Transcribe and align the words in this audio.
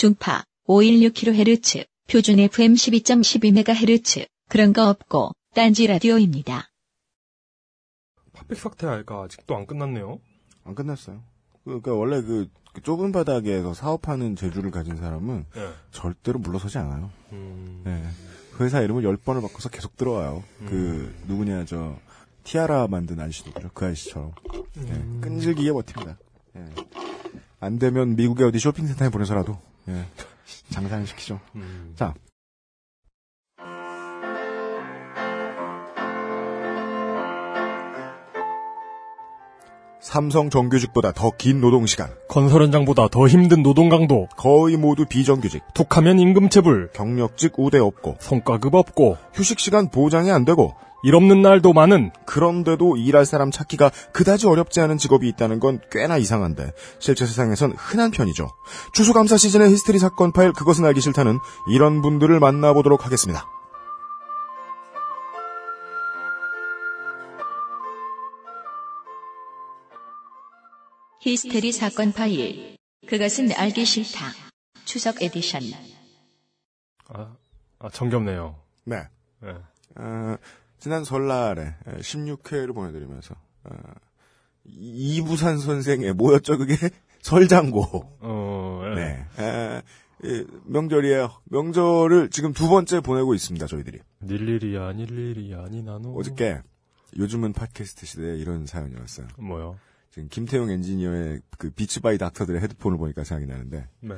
중파 0.00 0.44
516kHz, 0.66 1.86
표준 2.10 2.38
FM 2.38 2.72
12.12MHz, 2.72 4.26
그런 4.48 4.72
거 4.72 4.88
없고, 4.88 5.32
딴지 5.54 5.86
라디오입니다. 5.86 6.70
팥빙 8.32 8.56
사태가 8.56 9.24
아직도 9.24 9.54
안 9.54 9.66
끝났네요. 9.66 10.18
안 10.64 10.74
끝났어요. 10.74 11.20
그러니까 11.64 11.92
원래 11.92 12.22
그, 12.22 12.48
그 12.72 12.80
좁은 12.80 13.12
바닥에서 13.12 13.74
사업하는 13.74 14.36
재주를 14.36 14.70
가진 14.70 14.96
사람은 14.96 15.44
네. 15.54 15.68
절대로 15.90 16.38
물러서지 16.38 16.78
않아요. 16.78 17.10
음, 17.32 17.82
네. 17.84 18.02
그 18.56 18.64
회사 18.64 18.80
이름을 18.80 19.04
열 19.04 19.18
번을 19.18 19.42
바꿔서 19.42 19.68
계속 19.68 19.98
들어와요. 19.98 20.42
그 20.60 21.14
누구냐 21.26 21.66
저 21.66 21.98
티아라 22.44 22.86
만든 22.86 23.20
아저씨도 23.20 23.52
그 23.74 23.84
아저씨처럼 23.84 24.32
네. 24.76 25.20
끈질기게 25.20 25.70
버팁니다. 25.74 26.16
예. 26.56 26.64
안 27.60 27.78
되면 27.78 28.16
미국의 28.16 28.46
어디 28.46 28.58
쇼핑센터에 28.58 29.10
보내서라도 29.10 29.58
예. 29.88 30.06
장사를 30.70 31.06
시키죠. 31.06 31.40
음. 31.54 31.92
자. 31.96 32.14
삼성 40.00 40.50
정규직보다 40.50 41.12
더 41.12 41.30
긴 41.38 41.60
노동시간, 41.60 42.10
건설 42.28 42.62
현장보다 42.62 43.08
더 43.08 43.26
힘든 43.26 43.62
노동 43.62 43.88
강도, 43.88 44.28
거의 44.36 44.76
모두 44.76 45.04
비정규직, 45.06 45.62
툭하면 45.74 46.18
임금 46.18 46.48
체불, 46.48 46.90
경력직 46.92 47.54
우대 47.58 47.78
없고, 47.78 48.16
성과급 48.18 48.74
없고, 48.74 49.16
휴식시간 49.34 49.90
보장이 49.90 50.30
안 50.30 50.44
되고, 50.44 50.74
일 51.02 51.14
없는 51.14 51.40
날도 51.40 51.72
많은. 51.72 52.10
그런데도 52.26 52.98
일할 52.98 53.24
사람 53.24 53.50
찾기가 53.50 53.90
그다지 54.12 54.46
어렵지 54.46 54.80
않은 54.80 54.98
직업이 54.98 55.28
있다는 55.28 55.58
건 55.58 55.80
꽤나 55.90 56.18
이상한데 56.18 56.72
실제 56.98 57.24
세상에선 57.24 57.72
흔한 57.76 58.10
편이죠. 58.10 58.48
추수감사 58.92 59.38
시즌의 59.38 59.70
히스테리 59.70 59.98
사건 59.98 60.32
파일 60.32 60.52
그것은 60.52 60.84
알기 60.84 61.00
싫다는 61.00 61.38
이런 61.70 62.02
분들을 62.02 62.38
만나보도록 62.38 63.06
하겠습니다. 63.06 63.46
히스테리 71.20 71.72
사건 71.72 72.12
파일. 72.12 72.76
그것은 73.06 73.52
알기 73.52 73.84
싫다. 73.84 74.30
추석 74.86 75.22
에디션. 75.22 75.60
아, 77.08 77.36
아 77.78 77.90
정겹네요. 77.90 78.56
네. 78.84 79.02
네. 79.42 79.50
어, 79.96 80.36
지난 80.78 81.04
설날에 81.04 81.74
16회를 81.86 82.74
보내드리면서 82.74 83.34
어, 83.64 83.70
이부산 84.64 85.58
선생의 85.58 86.14
뭐였죠 86.14 86.56
그게 86.56 86.74
설장고. 87.20 88.16
어, 88.20 88.82
예. 88.86 88.94
네. 88.94 89.26
에, 89.38 89.82
예, 90.24 90.44
명절이에요. 90.64 91.30
명절을 91.50 92.30
지금 92.30 92.54
두 92.54 92.68
번째 92.70 93.00
보내고 93.00 93.34
있습니다. 93.34 93.66
저희들이. 93.66 93.98
일일이 94.26 94.78
아니 94.78 95.02
일일이 95.02 95.54
아니 95.54 95.82
나노. 95.82 96.18
어저께 96.18 96.62
요즘은 97.18 97.52
팟캐스트 97.52 98.06
시대에 98.06 98.36
이런 98.36 98.64
사연이 98.64 98.94
왔어요. 98.96 99.28
뭐요? 99.38 99.76
지금 100.10 100.28
김태용 100.28 100.70
엔지니어의 100.70 101.40
그 101.58 101.70
비츠바이 101.70 102.18
닥터들의 102.18 102.60
헤드폰을 102.60 102.98
보니까 102.98 103.24
생각이 103.24 103.50
나는데 103.50 103.86
네. 104.00 104.14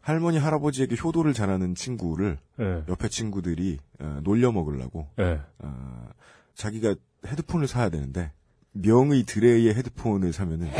할머니 0.00 0.38
할아버지에게 0.38 0.96
효도를 1.02 1.32
잘하는 1.32 1.74
친구를 1.74 2.38
예. 2.60 2.84
옆에 2.88 3.08
친구들이 3.08 3.78
어, 4.00 4.20
놀려 4.22 4.52
먹으려고 4.52 5.08
예. 5.18 5.40
어, 5.58 6.08
자기가 6.54 6.94
헤드폰을 7.26 7.66
사야 7.66 7.88
되는데 7.88 8.32
명의 8.72 9.22
드레이의 9.24 9.74
헤드폰을 9.74 10.32
사면은 10.32 10.70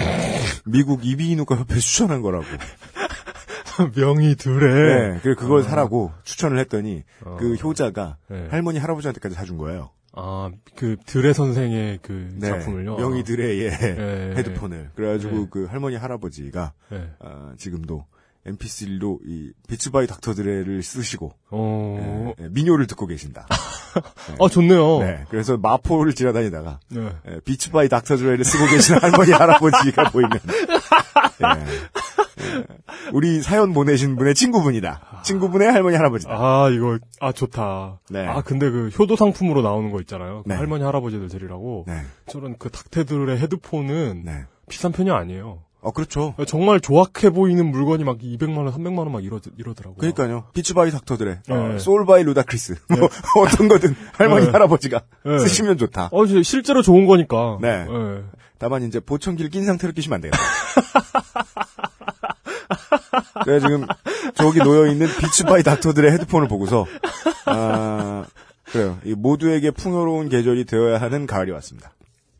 미국 0.67 1.07
이비인후과 1.07 1.57
협회 1.57 1.79
추천한 1.79 2.23
거라고. 2.23 2.45
명이 3.97 4.37
둘에. 4.37 5.15
네, 5.15 5.21
그걸 5.21 5.63
사라고 5.63 6.13
추천을 6.23 6.59
했더니 6.59 7.03
어. 7.25 7.37
그 7.39 7.55
효자가 7.55 8.19
네. 8.29 8.47
할머니 8.51 8.79
할아버지한테까지 8.79 9.35
사준 9.35 9.59
거예요. 9.59 9.91
아, 10.17 10.51
그 10.77 10.97
드레 11.07 11.33
선생의 11.33 11.99
그 12.03 12.29
네, 12.39 12.49
작품을요. 12.49 12.97
명의 12.97 13.25
드레이의 13.25 13.71
예. 13.71 14.35
헤드폰을. 14.37 14.91
그래가지고 14.95 15.37
네. 15.37 15.47
그 15.51 15.65
할머니 15.65 15.97
할아버지가 15.97 16.73
예. 16.93 17.11
어, 17.19 17.53
지금도 17.57 18.07
MP3로 18.47 19.19
이 19.27 19.53
비츠바이 19.69 20.07
닥터드레를 20.07 20.83
쓰시고 20.83 21.33
어. 21.51 22.35
예, 22.39 22.45
예, 22.45 22.49
민요를 22.51 22.87
듣고 22.87 23.07
계신다. 23.07 23.47
아, 24.41 24.49
좋네요. 24.49 24.99
네, 25.01 25.25
그래서 25.31 25.57
마포를 25.57 26.15
지나다니다가 26.15 26.81
네. 26.91 27.09
예, 27.29 27.41
비츠바이 27.45 27.89
닥터드레를 27.89 28.45
쓰고 28.45 28.67
계신 28.67 28.97
할머니 29.01 29.33
할아버지가 29.33 30.11
보이면 30.11 30.41
예, 30.47 31.61
예, 31.61 31.65
우리 33.13 33.41
사연 33.43 33.73
보내신 33.73 34.17
분의 34.17 34.35
친구분이다. 34.35 35.23
친구분의 35.25 35.71
할머니 35.71 35.97
할아버지다. 35.97 36.33
아, 36.33 36.69
이거, 36.71 36.99
아, 37.21 37.33
좋다. 37.33 38.01
네. 38.11 38.27
아, 38.27 38.43
근데 38.43 38.71
그 38.71 38.89
효도 38.99 39.17
상품으로 39.17 39.63
나오는 39.63 39.91
거 39.91 40.01
있잖아요. 40.01 40.43
그 40.43 40.49
네. 40.49 40.55
할머니, 40.55 40.85
할아버지들 40.85 41.29
드리라고. 41.29 41.85
네, 41.87 42.03
저런 42.27 42.57
그 42.59 42.71
Dr. 42.71 43.05
Dre 43.05 43.39
헤드폰은 43.39 44.23
네. 44.25 44.45
비싼 44.69 44.93
편이 44.93 45.11
아니에요. 45.11 45.63
어 45.85 45.91
그렇죠. 45.91 46.35
정말 46.47 46.81
조악해 46.81 47.29
보이는 47.29 47.71
물건이 47.71 48.05
막 48.05 48.19
200만원, 48.19 48.75
300만원 48.75 49.11
막 49.11 49.23
이러, 49.23 49.39
이러더라고요. 49.59 49.99
그러니까요. 49.99 50.47
Beats 50.55 50.80
by 50.80 50.91
Dr. 50.91 51.12
Dre, 51.12 51.41
네. 51.47 51.55
어, 51.55 51.79
Soul 51.79 52.08
by 52.08 52.23
Ludacris, 52.23 52.77
뭐 52.89 53.11
어떤 53.45 53.69
거든 53.69 53.95
할머니 54.13 54.47
네. 54.47 54.51
할아버지가 54.51 55.03
네. 55.27 55.39
쓰시면 55.39 55.77
좋다. 55.77 56.09
어, 56.11 56.25
실제로 56.43 56.81
좋은 56.81 57.05
거니까. 57.05 57.59
네. 57.61 57.87
예. 57.87 58.23
다만 58.57 58.83
이제 58.83 58.99
보청기를 58.99 59.51
낀 59.51 59.67
상태로 59.67 59.93
끼시면 59.93 60.17
안 60.17 60.21
돼요. 60.23 60.33
제가 63.45 63.61
지금 63.61 63.87
저기 64.35 64.61
놓여 64.61 64.87
있는 64.87 65.07
비츠바이 65.07 65.63
닥터들의 65.63 66.11
헤드폰을 66.13 66.49
보고서 66.49 66.87
아 67.45 68.25
그래요. 68.65 68.99
이 69.05 69.15
모두에게 69.15 69.71
풍요로운 69.71 70.31
계절이 70.31 70.65
되어야 70.65 70.99
하는 70.99 71.27
가을이 71.27 71.51
왔습니다. 71.53 71.93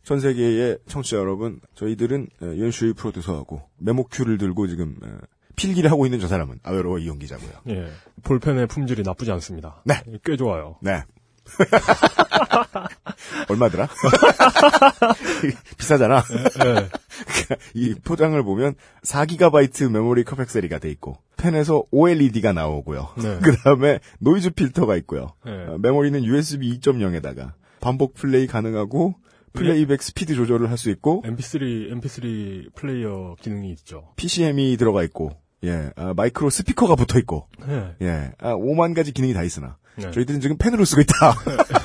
전 0.05 0.21
세계의 0.21 0.79
청취자 0.87 1.17
여러분, 1.17 1.61
저희들은 1.75 2.29
어, 2.43 2.47
연슈이 2.59 2.93
프로듀서하고 2.93 3.63
메모큐를 3.79 4.39
들고 4.39 4.69
지금 4.69 4.97
어, 5.03 5.19
필기를 5.57 5.91
하고 5.91 6.07
있는 6.07 6.21
저 6.21 6.29
사람은 6.29 6.61
아웨로 6.63 6.99
이용 6.99 7.19
기자고요. 7.19 7.51
예. 7.69 7.91
볼펜의 8.23 8.67
품질이 8.67 9.03
나쁘지 9.03 9.33
않습니다. 9.33 9.83
네. 9.85 9.95
꽤 10.25 10.37
좋아요. 10.37 10.77
네. 10.83 11.03
얼마더라? 13.49 13.89
비싸잖아. 15.79 16.23
예. 16.65 16.89
이 17.75 17.95
포장을 17.95 18.41
보면 18.43 18.75
4GB 19.03 19.91
메모리 19.91 20.25
capacity가 20.25 20.79
돼 20.79 20.91
있고 20.91 21.19
펜에서 21.37 21.85
OLED가 21.91 22.53
나오고요. 22.53 23.09
네. 23.19 23.39
그 23.43 23.57
다음에 23.57 24.01
노이즈 24.19 24.51
필터가 24.51 24.97
있고요. 24.97 25.29
예. 25.47 25.51
어, 25.51 25.79
메모리는 25.79 26.25
USB 26.25 26.79
2.0에다가 26.81 27.53
반복 27.81 28.15
플레이 28.15 28.47
가능하고 28.47 29.15
playback 29.55 30.03
speed 30.03 30.35
조절을 30.35 30.69
할 30.71 30.77
수 30.77 30.91
있고 30.91 31.23
MP3, 31.25 31.93
MP3 32.01 32.75
플레이어 32.75 33.37
기능이 33.41 33.71
있죠. 33.73 34.13
PCM이 34.17 34.77
들어가 34.77 35.03
있고 35.05 35.31
예 35.65 35.91
아, 35.97 36.13
마이크로 36.15 36.51
스피커가 36.51 36.97
붙어 36.97 37.19
있고 37.21 37.49
예. 37.69 37.95
예 38.03 38.33
아, 38.39 38.55
5만 38.55 38.95
가지 38.95 39.13
기능이 39.13 39.33
다 39.33 39.43
있으나 39.43 39.79
네. 39.97 40.11
저희들은 40.11 40.41
지금 40.41 40.57
펜으로 40.59 40.85
쓰고 40.85 41.01
있다. 41.01 41.15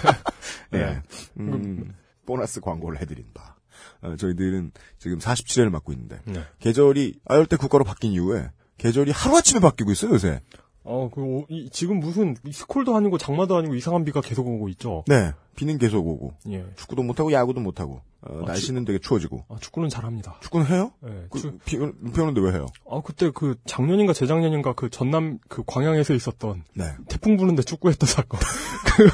예. 0.73 0.77
네. 0.77 1.01
음, 1.39 1.93
보너스 2.25 2.59
광고를 2.59 2.99
해드린 2.99 3.25
바. 3.33 3.55
어, 4.01 4.15
저희들은 4.15 4.71
지금 4.97 5.19
47회를 5.19 5.69
맡고 5.69 5.93
있는데 5.93 6.19
네. 6.25 6.41
계절이 6.59 7.19
아열대 7.25 7.55
국가로 7.57 7.83
바뀐 7.83 8.11
이후에 8.11 8.49
계절이 8.77 9.11
하루아침에 9.11 9.59
바뀌고 9.59 9.91
있어요 9.91 10.13
요새. 10.13 10.41
어, 10.83 11.09
그, 11.13 11.21
오- 11.21 11.45
이- 11.49 11.69
지금 11.71 11.99
무슨, 11.99 12.35
스콜도 12.51 12.95
아니고 12.95 13.17
장마도 13.17 13.55
아니고 13.57 13.75
이상한 13.75 14.03
비가 14.05 14.21
계속 14.21 14.47
오고 14.47 14.69
있죠. 14.69 15.03
네, 15.07 15.33
비는 15.55 15.77
계속 15.77 16.07
오고 16.07 16.33
예. 16.51 16.65
축구도 16.77 17.03
못하고 17.03 17.31
야구도 17.31 17.59
못하고 17.59 18.01
어, 18.21 18.39
아, 18.43 18.45
날씨는 18.47 18.85
되게 18.85 18.97
추워지고 18.99 19.43
아, 19.49 19.57
축구는 19.59 19.89
잘합니다. 19.89 20.37
축구는 20.41 20.67
해요? 20.67 20.91
예. 21.05 21.27
그, 21.29 21.39
추- 21.39 21.57
비, 21.65 21.77
비 21.77 22.21
오는데 22.21 22.41
왜 22.41 22.53
해요? 22.53 22.65
아, 22.89 23.01
그때 23.03 23.29
그 23.33 23.55
작년인가 23.65 24.13
재작년인가 24.13 24.73
그 24.73 24.89
전남 24.89 25.37
그 25.49 25.63
광양에서 25.67 26.13
있었던 26.13 26.63
네. 26.75 26.85
태풍 27.09 27.35
부는데 27.37 27.61
축구했던 27.63 28.07
사건. 28.07 28.39
그, 28.97 29.09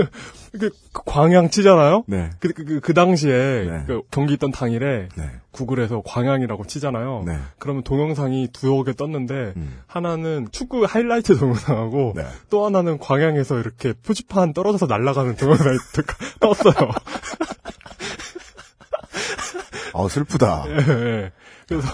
그, 0.00 0.08
그, 0.52 0.70
그 0.92 1.02
광양 1.06 1.50
치잖아요? 1.50 2.04
네. 2.06 2.30
그, 2.38 2.52
그, 2.52 2.64
그, 2.64 2.80
그 2.80 2.94
당시에 2.94 3.32
네. 3.32 3.84
그 3.86 4.02
경기 4.10 4.34
있던 4.34 4.52
당일에 4.52 5.08
네. 5.16 5.30
구글에서 5.50 6.02
광양이라고 6.04 6.66
치잖아요. 6.66 7.24
네. 7.26 7.38
그러면 7.58 7.82
동영상이 7.82 8.48
두어 8.52 8.84
개 8.84 8.92
떴는데 8.92 9.54
음. 9.56 9.80
하나는 9.86 10.48
축구 10.52 10.84
하이라이트 10.84 11.36
동영상하고 11.38 12.12
네. 12.16 12.26
또 12.50 12.66
하나는 12.66 12.98
광양에서 12.98 13.58
이렇게 13.58 13.94
표지판 13.94 14.52
떨어져서 14.52 14.86
날아가는 14.86 15.36
동영상이 15.36 15.78
떴어요. 16.40 16.90
아 19.94 20.08
슬프다. 20.08 20.64
예, 20.68 20.74
예. 20.76 21.32
그래서 21.68 21.88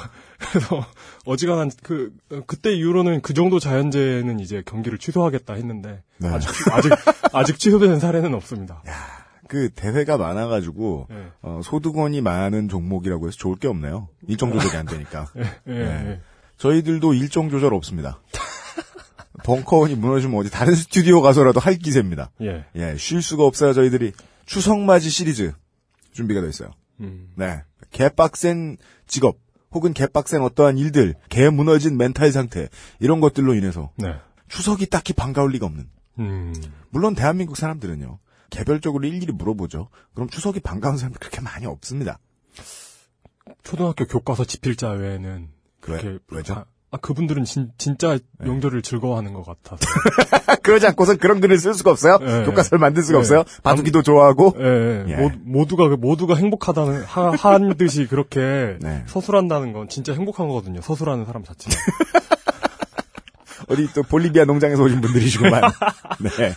그래서 0.50 0.86
어지간한 1.28 1.70
그 1.82 2.10
어, 2.32 2.40
그때 2.46 2.72
이후로는 2.72 3.20
그 3.20 3.34
정도 3.34 3.58
자연재해는 3.58 4.40
이제 4.40 4.62
경기를 4.64 4.96
취소하겠다 4.96 5.54
했는데 5.54 6.02
네. 6.16 6.28
아직 6.28 6.48
아직 6.72 6.92
아직 7.34 7.58
취소된 7.58 8.00
사례는 8.00 8.32
없습니다. 8.34 8.82
그 9.46 9.68
대회가 9.70 10.16
많아가지고 10.16 11.08
예. 11.10 11.26
어, 11.42 11.60
소득원이 11.62 12.22
많은 12.22 12.68
종목이라고 12.68 13.28
해서 13.28 13.36
좋을 13.36 13.56
게 13.56 13.68
없네요. 13.68 14.08
일정 14.26 14.52
조절이 14.52 14.76
안 14.76 14.86
되니까. 14.86 15.26
예, 15.36 15.42
예, 15.68 15.72
네. 15.72 16.10
예. 16.10 16.20
저희들도 16.56 17.12
일정 17.14 17.50
조절 17.50 17.74
없습니다. 17.74 18.20
벙커원이 19.44 19.94
무너지면 19.96 20.38
어디 20.38 20.50
다른 20.50 20.74
스튜디오 20.74 21.20
가서라도 21.20 21.60
할 21.60 21.76
기세입니다. 21.76 22.30
예. 22.42 22.64
예, 22.74 22.96
쉴 22.96 23.22
수가 23.22 23.44
없어요, 23.44 23.72
저희들이. 23.74 24.12
추석 24.46 24.80
맞이 24.80 25.10
시리즈 25.10 25.52
준비가 26.12 26.40
돼 26.40 26.48
있어요. 26.48 26.70
음. 27.00 27.28
네. 27.36 27.62
개빡센 27.90 28.76
직업, 29.06 29.36
혹은 29.70 29.92
개빡센 29.92 30.42
어떠한 30.42 30.78
일들, 30.78 31.14
개 31.28 31.48
무너진 31.50 31.96
멘탈 31.96 32.32
상태, 32.32 32.68
이런 33.00 33.20
것들로 33.20 33.54
인해서 33.54 33.92
네. 33.96 34.14
추석이 34.48 34.86
딱히 34.86 35.12
반가울 35.12 35.52
리가 35.52 35.66
없는. 35.66 35.88
음. 36.20 36.54
물론 36.90 37.14
대한민국 37.14 37.56
사람들은요, 37.56 38.18
개별적으로 38.50 39.06
일일이 39.06 39.32
물어보죠. 39.32 39.88
그럼 40.14 40.28
추석이 40.28 40.60
반가운 40.60 40.96
사람들 40.96 41.18
그렇게 41.20 41.40
많이 41.40 41.66
없습니다. 41.66 42.18
초등학교 43.62 44.06
교과서 44.06 44.44
집필자 44.44 44.90
외에는 44.90 45.48
그렇게 45.80 46.08
왜? 46.08 46.18
왜죠? 46.30 46.54
아, 46.54 46.64
아, 46.90 46.96
그분들은 46.96 47.44
진, 47.44 47.70
진짜 47.76 48.18
명절을 48.38 48.80
즐거워하는 48.80 49.34
것 49.34 49.44
같아서. 49.44 49.82
그러지 50.62 50.86
않고선 50.86 51.18
그런 51.18 51.40
글을 51.40 51.58
쓸 51.58 51.74
수가 51.74 51.90
없어요? 51.90 52.18
네. 52.18 52.44
교과서를 52.44 52.78
만들 52.78 53.02
수가 53.02 53.18
네. 53.18 53.18
없어요? 53.18 53.44
바둑이도 53.62 54.02
좋아하고? 54.02 54.54
예, 54.58 54.64
예. 54.64 55.04
예. 55.08 55.16
모, 55.16 55.30
모두가 55.44 55.88
모두가 55.96 56.34
행복하다는 56.36 57.02
하, 57.02 57.30
한 57.32 57.76
듯이 57.76 58.06
그렇게 58.06 58.76
네. 58.80 59.02
서술한다는 59.06 59.72
건 59.74 59.88
진짜 59.88 60.14
행복한 60.14 60.48
거거든요. 60.48 60.80
서술하는 60.80 61.26
사람 61.26 61.44
자체가. 61.44 61.76
어디 63.68 63.92
또 63.94 64.02
볼리비아 64.02 64.44
농장에서 64.44 64.82
오신 64.82 65.00
분들이시구만. 65.00 65.62
네. 66.20 66.54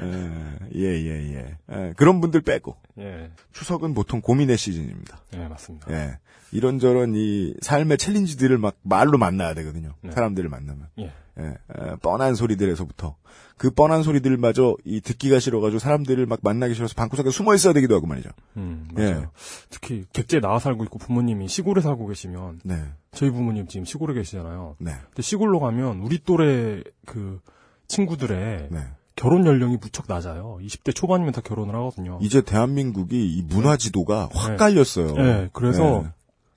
어, 0.00 0.56
예, 0.74 0.80
예, 0.80 1.34
예. 1.34 1.56
예, 1.70 1.92
그런 1.96 2.20
분들 2.20 2.40
빼고. 2.42 2.76
예, 2.98 3.30
추석은 3.52 3.94
보통 3.94 4.20
고민의 4.20 4.56
시즌입니다. 4.56 5.20
예, 5.34 5.48
맞습니다. 5.48 5.90
예. 5.92 6.18
이런저런 6.52 7.14
이 7.14 7.54
삶의 7.60 7.98
챌린지들을 7.98 8.56
막 8.58 8.76
말로 8.82 9.18
만나야 9.18 9.54
되거든요. 9.54 9.94
네. 10.02 10.12
사람들을 10.12 10.48
만나면. 10.48 10.88
예, 10.98 11.12
예, 11.38 11.44
에, 11.44 11.96
뻔한 12.02 12.34
소리들에서부터 12.34 13.16
그 13.58 13.70
뻔한 13.70 14.02
소리들마저 14.02 14.76
이 14.84 15.00
듣기가 15.00 15.40
싫어가지고 15.40 15.80
사람들을 15.80 16.24
막 16.26 16.38
만나기 16.42 16.74
싫어서 16.74 16.94
방구석에 16.94 17.30
숨어 17.30 17.54
있어야 17.54 17.72
되기도 17.72 17.96
하고 17.96 18.06
말이죠. 18.06 18.30
음, 18.56 18.88
예. 18.98 19.12
맞아요. 19.12 19.30
특히 19.68 20.04
객지에 20.12 20.40
나와 20.40 20.58
살고 20.58 20.84
있고 20.84 20.98
부모님이 20.98 21.48
시골에 21.48 21.82
살고 21.82 22.06
계시면 22.06 22.60
네, 22.64 22.76
저희 23.12 23.30
부모님 23.30 23.66
지금 23.66 23.84
시골에 23.84 24.14
계시잖아요. 24.14 24.76
네, 24.78 24.92
근데 25.08 25.22
시골로 25.22 25.60
가면 25.60 26.00
우리 26.00 26.22
또래 26.22 26.82
그 27.04 27.40
친구들의 27.88 28.68
네. 28.70 28.78
결혼 29.16 29.44
연령이 29.44 29.76
무척 29.80 30.04
낮아요. 30.08 30.58
20대 30.62 30.94
초반이면 30.94 31.32
다 31.32 31.40
결혼을 31.40 31.74
하거든요. 31.74 32.20
이제 32.22 32.40
대한민국이 32.40 33.36
이 33.36 33.42
문화 33.42 33.76
지도가 33.76 34.28
확 34.32 34.50
네. 34.52 34.56
깔렸어요. 34.56 35.14
네, 35.14 35.48
그래서 35.52 36.02
네. 36.04 36.10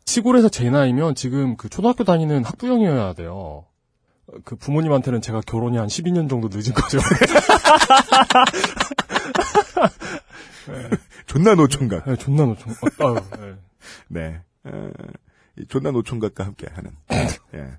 시골에서 0.06 0.50
제 0.50 0.69
나이면 0.69 1.15
지금 1.15 1.57
그 1.57 1.69
초등학교 1.69 2.03
다니는 2.03 2.44
학부형이어야 2.44 3.13
돼요. 3.13 3.65
어, 4.31 4.38
그 4.44 4.56
부모님한테는 4.56 5.22
제가 5.22 5.42
결혼이 5.42 5.78
한 5.78 5.88
12년 5.88 6.30
정도 6.30 6.48
늦은 6.51 6.74
거죠. 6.74 7.00
존나 11.25 11.56
노총각. 11.56 12.06
네, 12.06 12.16
존나 12.18 12.45
노총. 12.45 12.72
어, 12.74 12.75
아유, 13.06 13.19
네. 14.07 14.42
네, 14.63 14.72
에, 14.72 14.72
이 15.57 15.66
존나 15.68 15.92
노총각과 15.92 16.45
함께 16.45 16.68
하는 16.72 16.92
예, 17.12 17.28
예. 17.56 17.72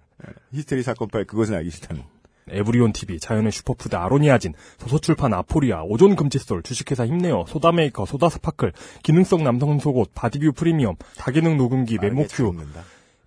히스테리 0.52 0.82
사건 0.82 1.08
파일 1.08 1.26
그것은 1.26 1.54
알기 1.54 1.70
싫다는. 1.70 2.02
에브리온 2.49 2.93
TV, 2.93 3.20
자연의 3.20 3.52
슈퍼푸드 3.52 3.94
아로니아진, 3.94 4.55
도서출판 4.78 5.32
아포리아, 5.32 5.82
오존 5.84 6.16
금칫솔, 6.16 6.64
주식회사 6.64 7.06
힘내어, 7.06 7.44
소다메이커, 7.46 8.05
소다스파클, 8.05 8.72
기능성 9.05 9.44
남성 9.44 9.78
속옷, 9.78 10.10
바디뷰 10.12 10.52
프리미엄, 10.52 10.96
다기능 11.16 11.56
녹음기, 11.56 11.98
알게 12.00 12.08
메모큐. 12.08 12.56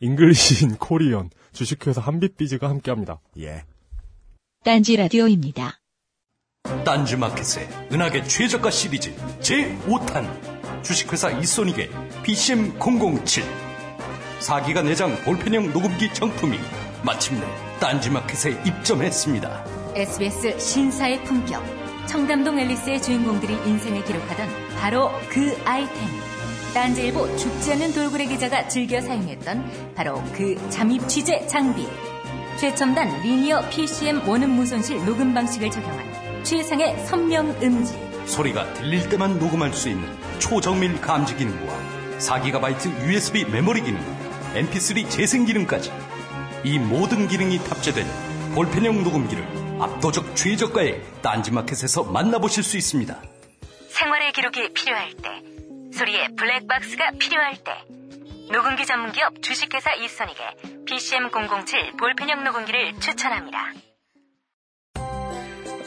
English 0.01 0.59
in 0.59 0.75
Korean, 0.75 1.29
주식회사 1.55 2.01
한빛비즈가 2.01 2.69
함께합니다. 2.69 3.19
예. 3.39 3.63
딴지 4.63 4.95
라디오입니다. 4.95 5.79
딴지 6.83 7.15
마켓의 7.15 7.67
은하계 7.91 8.23
최저가 8.23 8.69
시리즈 8.69 9.15
제5탄 9.39 10.83
주식회사 10.83 11.31
이소닉의 11.31 11.89
PCM007 12.23 13.43
4기가 14.39 14.83
내장 14.83 15.15
볼펜형 15.23 15.71
녹음기 15.71 16.13
정품이 16.13 16.57
마침내 17.03 17.45
딴지 17.79 18.09
마켓에 18.09 18.51
입점했습니다. 18.65 19.65
SBS 19.95 20.59
신사의 20.59 21.23
품격. 21.23 21.63
청담동 22.07 22.59
앨리스의 22.59 23.01
주인공들이 23.01 23.53
인생을 23.53 24.03
기록하던 24.03 24.47
바로 24.77 25.09
그 25.29 25.55
아이템. 25.65 26.34
딴지일보 26.75 27.37
죽지 27.37 27.71
않는 27.71 27.93
돌고래 27.93 28.25
기자가 28.25 28.67
즐겨 28.67 28.99
사용했던 28.99 29.93
바로 29.95 30.21
그 30.33 30.57
잠입 30.69 31.07
취재 31.07 31.47
장비. 31.47 31.87
최첨단 32.59 33.07
리니어 33.21 33.69
PCM 33.69 34.27
원음 34.27 34.49
무손실 34.49 35.03
녹음 35.05 35.33
방식을 35.33 35.71
적용한 35.71 36.43
최상의 36.43 36.99
선명 37.05 37.49
음질. 37.63 37.97
소리가 38.25 38.73
들릴 38.73 39.07
때만 39.07 39.39
녹음할 39.39 39.73
수 39.73 39.87
있는 39.87 40.05
초정밀 40.39 40.99
감지 40.99 41.37
기능과 41.37 41.73
4GB 42.19 43.07
USB 43.07 43.45
메모리 43.45 43.81
기능, 43.81 44.01
MP3 44.55 45.09
재생 45.09 45.45
기능까지 45.45 45.93
이 46.65 46.77
모든 46.77 47.29
기능이 47.29 47.57
탑재된 47.59 48.05
볼펜형 48.53 49.01
녹음기를 49.01 49.47
압도적 49.79 50.35
최저가에 50.35 51.01
딴지마켓에서 51.21 52.03
만나보실 52.03 52.63
수 52.63 52.75
있습니다. 52.75 53.17
생활의 53.87 54.33
기록이 54.33 54.73
필요할 54.73 55.13
때, 55.23 55.54
소리의 55.95 56.35
블랙박스가 56.35 57.11
필요할 57.17 57.55
때, 57.63 57.71
녹음기 58.51 58.85
전문기업 58.85 59.41
주식회사 59.41 59.93
이소닉의 59.93 60.85
PCM007 60.85 61.97
볼펜형 61.97 62.43
녹음기를 62.43 62.99
추천합니다. 62.99 63.73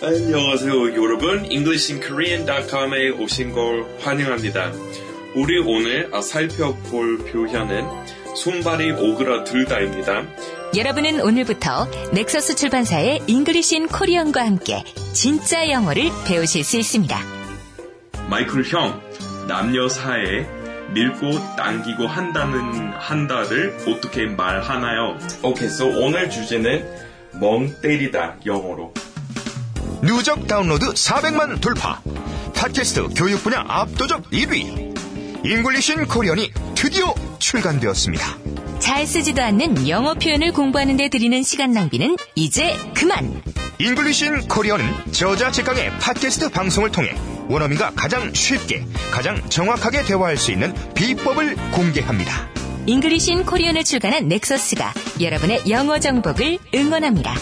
안녕하세요 0.01 0.95
여러분 0.95 1.45
EnglishinKorean.com에 1.51 3.11
오신 3.21 3.53
걸 3.53 3.85
환영합니다. 4.01 4.73
우리 5.35 5.59
오늘 5.59 6.09
아, 6.15 6.21
살펴볼 6.21 7.19
표현은 7.27 7.85
손발이 8.35 8.93
오그라들다입니다. 8.93 10.25
여러분은 10.77 11.21
오늘부터 11.21 11.87
넥서스 12.13 12.57
출판사의 12.57 13.23
잉글리신 13.27 13.89
코리언과 13.89 14.45
함께 14.45 14.83
진짜 15.13 15.69
영어를 15.69 16.05
배우실 16.27 16.65
수 16.65 16.79
있습니다. 16.79 17.19
마이클 18.31 18.65
형 18.65 19.08
남녀 19.49 19.89
사이에 19.89 20.47
밀고 20.93 21.57
당기고 21.57 22.07
한다는 22.07 22.93
한다를 22.93 23.77
어떻게 23.89 24.27
말하나요? 24.27 25.19
오케이, 25.43 25.69
so 25.69 25.89
오늘 25.89 26.29
주제는 26.29 26.87
멍 27.41 27.75
때리다 27.81 28.37
영어로. 28.45 28.93
누적 30.03 30.47
다운로드 30.47 30.93
400만 30.93 31.61
돌파. 31.63 32.01
팟캐스트 32.55 33.09
교육 33.17 33.43
분야 33.43 33.65
압도적 33.67 34.31
1위. 34.31 35.47
English 35.47 35.93
in 35.93 36.07
Korean이 36.07 36.53
드디어 36.75 37.15
출간되었습니다. 37.39 38.25
잘 38.79 39.07
쓰지도 39.07 39.43
않는 39.43 39.89
영어 39.89 40.15
표현을 40.15 40.53
공부하는 40.53 40.97
데 40.99 41.09
들이는 41.09 41.43
시간 41.43 41.73
낭비는 41.73 42.17
이제 42.35 42.77
그만! 42.95 43.43
English 43.79 44.33
in 44.33 44.49
Korean은 44.49 45.13
저자 45.13 45.51
직강의 45.51 45.99
팟캐스트 46.01 46.51
방송을 46.51 46.91
통해 46.93 47.15
원어민과 47.49 47.93
가장 47.97 48.33
쉽게, 48.33 48.85
가장 49.11 49.49
정확하게 49.49 50.05
대화할 50.05 50.37
수 50.37 50.53
있는 50.53 50.75
비법을 50.95 51.57
공개합니다. 51.73 52.49
English 52.87 53.32
in 53.32 53.45
Korean을 53.45 53.85
출간한 53.85 54.29
넥서스가 54.29 54.93
여러분의 55.21 55.69
영어 55.69 55.99
정복을 55.99 56.59
응원합니다. 56.75 57.35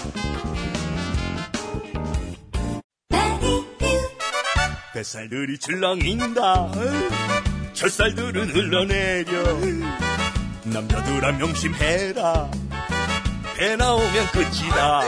뱃살들이 4.94 5.58
출렁인다. 5.58 6.72
젖살들은 7.74 8.48
흘러내려. 8.48 9.42
남자들아 10.64 11.32
명심해라. 11.32 12.50
배 13.56 13.76
나오면 13.76 14.26
끝이다. 14.32 15.00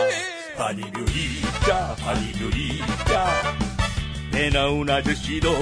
바디뷰 0.57 1.01
입자 1.01 1.95
바디뷰 2.01 2.51
입자 2.57 3.68
배 4.39 4.51
나온 4.51 4.89
아저씨도 4.89 5.53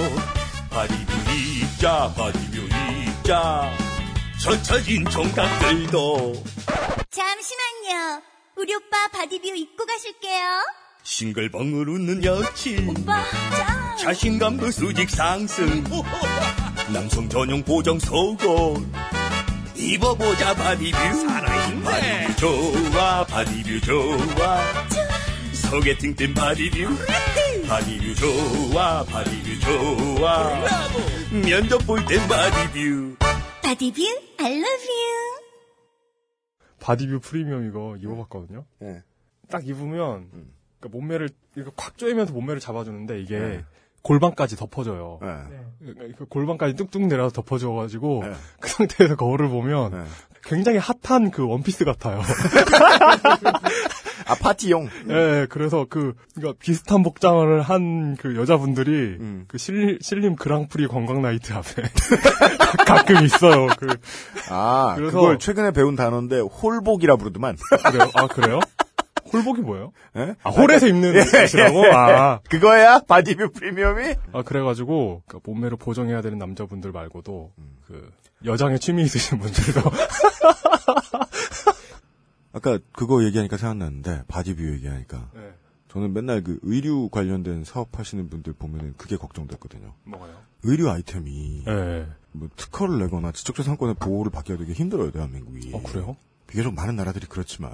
바디뷰 0.69 1.11
입자 1.31 2.13
바디뷰 2.15 2.61
입자 3.07 3.75
젖혀진 4.39 5.03
총각들도. 5.05 6.43
잠시만요. 7.09 8.21
우리 8.55 8.75
오빠 8.75 9.07
바디뷰 9.11 9.47
입고 9.47 9.83
가실게요. 9.83 10.63
싱글벙글 11.01 11.89
웃는 11.89 12.23
여친. 12.23 12.89
오빠, 12.89 13.23
짱! 13.57 13.97
자신감도 13.97 14.69
수직 14.69 15.09
상승. 15.09 15.83
남성 16.93 17.27
전용 17.29 17.63
보정 17.63 17.97
속옷. 17.97 18.85
입어보자 19.75 20.53
바디뷰. 20.53 20.97
살아있네. 20.97 22.27
바디뷰 22.35 22.91
좋아 22.91 23.25
바디뷰 23.25 23.81
좋아. 23.81 24.61
소개팅 25.51 26.15
땐 26.15 26.35
바디뷰 26.35 26.95
바디뷰 27.67 28.15
좋아 28.15 29.03
바디뷰 29.03 29.59
좋아 29.59 30.63
면접 31.45 31.79
볼 31.85 31.99
땐 32.05 32.19
바디뷰 32.27 33.15
바디뷰, 33.61 34.01
I 34.39 34.53
love 34.53 34.87
you. 34.87 35.41
바디뷰 36.79 37.19
프리미엄 37.19 37.67
이거 37.67 37.97
입어봤거든요. 37.97 38.65
예. 38.83 39.03
딱 39.49 39.67
입으면 39.67 40.29
음. 40.33 40.53
그러니까 40.79 40.97
몸매를 40.97 41.29
이거 41.57 41.71
콱 41.75 41.97
조이면서 41.97 42.31
몸매를 42.31 42.61
잡아주는데 42.61 43.19
이게 43.21 43.37
네. 43.39 43.65
골반까지 44.03 44.55
덮어줘요. 44.55 45.19
예. 45.23 46.13
그 46.17 46.25
골반까지 46.25 46.75
뚝뚝 46.75 47.07
내려서 47.07 47.31
덮어줘가지고 47.41 48.23
네. 48.25 48.33
그 48.59 48.69
상태에서 48.69 49.15
거울을 49.15 49.49
보면 49.49 49.91
네. 49.91 50.03
굉장히 50.43 50.77
핫한 50.79 51.31
그 51.31 51.45
원피스 51.45 51.83
같아요. 51.85 52.21
아 54.29 54.35
파티용. 54.41 54.89
예, 55.09 55.47
그래서 55.49 55.85
그, 55.89 56.13
그니까 56.33 56.53
비슷한 56.59 57.01
복장을 57.03 57.61
한 57.61 58.15
그 58.19 58.35
여자분들이 58.35 58.91
음. 59.19 59.45
그 59.47 59.57
실, 59.57 59.99
신림 60.01 60.35
그랑프리 60.35 60.87
관광 60.87 61.21
나이트 61.21 61.53
앞에 61.53 61.83
가끔 62.87 63.23
있어요. 63.25 63.67
그, 63.77 63.87
아 64.49 64.93
그래서- 64.97 65.17
그걸 65.19 65.39
최근에 65.39 65.71
배운 65.71 65.95
단어인데 65.95 66.39
홀복이라 66.39 67.15
부르더만. 67.17 67.57
그래요? 67.91 68.09
아, 68.15 68.27
그래요? 68.27 68.59
홀복이 69.31 69.61
뭐예요? 69.61 69.91
예? 70.15 70.35
아, 70.43 70.49
홀에서 70.49 70.87
입는 70.87 71.13
예, 71.15 71.19
옷이라고? 71.43 71.85
예. 71.85 71.91
아, 71.91 72.39
그거야 72.49 72.99
바디뷰 72.99 73.51
프리미엄이? 73.51 74.15
아, 74.33 74.41
그래가지고, 74.43 75.23
그 75.27 75.39
몸매를 75.43 75.77
보정해야 75.77 76.21
되는 76.21 76.37
남자분들 76.37 76.91
말고도, 76.91 77.51
음. 77.57 77.77
그, 77.87 78.11
여장에 78.45 78.77
취미 78.77 79.03
있으신 79.03 79.39
분들도, 79.39 79.81
아까 82.57 82.79
그거 82.91 83.23
얘기하니까 83.23 83.57
생각났는데 83.57 84.23
바디뷰 84.27 84.73
얘기하니까 84.73 85.29
네, 85.33 85.53
저는 85.89 86.13
맨날 86.13 86.43
그 86.43 86.59
의류 86.63 87.07
관련된 87.09 87.63
사업 87.63 87.97
하시는 87.99 88.29
분들 88.29 88.53
보면은 88.53 88.95
그게 88.97 89.15
걱정됐거든요. 89.15 89.93
뭐가요? 90.05 90.35
의류 90.63 90.89
아이템이 90.89 91.63
예. 91.67 92.07
뭐 92.31 92.49
특허를 92.55 92.97
내거나 92.99 93.31
지적재산권의 93.31 93.95
보호를 93.99 94.31
받기가 94.31 94.57
되게 94.57 94.73
힘들어요 94.73 95.11
대한민국이. 95.11 95.71
어, 95.73 95.81
그래요? 95.83 96.17
비교적 96.47 96.73
많은 96.73 96.95
나라들이 96.95 97.27
그렇지만 97.27 97.71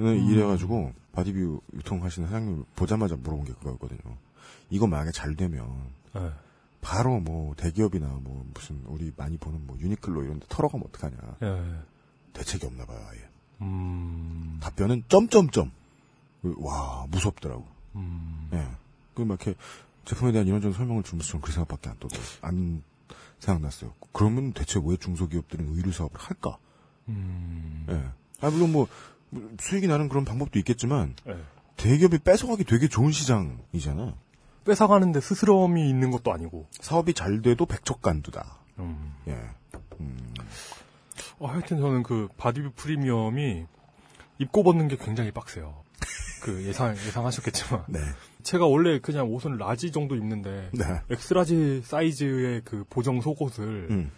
음. 0.00 0.30
이래가지고 0.30 0.92
바디뷰 1.12 1.60
유통하시는 1.74 2.28
사장님 2.28 2.64
보자마자 2.76 3.16
물어본 3.16 3.44
게 3.44 3.52
그거였거든요. 3.54 4.16
이거 4.70 4.86
만약에 4.86 5.10
잘 5.12 5.34
되면 5.34 5.66
예. 6.16 6.30
바로 6.80 7.18
뭐 7.20 7.54
대기업이나 7.56 8.06
뭐 8.22 8.44
무슨 8.54 8.82
우리 8.86 9.12
많이 9.16 9.36
보는 9.36 9.66
뭐 9.66 9.76
유니클로 9.78 10.24
이런 10.24 10.38
데 10.38 10.46
털어가면 10.48 10.86
어떡하냐. 10.88 11.16
예. 11.42 11.80
대책이 12.32 12.66
없나 12.66 12.84
봐요 12.84 13.00
아예. 13.10 13.28
음, 13.62 14.58
답변은 14.60 15.04
점점점. 15.08 15.72
와 16.58 17.06
무섭더라고. 17.10 17.66
음, 17.96 18.48
예. 18.52 18.64
그막 19.14 19.40
이렇게 19.44 19.58
제품에 20.04 20.30
대한 20.32 20.46
이런저런 20.46 20.72
설명을 20.72 21.02
주면서 21.02 21.30
저는 21.30 21.42
그 21.42 21.52
생각밖에 21.52 21.90
안 21.90 21.98
떠. 21.98 22.08
안 22.42 22.82
생각났어요. 23.40 23.94
그러면 24.12 24.52
대체 24.52 24.80
왜 24.82 24.96
중소기업들은 24.96 25.76
의류 25.76 25.92
사업을 25.92 26.20
할까? 26.20 26.58
음, 27.08 27.86
예. 27.88 28.08
아 28.40 28.50
물론 28.50 28.70
뭐 28.70 28.86
수익이 29.60 29.86
나는 29.86 30.08
그런 30.08 30.24
방법도 30.24 30.58
있겠지만 30.58 31.14
예. 31.26 31.36
대기업이 31.76 32.18
뺏어가기 32.18 32.64
되게 32.64 32.88
좋은 32.88 33.12
시장이잖아. 33.12 34.14
뺏어가는데 34.64 35.20
스스럼이 35.20 35.88
있는 35.88 36.10
것도 36.10 36.32
아니고, 36.32 36.66
사업이 36.72 37.14
잘 37.14 37.40
돼도 37.40 37.66
백척간두다. 37.66 38.58
음. 38.80 39.14
예. 39.28 39.38
음, 40.00 40.34
어, 41.38 41.46
하여튼 41.46 41.78
저는 41.78 42.02
그 42.02 42.28
바디뷰 42.36 42.72
프리미엄이 42.76 43.64
입고 44.38 44.62
벗는 44.62 44.88
게 44.88 44.96
굉장히 44.96 45.30
빡세요. 45.30 45.82
그 46.42 46.64
예상, 46.64 46.96
예상하셨겠지만. 46.96 47.84
네. 47.88 48.00
제가 48.42 48.66
원래 48.66 49.00
그냥 49.00 49.32
옷은 49.32 49.56
large 49.56 49.90
정도 49.90 50.14
입는데, 50.14 50.70
네. 50.72 50.84
X-large 51.10 51.82
사이즈의 51.84 52.62
그 52.64 52.84
보정 52.88 53.20
속옷을, 53.20 53.88
음. 53.90 54.10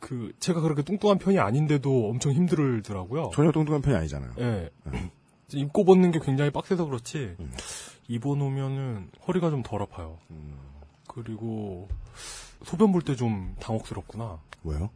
그, 0.00 0.32
제가 0.40 0.60
그렇게 0.60 0.82
뚱뚱한 0.82 1.18
편이 1.18 1.38
아닌데도 1.38 2.08
엄청 2.10 2.32
힘들더라고요. 2.32 3.30
전혀 3.34 3.50
뚱뚱한 3.52 3.82
편이 3.82 3.96
아니잖아요. 3.96 4.32
예. 4.38 4.70
입고 5.52 5.84
벗는 5.84 6.10
게 6.12 6.18
굉장히 6.20 6.50
빡세서 6.50 6.84
그렇지, 6.86 7.36
음. 7.40 7.52
입어놓으면은 8.08 9.10
허리가 9.26 9.50
좀 9.50 9.62
덜 9.62 9.82
아파요. 9.82 10.18
음, 10.30 10.56
그리고, 11.08 11.88
소변 12.64 12.92
볼 12.92 13.02
때 13.02 13.14
좀 13.16 13.54
당혹스럽구나. 13.60 14.38
왜요? 14.64 14.90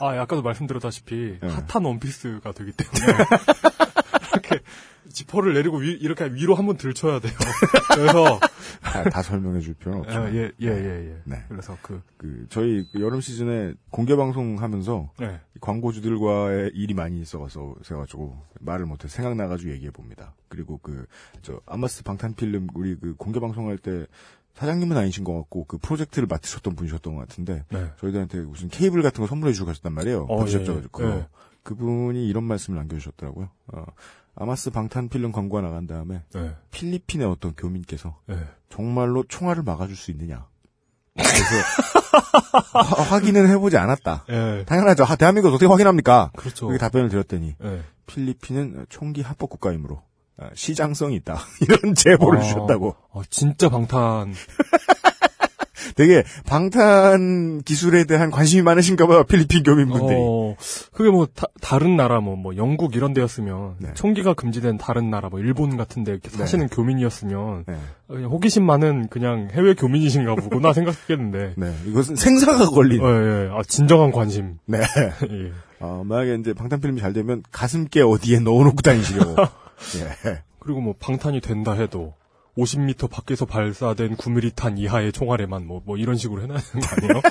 아, 0.00 0.10
아까도 0.20 0.42
말씀드렸다시피 0.42 1.38
네. 1.40 1.48
핫한 1.48 1.84
원피스가 1.84 2.52
되기 2.52 2.72
때문에 2.72 3.18
이렇게 4.50 4.64
지퍼를 5.10 5.54
내리고 5.54 5.78
위, 5.78 5.92
이렇게 5.92 6.26
위로 6.26 6.54
한번 6.54 6.76
들쳐야 6.76 7.18
돼요. 7.18 7.32
그래서 7.94 8.38
다, 8.82 9.04
다 9.04 9.22
설명해 9.22 9.60
줄 9.60 9.72
필요는 9.74 10.00
없죠. 10.00 10.18
아, 10.18 10.30
예, 10.34 10.52
예, 10.60 10.66
예, 10.68 11.10
예. 11.10 11.16
네. 11.24 11.44
그래서 11.48 11.76
그 11.82 12.02
그 12.18 12.46
저희 12.50 12.84
그 12.92 13.00
여름 13.00 13.20
시즌에 13.20 13.74
공개 13.90 14.16
방송 14.16 14.60
하면서 14.60 15.10
네. 15.18 15.38
광고주들과의 15.60 16.72
일이 16.74 16.92
많이 16.94 17.20
있어서 17.20 17.74
세가지고 17.82 18.36
말을 18.60 18.86
못해 18.86 19.06
생각나가지고 19.08 19.70
얘기해 19.72 19.90
봅니다. 19.92 20.34
그리고 20.48 20.78
그 20.78 21.06
저 21.42 21.60
아마스 21.66 22.02
방탄 22.02 22.34
필름 22.34 22.66
우리 22.74 22.96
그 22.96 23.14
공개 23.16 23.38
방송할 23.40 23.78
때 23.78 24.06
사장님은 24.54 24.96
아니신 24.96 25.22
것 25.24 25.34
같고 25.36 25.64
그 25.64 25.78
프로젝트를 25.78 26.26
맡으셨던 26.28 26.74
분이셨던 26.74 27.14
것 27.14 27.20
같은데 27.28 27.64
네. 27.70 27.90
저희들한테 28.00 28.40
무슨 28.40 28.68
케이블 28.68 29.02
같은 29.02 29.22
거 29.22 29.28
선물해 29.28 29.52
주고 29.54 29.66
가셨단 29.66 29.92
말이에요. 29.92 30.24
어, 30.28 30.36
받으셨죠? 30.38 30.72
예, 30.78 30.80
그거. 30.90 31.04
예. 31.08 31.26
그분이 31.62 32.26
이런 32.28 32.44
말씀을 32.44 32.78
남겨주셨더라고요. 32.78 33.48
어, 33.68 33.84
아마스 34.40 34.70
방탄필름 34.70 35.32
광고가 35.32 35.62
나간 35.62 35.86
다음에 35.86 36.22
네. 36.32 36.54
필리핀의 36.70 37.26
어떤 37.26 37.54
교민께서 37.54 38.16
네. 38.26 38.36
정말로 38.70 39.24
총알을 39.26 39.62
막아줄 39.64 39.96
수 39.96 40.10
있느냐. 40.12 40.46
그래서 41.16 41.42
화- 42.72 43.02
확인은 43.02 43.48
해보지 43.48 43.76
않았다. 43.76 44.24
예. 44.28 44.64
당연하죠. 44.66 45.02
하, 45.04 45.16
대한민국 45.16 45.48
어떻게 45.48 45.66
확인합니까? 45.66 46.30
그렇죠. 46.36 46.66
그렇게 46.66 46.80
답변을 46.80 47.08
드렸더니 47.08 47.56
예. 47.64 47.82
필리핀은 48.06 48.86
총기 48.88 49.22
합법 49.22 49.50
국가이므로 49.50 50.02
아, 50.36 50.50
시장성이 50.54 51.16
있다. 51.16 51.38
이런 51.60 51.94
제보를 51.96 52.38
아, 52.38 52.42
주셨다고. 52.42 52.94
어, 53.10 53.22
진짜 53.28 53.68
방탄. 53.68 54.32
되게 55.94 56.22
방탄 56.46 57.62
기술에 57.62 58.04
대한 58.04 58.30
관심이 58.30 58.62
많으신가 58.62 59.06
봐요. 59.06 59.24
필리핀 59.24 59.62
교민분들이. 59.62 60.16
어, 60.18 60.56
그게 60.92 61.10
뭐 61.10 61.26
다, 61.60 61.78
른 61.78 61.96
나라 61.96 62.20
뭐, 62.20 62.36
뭐 62.36 62.56
영국 62.56 62.96
이런 62.96 63.12
데였으면 63.12 63.76
네. 63.78 63.90
총기가 63.94 64.34
금지된 64.34 64.78
다른 64.78 65.10
나라 65.10 65.28
뭐 65.28 65.40
일본 65.40 65.76
같은 65.76 66.04
데 66.04 66.12
이렇게 66.12 66.28
사시는 66.30 66.68
교민이었으면 66.68 67.64
네. 67.66 67.76
그냥 68.08 68.30
호기심 68.30 68.64
많은 68.64 69.08
그냥 69.08 69.48
해외 69.52 69.74
교민이신가 69.74 70.34
보구나 70.34 70.72
생각했겠는데. 70.74 71.54
네. 71.56 71.74
이것은 71.86 72.16
생사가 72.16 72.70
걸린. 72.70 73.00
어, 73.02 73.08
예. 73.08 73.50
아, 73.52 73.62
진정한 73.66 74.10
관심. 74.10 74.58
네. 74.66 74.78
예. 75.30 75.52
어, 75.80 76.02
만약에 76.04 76.36
이제 76.40 76.52
방탄 76.54 76.80
필름이 76.80 77.00
잘 77.00 77.12
되면 77.12 77.42
가슴께 77.52 78.02
어디에 78.02 78.40
넣어놓고 78.40 78.82
다니시려고. 78.82 79.36
예. 80.26 80.42
그리고 80.58 80.80
뭐 80.80 80.94
방탄이 80.98 81.40
된다 81.40 81.72
해도 81.72 82.14
50m 82.58 83.08
밖에서 83.10 83.46
발사된 83.46 84.16
9mm탄 84.16 84.78
이하의 84.78 85.12
총알에만 85.12 85.66
뭐, 85.66 85.80
뭐 85.84 85.96
이런 85.96 86.16
식으로 86.16 86.42
해놔야 86.42 86.58
되는 86.58 86.86
거 86.86 86.96
아니에요? 86.96 87.22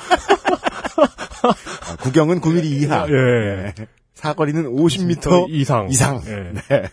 아, 1.87 1.95
구경은 1.97 2.39
9mm 2.41 2.65
이하. 2.65 3.05
예. 3.09 3.73
네. 3.75 3.87
사거리는 4.13 4.63
50m 4.63 5.49
이상. 5.49 5.89
이상. 5.89 6.21
예. 6.25 6.53
네. 6.53 6.89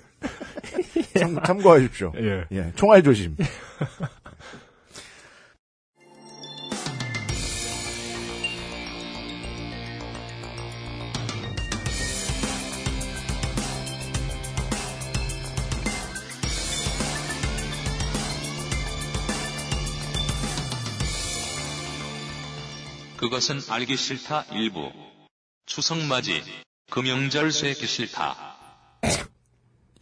참, 1.19 1.41
참고하십시오. 1.43 2.12
예. 2.19 2.45
예, 2.53 2.73
총알 2.75 3.03
조심. 3.03 3.37
그것은 23.25 23.59
알기 23.71 23.97
싫다 23.97 24.45
일부. 24.52 24.93
추석맞이. 25.64 26.43
금영절 26.90 27.52
쇠기 27.52 27.87
싫다. 27.87 28.37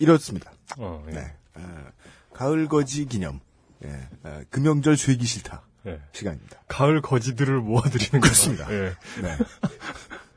이렇습니다. 0.01 0.51
어, 0.77 1.05
예. 1.09 1.13
네. 1.13 1.37
아, 1.55 1.93
가을 2.35 2.67
거지 2.67 3.07
기념. 3.07 3.39
예, 3.85 4.09
아, 4.25 4.43
금영절 4.51 4.97
쇠기 4.97 5.25
싫다. 5.25 5.63
예. 5.87 6.01
시간입니다. 6.13 6.63
가을 6.67 7.01
거지들을 7.01 7.61
모아드리는. 7.61 8.21
거죠. 8.21 8.51
예. 8.71 8.93
네. 9.23 9.39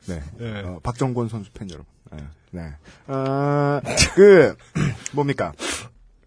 네. 0.05 0.23
예. 0.41 0.59
어, 0.59 0.79
박정권 0.83 1.27
선수 1.29 1.49
팬 1.53 1.67
여러분. 1.71 1.87
예, 2.13 2.27
네. 2.51 2.75
아, 3.07 3.81
그, 4.13 4.55
뭡니까. 5.11 5.53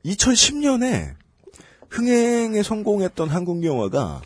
2010년에 0.04 1.14
흥행에 1.88 2.64
성공했던 2.64 3.28
한국 3.28 3.62
영화가 3.62 4.22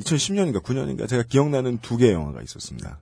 2010년인가 0.00 0.62
9년인가 0.62 1.08
제가 1.08 1.22
기억나는 1.22 1.78
두 1.78 1.96
개의 1.96 2.12
영화가 2.12 2.42
있었습니다. 2.42 2.98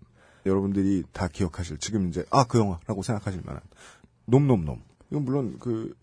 여러분들이 0.47 1.05
다 1.13 1.29
기억하실, 1.29 1.79
지금 1.79 2.09
이제, 2.09 2.25
아, 2.31 2.45
그 2.45 2.59
영화라고 2.59 3.03
생각하실 3.03 3.43
만한. 3.45 3.63
놈놈놈. 4.27 4.81
이건 5.11 5.25
물론 5.25 5.57
그, 5.59 5.95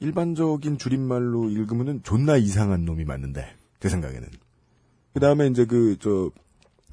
일반적인 0.00 0.78
줄임말로 0.78 1.50
읽으면은 1.50 2.02
존나 2.02 2.36
이상한 2.36 2.84
놈이 2.84 3.04
맞는데, 3.04 3.54
제 3.80 3.88
생각에는. 3.88 4.28
그 5.12 5.20
다음에 5.20 5.48
이제 5.48 5.64
그, 5.66 5.96
저, 6.00 6.30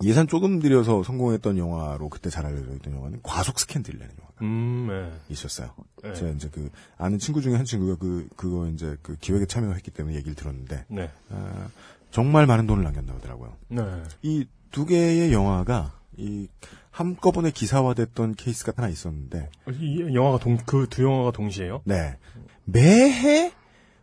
예산 0.04 0.28
조금 0.28 0.60
들여서 0.60 1.02
성공했던 1.04 1.58
영화로 1.58 2.10
그때 2.10 2.30
잘 2.30 2.46
알려져 2.46 2.74
있던 2.76 2.94
영화는 2.94 3.20
과속 3.24 3.60
스캔들이라는 3.60 4.14
영화가 4.20 4.46
음, 4.46 4.88
네. 4.90 5.12
있었어요. 5.30 5.74
네. 6.04 6.14
제가 6.14 6.32
이제 6.32 6.50
그 6.52 6.70
아는 6.98 7.18
친구 7.18 7.42
중에 7.42 7.56
한 7.56 7.66
친구가 7.66 7.96
그 7.96 8.28
그거 8.36 8.68
이제 8.68 8.96
그 9.02 9.16
기획에 9.16 9.48
참여했기 9.48 9.90
때문에 9.90 10.16
얘기를 10.16 10.36
들었는데 10.36 10.86
네. 10.90 11.10
아, 11.32 11.70
정말 12.12 12.46
많은 12.48 12.68
돈을 12.68 12.84
남겼나 12.84 13.14
보더라고요. 13.14 13.54
네. 13.70 13.82
이 14.22 14.46
두 14.70 14.86
개의 14.86 15.32
영화가 15.32 15.94
이 16.18 16.50
한꺼번에 16.92 17.52
기사화됐던 17.52 18.36
케이스가 18.36 18.74
하나 18.76 18.90
있었는데 18.90 19.50
이 19.80 20.14
영화가 20.14 20.40
동, 20.40 20.58
그두 20.58 21.04
영화가 21.04 21.32
동시에요? 21.32 21.82
네. 21.86 22.18
매해 22.66 23.54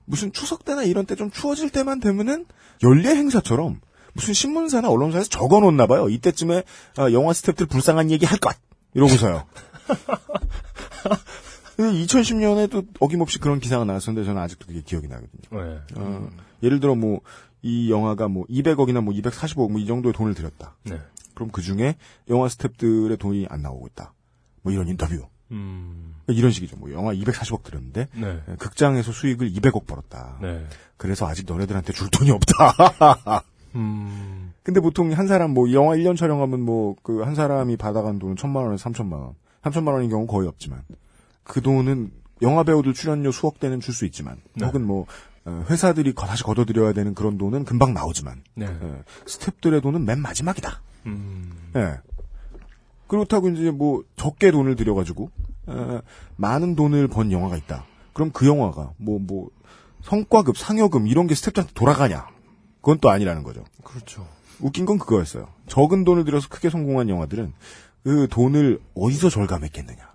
무슨 0.07 0.33
추석 0.33 0.65
때나 0.65 0.83
이런 0.85 1.05
때 1.07 1.17
좀 1.17 1.31
추워질 1.31 1.69
때만 1.71 2.01
되면은 2.01 2.47
연례 2.83 3.11
행사처럼 3.15 3.81
무슨 4.15 4.33
신문사나 4.33 4.89
언론사에서 4.89 5.29
적어 5.29 5.61
놓나 5.61 5.87
봐요. 5.87 6.09
이때쯤에 6.09 6.63
아, 6.97 7.13
영화 7.13 7.33
스탭들 7.33 7.69
불쌍한 7.69 8.11
얘기 8.11 8.25
할 8.25 8.39
것. 8.39 8.57
이러고서요. 8.95 9.45
2010년에도 11.77 12.87
어김없이 13.01 13.39
그런 13.39 13.59
기사가 13.59 13.85
나왔었는데 13.85 14.25
저는 14.27 14.41
아직도 14.41 14.67
그게 14.67 14.81
기억이 14.83 15.09
나거든요. 15.09 15.63
네. 15.63 15.81
어, 15.97 16.31
예를 16.63 16.81
들어 16.81 16.95
뭐 16.95 17.21
이 17.67 17.91
영화가 17.91 18.29
뭐 18.29 18.45
200억이나 18.47 19.01
뭐 19.03 19.15
245억 19.15 19.71
뭐 19.73 19.81
이 19.81 19.87
정도의 19.87 20.13
돈을 20.13 20.35
들였다. 20.35 20.77
네. 20.85 21.01
그럼 21.35 21.51
그 21.51 21.63
중에 21.63 21.97
영화 22.29 22.47
스탭들의 22.47 23.19
돈이 23.19 23.47
안 23.49 23.63
나오고 23.63 23.87
있다. 23.89 24.13
뭐 24.63 24.71
이런 24.73 24.87
인터뷰. 24.89 25.27
음. 25.51 26.15
이런 26.27 26.51
식이죠. 26.51 26.77
뭐 26.77 26.93
영화 26.93 27.13
240억 27.15 27.63
들였는데 27.63 28.09
네. 28.15 28.43
극장에서 28.59 29.13
수익을 29.13 29.51
200억 29.53 29.87
벌었다. 29.87 30.39
네. 30.43 30.67
그래서 30.99 31.27
아직 31.27 31.47
너네들한테 31.47 31.93
줄 31.95 32.09
돈이 32.11 32.31
없다. 32.31 33.43
음. 33.77 34.53
근데 34.63 34.81
보통 34.81 35.13
한 35.13 35.27
사람 35.27 35.51
뭐 35.53 35.73
영화 35.73 35.95
1년 35.97 36.17
촬영하면 36.17 36.61
뭐 36.61 36.95
그 37.03 37.23
한 37.25 37.35
사람이 37.35 37.77
받아간 37.77 38.19
돈은 38.19 38.37
천만 38.37 38.65
원에서 38.65 38.83
삼천만 38.83 39.19
원. 39.21 39.35
삼천만 39.63 39.95
원인 39.95 40.11
경우 40.11 40.27
거의 40.27 40.47
없지만 40.49 40.83
그 41.43 41.61
돈은 41.63 42.11
영화 42.43 42.63
배우들 42.63 42.93
출연료 42.95 43.31
수억 43.33 43.59
대는 43.59 43.81
줄 43.81 43.95
수 43.95 44.05
있지만 44.07 44.37
네. 44.55 44.67
혹은 44.67 44.85
뭐 44.87 45.03
어, 45.03 45.07
회사들이 45.47 46.15
거- 46.15 46.27
다시 46.27 46.43
걷어들여야 46.43 46.93
되는 46.95 47.15
그런 47.15 47.37
돈은 47.39 47.65
금방 47.65 47.93
나오지만 47.95 48.43
네. 48.55 48.67
예, 48.67 49.03
스탭들의 49.27 49.83
돈은 49.83 50.05
맨 50.05 50.21
마지막이다. 50.21 50.81
음. 51.07 51.53
예. 51.77 51.99
그렇다고 53.07 53.51
이제 53.51 53.71
뭐 53.71 54.03
적게 54.17 54.51
돈을 54.51 54.77
들여가지고 54.77 55.31
어, 55.67 56.01
많은 56.37 56.75
돈을 56.77 57.09
번 57.09 57.31
영화가 57.31 57.57
있다. 57.59 57.85
그럼 58.15 58.31
그 58.33 58.47
영화가 58.47 58.93
뭐뭐 58.97 59.51
성과급, 60.03 60.57
상여금 60.57 61.07
이런 61.07 61.27
게 61.27 61.35
스탭들한테 61.35 61.75
돌아가냐? 61.75 62.27
그건 62.81 62.99
또 63.01 63.11
아니라는 63.11 63.43
거죠. 63.43 63.65
그렇죠. 63.83 64.27
웃긴 64.61 64.85
건 64.87 64.99
그거였어요. 64.99 65.49
적은 65.67 66.05
돈을 66.05 66.25
들여서 66.25 66.49
크게 66.49 66.71
성공한 66.71 67.09
영화들은 67.09 67.53
그 68.05 68.29
돈을 68.31 68.81
어디서 68.95 69.31
절감했겠느냐? 69.31 70.15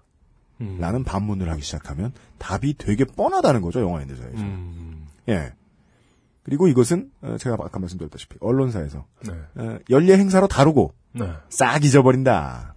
음. 0.62 0.78
라는 0.80 1.04
반문을 1.04 1.50
하기 1.52 1.62
시작하면 1.62 2.14
답이 2.38 2.76
되게 2.78 3.06
뻔하다는 3.06 3.62
거죠, 3.62 3.80
영화인들사에서. 3.82 4.38
음. 4.38 4.89
예. 5.30 5.54
그리고 6.44 6.68
이것은 6.68 7.12
어, 7.22 7.38
제가 7.40 7.58
아까 7.60 7.80
말씀드렸다시피 7.80 8.38
언론사에서 8.42 9.06
네. 9.28 9.34
어, 9.56 9.80
연례 9.90 10.18
행사로 10.18 10.48
다루고 10.48 10.94
네. 11.14 11.32
싹 11.50 11.84
잊어버린다. 11.84 12.74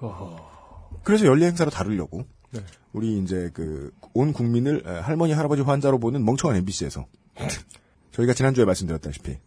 어허. 0.00 1.00
그래서 1.02 1.26
연례 1.26 1.46
행사로 1.46 1.70
다루려고 1.70 2.24
네. 2.52 2.60
우리 2.92 3.18
이제 3.18 3.50
그 3.52 3.90
온 4.18 4.32
국민을 4.32 4.82
에, 4.84 4.98
할머니 4.98 5.32
할아버지 5.32 5.62
환자로 5.62 6.00
보는 6.00 6.24
멍청한 6.24 6.56
MBC에서 6.58 7.06
저희가 8.10 8.34
지난주에 8.34 8.64
말씀드렸다시피 8.64 9.38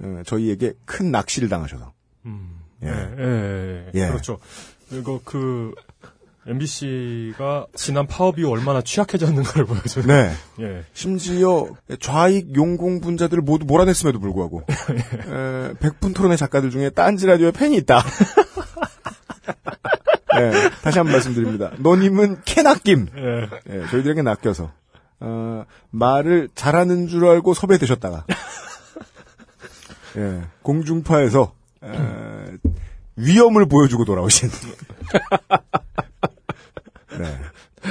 어, 0.00 0.22
저희에게 0.24 0.74
큰 0.84 1.10
낚시를 1.10 1.48
당하셔서 1.48 1.92
음. 2.26 2.60
예. 2.84 2.88
예. 2.88 2.92
예, 2.92 3.24
예, 3.24 3.90
예. 3.94 4.00
예. 4.00 4.08
그렇죠. 4.08 4.38
이거 4.92 5.20
그 5.24 5.74
MBC가 6.46 7.66
지난 7.74 8.06
파업이 8.06 8.44
얼마나 8.44 8.82
취약해졌는가를 8.82 9.64
보여줘요. 9.64 10.04
네 10.06 10.32
예. 10.60 10.84
심지어 10.92 11.68
좌익 12.00 12.54
용공 12.56 13.00
분자들을 13.00 13.42
모두 13.42 13.64
몰아냈음에도 13.64 14.18
불구하고 14.18 14.64
에, 14.68 15.72
백분 15.80 16.12
토론의 16.14 16.36
작가들 16.36 16.70
중에 16.70 16.90
딴지 16.90 17.26
라디오에 17.26 17.52
팬이 17.52 17.76
있다. 17.76 18.02
네, 20.34 20.50
다시 20.82 20.98
한 20.98 21.06
번 21.06 21.12
말씀드립니다. 21.12 21.70
너님은 21.78 22.40
캐 22.44 22.62
낚임. 22.62 23.06
예. 23.16 23.48
예, 23.70 23.86
저희들에게 23.88 24.22
낚여서 24.22 24.72
어, 25.20 25.64
말을 25.90 26.48
잘하는 26.54 27.06
줄 27.06 27.24
알고 27.26 27.54
섭외되셨다가 27.54 28.24
예, 30.16 30.42
공중파에서 30.62 31.52
어, 31.82 32.44
위험을 33.16 33.66
보여주고 33.66 34.04
돌아오신 34.04 34.50
네. 37.22 37.90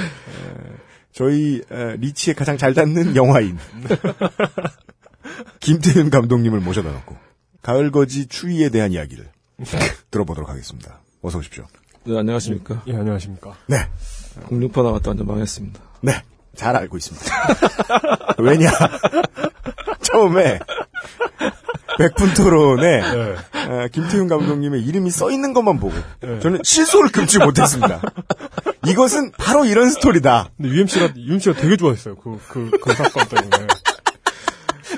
저희 1.12 1.62
에, 1.70 1.96
리치에 1.96 2.34
가장 2.34 2.56
잘 2.56 2.74
닿는 2.74 3.14
영화인 3.16 3.58
김태현 5.60 6.10
감독님을 6.10 6.60
모셔다 6.60 6.90
놓고 6.90 7.16
가을거지 7.62 8.26
추위에 8.26 8.70
대한 8.70 8.92
이야기를 8.92 9.28
들어보도록 10.10 10.48
하겠습니다. 10.50 11.00
어서 11.22 11.38
오십시오. 11.38 11.66
네, 12.04 12.18
안녕하십니까. 12.18 12.82
예, 12.88 12.96
안녕하십니까. 12.96 13.56
네, 13.66 13.76
공룡파 14.46 14.82
나왔다 14.82 15.10
완전 15.10 15.26
망했습니다. 15.26 15.80
네, 16.00 16.22
잘 16.56 16.74
알고 16.74 16.96
있습니다. 16.96 17.24
왜냐? 18.42 18.70
처음에 20.02 20.58
백분 21.98 22.34
토론에 22.34 22.86
예. 22.86 23.36
어, 23.70 23.88
김태훈 23.92 24.28
감독님의 24.28 24.82
이름이 24.82 25.10
써 25.10 25.30
있는 25.30 25.52
것만 25.52 25.78
보고 25.78 25.94
네. 26.20 26.38
저는 26.40 26.60
실소를 26.62 27.10
금치 27.10 27.38
못했습니다. 27.38 28.00
이것은 28.86 29.32
바로 29.38 29.64
이런 29.64 29.90
스토리다. 29.90 30.50
근데 30.56 30.70
UMC가, 30.70 31.12
UMC가 31.16 31.60
되게 31.60 31.76
좋아했어요. 31.76 32.16
그, 32.16 32.38
그, 32.48 32.70
그 32.70 32.94
사건 32.94 33.26
때문에. 33.28 33.66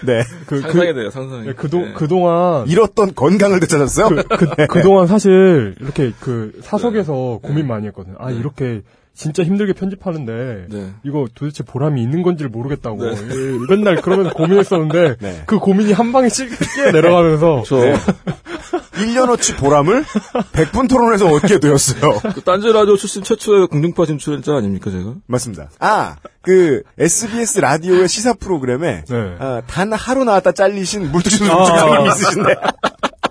네, 0.04 0.22
그, 0.46 0.60
상상이 0.60 0.92
그, 0.92 0.94
돼요, 0.94 1.10
상상이. 1.10 1.48
예, 1.48 1.52
그동, 1.52 1.82
네. 1.82 1.92
그동안. 1.94 2.66
잃었던 2.66 3.14
건강을 3.14 3.60
되찾았어요. 3.60 4.08
그, 4.08 4.22
그, 4.24 4.66
그동안 4.66 5.06
사실, 5.06 5.74
이렇게 5.80 6.12
그, 6.20 6.58
사석에서 6.62 7.40
고민 7.42 7.66
많이 7.66 7.86
했거든요. 7.86 8.16
아, 8.18 8.30
이렇게, 8.30 8.82
진짜 9.14 9.44
힘들게 9.44 9.72
편집하는데, 9.74 10.66
네. 10.70 10.90
이거 11.04 11.26
도대체 11.34 11.62
보람이 11.62 12.02
있는 12.02 12.22
건지를 12.22 12.50
모르겠다고. 12.50 13.04
네. 13.04 13.10
예, 13.12 13.58
맨날 13.74 14.00
그러면서 14.02 14.30
고민했었는데, 14.32 15.16
네. 15.22 15.42
그 15.46 15.58
고민이 15.60 15.92
한 15.92 16.12
방에 16.12 16.28
찌- 16.28 16.48
뛰어 16.48 16.90
내려가면서, 16.90 17.62
저, 17.66 17.76
1년어치 18.94 19.56
보람을 19.58 20.04
백분 20.52 20.88
토론에서 20.88 21.28
얻게 21.28 21.58
되었어요. 21.60 22.20
그 22.34 22.40
딴지 22.42 22.72
라디오 22.72 22.96
출신 22.96 23.22
최초의 23.22 23.68
공룡파 23.68 24.06
진출자 24.06 24.52
아닙니까, 24.56 24.90
제가? 24.90 25.14
맞습니다. 25.26 25.70
아, 25.78 26.16
그 26.42 26.82
SBS 26.98 27.60
라디오의 27.60 28.08
시사 28.08 28.34
프로그램에 28.34 29.04
네. 29.08 29.36
아, 29.38 29.62
단 29.66 29.92
하루 29.92 30.24
나왔다 30.24 30.52
잘리신 30.52 31.10
물두신 31.12 31.48
아. 31.50 31.54
물두신님 31.54 32.06
있으신데. 32.06 32.54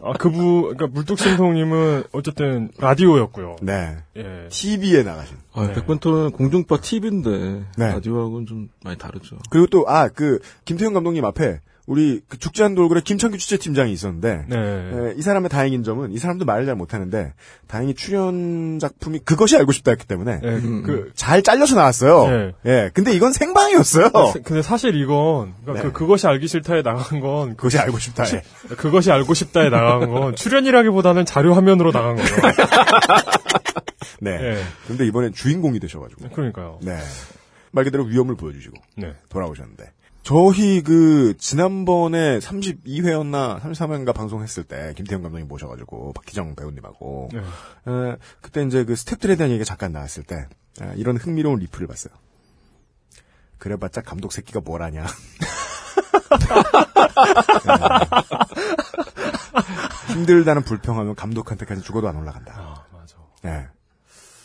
아, 0.03 0.13
그부, 0.13 0.63
그니까 0.63 0.87
물뚝심송님은 0.87 2.03
어쨌든 2.11 2.69
라디오였고요. 2.77 3.55
네. 3.61 3.97
예. 4.17 4.47
TV에 4.49 5.03
나가신. 5.03 5.37
아, 5.53 5.67
네. 5.67 5.73
백번토는 5.73 6.31
공중파 6.31 6.77
TV인데, 6.77 7.63
네. 7.77 7.87
라디오하고는 7.93 8.45
좀 8.45 8.69
많이 8.83 8.97
다르죠. 8.97 9.37
그리고 9.49 9.67
또, 9.67 9.85
아, 9.87 10.09
그, 10.09 10.39
김태형 10.65 10.93
감독님 10.93 11.23
앞에 11.25 11.61
우리 11.85 12.21
그 12.29 12.39
죽지 12.39 12.63
않은 12.63 12.75
돌고래 12.75 13.01
김창규 13.01 13.37
취재팀장이 13.37 13.91
있었는데, 13.91 14.45
네. 14.47 14.57
에, 14.57 15.13
이 15.17 15.21
사람의 15.21 15.49
다행인 15.49 15.83
점은 15.83 16.11
이 16.13 16.17
사람도 16.17 16.45
말을 16.45 16.65
잘 16.65 16.75
못하는데 16.75 17.33
다행히 17.67 17.93
출연 17.93 18.79
작품이 18.79 19.19
그것이 19.19 19.57
알고 19.57 19.73
싶다였기 19.73 20.07
때문에 20.07 20.39
예, 20.43 20.49
그, 20.85 21.11
잘 21.13 21.41
잘려서 21.43 21.75
나왔어요. 21.75 22.27
네. 22.29 22.51
예, 22.65 22.89
근데 22.93 23.13
이건 23.13 23.33
생방이었어요. 23.33 24.09
사- 24.13 24.39
근데 24.45 24.61
사실 24.61 24.95
이건, 24.95 25.53
그러니까 25.63 25.73
네. 25.73 25.81
그, 25.81 25.91
그것이 25.91 26.25
알기 26.25 26.47
싫다에 26.47 26.83
나간 26.83 27.19
건, 27.19 27.57
그것이 27.57 27.77
알고 27.77 27.99
싶다. 27.99 28.23
예. 28.33 28.43
그것이 28.77 29.11
알고 29.11 29.33
싶다에 29.33 29.69
나간 29.69 30.09
건 30.09 30.35
출연이라기보다는 30.37 31.25
자료 31.25 31.53
화면으로 31.53 31.91
나간 31.91 32.15
거죠. 32.15 32.33
네. 34.21 34.31
예. 34.41 34.63
근데 34.87 35.05
이번엔 35.05 35.33
주인공이 35.33 35.81
되셔가지고. 35.81 36.29
그러니까요. 36.29 36.79
네. 36.81 36.97
말 37.73 37.83
그대로 37.83 38.03
위험을 38.05 38.35
보여주시고 38.35 38.77
네. 38.97 39.15
돌아오셨는데. 39.29 39.91
저희 40.21 40.81
그 40.81 41.35
지난번에 41.37 42.39
32회였나 42.39 43.59
33회인가 43.59 44.13
방송했을 44.13 44.63
때 44.63 44.93
김태형 44.95 45.21
감독님 45.21 45.49
모셔가지고 45.49 46.13
박희정 46.13 46.55
배우님하고 46.55 47.27
네. 47.33 47.39
에, 47.39 48.15
그때 48.39 48.63
이제 48.63 48.85
그 48.85 48.93
스탭들에 48.93 49.37
대한 49.37 49.51
얘기가 49.51 49.65
잠깐 49.65 49.91
나왔을 49.91 50.23
때 50.23 50.47
에, 50.81 50.93
이런 50.95 51.17
흥미로운 51.17 51.59
리플을 51.59 51.87
봤어요. 51.87 52.13
그래봤자 53.57 54.01
감독 54.01 54.31
새끼가 54.31 54.61
뭘 54.61 54.81
하냐. 54.83 55.03
네. 55.03 55.07
힘들다는 60.13 60.63
불평하면 60.63 61.15
감독한테까지 61.15 61.81
죽어도 61.81 62.07
안 62.07 62.15
올라간다. 62.15 62.53
아, 62.55 62.85
맞아. 62.93 63.17
네. 63.41 63.67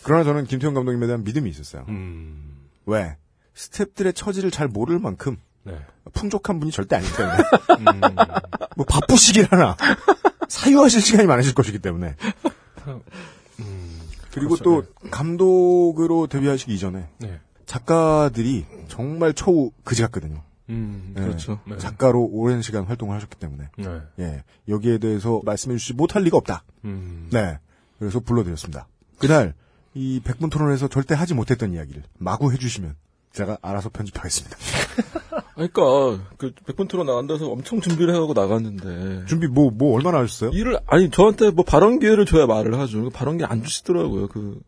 그러나 0.02 0.24
저는 0.24 0.44
김태형 0.44 0.74
감독님에 0.74 1.06
대한 1.06 1.24
믿음이 1.24 1.50
있었어요. 1.50 1.84
음. 1.88 2.57
왜? 2.88 3.16
스탭들의 3.54 4.14
처지를 4.14 4.50
잘 4.50 4.66
모를 4.66 4.98
만큼 4.98 5.36
네. 5.64 5.78
풍족한 6.14 6.58
분이 6.58 6.72
절대 6.72 6.96
아니기 6.96 7.14
때문에. 7.16 7.36
음. 7.36 8.16
뭐 8.76 8.86
바쁘시긴 8.86 9.46
하나. 9.50 9.76
사유하실 10.48 11.02
시간이 11.02 11.26
많으실 11.26 11.54
것이기 11.54 11.78
때문에. 11.80 12.16
그리고 14.32 14.54
그렇죠. 14.54 14.64
또 14.64 15.10
감독으로 15.10 16.28
데뷔하시기 16.28 16.72
이전에 16.72 17.08
네. 17.18 17.40
작가들이 17.66 18.64
정말 18.88 19.34
초우 19.34 19.72
그지 19.84 20.00
같거든요. 20.02 20.42
음, 20.70 21.14
예, 21.16 21.20
그렇죠. 21.20 21.60
네. 21.66 21.76
작가로 21.78 22.22
오랜 22.30 22.62
시간 22.62 22.84
활동을 22.84 23.16
하셨기 23.16 23.36
때문에 23.38 23.68
네. 23.76 24.00
예, 24.20 24.44
여기에 24.68 24.98
대해서 24.98 25.40
말씀해 25.44 25.76
주지 25.76 25.94
못할 25.94 26.22
리가 26.22 26.36
없다. 26.36 26.62
음. 26.84 27.28
네, 27.32 27.58
그래서 27.98 28.20
불러드렸습니다. 28.20 28.86
그날 29.18 29.54
이 29.98 30.20
백분 30.20 30.48
토론에서 30.48 30.86
절대 30.86 31.16
하지 31.16 31.34
못했던 31.34 31.72
이야기를 31.72 32.04
마구 32.18 32.52
해주시면 32.52 32.94
제가 33.32 33.58
알아서 33.62 33.88
편집하겠습니다. 33.88 34.56
그러니까 35.54 36.24
그 36.36 36.52
백분 36.66 36.86
토론 36.86 37.06
나간다서 37.06 37.50
엄청 37.50 37.80
준비를 37.80 38.14
해가고 38.14 38.32
나갔는데 38.32 39.26
준비 39.26 39.48
뭐뭐 39.48 39.96
얼마나 39.96 40.18
하셨어요? 40.18 40.50
일을 40.50 40.78
아니 40.86 41.10
저한테 41.10 41.50
뭐 41.50 41.64
발언 41.64 41.98
기회를 41.98 42.26
줘야 42.26 42.46
말을 42.46 42.78
하죠. 42.78 43.10
발언 43.10 43.38
기회 43.38 43.48
안 43.50 43.64
주시더라고요. 43.64 44.28
그 44.28 44.60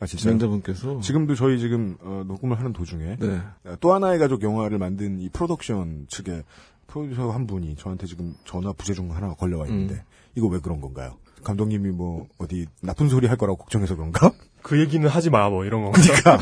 아? 0.00 0.06
진행자분께서. 0.06 1.00
지금도 1.00 1.34
저희 1.34 1.58
지금 1.58 1.96
어, 2.02 2.22
녹음을 2.26 2.58
하는 2.58 2.74
도중에 2.74 3.16
네. 3.18 3.40
어, 3.64 3.76
또 3.80 3.94
하나의 3.94 4.18
가족 4.18 4.42
영화를 4.42 4.76
만든 4.76 5.18
이 5.18 5.30
프로덕션 5.30 6.08
측의 6.10 6.42
프로듀서 6.88 7.30
한 7.30 7.46
분이 7.46 7.76
저한테 7.76 8.06
지금 8.06 8.34
전화 8.44 8.74
부재 8.74 8.92
중 8.92 9.16
하나가 9.16 9.34
걸려와 9.34 9.66
있는데 9.68 9.94
음. 9.94 10.00
이거 10.34 10.46
왜 10.48 10.58
그런 10.58 10.82
건가요? 10.82 11.16
감독님이 11.42 11.90
뭐 11.90 12.26
어디 12.36 12.66
나쁜 12.82 13.08
소리 13.08 13.26
할 13.26 13.38
거라고 13.38 13.56
걱정해서 13.56 13.96
그런가? 13.96 14.30
그 14.64 14.80
얘기는 14.80 15.06
하지 15.06 15.28
마, 15.28 15.48
뭐 15.50 15.66
이런 15.66 15.84
거. 15.84 15.92
그러니까 15.92 16.38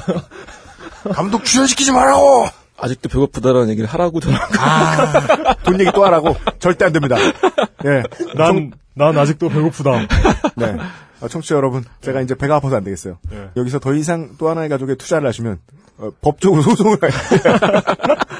감독 1.12 1.44
출연시키지 1.44 1.90
말라고. 1.90 2.46
아직도 2.78 3.08
배고프다라는 3.08 3.68
얘기를 3.70 3.88
하라고 3.90 4.20
저는 4.20 4.38
아, 4.58 5.54
돈 5.64 5.78
얘기 5.80 5.90
또 5.92 6.04
하라고 6.04 6.36
절대 6.58 6.84
안 6.84 6.92
됩니다. 6.92 7.16
예, 7.84 8.02
난, 8.36 8.72
난 8.94 9.18
아직도 9.18 9.48
배고프다. 9.48 10.06
네. 10.56 10.76
어, 11.20 11.28
청취자 11.28 11.56
여러분, 11.56 11.84
제가 12.00 12.20
이제 12.20 12.34
배가 12.36 12.56
아파서 12.56 12.76
안 12.76 12.84
되겠어요. 12.84 13.18
네. 13.28 13.50
여기서 13.56 13.80
더 13.80 13.92
이상 13.92 14.30
또 14.38 14.48
하나의 14.48 14.68
가족에 14.68 14.94
투자를 14.94 15.28
하시면 15.28 15.58
어, 15.98 16.10
법적으로 16.20 16.62
소송을 16.62 16.98
할 17.00 17.10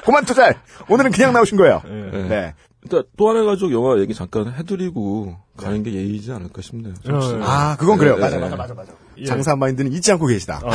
그만 0.04 0.24
투자. 0.24 0.52
오늘은 0.88 1.10
그냥 1.10 1.32
나오신 1.32 1.56
거예요. 1.58 1.82
네. 1.84 2.54
네. 2.82 2.88
일단 2.90 3.04
또 3.16 3.28
하나 3.30 3.44
가족 3.44 3.72
영화 3.72 3.98
얘기 4.00 4.14
잠깐 4.14 4.52
해드리고 4.52 5.36
가는 5.56 5.82
게 5.82 5.92
예의지 5.92 6.32
않을까 6.32 6.62
싶네요. 6.62 6.94
아, 7.42 7.76
그건 7.78 7.98
그래요. 7.98 8.16
네, 8.16 8.20
맞아, 8.22 8.36
네. 8.36 8.42
맞아, 8.42 8.56
맞아, 8.56 8.74
맞아. 8.74 8.92
예. 9.18 9.24
장사 9.24 9.54
마인드는 9.54 9.92
잊지 9.92 10.10
않고 10.12 10.26
계시다. 10.26 10.60
아, 10.64 10.70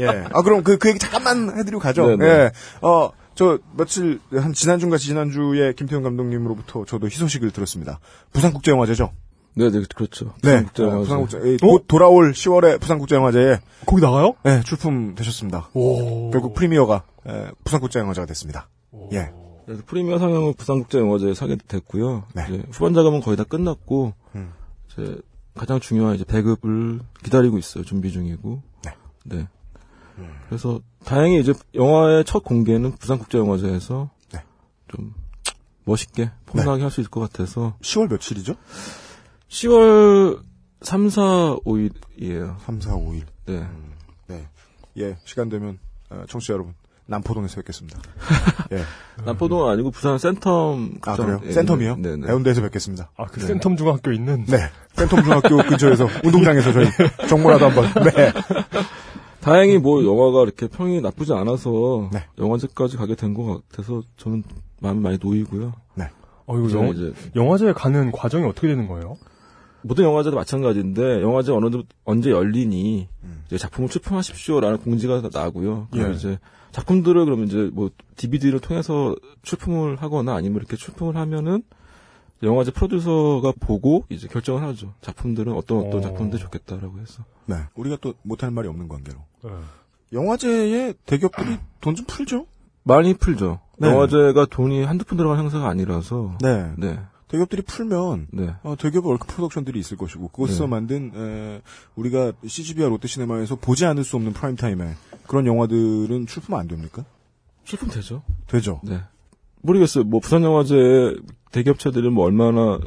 예. 0.00 0.04
예. 0.04 0.24
아, 0.32 0.42
그럼 0.42 0.62
그, 0.62 0.78
그 0.78 0.88
얘기 0.88 0.98
잠깐만 0.98 1.56
해드리고 1.58 1.80
가죠. 1.80 2.06
네, 2.08 2.16
네. 2.16 2.26
예. 2.26 2.50
어, 2.80 3.10
저, 3.34 3.58
며칠, 3.76 4.20
한 4.32 4.52
지난주인가 4.54 4.96
지난주에 4.96 5.74
김태훈 5.74 6.02
감독님으로부터 6.02 6.84
저도 6.86 7.06
희소식을 7.06 7.50
들었습니다. 7.50 8.00
부산국제영화제죠? 8.32 9.12
네, 9.56 9.70
네, 9.70 9.82
그렇죠. 9.94 10.32
네. 10.42 10.64
부산국제영화제. 10.72 10.96
어, 10.96 11.00
부산국제, 11.00 11.40
예, 11.44 11.56
곧 11.60 11.84
돌아올 11.86 12.32
10월에 12.32 12.80
부산국제영화제에 12.80 13.58
거기 13.84 14.00
나가요? 14.00 14.34
네, 14.42 14.62
출품되셨습니다. 14.62 15.70
오. 15.74 16.30
결국 16.30 16.54
프리미어가 16.54 17.04
에, 17.28 17.46
부산국제영화제가 17.64 18.26
됐습니다. 18.26 18.68
예. 19.12 19.30
프리미어 19.86 20.18
상영은 20.18 20.54
부산국제영화제에 20.54 21.34
사게 21.34 21.56
됐고요. 21.56 22.24
네. 22.34 22.44
이제 22.48 22.62
후반 22.70 22.94
작업은 22.94 23.20
거의 23.20 23.36
다 23.36 23.44
끝났고 23.44 24.14
음. 24.34 24.52
이제 24.92 25.20
가장 25.54 25.80
중요한 25.80 26.14
이제 26.14 26.24
배급을 26.24 27.00
기다리고 27.24 27.58
있어요. 27.58 27.84
준비 27.84 28.12
중이고. 28.12 28.62
네. 28.84 28.92
네. 29.24 29.48
그래서 30.48 30.80
다행히 31.04 31.40
이제 31.40 31.52
영화의 31.74 32.24
첫 32.24 32.44
공개는 32.44 32.92
부산국제영화제에서 32.96 34.10
네. 34.32 34.42
좀 34.88 35.14
멋있게 35.84 36.30
포근하게 36.46 36.82
할 36.82 36.90
수 36.90 37.00
있을 37.00 37.10
것 37.10 37.20
같아서 37.20 37.76
10월 37.80 38.08
며칠이죠? 38.10 38.54
10월 39.48 40.40
3, 40.82 41.08
4, 41.08 41.22
5일이에요. 41.64 42.58
3, 42.60 42.80
4, 42.80 42.92
5일. 42.92 43.22
네. 43.46 43.66
네. 44.28 44.48
예, 44.98 45.16
시간 45.24 45.48
되면, 45.48 45.78
어, 46.10 46.24
청취자 46.28 46.52
여러분, 46.54 46.74
남포동에서 47.06 47.56
뵙겠습니다. 47.56 47.98
예. 48.72 48.82
남포동은 49.24 49.72
아니고 49.72 49.90
부산 49.92 50.16
센텀 50.16 50.98
아, 51.06 51.16
그래요? 51.16 51.40
예, 51.44 51.50
센텀이요? 51.50 52.00
네, 52.00 52.16
네. 52.16 52.26
해운대에서 52.28 52.62
뵙겠습니다. 52.62 53.10
아, 53.16 53.26
그 53.26 53.40
네. 53.40 53.54
센텀 53.54 53.76
중학교 53.78 54.12
있는. 54.12 54.44
네. 54.46 54.58
센텀 54.96 55.22
중학교 55.22 55.56
근처에서, 55.68 56.08
운동장에서 56.24 56.72
저희, 56.72 56.86
정모라도 57.28 57.66
한번, 57.66 57.84
네. 58.04 58.32
다행히 59.40 59.78
뭐 59.78 60.04
영화가 60.04 60.42
이렇게 60.42 60.66
평이 60.66 61.00
나쁘지 61.00 61.32
않아서 61.32 62.10
네. 62.12 62.24
영화제까지 62.38 62.96
가게 62.96 63.14
된 63.14 63.34
것 63.34 63.62
같아서 63.70 64.02
저는 64.16 64.42
마음이 64.80 65.00
많이 65.00 65.18
놓이고요. 65.22 65.72
어, 66.48 66.56
이거 66.58 66.78
영화, 66.78 66.90
이제 66.92 67.12
영화제에 67.34 67.72
가는 67.72 68.12
과정이 68.12 68.44
어떻게 68.46 68.68
되는 68.68 68.86
거예요? 68.86 69.16
모든 69.82 70.04
영화제도 70.04 70.36
마찬가지인데 70.36 71.20
영화제 71.20 71.50
어느 71.50 71.70
정- 71.72 71.82
언제 72.04 72.30
열리니 72.30 73.08
음. 73.24 73.42
이제 73.46 73.58
작품을 73.58 73.88
출품하십시오라는 73.88 74.78
공지가 74.78 75.20
나고요. 75.32 75.88
그럼 75.90 76.12
예. 76.12 76.14
이제 76.14 76.38
작품들을 76.76 77.24
그러면 77.24 77.46
이제 77.46 77.70
뭐 77.72 77.90
DVD를 78.16 78.60
통해서 78.60 79.16
출품을 79.40 79.96
하거나 79.96 80.34
아니면 80.34 80.58
이렇게 80.58 80.76
출품을 80.76 81.16
하면은 81.16 81.62
영화제 82.42 82.70
프로듀서가 82.70 83.54
보고 83.58 84.04
이제 84.10 84.28
결정을 84.28 84.62
하죠. 84.62 84.92
작품들은 85.00 85.54
어떤 85.54 85.78
어떤 85.78 85.94
어. 85.96 86.00
작품들 86.02 86.38
좋겠다라고 86.38 86.98
해서. 86.98 87.24
네. 87.46 87.56
우리가 87.76 87.96
또 88.02 88.12
못할 88.22 88.50
말이 88.50 88.68
없는 88.68 88.88
관계로. 88.88 89.18
네. 89.42 89.50
영화제에 90.12 90.92
대기업들이 91.06 91.56
돈 91.80 91.94
좀 91.94 92.04
풀죠? 92.06 92.46
많이 92.82 93.14
풀죠. 93.14 93.60
네. 93.78 93.88
영화제가 93.88 94.44
돈이 94.44 94.84
한두 94.84 95.06
푼 95.06 95.16
들어간 95.16 95.38
행사가 95.38 95.68
아니라서. 95.70 96.36
네. 96.42 96.72
네. 96.76 97.00
대기업들이 97.28 97.62
풀면, 97.62 98.28
네. 98.32 98.54
어, 98.62 98.76
대기업 98.78 99.06
월크 99.06 99.26
프로덕션들이 99.26 99.78
있을 99.80 99.96
것이고, 99.96 100.28
그것에서 100.28 100.64
네. 100.64 100.70
만든, 100.70 101.12
에, 101.14 101.60
우리가 101.96 102.32
CGV와 102.46 102.88
롯데시네마에서 102.88 103.56
보지 103.56 103.84
않을 103.84 104.04
수 104.04 104.16
없는 104.16 104.32
프라임 104.32 104.54
타임에 104.56 104.94
그런 105.26 105.46
영화들은 105.46 106.26
출품 106.26 106.54
안 106.54 106.68
됩니까? 106.68 107.04
출품 107.64 107.88
되죠. 107.90 108.22
되죠. 108.46 108.80
네. 108.84 109.00
모르겠어요. 109.62 110.04
뭐 110.04 110.20
부산 110.20 110.44
영화제 110.44 111.16
대기업체들은 111.50 112.12
뭐 112.12 112.24
얼마나 112.24 112.78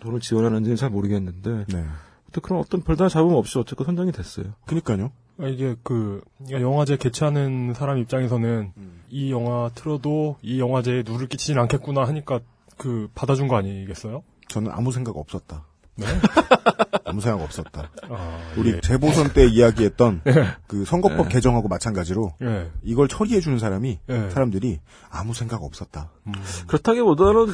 돈을 0.00 0.20
지원하는지는 0.20 0.76
잘 0.76 0.90
모르겠는데. 0.90 1.64
네. 1.68 1.84
또 2.32 2.40
그런 2.40 2.60
어떤 2.60 2.82
별다른 2.82 3.08
잡음 3.08 3.32
없이 3.34 3.58
어쨌든 3.58 3.86
선정이 3.86 4.12
됐어요. 4.12 4.52
그니까요. 4.66 5.10
아, 5.38 5.46
이게 5.48 5.74
그 5.82 6.22
영화제 6.50 6.96
개최하는 6.96 7.74
사람 7.74 7.98
입장에서는 7.98 8.72
음. 8.76 9.02
이 9.10 9.30
영화 9.30 9.70
틀어도 9.74 10.36
이 10.42 10.60
영화제에 10.60 11.02
누를 11.04 11.28
끼치진 11.28 11.58
않겠구나 11.58 12.04
하니까 12.04 12.40
그 12.76 13.08
받아준 13.14 13.48
거 13.48 13.56
아니겠어요? 13.56 14.22
저는 14.48 14.70
아무 14.72 14.92
생각 14.92 15.16
없었다. 15.16 15.64
네. 15.96 16.06
아무 17.04 17.20
생각 17.20 17.42
없었다. 17.42 17.90
아, 18.10 18.38
우리 18.56 18.72
예. 18.72 18.80
재보선 18.80 19.32
때 19.32 19.46
이야기했던 19.46 20.22
그 20.66 20.84
선거법 20.84 21.28
네. 21.28 21.34
개정하고 21.34 21.68
마찬가지로 21.68 22.34
예. 22.42 22.70
이걸 22.82 23.08
처리해 23.08 23.40
주는 23.40 23.58
사람이 23.58 24.00
예. 24.08 24.30
사람들이 24.30 24.80
아무 25.08 25.32
생각 25.32 25.62
없었다. 25.62 26.10
음. 26.26 26.32
그렇다기보다는 26.66 27.46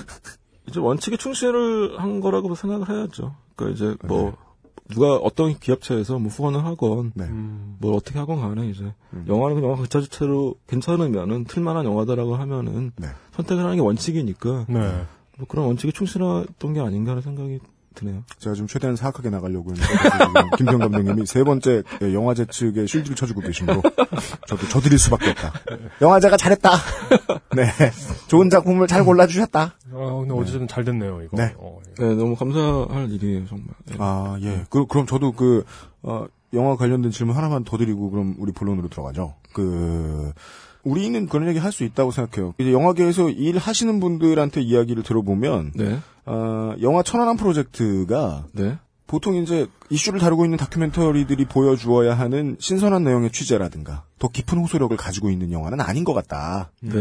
이제 0.66 0.80
원칙에 0.80 1.16
충실을 1.16 2.00
한 2.00 2.20
거라고 2.20 2.54
생각을 2.54 2.88
해야죠. 2.88 3.34
그러니까 3.56 3.76
이제 3.76 3.96
뭐 4.06 4.36
누가 4.90 5.16
어떤 5.16 5.58
기업체에서 5.58 6.18
뭐 6.18 6.30
후원을 6.30 6.64
하건 6.64 7.12
네. 7.14 7.24
음. 7.24 7.76
뭘 7.78 7.94
어떻게 7.94 8.18
하건 8.18 8.40
간에 8.40 8.68
이제 8.68 8.92
음. 9.12 9.24
영화는 9.28 9.60
그 9.60 9.66
영화 9.66 9.76
그 9.76 9.88
자체로 9.88 10.56
괜찮으면은 10.66 11.44
틀만한 11.44 11.84
영화다라고 11.84 12.36
하면은 12.36 12.92
네. 12.96 13.08
선택을 13.32 13.64
하는 13.64 13.76
게 13.76 13.82
원칙이니까 13.82 14.66
네. 14.68 15.06
뭐 15.38 15.46
그런 15.48 15.66
원칙에 15.66 15.92
충실했던 15.92 16.72
게 16.74 16.80
아닌가 16.80 17.12
하는 17.12 17.22
생각이 17.22 17.58
드네요. 17.94 18.24
제가 18.38 18.54
좀 18.54 18.66
최대한 18.66 18.96
사악하게 18.96 19.30
나가려고 19.30 19.70
했는데 19.70 19.92
지금 19.92 20.50
김평 20.56 20.78
감독님이 20.78 21.26
세 21.26 21.44
번째 21.44 21.82
영화제 22.00 22.46
측에 22.46 22.86
실드를 22.86 23.16
쳐주고 23.16 23.40
계시므로 23.40 23.82
저도 24.46 24.68
저드릴 24.68 24.98
수밖에 24.98 25.30
없다. 25.30 25.52
영화제가 26.00 26.36
잘했다. 26.36 26.70
네, 27.56 27.66
좋은 28.28 28.50
작품을 28.50 28.86
잘 28.86 29.04
골라주셨다. 29.04 29.60
아, 29.60 30.14
근데 30.20 30.34
어쨌든 30.34 30.68
잘 30.68 30.84
됐네요, 30.84 31.22
이거. 31.22 31.36
네. 31.36 31.54
어, 31.58 31.78
예. 32.00 32.04
네, 32.04 32.14
너무 32.14 32.34
감사할 32.36 33.10
일이에요, 33.10 33.46
정말. 33.46 33.68
네. 33.86 33.96
아 33.98 34.36
예. 34.42 34.64
그, 34.70 34.86
그럼 34.86 35.06
저도 35.06 35.32
그 35.32 35.64
어, 36.02 36.26
영화 36.54 36.76
관련된 36.76 37.10
질문 37.10 37.36
하나만 37.36 37.64
더 37.64 37.78
드리고 37.78 38.10
그럼 38.10 38.34
우리 38.38 38.52
본론으로 38.52 38.88
들어가죠. 38.88 39.34
그 39.52 40.32
우리는 40.84 41.26
그런 41.28 41.48
얘기 41.48 41.58
할 41.58 41.72
수 41.72 41.84
있다고 41.84 42.10
생각해요. 42.10 42.54
이제 42.58 42.72
영화계에서 42.72 43.30
일하시는 43.30 43.98
분들한테 44.00 44.60
이야기를 44.60 45.02
들어보면 45.02 45.72
네, 45.74 45.98
어, 46.26 46.74
영화 46.82 47.02
천안함 47.02 47.36
프로젝트가 47.36 48.44
네, 48.52 48.78
보통 49.06 49.34
이제 49.36 49.66
이슈를 49.90 50.20
다루고 50.20 50.44
있는 50.44 50.58
다큐멘터리들이 50.58 51.44
보여주어야 51.46 52.14
하는 52.14 52.56
신선한 52.58 53.04
내용의 53.04 53.30
취재라든가 53.30 54.04
더 54.18 54.28
깊은 54.28 54.58
호소력을 54.58 54.96
가지고 54.96 55.30
있는 55.30 55.52
영화는 55.52 55.80
아닌 55.80 56.04
것 56.04 56.14
같다. 56.14 56.70
네, 56.80 56.92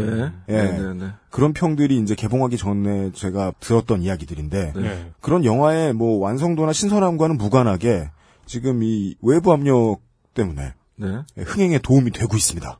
예. 0.48 0.52
네, 0.52 0.78
네, 0.78 0.94
네. 0.94 1.06
그런 1.30 1.52
평들이 1.52 1.98
이제 1.98 2.14
개봉하기 2.14 2.56
전에 2.58 3.12
제가 3.12 3.52
들었던 3.60 4.02
이야기들인데 4.02 4.72
네. 4.76 5.10
그런 5.20 5.44
영화의 5.44 5.92
뭐 5.92 6.18
완성도나 6.18 6.72
신선함과는 6.72 7.36
무관하게 7.38 8.10
지금 8.46 8.82
이 8.82 9.14
외부 9.22 9.52
압력 9.52 10.00
때문에 10.34 10.74
네, 10.96 11.22
흥행에 11.36 11.78
도움이 11.78 12.10
되고 12.10 12.36
있습니다. 12.36 12.78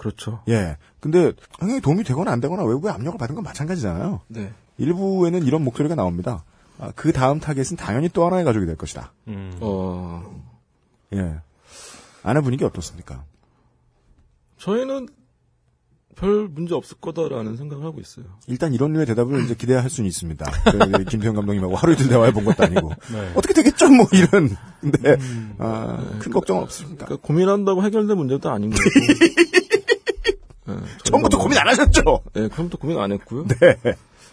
그렇죠. 0.00 0.40
예. 0.48 0.78
근데 0.98 1.34
흥행에 1.58 1.80
도움이 1.80 2.04
되거나 2.04 2.32
안 2.32 2.40
되거나 2.40 2.64
외부의 2.64 2.90
압력을 2.94 3.18
받은 3.18 3.34
건 3.34 3.44
마찬가지잖아요. 3.44 4.22
네, 4.28 4.50
일부에는 4.78 5.44
이런 5.44 5.62
목소리가 5.62 5.94
나옵니다. 5.94 6.42
아, 6.78 6.90
그 6.96 7.12
다음 7.12 7.38
타겟은 7.38 7.76
당연히 7.76 8.08
또 8.08 8.24
하나의 8.24 8.46
가족이 8.46 8.64
될 8.64 8.76
것이다. 8.76 9.12
음. 9.28 9.52
어, 9.60 10.42
예. 11.12 11.40
안에 12.22 12.40
분위기 12.40 12.64
어떻습니까? 12.64 13.24
저희는 14.56 15.08
별 16.16 16.48
문제 16.48 16.74
없을 16.74 16.96
거다라는 16.98 17.58
생각을 17.58 17.84
하고 17.84 18.00
있어요. 18.00 18.24
일단 18.46 18.72
이런 18.72 18.94
류의 18.94 19.04
대답을 19.04 19.44
이제 19.44 19.54
기대할 19.54 19.90
수는 19.90 20.08
있습니다. 20.08 20.50
그 20.70 21.04
김태형 21.04 21.34
감독님하고 21.34 21.76
하루 21.76 21.92
이틀 21.92 22.08
대화해 22.08 22.32
본 22.32 22.46
것도 22.46 22.64
아니고 22.64 22.88
네. 23.12 23.32
어떻게 23.34 23.52
되겠죠 23.52 23.88
뭐 23.88 24.06
이런. 24.12 24.56
근데 24.80 25.18
아, 25.58 26.18
큰 26.20 26.32
걱정은 26.32 26.62
없습니다. 26.62 27.04
그러니까 27.04 27.26
고민한다고 27.26 27.84
해결될 27.84 28.16
문제도 28.16 28.50
아닌 28.50 28.70
거고. 28.70 28.82
네, 30.76 30.86
처음부터 31.04 31.36
저희가 31.36 31.42
고민 31.42 31.58
안 31.58 31.68
하셨죠? 31.68 32.20
네, 32.34 32.48
처음부터 32.48 32.78
고민 32.78 32.98
안 32.98 33.12
했고요. 33.12 33.46
네. 33.46 33.56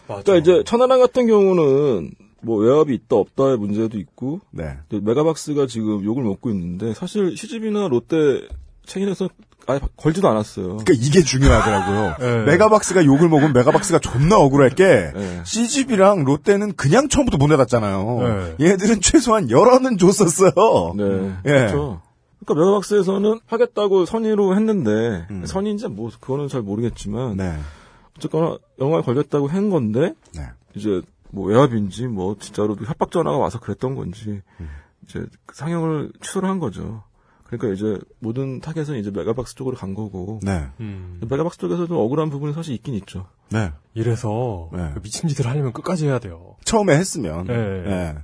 맞아. 0.08 0.24
그러니까 0.24 0.36
이제 0.38 0.64
천안함 0.66 1.00
같은 1.00 1.28
경우는 1.28 2.12
뭐 2.42 2.60
외압이 2.60 2.94
있다 2.94 3.16
없다의 3.16 3.58
문제도 3.58 3.98
있고 3.98 4.42
네. 4.52 4.78
메가박스가 4.90 5.68
지금 5.68 6.04
욕을 6.04 6.24
먹고 6.24 6.50
있는데 6.52 6.94
사실 6.94 7.36
CGV나 7.36 7.88
롯데 7.88 8.48
체인에서 8.86 9.30
아예 9.70 9.82
걸지도 9.98 10.30
않았어요. 10.30 10.78
그러니까 10.78 10.94
이게 10.94 11.22
중요하더라고요. 11.22 12.16
네. 12.20 12.46
메가박스가 12.46 13.04
욕을 13.04 13.28
먹으면 13.28 13.52
메가박스가 13.52 14.00
존나 14.00 14.38
억울할 14.38 14.70
게 14.70 15.12
네. 15.14 15.42
CGV랑 15.44 16.24
롯데는 16.24 16.74
그냥 16.76 17.10
처음부터 17.10 17.38
못 17.38 17.48
내놨잖아요. 17.48 18.56
네. 18.58 18.66
얘들은 18.66 19.02
최소한 19.02 19.50
열어는 19.52 19.98
줬었어요. 19.98 20.94
네. 20.96 21.34
예. 21.46 21.50
그렇죠. 21.50 22.02
그러니까 22.48 22.66
메가박스에서는 22.66 23.40
하겠다고 23.46 24.06
선의로 24.06 24.56
했는데 24.56 25.28
음. 25.30 25.46
선의인지 25.46 25.90
뭐 25.90 26.10
그거는 26.20 26.48
잘 26.48 26.62
모르겠지만 26.62 27.36
네. 27.36 27.58
어쨌거나 28.18 28.58
영화에 28.80 29.02
걸렸다고 29.02 29.48
한 29.48 29.70
건데 29.70 30.16
네. 30.34 30.44
이제 30.74 31.02
뭐 31.30 31.48
외압인지 31.48 32.08
뭐 32.08 32.38
진짜로도 32.40 32.86
협박 32.86 33.12
전화가 33.12 33.38
와서 33.38 33.60
그랬던 33.60 33.96
건지 33.96 34.42
음. 34.62 34.70
이제 35.04 35.26
그 35.46 35.56
상영을 35.56 36.14
취소를 36.22 36.50
한 36.50 36.60
거죠. 36.60 37.04
그러니까 37.44 37.74
이제 37.74 38.00
모든 38.20 38.60
타겟은 38.62 38.98
이제 38.98 39.12
메가박스 39.12 39.56
쪽으로 39.56 39.76
간 39.76 39.94
거고 39.94 40.40
네. 40.42 40.68
음. 40.80 41.20
메가박스 41.30 41.60
쪽에서 41.60 41.86
좀 41.86 41.98
억울한 41.98 42.30
부분이 42.30 42.54
사실 42.54 42.74
있긴 42.76 42.94
있죠. 42.96 43.28
네. 43.50 43.72
이래서 43.94 44.70
네. 44.74 44.92
그 44.94 45.02
미친 45.02 45.28
짓을 45.28 45.48
하려면 45.48 45.74
끝까지 45.74 46.08
해야 46.08 46.20
돼요. 46.20 46.56
처음에 46.64 46.96
했으면. 46.96 47.46
네. 47.46 47.84
네. 47.84 48.16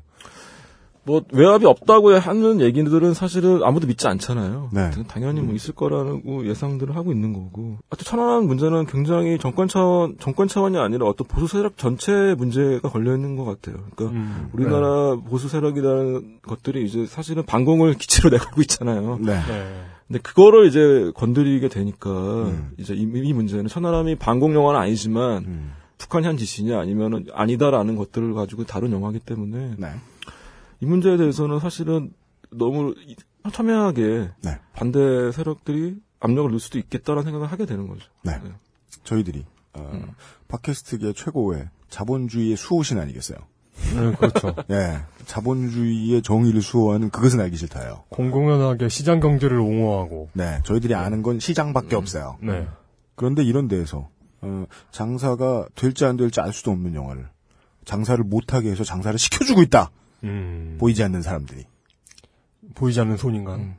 뭐 1.05 1.21
외압이 1.31 1.65
없다고 1.65 2.13
하는 2.13 2.61
얘기들은 2.61 3.13
사실은 3.13 3.61
아무도 3.63 3.87
믿지 3.87 4.07
않잖아요. 4.07 4.69
네. 4.71 4.89
당연히 5.07 5.41
뭐 5.41 5.53
있을 5.53 5.73
거라고 5.73 6.47
예상들을 6.47 6.95
하고 6.95 7.11
있는 7.11 7.33
거고. 7.33 7.77
하여튼 7.89 8.05
천안함 8.05 8.45
문제는 8.45 8.85
굉장히 8.85 9.37
정권 9.37 9.67
차원 9.67 10.17
정권 10.19 10.47
차원이 10.47 10.77
아니라 10.77 11.05
어떤 11.05 11.27
보수 11.27 11.47
세력 11.47 11.77
전체 11.77 12.35
문제가 12.37 12.89
걸려 12.89 13.13
있는 13.15 13.35
것 13.35 13.43
같아요. 13.43 13.83
그러니까 13.95 14.17
음. 14.17 14.49
우리나라 14.53 15.15
보수 15.15 15.49
세력이라는 15.49 16.39
것들이 16.41 16.85
이제 16.85 17.05
사실은 17.05 17.43
반공을 17.45 17.95
기치로 17.99 18.29
내걸고 18.29 18.61
있잖아요. 18.61 19.17
네. 19.19 19.33
네. 19.33 19.83
근데 20.07 20.19
그거를 20.21 20.67
이제 20.67 21.11
건드리게 21.15 21.67
되니까 21.67 22.09
음. 22.09 22.71
이제 22.77 22.93
이, 22.93 23.01
이 23.01 23.33
문제는 23.33 23.67
천안함이 23.67 24.15
반공 24.15 24.53
영화는 24.53 24.79
아니지만 24.79 25.43
음. 25.45 25.73
북한 25.97 26.23
현 26.23 26.37
지시냐 26.37 26.79
아니면은 26.79 27.25
아니다라는 27.33 27.95
것들을 27.95 28.33
가지고 28.33 28.65
다룬 28.65 28.91
영화이기 28.91 29.19
때문에 29.19 29.75
네. 29.77 29.87
이 30.83 30.85
문제에 30.85 31.15
대해서는 31.15 31.59
사실은 31.61 32.11
너무 32.51 32.93
이- 33.07 33.15
첨예하게 33.53 34.31
네. 34.43 34.59
반대 34.73 35.31
세력들이 35.31 35.95
압력을 36.19 36.49
넣을 36.51 36.59
수도 36.59 36.77
있겠다라는 36.77 37.23
생각을 37.23 37.47
하게 37.49 37.65
되는 37.65 37.87
거죠. 37.87 38.05
네. 38.23 38.33
저희들이 39.05 39.45
어, 39.73 40.03
팟캐스트계 40.49 41.13
최고의 41.13 41.69
자본주의의 41.89 42.57
수호신 42.57 42.99
아니겠어요? 42.99 43.37
네, 43.95 44.11
그렇죠. 44.17 44.53
예. 44.71 44.99
자본주의의 45.25 46.21
정의를 46.21 46.61
수호하는 46.61 47.09
그것은 47.11 47.39
알기 47.39 47.55
싫다요. 47.55 48.03
공공연하게 48.09 48.89
시장 48.89 49.21
경제를 49.21 49.57
옹호하고. 49.59 50.29
네. 50.33 50.59
저희들이 50.65 50.95
아는 50.95 51.21
건 51.23 51.39
시장밖에 51.39 51.95
없어요. 51.95 52.37
네. 52.41 52.67
그런데 53.15 53.41
이런 53.43 53.69
데에서 53.69 54.09
어, 54.41 54.65
장사가 54.91 55.67
될지 55.75 56.03
안 56.03 56.17
될지 56.17 56.41
알 56.41 56.51
수도 56.51 56.71
없는 56.71 56.93
영화를 56.93 57.29
장사를 57.85 58.21
못하게 58.25 58.69
해서 58.71 58.83
장사를 58.83 59.17
시켜주고 59.17 59.61
있다. 59.61 59.89
음. 60.23 60.77
보이지 60.79 61.03
않는 61.03 61.21
사람들이. 61.21 61.65
보이지 62.75 62.99
않는 63.01 63.17
손인간. 63.17 63.75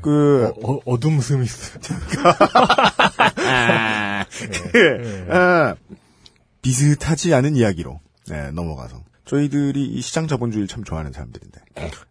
그 0.00 0.52
어, 0.62 0.78
어 0.84 0.98
둠 0.98 1.20
스미스. 1.20 1.78
그, 4.72 5.26
아, 5.30 5.74
비슷하지 6.62 7.34
않은 7.34 7.56
이야기로 7.56 7.98
네, 8.28 8.50
넘어가서 8.52 9.02
저희들이 9.24 9.84
이 9.86 10.00
시장 10.00 10.28
자본주의를 10.28 10.68
참 10.68 10.84
좋아하는 10.84 11.12
사람들인데 11.12 11.60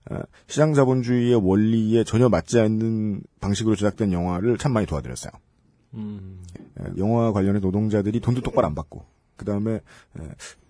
아, 0.09 0.21
시장 0.47 0.73
자본주의의 0.73 1.35
원리에 1.35 2.03
전혀 2.03 2.27
맞지 2.29 2.59
않는 2.59 3.21
방식으로 3.39 3.75
제작된 3.75 4.11
영화를 4.11 4.57
참 4.57 4.73
많이 4.73 4.85
도와드렸어요. 4.85 5.31
음. 5.93 6.43
에, 6.79 6.83
영화 6.97 7.31
관련해 7.31 7.59
노동자들이 7.59 8.19
돈도 8.19 8.41
똑바로 8.41 8.67
안 8.67 8.75
받고 8.75 9.05
그 9.41 9.45
다음에 9.45 9.79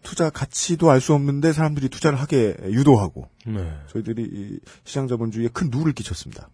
투자 0.02 0.30
가치도 0.30 0.90
알 0.90 1.02
수 1.02 1.14
없는데 1.14 1.52
사람들이 1.52 1.90
투자를 1.90 2.18
하게 2.22 2.56
유도하고 2.64 3.28
네. 3.46 3.70
저희들이 3.90 4.24
이 4.24 4.60
시장 4.86 5.10
자본주의에 5.10 5.50
큰 5.52 5.70
누를 5.70 5.92
끼쳤습니다. 5.92 6.50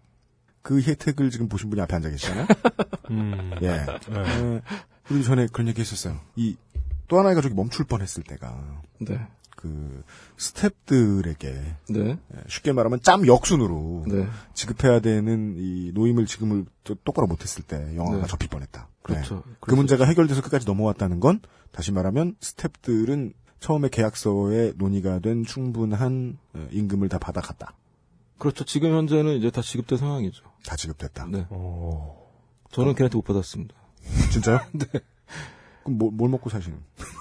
그 0.62 0.80
혜택을 0.82 1.30
지금 1.30 1.48
보신 1.48 1.70
분이 1.70 1.80
앞에 1.82 1.94
앉아 1.94 2.10
계시잖아요. 2.10 2.46
음. 3.12 3.52
예. 3.62 3.68
네. 3.68 4.56
에, 4.56 4.60
우리 5.10 5.22
전에 5.22 5.46
그런 5.52 5.68
얘기 5.68 5.80
했었어요. 5.80 6.18
이 6.34 6.56
또 7.08 7.18
하나의 7.18 7.34
가족이 7.36 7.54
멈출 7.54 7.86
뻔했을 7.86 8.22
때가 8.22 8.82
네. 9.00 9.18
그 9.56 10.04
스탭들에게 10.36 11.42
네. 11.88 12.10
에, 12.10 12.16
쉽게 12.48 12.72
말하면 12.72 13.00
짬 13.02 13.26
역순으로 13.26 14.04
네. 14.08 14.26
지급해야 14.54 15.00
되는 15.00 15.54
이 15.56 15.90
노임을 15.94 16.26
지금을 16.26 16.66
또 16.84 16.94
똑바로 17.04 17.26
못했을 17.26 17.62
때 17.64 17.96
영화가 17.96 18.22
네. 18.22 18.26
접힐 18.28 18.48
뻔했다. 18.50 18.88
그렇죠. 19.14 19.42
네. 19.46 19.52
그 19.60 19.74
문제가 19.74 20.04
해결돼서 20.04 20.42
끝까지 20.42 20.66
넘어왔다는 20.66 21.20
건 21.20 21.40
다시 21.72 21.92
말하면 21.92 22.36
스탭들은 22.40 23.32
처음에 23.60 23.88
계약서에 23.88 24.74
논의가 24.76 25.18
된 25.18 25.44
충분한 25.44 26.38
어, 26.54 26.68
임금을 26.70 27.08
다 27.08 27.18
받아갔다. 27.18 27.74
그렇죠. 28.38 28.64
지금 28.64 28.92
현재는 28.96 29.36
이제 29.36 29.50
다 29.50 29.62
지급된 29.62 29.98
상황이죠. 29.98 30.44
다 30.64 30.76
지급됐다. 30.76 31.26
네. 31.26 31.46
어. 31.50 32.28
저는 32.70 32.94
걔한테 32.94 33.16
못 33.16 33.22
받았습니다. 33.22 33.74
진짜요? 34.30 34.60
네. 34.72 34.86
그럼 35.82 35.98
뭐, 35.98 36.10
뭘 36.12 36.30
먹고 36.30 36.48
사시는? 36.50 36.78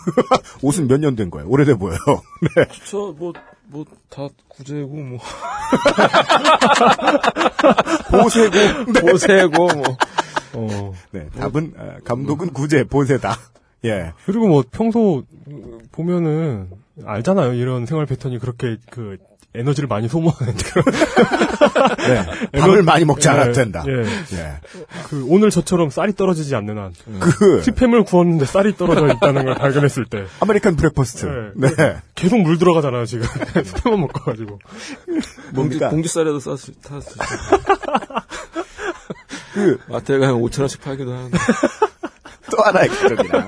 옷은 0.61 0.87
몇 0.87 0.99
년 0.99 1.15
된 1.15 1.29
거예요? 1.31 1.47
오래돼 1.49 1.73
보여요. 1.75 1.97
네. 2.55 2.67
저, 2.85 3.15
뭐, 3.17 3.33
뭐, 3.69 3.85
다 4.09 4.27
구제고, 4.47 4.95
뭐. 4.95 5.19
보세고. 8.11 8.91
네. 8.91 9.01
보세고, 9.01 9.67
뭐. 9.67 9.83
어. 10.53 10.93
네, 11.11 11.29
답은 11.37 11.73
아, 11.77 11.97
감독은 12.03 12.53
구제 12.53 12.83
보세다. 12.83 13.37
예. 13.85 14.13
그리고 14.25 14.47
뭐 14.47 14.63
평소 14.69 15.23
보면은 15.91 16.69
알잖아요. 17.05 17.53
이런 17.53 17.85
생활 17.85 18.05
패턴이 18.05 18.39
그렇게 18.39 18.77
그 18.89 19.17
에너지를 19.57 19.87
많이 19.87 20.07
소모하는 20.07 20.53
그런 20.55 20.85
네. 21.97 22.59
밥을 22.59 22.83
많이 22.83 23.05
먹지 23.05 23.27
않아도 23.29 23.49
예, 23.49 23.53
된다. 23.53 23.83
예. 23.87 24.03
예. 24.37 24.53
그 25.09 25.25
오늘 25.27 25.49
저처럼 25.49 25.89
쌀이 25.89 26.15
떨어지지 26.15 26.55
않는 26.55 26.77
한 26.77 26.93
그 27.19 27.61
스팸을 27.61 28.05
구웠는데 28.05 28.45
쌀이 28.45 28.75
떨어져 28.75 29.07
있다는 29.13 29.45
걸 29.45 29.55
발견했을 29.55 30.05
때 30.05 30.25
American 30.39 30.75
breakfast. 30.75 31.53
네. 31.55 31.75
네. 31.75 31.97
계속 32.15 32.37
물 32.41 32.57
들어가잖아요 32.57 33.05
지금 33.05 33.25
스팸만 33.53 33.99
먹어가지고 33.99 34.59
봉지, 35.05 35.27
뭡니까? 35.53 35.89
봉지쌀에도 35.89 36.39
쌌을, 36.39 36.75
탔을 36.83 37.17
그 39.53 39.79
마트에 39.89 40.19
가면 40.19 40.41
5천 40.41 40.59
원씩 40.61 40.81
팔기도 40.81 41.13
하는데. 41.13 41.37
또 42.51 42.63
하나의 42.63 42.87
가족이랑. 42.89 43.47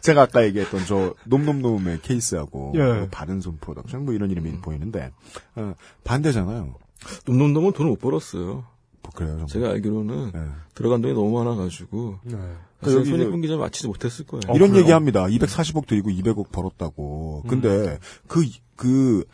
제가 0.00 0.22
아까 0.22 0.44
얘기했던 0.44 0.84
저 0.86 1.14
놈놈놈의 1.24 2.00
케이스하고 2.02 2.72
예. 2.76 2.78
뭐 2.82 3.08
바른 3.10 3.40
손 3.40 3.58
프로덕션 3.58 4.04
뭐 4.04 4.14
이런 4.14 4.30
이름이 4.30 4.60
보이는데 4.60 5.12
어, 5.56 5.74
반대잖아요. 6.04 6.74
놈놈놈은 7.26 7.72
돈을 7.72 7.90
못 7.90 7.98
벌었어요. 8.00 8.64
뭐 9.02 9.12
그래요. 9.14 9.30
정말. 9.30 9.48
제가 9.48 9.70
알기로는 9.70 10.32
네. 10.32 10.40
들어간 10.74 11.00
돈이 11.00 11.14
너무 11.14 11.30
많아가지고. 11.38 12.18
네. 12.24 12.36
그래서 12.80 12.98
여기 12.98 13.10
손익분기점 13.10 13.58
마치지 13.60 13.88
못했을 13.88 14.26
거예요. 14.26 14.40
어, 14.48 14.54
이런 14.54 14.70
그래요? 14.70 14.82
얘기합니다. 14.82 15.24
240억 15.26 15.86
들이고 15.86 16.10
200억 16.10 16.50
벌었다고. 16.50 17.44
근데 17.48 17.98
그그 18.26 19.24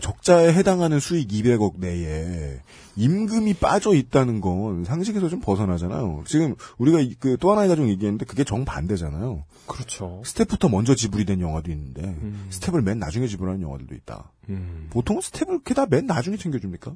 적자에 0.00 0.52
해당하는 0.54 1.00
수익 1.00 1.28
200억 1.28 1.78
내에 1.78 2.60
임금이 2.96 3.54
빠져 3.54 3.94
있다는 3.94 4.40
건 4.40 4.84
상식에서 4.84 5.28
좀 5.28 5.40
벗어나잖아요. 5.40 6.24
지금 6.26 6.54
우리가 6.78 6.98
그 7.18 7.36
또 7.36 7.50
하나의 7.50 7.68
가족 7.68 7.88
얘기했는데 7.88 8.24
그게 8.24 8.44
정반대잖아요. 8.44 9.44
그렇죠. 9.66 10.22
스텝부터 10.24 10.68
먼저 10.68 10.94
지불이 10.94 11.24
된 11.24 11.40
영화도 11.40 11.70
있는데 11.70 12.02
음. 12.02 12.46
스텝을 12.50 12.82
맨 12.82 12.98
나중에 12.98 13.26
지불하는 13.26 13.60
영화들도 13.60 13.94
있다. 13.94 14.30
음. 14.48 14.88
보통은 14.90 15.20
스텝을 15.20 15.62
게다 15.64 15.86
맨 15.86 16.06
나중에 16.06 16.36
챙겨줍니까? 16.36 16.94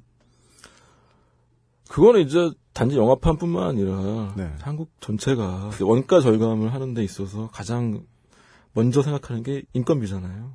그거는 1.89 2.23
이제 2.23 2.51
단지 2.73 2.97
영화판뿐만 2.97 3.63
아니라 3.69 4.35
네. 4.37 4.51
한국 4.61 4.91
전체가 5.01 5.71
원가 5.81 6.21
절감을 6.21 6.73
하는 6.73 6.95
데 6.95 7.05
있어서 7.05 7.49
가장 7.53 8.05
먼저 8.73 9.03
생각하는 9.03 9.43
게 9.43 9.63
인건비잖아요. 9.73 10.55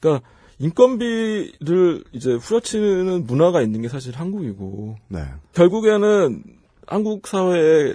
그러니까 0.00 0.26
인건비를 0.58 2.04
이제 2.12 2.34
후려치는 2.34 3.26
문화가 3.26 3.60
있는 3.62 3.82
게 3.82 3.88
사실 3.88 4.14
한국이고 4.16 4.96
네. 5.08 5.24
결국에는 5.52 6.42
한국 6.86 7.26
사회에 7.26 7.94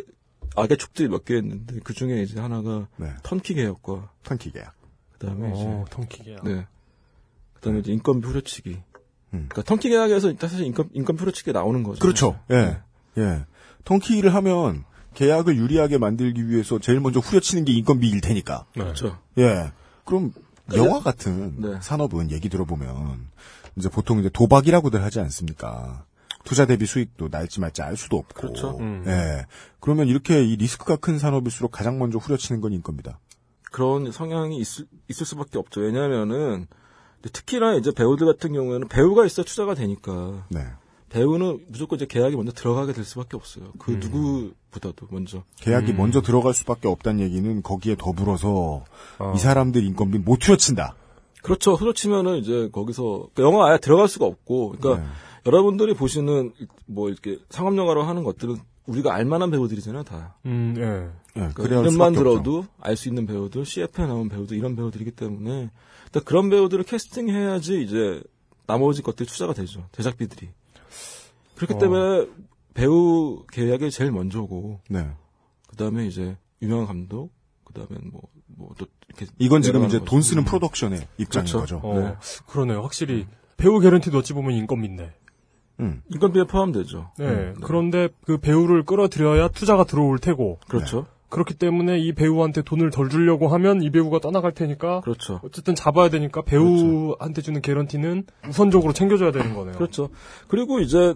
악의 0.56 0.78
축들이 0.78 1.08
몇 1.08 1.26
개 1.26 1.38
있는데 1.38 1.80
그 1.84 1.94
중에 1.94 2.22
이제 2.22 2.40
하나가 2.40 2.88
네. 2.98 3.10
턴키 3.24 3.54
개혁과 3.54 4.12
턴키 4.24 4.52
계약. 4.52 4.74
그다음에 5.14 5.52
이제 5.54 5.64
어, 5.64 5.86
턴키 5.90 6.24
계약. 6.24 6.44
네. 6.44 6.66
그다음에 7.54 7.80
이제 7.80 7.92
인건비 7.92 8.28
후려치기. 8.28 8.70
음. 8.72 9.46
그러니까 9.50 9.62
턴키 9.64 9.90
계약에서 9.90 10.30
일단 10.32 10.50
사실 10.50 10.66
인건 10.66 10.90
인건비 10.94 11.20
후려치기 11.22 11.52
나오는 11.52 11.84
거죠. 11.84 12.00
그렇죠. 12.00 12.40
사실. 12.48 12.82
예. 13.18 13.22
예. 13.22 13.46
턴키를 13.86 14.34
하면 14.36 14.86
계약을 15.14 15.56
유리하게 15.56 15.98
만들기 15.98 16.50
위해서 16.50 16.80
제일 16.80 17.00
먼저 17.00 17.20
후려치는 17.20 17.66
게 17.66 17.74
인건비일 17.74 18.22
테니까. 18.22 18.66
그렇죠. 18.74 19.18
예. 19.38 19.72
그럼 20.06 20.32
영화 20.76 21.00
같은 21.00 21.56
네. 21.58 21.78
산업은 21.82 22.32
얘기 22.32 22.50
들어보면 22.50 23.28
이제 23.76 23.90
보통 23.90 24.20
이제 24.20 24.30
도박이라고들 24.30 25.04
하지 25.04 25.20
않습니까? 25.20 26.06
투자 26.44 26.66
대비 26.66 26.86
수익도 26.86 27.28
날지 27.30 27.60
말지 27.60 27.82
알 27.82 27.98
수도 27.98 28.18
없고. 28.18 28.34
그렇죠. 28.34 28.78
음. 28.80 29.04
예. 29.08 29.46
그러면 29.80 30.08
이렇게 30.08 30.44
이 30.44 30.56
리스크가 30.56 30.96
큰 30.96 31.20
산업일수록 31.20 31.72
가장 31.72 32.00
먼저 32.00 32.18
후려치는 32.18 32.62
건 32.62 32.74
인건비다. 32.74 33.20
그런 33.72 34.12
성향이 34.12 34.58
있을, 34.58 34.86
있을 35.10 35.26
수밖에 35.26 35.60
없죠. 35.60 35.82
왜냐하면은 35.82 36.68
특히나 37.22 37.76
이제 37.76 37.92
배우들 37.92 38.26
같은 38.26 38.54
경우에는 38.54 38.88
배우가 38.88 39.26
있어 39.26 39.44
투자가 39.44 39.76
되니까 39.76 40.46
네. 40.50 40.66
배우는 41.10 41.66
무조건 41.68 41.98
이제 41.98 42.06
계약이 42.06 42.36
먼저 42.36 42.52
들어가게 42.52 42.94
될 42.94 43.04
수밖에 43.04 43.36
없어요. 43.36 43.72
그 43.80 43.92
음. 43.94 44.00
누구보다도 44.00 45.08
먼저. 45.12 45.44
계약이 45.58 45.94
음. 45.94 45.98
먼저 45.98 46.22
들어갈 46.22 46.54
수밖에 46.54 46.88
없다는 46.88 47.22
얘기는 47.22 47.62
거기에 47.64 47.96
더불어서 47.98 48.86
어. 49.18 49.34
이 49.36 49.40
사람들 49.40 49.84
인건비 49.84 50.20
못 50.20 50.46
후려친다. 50.48 50.96
그렇죠. 51.42 51.74
후려치면은 51.74 52.38
이제 52.38 52.70
거기서 52.72 53.30
그러니까 53.34 53.44
영화 53.44 53.70
아예 53.70 53.78
들어갈 53.78 54.08
수가 54.08 54.26
없고, 54.26 54.76
그러니까 54.78 55.04
네. 55.04 55.10
여러분들이 55.46 55.94
보시는 55.94 56.54
뭐 56.86 57.10
이렇게 57.10 57.40
상업 57.50 57.78
영화로 57.78 58.04
하는 58.04 58.24
것들은 58.24 58.58
우리가 58.88 59.14
알만한 59.14 59.50
배우들이잖아요, 59.52 60.04
다. 60.04 60.36
음, 60.46 60.76
예. 60.78 61.10
그러니까 61.34 61.64
그래야 61.64 61.80
할 61.80 61.86
이름만 61.86 62.14
들어도 62.14 62.66
알 62.80 62.98
수 62.98 63.08
있는 63.08 63.26
배우들, 63.26 63.66
CF에 63.66 64.06
나온 64.06 64.30
배우들 64.30 64.58
이런 64.58 64.76
배우들이기 64.76 65.12
때문에 65.12 65.70
일단 66.06 66.24
그런 66.26 66.50
배우들을 66.50 66.84
캐스팅해야지 66.84 67.82
이제 67.84 68.22
나머지 68.68 69.02
것들이 69.02 69.28
투자가 69.28 69.54
되죠. 69.54 69.88
제작비들이. 69.94 70.50
그렇기 71.60 71.74
어. 71.76 71.78
때문에 71.78 72.28
배우 72.74 73.46
계약이 73.52 73.92
제일 73.92 74.12
먼저고, 74.12 74.80
네. 74.90 75.08
그 75.68 75.76
다음에 75.76 76.08
이제 76.08 76.38
유명한 76.62 76.88
감독, 76.88 77.32
그 77.64 77.74
다음에 77.74 78.00
뭐 78.12 78.22
뭐 78.58 78.70
또 78.78 78.86
이렇게 79.08 79.26
이건 79.40 79.62
지금 79.62 79.86
이제 79.86 80.00
돈. 80.04 80.22
쓰는 80.22 80.44
음. 80.44 80.46
프로덕션의 80.46 81.00
입장인 81.18 81.48
그렇죠. 81.52 81.60
거죠. 81.60 81.78
어, 81.84 82.00
네. 82.00 82.16
그러네요. 82.48 82.82
확실히 82.82 83.26
배우 83.58 83.80
개런티도 83.80 84.18
어찌 84.18 84.34
보면 84.34 84.52
인건비인데. 84.54 85.14
음. 85.80 86.02
인건비에 86.10 86.44
포함되죠. 86.44 87.12
네. 87.18 87.26
음, 87.26 87.56
그런데 87.62 88.10
그 88.26 88.38
배우를 88.38 88.84
끌어들여야 88.84 89.48
투자가 89.50 89.86
들어올 89.86 90.20
테고. 90.20 90.60
그렇죠. 90.68 91.06
그렇기 91.30 91.54
때문에 91.54 92.00
이 92.00 92.14
배우한테 92.14 92.64
돈을 92.64 92.90
덜 92.90 93.10
주려고 93.10 93.48
하면 93.50 93.82
이 93.82 93.90
배우가 93.92 94.20
떠나갈 94.20 94.52
테니까. 94.52 95.02
그렇죠. 95.02 95.40
어쨌든 95.44 95.76
잡아야 95.76 96.10
되니까 96.10 96.42
배우한테 96.42 97.42
주는 97.42 97.62
개런티는 97.62 98.26
우선적으로 98.50 98.92
챙겨줘야 98.94 99.32
되는 99.32 99.54
거네요. 99.54 99.76
그렇죠. 99.76 100.10
그리고 100.48 100.80
이제 100.80 101.16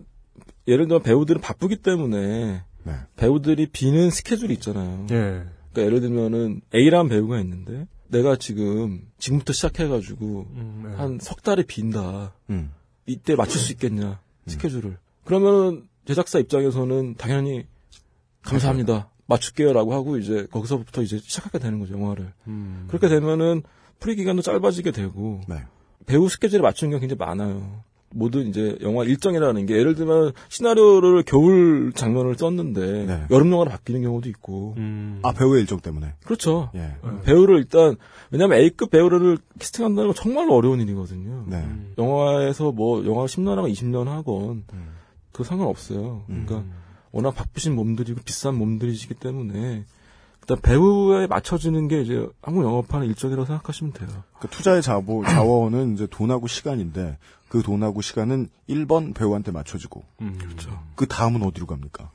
예를 0.68 0.88
들어 0.88 1.00
배우들은 1.00 1.42
바쁘기 1.42 1.78
때문에 1.78 2.64
네. 2.84 2.94
배우들이 3.16 3.68
비는 3.68 4.10
스케줄이 4.10 4.54
있잖아요. 4.54 5.08
예. 5.12 5.44
그러니까 5.72 5.86
예를 5.86 6.02
들면은 6.02 6.62
A라는 6.74 7.10
배우가 7.10 7.40
있는데 7.40 7.88
내가 8.08 8.36
지금 8.36 9.02
지금부터 9.18 9.54
시작해가지고 9.54 10.48
음, 10.52 10.84
네. 10.86 10.96
한석 10.96 11.44
달이 11.44 11.64
빈다. 11.66 12.34
음. 12.50 12.72
이때 13.06 13.36
맞출 13.36 13.60
수 13.60 13.72
있겠냐 13.74 14.20
스케줄을. 14.48 14.98
그러면 15.26 15.88
제작사 16.06 16.40
입장에서는 16.40 17.16
당연히 17.16 17.66
감사합니다. 18.44 19.10
맞출게요라고 19.26 19.94
하고 19.94 20.18
이제 20.18 20.48
거기서부터 20.52 21.02
이제 21.02 21.18
시작하게 21.18 21.60
되는 21.60 21.80
거죠 21.80 21.94
영화를. 21.94 22.34
음. 22.48 22.86
그렇게 22.88 23.08
되면은 23.08 23.64
pre 24.00 24.16
기간도 24.16 24.42
짧아지게 24.42 24.92
되고 24.92 25.42
네. 25.48 25.64
배우 26.06 26.28
스케줄에 26.28 26.60
맞추는 26.60 26.92
게 26.92 27.00
굉장히 27.00 27.18
많아요. 27.18 27.84
모든 28.14 28.48
이제 28.48 28.78
영화 28.82 29.04
일정이라는 29.04 29.66
게 29.66 29.78
예를 29.78 29.96
들면 29.96 30.34
시나리오를 30.50 31.24
겨울 31.24 31.92
장면을 31.94 32.36
썼는데 32.36 33.06
네. 33.06 33.24
여름 33.32 33.52
영화로 33.52 33.70
바뀌는 33.70 34.02
경우도 34.04 34.30
있고 34.30 34.76
음. 34.78 35.20
아 35.24 35.32
배우의 35.34 35.62
일정 35.62 35.80
때문에. 35.80 36.14
그렇죠. 36.24 36.70
예. 36.76 36.96
배우를 37.24 37.58
일단 37.58 37.96
왜냐하면 38.32 38.60
A급 38.60 38.92
배우를 38.92 39.38
캐스팅한다는 39.60 40.10
건 40.10 40.16
정말로 40.16 40.56
어려운 40.56 40.80
일이거든요. 40.82 41.46
네. 41.48 41.68
영화에서 41.98 42.72
뭐 42.72 43.06
영화 43.06 43.26
10년 43.26 43.56
하건 43.56 43.72
20년 43.72 44.06
하건 44.06 44.64
그 45.32 45.44
상관없어요. 45.44 46.24
음. 46.30 46.46
그러니까 46.46 46.74
워낙 47.12 47.32
바쁘신 47.32 47.76
몸들이고 47.76 48.22
비싼 48.24 48.56
몸들이시기 48.56 49.16
때문에 49.16 49.86
일단 50.44 50.58
배우에 50.62 51.26
맞춰지는 51.28 51.88
게 51.88 52.02
이제 52.02 52.28
한국 52.42 52.64
영화판의 52.64 53.08
일정이라고 53.08 53.46
생각하시면 53.46 53.94
돼요. 53.94 54.10
그 54.40 54.50
투자의 54.50 54.82
자보, 54.82 55.24
자원은 55.24 55.94
이제 55.94 56.06
돈하고 56.06 56.48
시간인데 56.48 57.18
그 57.54 57.62
돈하고 57.62 58.02
시간은 58.02 58.50
1번 58.68 59.14
배우한테 59.14 59.52
맞춰지고 59.52 60.02
음. 60.22 60.40
그렇죠. 60.40 60.72
그 60.96 61.06
다음은 61.06 61.44
어디로 61.44 61.68
갑니까? 61.68 62.10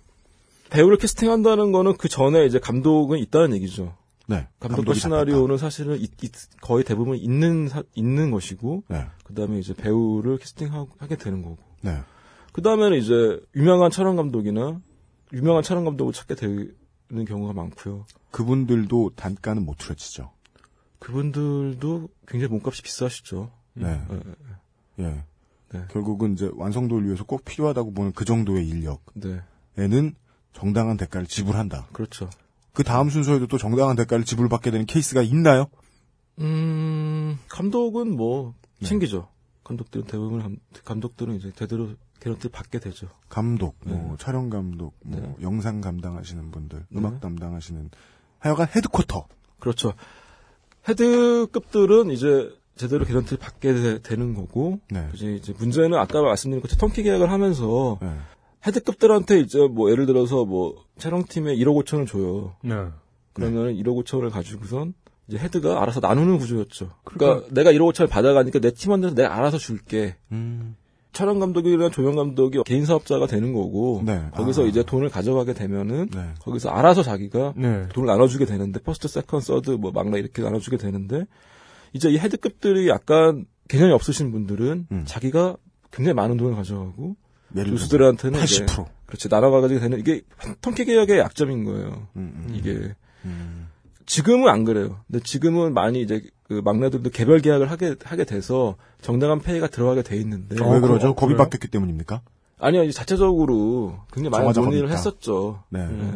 배우를 0.68 0.96
캐스팅한다는 0.98 1.70
거는 1.70 1.96
그 1.96 2.08
전에 2.08 2.44
이제 2.44 2.58
감독은 2.58 3.20
있다는 3.20 3.54
얘기죠. 3.54 3.94
네. 4.26 4.48
감독과 4.58 4.94
시나리오는 4.94 5.56
사실은 5.56 5.96
이- 6.00 6.08
이- 6.22 6.30
거의 6.60 6.82
대부분 6.82 7.16
있는 7.16 7.68
사- 7.68 7.84
있는 7.94 8.32
것이고 8.32 8.82
네. 8.88 9.06
그다음에 9.22 9.60
이제 9.60 9.74
배우를 9.74 10.38
캐스팅하게 10.38 11.14
되는 11.14 11.42
거고 11.42 11.58
네. 11.82 11.98
그다음에는 12.52 12.98
이제 12.98 13.40
유명한 13.54 13.92
촬영 13.92 14.16
감독이나 14.16 14.80
유명한 15.32 15.62
촬영 15.62 15.84
감독을 15.84 16.12
찾게 16.14 16.34
되는 16.34 16.74
경우가 17.28 17.52
많고요. 17.52 18.06
그분들도 18.32 19.12
단가는 19.14 19.64
못 19.64 19.76
후려치죠. 19.80 20.32
그분들도 20.98 22.08
굉장히 22.26 22.50
몸값이 22.50 22.82
비싸시죠. 22.82 23.52
네. 23.74 24.02
예, 24.10 24.20
예. 24.98 25.04
예. 25.04 25.24
네. 25.70 25.84
결국은 25.90 26.32
이제 26.32 26.50
완성도를 26.54 27.06
위해서 27.06 27.24
꼭 27.24 27.44
필요하다고 27.44 27.92
보는 27.92 28.12
그 28.12 28.24
정도의 28.24 28.66
인력에는 28.68 29.42
네. 29.74 30.12
정당한 30.52 30.96
대가를 30.96 31.26
지불한다. 31.26 31.88
그렇죠. 31.92 32.30
그 32.72 32.84
다음 32.84 33.10
순서에도 33.10 33.46
또 33.46 33.58
정당한 33.58 33.96
대가를 33.96 34.24
지불받게 34.24 34.70
되는 34.70 34.86
케이스가 34.86 35.22
있나요? 35.22 35.66
음, 36.38 37.38
감독은 37.48 38.16
뭐 38.16 38.54
네. 38.80 38.86
챙기죠. 38.86 39.28
감독들은 39.64 40.06
대부분 40.06 40.40
감, 40.40 40.56
감독들은 40.84 41.36
이제 41.36 41.52
제대로 41.54 41.90
개런티 42.20 42.48
받게 42.48 42.78
되죠. 42.78 43.08
감독, 43.28 43.76
뭐 43.84 43.96
네. 43.96 44.16
촬영 44.18 44.48
감독, 44.48 44.94
뭐 45.04 45.20
네. 45.20 45.36
영상 45.42 45.80
담당하시는 45.80 46.50
분들, 46.50 46.86
네. 46.88 46.98
음악 46.98 47.20
담당하시는 47.20 47.90
하여간 48.38 48.68
헤드쿼터. 48.74 49.26
그렇죠. 49.58 49.92
헤드급들은 50.88 52.10
이제 52.10 52.50
제대로 52.78 53.04
개런티를 53.04 53.38
받게 53.38 54.00
되, 54.02 54.16
는 54.16 54.34
거고 54.34 54.80
네. 54.90 55.06
이제 55.14 55.34
이제 55.34 55.52
문제는 55.58 55.98
아까 55.98 56.22
말씀드린 56.22 56.62
것처럼 56.62 56.88
턴키 56.88 57.02
계약을 57.02 57.30
하면서 57.30 57.98
네. 58.00 58.08
헤드급들한테 58.66 59.40
이제 59.40 59.58
뭐 59.66 59.90
예를 59.90 60.06
들어서 60.06 60.44
뭐 60.44 60.74
촬영팀에 60.98 61.54
1억 61.56 61.84
5천을 61.84 62.08
줘요. 62.08 62.54
네. 62.62 62.74
그러면 63.34 63.74
1억 63.74 64.04
5천을 64.04 64.30
가지고선 64.30 64.94
이제 65.28 65.38
헤드가 65.38 65.82
알아서 65.82 66.00
나누는 66.00 66.38
구조였죠. 66.38 66.90
그러니까 67.04 67.46
내가 67.50 67.72
1억 67.72 67.92
5천을 67.92 68.08
받아가니까 68.08 68.58
내 68.60 68.70
팀원들은 68.70 69.14
내가 69.14 69.36
알아서 69.36 69.58
줄게. 69.58 70.16
음. 70.32 70.76
촬영 71.12 71.38
감독이나 71.40 71.90
조명 71.90 72.16
감독이 72.16 72.62
개인 72.64 72.84
사업자가 72.84 73.26
되는 73.26 73.52
거고 73.52 74.02
네. 74.04 74.22
거기서 74.34 74.64
아. 74.64 74.66
이제 74.66 74.82
돈을 74.82 75.08
가져가게 75.08 75.52
되면은 75.54 76.10
네. 76.14 76.34
거기서 76.40 76.68
알아서 76.70 77.02
자기가 77.02 77.54
네. 77.56 77.88
돈을 77.88 78.06
나눠주게 78.06 78.44
되는데 78.44 78.78
first, 78.80 79.08
second, 79.08 79.40
third, 79.40 79.70
뭐 79.72 79.90
막내 79.90 80.18
이렇게 80.18 80.42
나눠주게 80.42 80.76
되는데 80.76 81.24
이제 81.92 82.10
이 82.10 82.18
헤드급들이 82.18 82.88
약간 82.88 83.46
개념이 83.68 83.92
없으신 83.92 84.32
분들은 84.32 84.86
음. 84.90 85.04
자기가 85.06 85.56
굉장히 85.90 86.14
많은 86.14 86.36
돈을 86.36 86.54
가져가고 86.54 87.16
조수들한테는 87.54 88.38
들어서 88.38 88.54
이제 88.54 88.66
80%. 88.66 88.86
그렇지 89.06 89.28
나눠가지고 89.28 89.80
되는 89.80 89.98
이게 89.98 90.22
턴키 90.60 90.84
계약의 90.84 91.18
약점인 91.18 91.64
거예요. 91.64 92.08
음, 92.16 92.46
음. 92.46 92.54
이게 92.54 92.94
음. 93.24 93.68
지금은 94.06 94.48
안 94.48 94.64
그래요. 94.64 95.00
근데 95.06 95.22
지금은 95.22 95.74
많이 95.74 96.02
이제 96.02 96.22
그 96.44 96.60
막내들도 96.64 97.10
개별 97.10 97.40
계약을 97.40 97.70
하게 97.70 97.94
하게 98.02 98.24
돼서 98.24 98.76
정당한 99.00 99.40
페이가 99.40 99.68
들어가게 99.68 100.02
돼 100.02 100.16
있는데 100.16 100.56
왜 100.56 100.80
그러죠? 100.80 101.08
어, 101.08 101.14
겁이 101.14 101.32
그래요? 101.32 101.44
바뀌었기 101.44 101.68
때문입니까? 101.68 102.22
아니요 102.58 102.84
이제 102.84 102.92
자체적으로 102.92 103.98
굉장히 104.12 104.30
많은 104.30 104.52
논의를? 104.60 104.90
했었죠. 104.90 105.62
네. 105.68 105.80
예. 105.80 106.14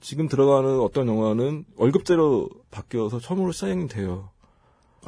지금 0.00 0.28
들어가는 0.28 0.80
어떤 0.80 1.06
영화는 1.06 1.64
월급제로 1.76 2.48
바뀌어서 2.70 3.20
처음으로 3.20 3.52
시행이 3.52 3.88
돼요. 3.88 4.30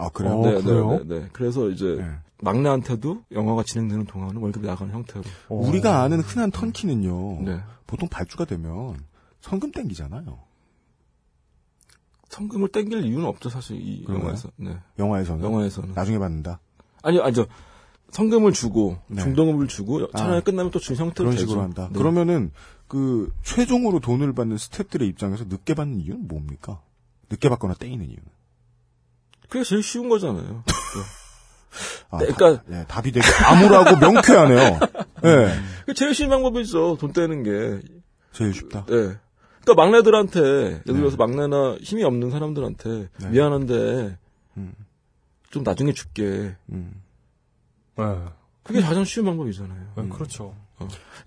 아, 0.01 0.09
그래요? 0.09 0.41
어, 0.41 0.47
네, 0.47 0.63
그래요? 0.63 0.91
네, 0.91 0.99
네, 1.05 1.21
네. 1.21 1.29
그래서 1.33 1.69
이제 1.69 1.97
네. 1.99 2.11
막내한테도 2.43 3.25
영화가 3.33 3.63
진행되는 3.65 4.07
동안은 4.07 4.37
월급이 4.41 4.67
나가는 4.67 4.93
형태로. 4.93 5.23
어. 5.49 5.55
우리가 5.55 6.03
아는 6.03 6.21
흔한 6.21 6.51
턴키는요. 6.51 7.43
네. 7.43 7.61
보통 7.87 8.09
발주가 8.09 8.45
되면 8.45 8.97
선금 9.41 9.73
땡기잖아요. 9.73 10.39
성금을 12.29 12.69
땡길 12.69 13.05
이유는 13.05 13.27
없죠, 13.27 13.49
사실 13.51 13.77
이 13.77 14.05
그런가요? 14.05 14.29
영화에서. 14.29 14.49
네. 14.57 14.79
영화에서는. 14.99 15.45
영화에서는. 15.45 15.95
나중에 15.95 16.19
받는다. 16.19 16.61
아니, 17.03 17.21
아니, 17.21 17.35
저, 17.35 17.47
성금을 18.11 18.53
주고, 18.53 18.99
네. 19.09 19.23
중동금을 19.23 19.67
주고, 19.67 20.11
촬영이 20.13 20.39
아. 20.39 20.41
끝나면 20.41 20.71
또준 20.71 20.97
형태로 20.97 21.27
그런 21.27 21.31
되죠. 21.33 21.41
식으로 21.47 21.63
한다. 21.63 21.89
네. 21.93 21.99
그러면은 21.99 22.53
그 22.87 23.33
최종으로 23.43 24.01
돈을 24.01 24.33
받는 24.33 24.57
스탭들의 24.57 25.09
입장에서 25.09 25.45
늦게 25.45 25.75
받는 25.75 26.01
이유는 26.01 26.29
뭡니까? 26.29 26.81
늦게 27.31 27.49
받거나 27.49 27.75
떼이는 27.75 28.05
이유는. 28.07 28.25
그게 29.51 29.65
제일 29.65 29.83
쉬운 29.83 30.09
거잖아요. 30.09 30.65
아, 32.11 32.19
네, 32.19 32.27
그러니까- 32.33 32.63
다- 32.63 32.65
예, 32.81 32.85
답이 32.89 33.13
되게 33.13 33.27
암울하고 33.47 33.97
명쾌하네요. 33.99 34.81
예. 35.25 35.93
제일 35.95 36.15
쉬운 36.15 36.31
방법이죠. 36.31 36.97
돈 36.99 37.13
떼는 37.13 37.43
게. 37.43 37.81
제일 38.33 38.55
쉽다. 38.55 38.87
예. 38.91 39.17
그러니까 39.63 39.75
막내들한테, 39.77 40.41
예를 40.41 40.83
들어서 40.85 41.17
막내나 41.17 41.77
힘이 41.83 42.03
없는 42.05 42.31
사람들한테, 42.31 43.09
네. 43.21 43.29
미안한데, 43.29 44.17
음. 44.57 44.73
좀 45.51 45.63
나중에 45.63 45.93
줄게. 45.93 46.57
음. 46.71 47.03
네. 47.97 48.05
그게 48.63 48.81
가장 48.81 49.05
쉬운 49.05 49.27
방법이잖아요. 49.27 49.93
네, 49.97 50.09
그렇죠. 50.09 50.55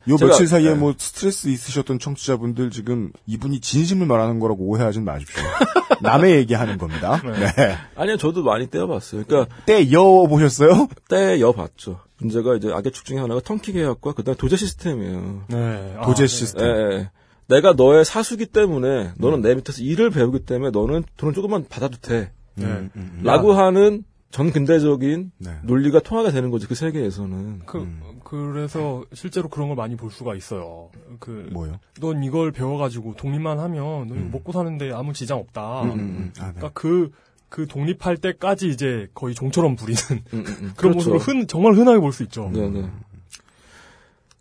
요 0.10 0.16
제가- 0.16 0.28
며칠 0.28 0.48
사이에 0.48 0.70
네. 0.72 0.76
뭐 0.76 0.94
스트레스 0.98 1.48
있으셨던 1.48 2.00
청취자분들 2.00 2.72
지금 2.72 3.12
이분이 3.26 3.62
진심을 3.62 4.06
말하는 4.08 4.40
거라고 4.40 4.64
오해하진 4.66 5.06
마십시오. 5.06 5.42
남의 6.02 6.36
얘기하는 6.36 6.78
겁니다. 6.78 7.22
네. 7.24 7.78
아니요, 7.96 8.18
저도 8.18 8.44
많이 8.44 8.70
떼어봤어요. 8.70 9.24
그러니까, 9.26 9.56
떼여 9.66 10.26
보셨어요? 10.28 10.90
떼여 11.08 11.54
봤죠. 11.54 12.02
문제가 12.20 12.56
이제 12.56 12.70
악의 12.74 12.92
축 12.92 13.06
중에 13.06 13.20
하나가 13.20 13.40
턴키 13.40 13.72
계약과 13.72 14.14
그다음 14.14 14.36
도제 14.38 14.56
시스템이에요. 14.58 15.44
네. 15.48 15.96
아, 15.98 16.06
도제 16.06 16.24
네. 16.24 16.28
시스템. 16.28 16.66
예, 16.66 16.96
예. 16.98 17.10
내가 17.48 17.74
너의 17.74 18.04
사수기 18.06 18.48
때문에 18.48 19.12
너는 19.18 19.42
내 19.42 19.54
밑에서 19.56 19.82
일을 19.82 20.10
배우기 20.10 20.46
때문에 20.46 20.72
너는 20.72 21.04
돈을 21.18 21.34
조금만 21.34 21.66
받아도 21.70 21.98
돼. 22.00 22.32
네. 22.56 22.66
음, 22.66 22.90
음, 22.96 23.12
음. 23.18 23.24
라고 23.24 23.54
하는 23.54 24.04
전 24.34 24.52
근대적인 24.52 25.32
네. 25.38 25.52
논리가 25.62 26.00
통하게 26.00 26.32
되는 26.32 26.50
거지 26.50 26.66
그 26.66 26.74
세계에서는. 26.74 27.62
그, 27.68 27.88
그래서 28.24 29.06
실제로 29.14 29.48
그런 29.48 29.68
걸 29.68 29.76
많이 29.76 29.96
볼 29.96 30.10
수가 30.10 30.34
있어요. 30.34 30.90
그, 31.20 31.48
뭐요? 31.54 31.80
넌 32.02 32.24
이걸 32.24 32.52
배워가지고 32.52 33.14
독립만 33.16 33.60
하면 33.60 34.08
너 34.08 34.16
음. 34.16 34.30
먹고 34.32 34.52
사는데 34.52 34.92
아무 34.92 35.14
지장 35.14 35.38
없다. 35.38 35.84
음, 35.84 35.92
음, 35.92 36.00
음. 36.00 36.34
아, 36.40 36.48
네. 36.48 36.54
그러니까 36.56 36.72
그, 36.74 37.12
그 37.48 37.68
독립할 37.68 38.18
때까지 38.18 38.70
이제 38.70 39.08
거의 39.14 39.36
종처럼 39.36 39.76
부리는 39.76 40.02
음, 40.12 40.40
음, 40.40 40.46
음. 40.48 40.74
그런 40.78 40.94
그렇죠. 40.94 41.12
모습을 41.12 41.20
흔, 41.20 41.46
정말 41.46 41.76
흔하게 41.76 42.00
볼 42.00 42.12
수 42.12 42.24
있죠. 42.24 42.50
네, 42.52 42.68
네. 42.70 42.90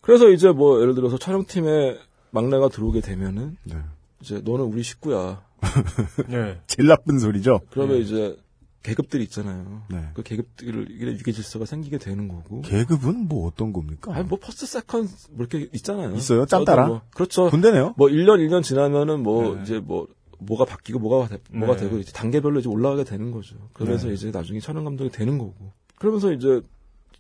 그래서 0.01 0.30
이제 0.30 0.51
뭐 0.53 0.80
예를 0.80 0.95
들어서 0.95 1.18
촬영팀에 1.18 1.99
막내가 2.30 2.70
들어오게 2.70 3.03
되면은 3.03 3.59
네. 3.64 3.76
이제 4.22 4.40
너는 4.43 4.64
우리 4.64 4.82
식구야. 4.82 5.43
네. 6.28 6.59
제일 6.66 6.88
나쁜 6.88 7.18
소리죠. 7.18 7.61
그러면 7.70 7.99
이제 7.99 8.38
계급들이 8.83 9.24
있잖아요. 9.24 9.83
네. 9.91 10.09
그 10.14 10.22
계급들 10.22 10.91
이게 10.91 11.07
위계 11.07 11.32
질서가 11.33 11.66
생기게 11.66 11.99
되는 11.99 12.28
거고. 12.28 12.62
계급은 12.62 13.28
뭐 13.28 13.47
어떤 13.47 13.72
겁니까? 13.72 14.14
아니 14.14 14.26
뭐 14.26 14.39
first 14.38 14.66
second 14.66 15.09
뭐 15.30 15.47
이렇게 15.47 15.68
있잖아요. 15.72 16.14
있어요? 16.14 16.47
짬따라? 16.47 16.87
뭐, 16.87 17.03
그렇죠. 17.14 17.49
군대네요. 17.51 17.95
뭐 17.97 18.09
1년 18.09 18.39
1년 18.39 18.62
지나면은 18.62 19.22
뭐 19.22 19.55
네. 19.57 19.62
이제 19.62 19.78
뭐 19.78 20.09
뭐가 20.41 20.64
바뀌고 20.64 20.99
뭐가 20.99 21.28
되, 21.28 21.39
뭐가 21.53 21.76
네. 21.76 21.85
되고 21.85 21.99
이제 21.99 22.12
단계별로 22.12 22.61
이제 22.61 22.68
올라가게 22.68 23.05
되는 23.05 23.30
거죠. 23.30 23.57
그래서 23.72 24.09
네. 24.09 24.14
이제 24.14 24.30
나중에 24.30 24.61
촬영 24.61 24.85
감독이 24.85 25.11
되는 25.11 25.39
거고. 25.39 25.72
그러면서 25.97 26.33
이제 26.33 26.61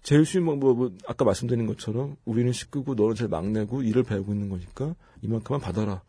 제일 0.02 0.24
쉬운 0.26 0.44
방법은 0.46 0.98
아까 1.06 1.24
말씀드린 1.24 1.66
것처럼 1.66 2.16
우리는 2.24 2.52
식구고 2.52 2.94
너는 2.94 3.14
제일 3.14 3.28
막내고 3.30 3.82
일을 3.82 4.02
배우고 4.02 4.32
있는 4.32 4.48
거니까 4.48 4.96
이만큼만 5.22 5.60
받아라. 5.60 6.02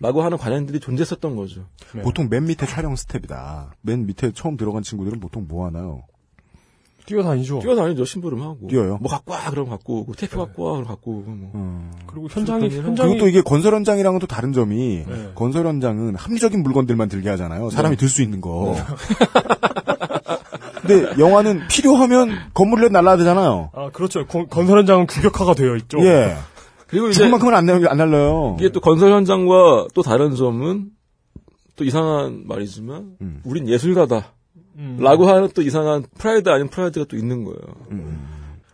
라고 0.00 0.22
하는 0.22 0.38
관행들이 0.38 0.78
존재했었던 0.80 1.34
거죠. 1.36 1.64
네. 1.94 2.02
보통 2.02 2.28
맨 2.30 2.44
밑에 2.44 2.66
촬영 2.66 2.94
스텝이다. 2.94 3.72
맨 3.82 4.06
밑에 4.06 4.30
처음 4.32 4.56
들어간 4.56 4.82
친구들은 4.82 5.18
보통 5.20 5.46
뭐 5.48 5.66
하나요? 5.66 6.04
뛰어다니죠. 7.06 7.60
뛰어다니죠, 7.60 8.04
심부름하고. 8.04 8.68
뛰어요? 8.68 8.98
뭐 9.00 9.10
갖고 9.10 9.32
와, 9.32 9.40
그러면 9.48 9.70
갖고 9.70 10.00
오고, 10.00 10.12
테이프 10.14 10.36
갖고 10.36 10.64
와, 10.64 10.72
그러면 10.72 10.88
갖고 10.88 11.10
오고, 11.12 11.30
뭐. 11.30 11.50
음. 11.54 11.90
그리고 12.06 12.28
현장이, 12.28 12.68
현장이. 12.68 12.96
그리고 12.96 13.24
또 13.24 13.28
이게 13.28 13.40
건설 13.40 13.74
현장이랑은 13.74 14.20
또 14.20 14.26
다른 14.26 14.52
점이 14.52 15.04
네. 15.08 15.32
건설 15.34 15.66
현장은 15.66 16.16
합리적인 16.16 16.62
물건들만 16.62 17.08
들게 17.08 17.30
하잖아요. 17.30 17.70
사람이 17.70 17.96
들 17.96 18.08
수 18.10 18.22
있는 18.22 18.40
거. 18.42 18.76
근데 20.82 21.18
영화는 21.18 21.66
필요하면 21.68 22.30
건물에 22.54 22.88
날라야 22.88 23.16
아, 23.74 23.90
그렇죠. 23.92 24.26
건, 24.26 24.46
건설 24.48 24.78
현장은 24.78 25.06
규격화가 25.06 25.54
되어 25.54 25.76
있죠. 25.76 25.98
예. 26.00 26.36
그리고 26.88 27.08
이제 27.08 27.18
조금만큼은 27.22 27.54
안, 27.54 27.66
날- 27.66 27.88
안 27.88 27.96
날려요. 27.98 28.56
이게 28.58 28.70
또 28.70 28.80
건설 28.80 29.12
현장과 29.12 29.88
또 29.94 30.02
다른 30.02 30.34
점은 30.34 30.90
또 31.76 31.84
이상한 31.84 32.44
말이지만 32.46 33.16
음. 33.20 33.40
우린 33.44 33.68
예술가다. 33.68 34.32
음. 34.76 34.96
라고 35.00 35.28
하는 35.28 35.48
또 35.54 35.62
이상한 35.62 36.04
프라이드 36.18 36.48
아닌 36.48 36.68
프라이드가 36.68 37.06
또 37.08 37.16
있는 37.16 37.44
거예요. 37.44 37.58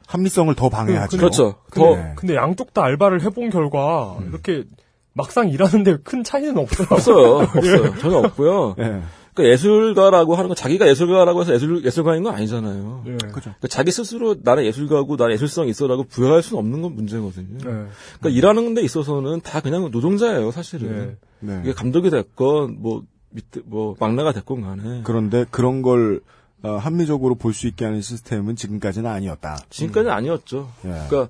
합리성을 0.06 0.54
더 0.54 0.68
방해하죠. 0.68 1.16
그렇죠. 1.16 1.54
근데, 1.70 1.96
더 1.96 2.14
근데 2.14 2.34
양쪽 2.36 2.72
다 2.74 2.84
알바를 2.84 3.22
해본 3.22 3.50
결과 3.50 4.16
이렇게 4.28 4.64
막상 5.12 5.48
일하는데 5.48 5.98
큰 6.04 6.22
차이는 6.24 6.56
없어요. 6.58 6.86
없어요. 6.90 7.36
없어요. 7.56 7.98
전혀 7.98 8.18
없고요. 8.18 8.76
예. 8.78 9.00
그러니까 9.34 9.52
예술가라고 9.52 10.36
하는 10.36 10.48
건 10.48 10.56
자기가 10.56 10.88
예술가라고 10.88 11.40
해서 11.42 11.52
예술 11.54 11.84
예술가인 11.84 12.22
건 12.22 12.34
아니잖아요. 12.34 13.02
예. 13.06 13.16
그죠. 13.16 13.40
그러니까 13.40 13.68
자기 13.68 13.90
스스로 13.90 14.36
나는 14.42 14.64
예술가고 14.64 15.16
나는 15.16 15.34
예술성 15.34 15.66
있어라고 15.68 16.04
부여할 16.04 16.42
수는 16.42 16.60
없는 16.60 16.82
건 16.82 16.94
문제거든요. 16.94 17.58
네. 17.58 17.64
그러니까 17.64 18.28
일하는 18.30 18.74
데 18.74 18.82
있어서는 18.82 19.40
다 19.40 19.60
그냥 19.60 19.90
노동자예요, 19.90 20.52
사실은. 20.52 21.18
네. 21.40 21.52
네. 21.54 21.60
이게 21.64 21.72
감독이 21.72 22.10
됐건 22.10 22.76
뭐 22.80 23.02
밑에 23.30 23.60
뭐 23.64 23.96
막내가 23.98 24.32
됐건 24.32 24.60
간에 24.62 25.00
그런데 25.02 25.44
그런 25.50 25.82
걸 25.82 26.20
어, 26.62 26.76
합리적으로 26.76 27.34
볼 27.34 27.52
수 27.52 27.66
있게 27.66 27.84
하는 27.84 28.00
시스템은 28.00 28.54
지금까지는 28.56 29.10
아니었다. 29.10 29.58
지금까지는 29.68 30.12
아니었죠. 30.14 30.70
예. 30.84 30.88
그러니까 31.08 31.28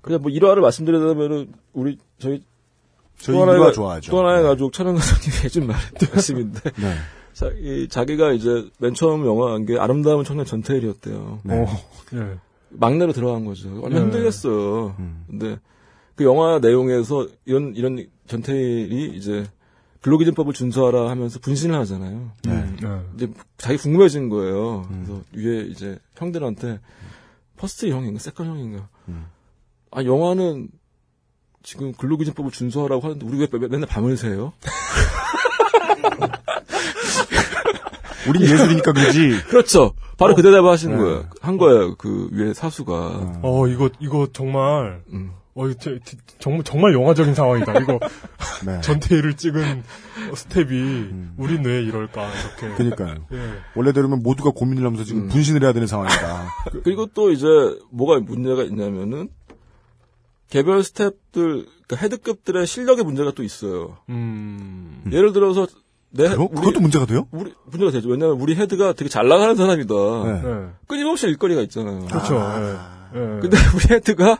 그냥 0.00 0.22
뭐 0.22 0.30
일화를 0.30 0.60
말씀드리자면은 0.62 1.52
우리 1.72 1.98
저희 2.18 2.42
저희 3.20 3.36
또 3.36 3.42
하나의 3.42 3.72
좋아하죠. 3.72 4.10
또 4.10 4.18
하나의 4.20 4.42
네. 4.42 4.48
가족 4.48 4.72
촬영 4.72 4.94
감독님이 4.96 5.44
해준 5.44 5.66
말, 5.68 5.76
말씀인데 6.12 6.60
네. 6.76 6.94
자, 7.38 7.50
이, 7.56 7.86
자기가 7.88 8.32
이제 8.32 8.68
맨 8.78 8.94
처음 8.94 9.24
영화 9.24 9.52
한 9.52 9.64
게 9.64 9.78
아름다운 9.78 10.24
청년 10.24 10.44
전태일이었대요. 10.44 11.38
네. 11.44 11.54
어, 11.54 11.66
예. 12.14 12.36
막내로 12.70 13.12
들어간 13.12 13.44
거죠. 13.44 13.68
얼마나 13.82 13.94
네. 13.96 14.00
힘들겠어요. 14.02 14.96
음. 14.98 15.24
근데 15.28 15.58
그 16.16 16.24
영화 16.24 16.58
내용에서 16.58 17.28
이런 17.44 17.74
이런 17.76 18.04
전태일이 18.26 19.16
이제 19.16 19.46
근로기준법을 20.00 20.52
준수하라 20.52 21.08
하면서 21.10 21.38
분신을 21.38 21.78
하잖아요. 21.80 22.30
네. 22.44 22.74
네. 22.82 23.00
이제 23.14 23.30
자기 23.56 23.78
궁금해진 23.78 24.28
거예요. 24.30 24.86
음. 24.90 25.04
그래서 25.06 25.22
위에 25.32 25.62
이제 25.66 25.98
형들한테 26.16 26.80
first 27.56 27.88
형인가 27.88 28.18
second 28.18 28.46
형인가. 28.48 28.88
음. 29.08 29.26
아 29.92 30.02
영화는 30.02 30.68
지금 31.62 31.92
근로기준법을 31.92 32.50
준수하라고 32.50 33.02
하는데 33.02 33.24
우리 33.24 33.38
왜 33.38 33.46
매- 33.50 33.68
맨날 33.68 33.88
밤을 33.88 34.16
새요? 34.16 34.52
우린 38.28 38.42
예술이니까 38.42 38.92
그러지. 38.92 39.40
그렇죠. 39.48 39.92
바로 40.16 40.34
그 40.34 40.42
대답을 40.42 40.70
하신 40.70 40.90
네. 40.92 40.96
거예요. 40.96 41.24
한 41.40 41.56
거예요. 41.58 41.94
그 41.96 42.28
위에 42.32 42.52
사수가. 42.54 43.40
어, 43.42 43.66
이거, 43.68 43.88
이거 44.00 44.28
정말, 44.32 45.02
음. 45.12 45.32
어, 45.54 45.68
저- 45.74 45.98
저- 46.04 46.16
정말, 46.38 46.62
정말 46.64 46.92
영화적인 46.94 47.34
상황이다. 47.34 47.80
이거, 47.80 47.98
네. 48.66 48.80
전태일을 48.80 49.36
찍은 49.36 49.82
스텝이, 50.34 51.10
우린 51.36 51.64
왜 51.64 51.82
이럴까, 51.82 52.28
이렇게. 52.60 52.74
그러니까요. 52.76 53.26
예. 53.32 53.38
원래대로면 53.74 54.22
모두가 54.22 54.50
고민을 54.50 54.84
하면서 54.84 55.04
지금 55.04 55.22
음. 55.22 55.28
분신을 55.28 55.62
해야 55.62 55.72
되는 55.72 55.86
상황이다. 55.86 56.48
그리고 56.84 57.06
또 57.06 57.30
이제 57.32 57.46
뭐가 57.90 58.20
문제가 58.20 58.62
있냐면은 58.64 59.28
개별 60.50 60.80
스탭들 60.80 61.12
그러니까 61.32 61.96
헤드급들의 61.96 62.66
실력의 62.66 63.04
문제가 63.04 63.32
또 63.32 63.42
있어요. 63.42 63.98
음. 64.08 65.02
예를 65.12 65.32
들어서 65.32 65.66
내 66.10 66.28
그럼 66.28 66.48
우리 66.50 66.60
그것도 66.60 66.80
문제가 66.80 67.06
돼요? 67.06 67.26
우리 67.32 67.52
문제가 67.66 67.90
되죠. 67.92 68.08
왜냐하면 68.08 68.40
우리 68.40 68.54
헤드가 68.54 68.92
되게 68.94 69.08
잘 69.08 69.28
나가는 69.28 69.54
사람이다. 69.56 69.94
네. 69.94 70.42
네. 70.42 70.66
끊임없이 70.86 71.26
일거리가 71.26 71.60
있잖아요. 71.62 72.06
그렇죠. 72.06 72.36
예. 72.36 73.18
예. 73.18 73.40
근데 73.40 73.56
우리 73.74 73.94
헤드가 73.94 74.38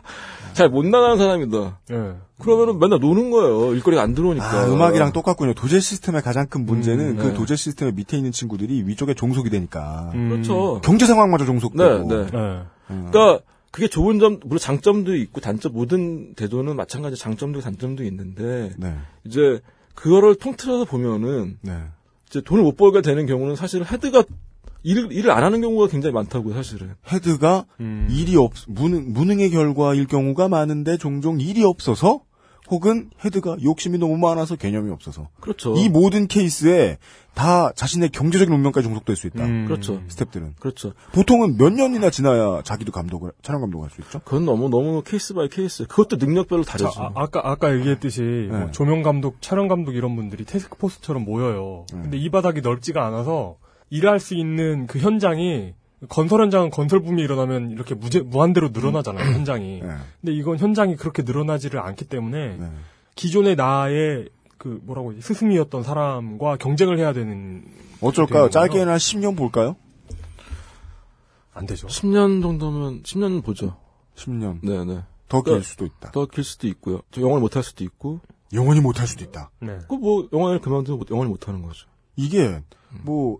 잘 0.53 0.69
못 0.69 0.85
나가는 0.85 1.17
사람이다. 1.17 1.79
예. 1.91 2.13
그러면은 2.39 2.79
맨날 2.79 2.99
노는 2.99 3.31
거예요. 3.31 3.73
일거리가 3.75 4.01
안 4.01 4.15
들어오니까. 4.15 4.45
아, 4.45 4.65
음악이랑 4.67 5.11
똑같군요. 5.13 5.53
도제 5.53 5.79
시스템의 5.79 6.21
가장 6.21 6.47
큰 6.47 6.65
문제는 6.65 7.05
음, 7.11 7.15
그 7.17 7.23
네. 7.27 7.33
도제 7.33 7.55
시스템의 7.55 7.93
밑에 7.93 8.17
있는 8.17 8.31
친구들이 8.31 8.83
위쪽에 8.87 9.13
종속이 9.13 9.49
되니까 9.49 10.11
음. 10.15 10.29
그렇죠. 10.29 10.81
경제 10.83 11.05
상황마저 11.05 11.45
종속되고. 11.45 12.07
네, 12.07 12.15
네. 12.15 12.25
네. 12.31 12.61
음. 12.91 13.09
그러니까 13.11 13.43
그게 13.71 13.87
좋은 13.87 14.19
점, 14.19 14.39
물론 14.43 14.57
장점도 14.57 15.15
있고 15.15 15.41
단점 15.41 15.73
모든 15.73 16.33
대조는 16.33 16.75
마찬가지 16.75 17.15
장점도 17.17 17.61
단점도 17.61 18.03
있는데 18.05 18.71
네. 18.77 18.95
이제 19.25 19.61
그거를 19.95 20.35
통틀어서 20.35 20.85
보면은 20.85 21.57
네. 21.61 21.77
이제 22.29 22.41
돈을 22.41 22.63
못 22.63 22.77
벌게 22.77 23.01
되는 23.01 23.25
경우는 23.25 23.55
사실 23.55 23.83
헤드가 23.83 24.23
일을 24.83 25.11
일을 25.11 25.31
안 25.31 25.43
하는 25.43 25.61
경우가 25.61 25.87
굉장히 25.87 26.13
많다고요, 26.13 26.53
사실은. 26.53 26.95
헤드가 27.11 27.65
음. 27.79 28.07
일이 28.09 28.37
없 28.37 28.53
무능 28.67 29.11
무능의 29.11 29.49
결과일 29.49 30.07
경우가 30.07 30.47
많은데 30.47 30.97
종종 30.97 31.41
일이 31.41 31.63
없어서 31.63 32.21
혹은 32.69 33.09
헤드가 33.23 33.57
욕심이 33.63 33.97
너무 33.97 34.17
많아서 34.17 34.55
개념이 34.55 34.91
없어서. 34.91 35.29
그렇죠. 35.39 35.73
이 35.75 35.89
모든 35.89 36.27
케이스에 36.27 36.97
다 37.33 37.71
자신의 37.73 38.09
경제적인 38.09 38.53
운명까지 38.53 38.85
종속될 38.85 39.15
수 39.15 39.27
있다. 39.27 39.45
음. 39.45 39.65
그렇죠. 39.65 40.01
스탭들은. 40.07 40.59
그렇죠. 40.59 40.93
보통은 41.13 41.57
몇 41.57 41.71
년이나 41.71 42.09
지나야 42.09 42.61
자기도 42.63 42.91
감독을 42.91 43.31
촬영 43.41 43.61
감독을 43.61 43.85
할수 43.85 44.01
있죠. 44.01 44.19
그건 44.19 44.45
너무 44.45 44.69
너무 44.69 45.01
case 45.03 45.33
by 45.33 45.49
case. 45.49 45.87
그것도 45.87 46.17
능력별로 46.17 46.63
자, 46.63 46.77
다르죠. 46.77 47.01
아, 47.01 47.11
아까 47.15 47.41
아까 47.43 47.75
얘기했듯이 47.75 48.47
뭐 48.49 48.59
네. 48.59 48.71
조명 48.71 49.01
감독, 49.01 49.41
촬영 49.41 49.67
감독 49.67 49.95
이런 49.95 50.15
분들이 50.15 50.43
태스크포스처럼 50.45 51.23
모여요. 51.23 51.85
네. 51.93 52.01
근데 52.01 52.17
이 52.17 52.29
바닥이 52.29 52.61
넓지가 52.61 53.05
않아서 53.05 53.57
일할 53.89 54.19
수 54.19 54.35
있는 54.35 54.85
그 54.85 54.99
현장이 54.99 55.73
건설 56.07 56.41
현장은 56.41 56.69
건설 56.69 57.01
붐이 57.01 57.21
일어나면 57.21 57.71
이렇게 57.71 57.93
무제, 57.93 58.21
무한대로 58.21 58.69
늘어나잖아요 58.69 59.33
현장이. 59.33 59.81
네. 59.81 59.87
근데 60.21 60.33
이건 60.33 60.57
현장이 60.57 60.95
그렇게 60.95 61.23
늘어나지를 61.23 61.79
않기 61.79 62.05
때문에 62.05 62.55
네. 62.57 62.71
기존의 63.15 63.55
나의 63.57 64.29
그 64.57 64.79
뭐라고 64.83 65.11
하지 65.11 65.21
스승이었던 65.21 65.83
사람과 65.83 66.55
경쟁을 66.57 66.97
해야 66.99 67.11
되는 67.13 67.65
어쩔까요? 68.01 68.49
짧게는 68.49 68.87
한 68.87 68.97
10년 68.97 69.35
볼까요? 69.37 69.75
안 71.53 71.65
되죠. 71.65 71.87
10년 71.87 72.41
정도면 72.41 73.03
10년 73.03 73.43
보죠. 73.43 73.75
10년. 74.15 74.59
네, 74.63 74.83
네. 74.85 75.03
더길 75.27 75.43
그러니까 75.51 75.67
수도 75.67 75.85
있다. 75.85 76.11
더 76.11 76.25
길 76.25 76.43
수도 76.43 76.67
있고요. 76.67 77.01
저 77.11 77.21
영어를 77.21 77.41
못할 77.41 77.63
수도 77.63 77.83
있고. 77.83 78.19
영원히 78.53 78.79
못할 78.81 79.05
수도 79.07 79.23
있다. 79.23 79.51
네. 79.59 79.77
그 79.87 79.95
뭐 79.95 80.27
영어를 80.33 80.59
그만두면 80.59 81.03
영어를 81.11 81.29
못 81.29 81.47
하는 81.47 81.61
거죠. 81.61 81.87
이게 82.15 82.61
뭐 83.03 83.37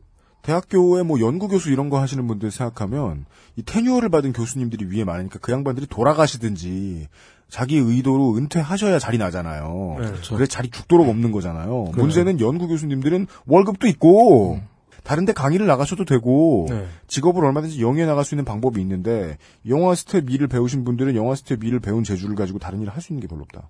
대학교에 0.49 1.03
뭐 1.03 1.19
연구 1.19 1.47
교수 1.47 1.69
이런 1.69 1.89
거 1.89 1.99
하시는 1.99 2.25
분들 2.25 2.49
생각하면 2.49 3.25
이 3.55 3.61
tenure를 3.61 4.09
받은 4.09 4.33
교수님들이 4.33 4.85
위에 4.85 5.03
많으니까 5.03 5.37
그 5.39 5.51
양반들이 5.51 5.85
돌아가시든지 5.85 7.07
자기 7.49 7.77
의도로 7.77 8.35
은퇴하셔야 8.35 8.97
자리 8.97 9.19
나잖아요. 9.19 9.97
네. 9.99 10.05
그렇죠. 10.07 10.35
그래 10.35 10.47
자리 10.47 10.71
죽도록 10.71 11.07
없는 11.07 11.31
거잖아요. 11.31 11.83
그렇죠. 11.85 12.01
문제는 12.01 12.39
연구 12.39 12.67
교수님들은 12.67 13.27
월급도 13.45 13.85
있고 13.87 14.59
다른데 15.03 15.33
강의를 15.33 15.67
나가셔도 15.67 16.03
되고 16.03 16.65
네. 16.67 16.87
직업을 17.07 17.45
얼마든지 17.45 17.79
영위해 17.83 18.07
나갈 18.07 18.25
수 18.25 18.33
있는 18.33 18.43
방법이 18.43 18.81
있는데 18.81 19.37
영화 19.67 19.93
스텝 19.93 20.25
일을 20.25 20.49
배우신 20.49 20.83
분들은 20.83 21.15
영화 21.15 21.35
스텝 21.35 21.59
일을 21.59 21.79
배운 21.79 22.03
재주를 22.03 22.35
가지고 22.35 22.57
다른 22.57 22.81
일을 22.81 22.91
할 22.91 23.03
수 23.03 23.13
있는 23.13 23.21
게 23.21 23.27
별로 23.27 23.43
없다. 23.43 23.69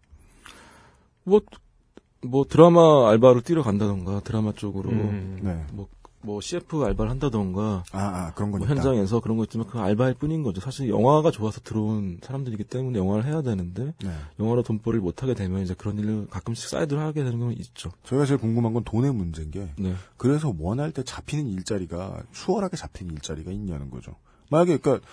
뭐, 1.26 1.42
뭐 2.26 2.46
드라마 2.46 3.10
알바로 3.10 3.42
뛰러 3.42 3.64
간다던가 3.64 4.22
드라마 4.22 4.54
쪽으로 4.54 4.90
음. 4.90 5.40
네. 5.42 5.62
뭐, 5.74 5.88
뭐 6.22 6.41
CF 6.41 6.84
알바를 6.84 7.09
한다던가 7.09 7.84
아, 7.91 7.99
아 7.99 8.34
그런 8.34 8.51
건 8.51 8.59
뭐. 8.59 8.67
현장에서 8.67 9.20
그런 9.22 9.38
거 9.38 9.43
있지만 9.43 9.67
그 9.67 9.80
알바일 9.80 10.15
뿐인 10.15 10.43
거죠. 10.43 10.59
사실 10.61 10.89
영화가 10.89 11.32
좋아서 11.32 11.61
들어온 11.61 12.20
사람들이기 12.22 12.65
때문에 12.65 12.99
영화를 12.99 13.26
해야 13.26 13.41
되는데 13.41 13.93
네. 14.03 14.11
영화로 14.39 14.63
돈벌이를 14.63 15.01
못 15.01 15.24
하게 15.24 15.34
되면 15.34 15.61
이제 15.61 15.74
그런 15.74 15.97
일을 15.97 16.28
가끔씩 16.30 16.70
사이드로 16.70 16.99
하게 16.99 17.24
되는 17.24 17.39
건 17.39 17.51
있죠. 17.53 17.91
저희가 18.03 18.26
제일 18.26 18.39
궁금한 18.39 18.74
건 18.74 18.84
돈의 18.84 19.13
문제인 19.13 19.49
게 19.51 19.70
네. 19.78 19.93
그래서 20.17 20.53
원할 20.59 20.91
때 20.91 21.03
잡히는 21.03 21.47
일자리가 21.47 22.22
수월하게 22.34 22.76
잡히는 22.76 23.13
일자리가 23.13 23.51
있냐는 23.51 23.89
거죠. 23.89 24.13
만약에 24.49 24.78
그러니까 24.78 25.05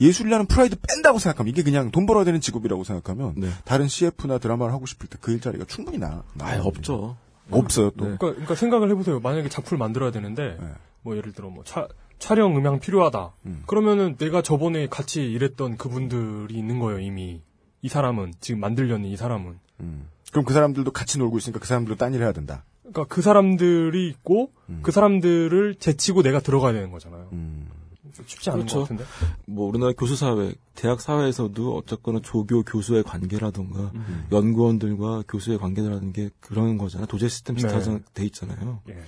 예술이라는 0.00 0.46
프라이드 0.46 0.76
뺀다고 0.88 1.18
생각하면 1.18 1.50
이게 1.50 1.62
그냥 1.62 1.90
돈 1.90 2.06
벌어야 2.06 2.24
되는 2.24 2.40
직업이라고 2.40 2.82
생각하면 2.82 3.34
네. 3.36 3.48
다른 3.64 3.86
CF나 3.88 4.38
드라마를 4.38 4.72
하고 4.72 4.86
싶을 4.86 5.08
때 5.08 5.18
그 5.20 5.32
일자리가 5.32 5.64
충분히 5.66 5.98
나. 5.98 6.24
아예 6.40 6.56
나오거든요. 6.56 6.68
없죠. 6.68 7.16
없어요 7.50 7.90
또. 7.90 8.04
네. 8.04 8.16
그러니까, 8.18 8.30
그러니까 8.30 8.54
생각을 8.54 8.90
해보세요. 8.90 9.20
만약에 9.20 9.48
작품을 9.48 9.78
만들어야 9.78 10.10
되는데 10.10 10.56
네. 10.60 10.66
뭐 11.02 11.16
예를 11.16 11.32
들어 11.32 11.50
뭐 11.50 11.64
차, 11.64 11.88
촬영 12.18 12.56
음향 12.56 12.80
필요하다. 12.80 13.32
음. 13.46 13.62
그러면은 13.66 14.16
내가 14.16 14.42
저번에 14.42 14.86
같이 14.88 15.22
일했던 15.30 15.76
그분들이 15.76 16.54
있는 16.54 16.78
거예요 16.78 17.00
이미. 17.00 17.42
이 17.82 17.88
사람은 17.88 18.32
지금 18.40 18.60
만들려는 18.60 19.08
이 19.08 19.16
사람은. 19.16 19.58
음. 19.80 20.08
그럼 20.32 20.44
그 20.44 20.54
사람들도 20.54 20.90
같이 20.90 21.18
놀고 21.18 21.38
있으니까 21.38 21.60
그 21.60 21.66
사람들도 21.66 21.96
딴 21.96 22.14
일을 22.14 22.24
해야 22.24 22.32
된다. 22.32 22.64
그러니까 22.80 23.04
그 23.04 23.22
사람들이 23.22 24.08
있고 24.08 24.52
음. 24.68 24.80
그 24.82 24.90
사람들을 24.90 25.76
제치고 25.76 26.22
내가 26.22 26.40
들어가야 26.40 26.72
되는 26.72 26.90
거잖아요. 26.90 27.28
음. 28.18 28.24
쉽지 28.26 28.50
않은 28.50 28.60
그렇죠. 28.60 28.76
것 28.80 28.82
같은데. 28.82 29.04
뭐 29.46 29.68
우리나라 29.68 29.92
교수 29.92 30.16
사회, 30.16 30.54
대학 30.74 31.00
사회에서도 31.00 31.76
어쨌거나 31.76 32.20
조교 32.22 32.62
교수의 32.62 33.02
관계라던가 33.02 33.92
음. 33.94 34.26
연구원들과 34.32 35.24
교수의 35.28 35.58
관계라는 35.58 36.12
게 36.12 36.30
그런 36.40 36.78
거잖아요. 36.78 37.06
도제 37.06 37.28
시스템 37.28 37.56
네. 37.56 37.62
비슷하게 37.62 38.00
돼 38.14 38.24
있잖아요. 38.26 38.80
예. 38.90 39.02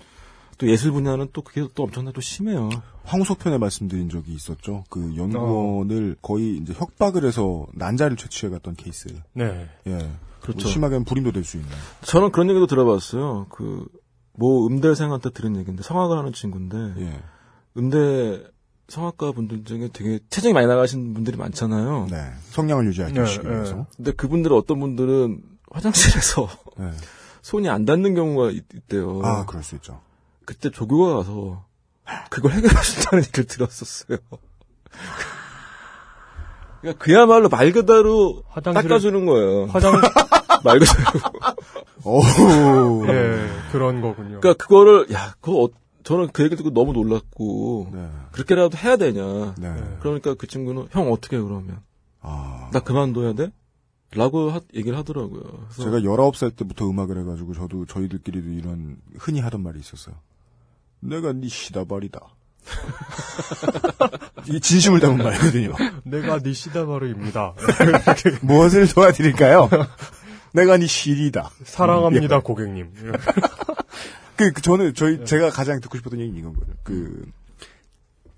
또 0.58 0.68
예술 0.68 0.92
분야는 0.92 1.28
또 1.34 1.42
그게 1.42 1.68
또 1.74 1.82
엄청나게 1.82 2.14
또 2.14 2.20
심해요. 2.22 2.70
황소편에 3.04 3.58
말씀드린 3.58 4.08
적이 4.08 4.32
있었죠. 4.32 4.84
그 4.88 5.14
연구원을 5.14 6.16
거의 6.22 6.56
이제 6.56 6.72
협박을 6.72 7.24
해서 7.26 7.66
난자를 7.74 8.16
채취해 8.16 8.50
갔던 8.50 8.74
케이스. 8.76 9.08
네. 9.34 9.68
예. 9.86 9.98
그렇죠. 10.40 10.62
뭐 10.62 10.72
심하게는 10.72 11.04
불임도 11.04 11.32
될 11.32 11.44
수 11.44 11.58
있는. 11.58 11.70
저는 12.02 12.32
그런 12.32 12.48
얘기도 12.48 12.66
들어봤어요. 12.66 13.46
그, 13.50 13.86
모 14.32 14.66
음대생한테 14.66 15.30
들은 15.30 15.56
얘기인데, 15.56 15.82
성악을 15.82 16.16
하는 16.16 16.32
친구인데, 16.32 16.94
예. 17.00 17.20
음대 17.76 18.42
성악가 18.88 19.32
분들 19.32 19.64
중에 19.64 19.88
되게 19.92 20.20
체중이 20.30 20.54
많이 20.54 20.66
나가신 20.66 21.12
분들이 21.14 21.36
많잖아요. 21.36 22.06
네. 22.10 22.32
성량을 22.50 22.86
유지하기 22.86 23.14
네, 23.14 23.20
위해서. 23.20 23.86
근데 23.96 24.12
그분들은 24.12 24.56
어떤 24.56 24.78
분들은 24.80 25.42
화장실에서 25.70 26.48
네. 26.78 26.90
손이 27.42 27.68
안 27.68 27.84
닿는 27.84 28.14
경우가 28.14 28.50
있, 28.50 28.64
있대요. 28.74 29.20
아, 29.24 29.44
그럴 29.46 29.62
수 29.62 29.74
있죠. 29.76 30.00
그때 30.44 30.70
조교가 30.70 31.16
가서 31.16 31.64
그걸 32.30 32.52
해결해 32.52 32.80
준다는 32.82 33.24
얘기를 33.24 33.44
들었었어요. 33.46 34.18
그러니까 36.80 37.04
그야말로 37.04 37.48
말 37.48 37.72
그대로 37.72 38.42
화장실을- 38.52 38.74
닦아주는 38.82 39.26
거예요. 39.26 39.66
화장 39.66 39.92
말 40.62 40.78
그대로. 40.78 41.20
오. 42.04 43.06
예 43.08 43.48
그런 43.72 44.00
거군요. 44.00 44.40
그러니까 44.40 44.54
그거를 44.54 45.12
야 45.12 45.34
그거 45.40 45.64
어- 45.64 45.68
저는 46.06 46.28
그 46.32 46.44
얘기를 46.44 46.56
듣고 46.56 46.70
너무 46.72 46.92
놀랐고 46.92 47.90
네. 47.92 48.08
그렇게라도 48.30 48.78
해야 48.78 48.96
되냐. 48.96 49.56
네. 49.58 49.74
그러니까 49.98 50.34
그 50.34 50.46
친구는 50.46 50.86
형 50.92 51.10
어떻게 51.10 51.36
해, 51.36 51.40
그러면 51.40 51.80
아. 52.20 52.70
나 52.72 52.78
그만둬야 52.78 53.32
돼? 53.32 53.50
라고 54.12 54.50
하- 54.52 54.60
얘기를 54.72 54.96
하더라고요. 54.96 55.42
그래서 55.68 55.82
제가 55.82 55.98
19살 55.98 56.54
때부터 56.54 56.88
음악을 56.88 57.18
해가지고 57.18 57.54
저도 57.54 57.86
저희들끼리도 57.86 58.50
이런 58.50 58.98
흔히 59.18 59.40
하던 59.40 59.64
말이 59.64 59.80
있었어요. 59.80 60.14
내가 61.00 61.32
네 61.32 61.48
시다발이다. 61.48 62.20
이게 64.46 64.60
진심을 64.60 65.00
담은 65.00 65.18
말이거든요. 65.24 65.72
내가 66.04 66.38
네 66.38 66.52
시다바르입니다. 66.52 67.54
무엇을 68.42 68.86
도와드릴까요? 68.94 69.68
내가 70.52 70.76
네 70.76 70.86
시리다. 70.86 71.50
사랑합니다 71.64 72.42
고객님. 72.42 72.92
그, 74.36 74.52
그 74.52 74.62
저는 74.62 74.94
저희 74.94 75.24
제가 75.24 75.50
가장 75.50 75.80
듣고 75.80 75.96
싶었던 75.98 76.20
얘기는 76.20 76.38
이건 76.38 76.54
거예요. 76.54 76.74
그 76.82 77.30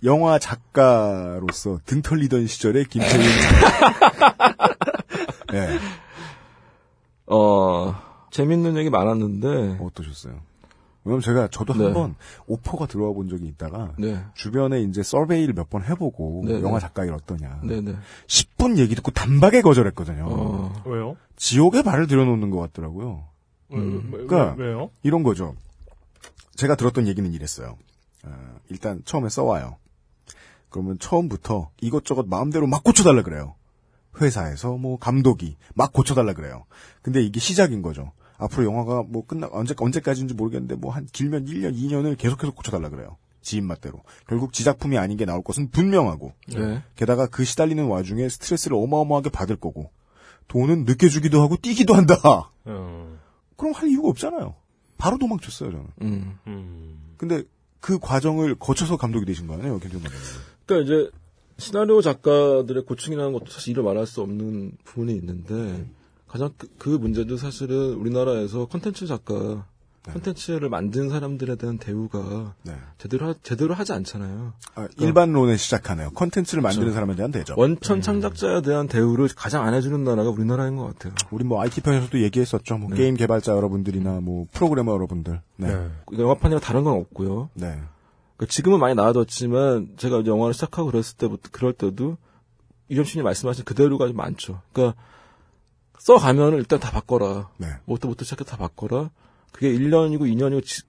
영화 0.05 0.39
작가로서 0.39 1.81
등 1.85 2.03
털리던 2.03 2.47
시절의 2.47 2.85
김태훈 2.87 3.25
작가. 3.43 4.75
예. 5.55 5.79
어 7.27 7.95
재밌는 8.31 8.77
얘기 8.77 8.91
많았는데 8.91 9.79
어떠셨어요? 9.81 10.35
왜냐면 11.05 11.23
제가 11.23 11.49
저도 11.49 11.75
네. 11.75 11.85
한번 11.85 12.15
오퍼가 12.47 12.87
들어와 12.87 13.13
본 13.13 13.29
적이 13.29 13.47
있다가 13.47 13.93
네. 13.99 14.23
주변에 14.35 14.83
이제 14.83 15.03
서베이를 15.03 15.55
몇 15.55 15.69
번 15.71 15.83
해보고 15.85 16.43
네, 16.47 16.61
영화 16.61 16.79
네. 16.79 16.81
작가 16.81 17.05
일 17.05 17.13
어떠냐. 17.13 17.61
네네. 17.65 17.95
10분 18.27 18.79
얘기 18.79 18.95
듣고 18.95 19.11
단박에 19.11 19.63
거절했거든요. 19.63 20.27
어. 20.29 20.83
왜요? 20.87 21.17
지옥에 21.37 21.83
발을 21.83 22.07
들여놓는 22.09 22.51
것 22.51 22.59
같더라고요. 22.59 23.25
음. 23.73 24.11
왜, 24.13 24.19
왜, 24.21 24.27
그러니까 24.27 24.55
왜요? 24.63 24.91
이런 25.03 25.23
거죠. 25.23 25.55
제가 26.59 26.75
들었던 26.75 27.07
얘기는 27.07 27.33
이랬어요. 27.33 27.79
어, 28.25 28.57
일단 28.69 29.01
처음에 29.05 29.29
써와요. 29.29 29.77
그러면 30.71 30.99
처음부터 30.99 31.71
이것저것 31.81 32.27
마음대로 32.27 32.67
막 32.67 32.83
고쳐달라 32.83 33.23
그래요. 33.23 33.55
회사에서 34.21 34.77
뭐 34.77 34.99
감독이 34.99 35.57
막 35.75 35.93
고쳐달라 35.93 36.33
그래요. 36.33 36.65
근데 37.01 37.23
이게 37.23 37.39
시작인 37.39 37.81
거죠. 37.81 38.11
앞으로 38.39 38.65
영화가 38.65 39.05
뭐 39.05 39.25
끝나 39.25 39.49
언제 39.53 39.73
언제까지인지 39.79 40.35
모르겠는데 40.35 40.75
뭐 40.75 40.91
한 40.91 41.07
길면 41.07 41.47
1년, 41.47 41.77
2년을 41.77 42.19
계속해서 42.19 42.53
고쳐달라 42.53 42.89
그래요. 42.89 43.17
지인 43.41 43.65
맛대로. 43.65 44.03
결국 44.29 44.53
지작품이 44.53 44.99
아닌 44.99 45.17
게 45.17 45.25
나올 45.25 45.45
것은 45.45 45.71
분명하고. 45.71 46.33
네. 46.49 46.83
게다가 46.97 47.29
그 47.29 47.45
시달리는 47.45 47.87
와중에 47.87 48.29
스트레스를 48.29 48.77
어마어마하게 48.77 49.31
받을 49.31 49.55
거고. 49.55 49.91
돈은 50.49 50.85
늦게 50.87 51.09
주기도 51.09 51.41
하고 51.41 51.57
뛰기도 51.57 51.95
한다. 51.95 52.17
어, 52.65 53.19
그럼 53.57 53.73
할 53.75 53.89
이유가 53.89 54.09
없잖아요. 54.09 54.57
바로 54.99 55.17
도망쳤어요, 55.19 55.71
저는. 55.71 55.87
음. 56.03 56.39
음. 56.47 57.15
근데 57.17 57.45
그 57.81 57.99
과정을 57.99 58.57
거쳐서 58.57 58.97
감독이 58.97 59.25
되신 59.25 59.47
거 59.47 59.55
아니에요, 59.55 59.79
김태훈 59.79 60.03
감독님? 60.03 60.29
그러니까 60.67 60.85
이제 60.85 61.11
시나리오 61.59 62.03
작가들의 62.03 62.85
고충이라는 62.85 63.33
것도 63.33 63.47
사실 63.47 63.71
이루 63.71 63.83
말할 63.83 64.07
수 64.07 64.21
없는 64.21 64.73
부분이 64.85 65.15
있는데 65.17 65.89
가장 66.27 66.51
그, 66.57 66.69
그 66.79 66.89
문제도 66.91 67.37
사실은 67.37 67.95
우리나라에서 67.95 68.67
컨텐츠 68.67 69.07
작가 69.07 69.67
콘텐츠를 70.13 70.69
만든 70.69 71.09
사람들에 71.09 71.57
대한 71.57 71.79
대우가 71.79 72.55
네. 72.63 72.75
제대로 72.99 73.29
하, 73.29 73.35
제대로 73.43 73.75
하지 73.75 73.93
않잖아요. 73.93 74.53
아, 74.75 74.89
일반론에 74.99 75.57
시작하네요. 75.57 76.11
컨텐츠를 76.11 76.63
만드는 76.63 76.85
그렇죠. 76.85 76.95
사람에 76.95 77.15
대한 77.17 77.31
대접. 77.33 77.59
원천 77.59 78.01
창작자에 78.01 78.63
대한 78.63 78.89
대우를 78.89 79.29
가장 79.37 79.65
안 79.65 79.75
해주는 79.75 80.03
나라가 80.05 80.31
우리나라인 80.31 80.77
것 80.77 80.85
같아요. 80.87 81.15
우리 81.31 81.45
뭐 81.45 81.61
IT 81.63 81.81
편에서도 81.83 82.21
얘기했었죠. 82.23 82.79
뭐 82.79 82.91
게임 82.91 83.15
개발자 83.17 83.53
여러분들이나 83.53 84.21
뭐 84.21 84.47
프로그래머 84.53 84.93
여러분들. 84.93 85.41
네. 85.57 85.89
영화판이랑 86.17 86.61
다른 86.61 86.85
건 86.85 86.95
없고요. 86.95 87.51
네. 87.55 87.81
그 88.37 88.47
지금은 88.47 88.79
많이 88.79 88.95
나아졌지만 88.95 89.95
제가 89.97 90.25
영화를 90.25 90.55
시작하고 90.55 90.91
그랬을 90.91 91.17
때부터 91.17 91.49
그럴 91.51 91.73
때도 91.73 92.17
이점신이 92.89 93.23
말씀하신 93.23 93.65
그대로가 93.65 94.07
좀 94.07 94.17
많죠. 94.17 94.63
그러니까 94.73 95.01
써가면 95.99 96.55
일단 96.55 96.79
다 96.79 96.91
바꿔라. 96.91 97.51
네. 97.59 97.69
뭐부터 97.85 98.25
시작해 98.25 98.45
다 98.45 98.57
바꿔라. 98.57 99.11
그게 99.53 99.73
1년이고 99.73 100.21
2년이고 100.21 100.65
지- 100.65 100.83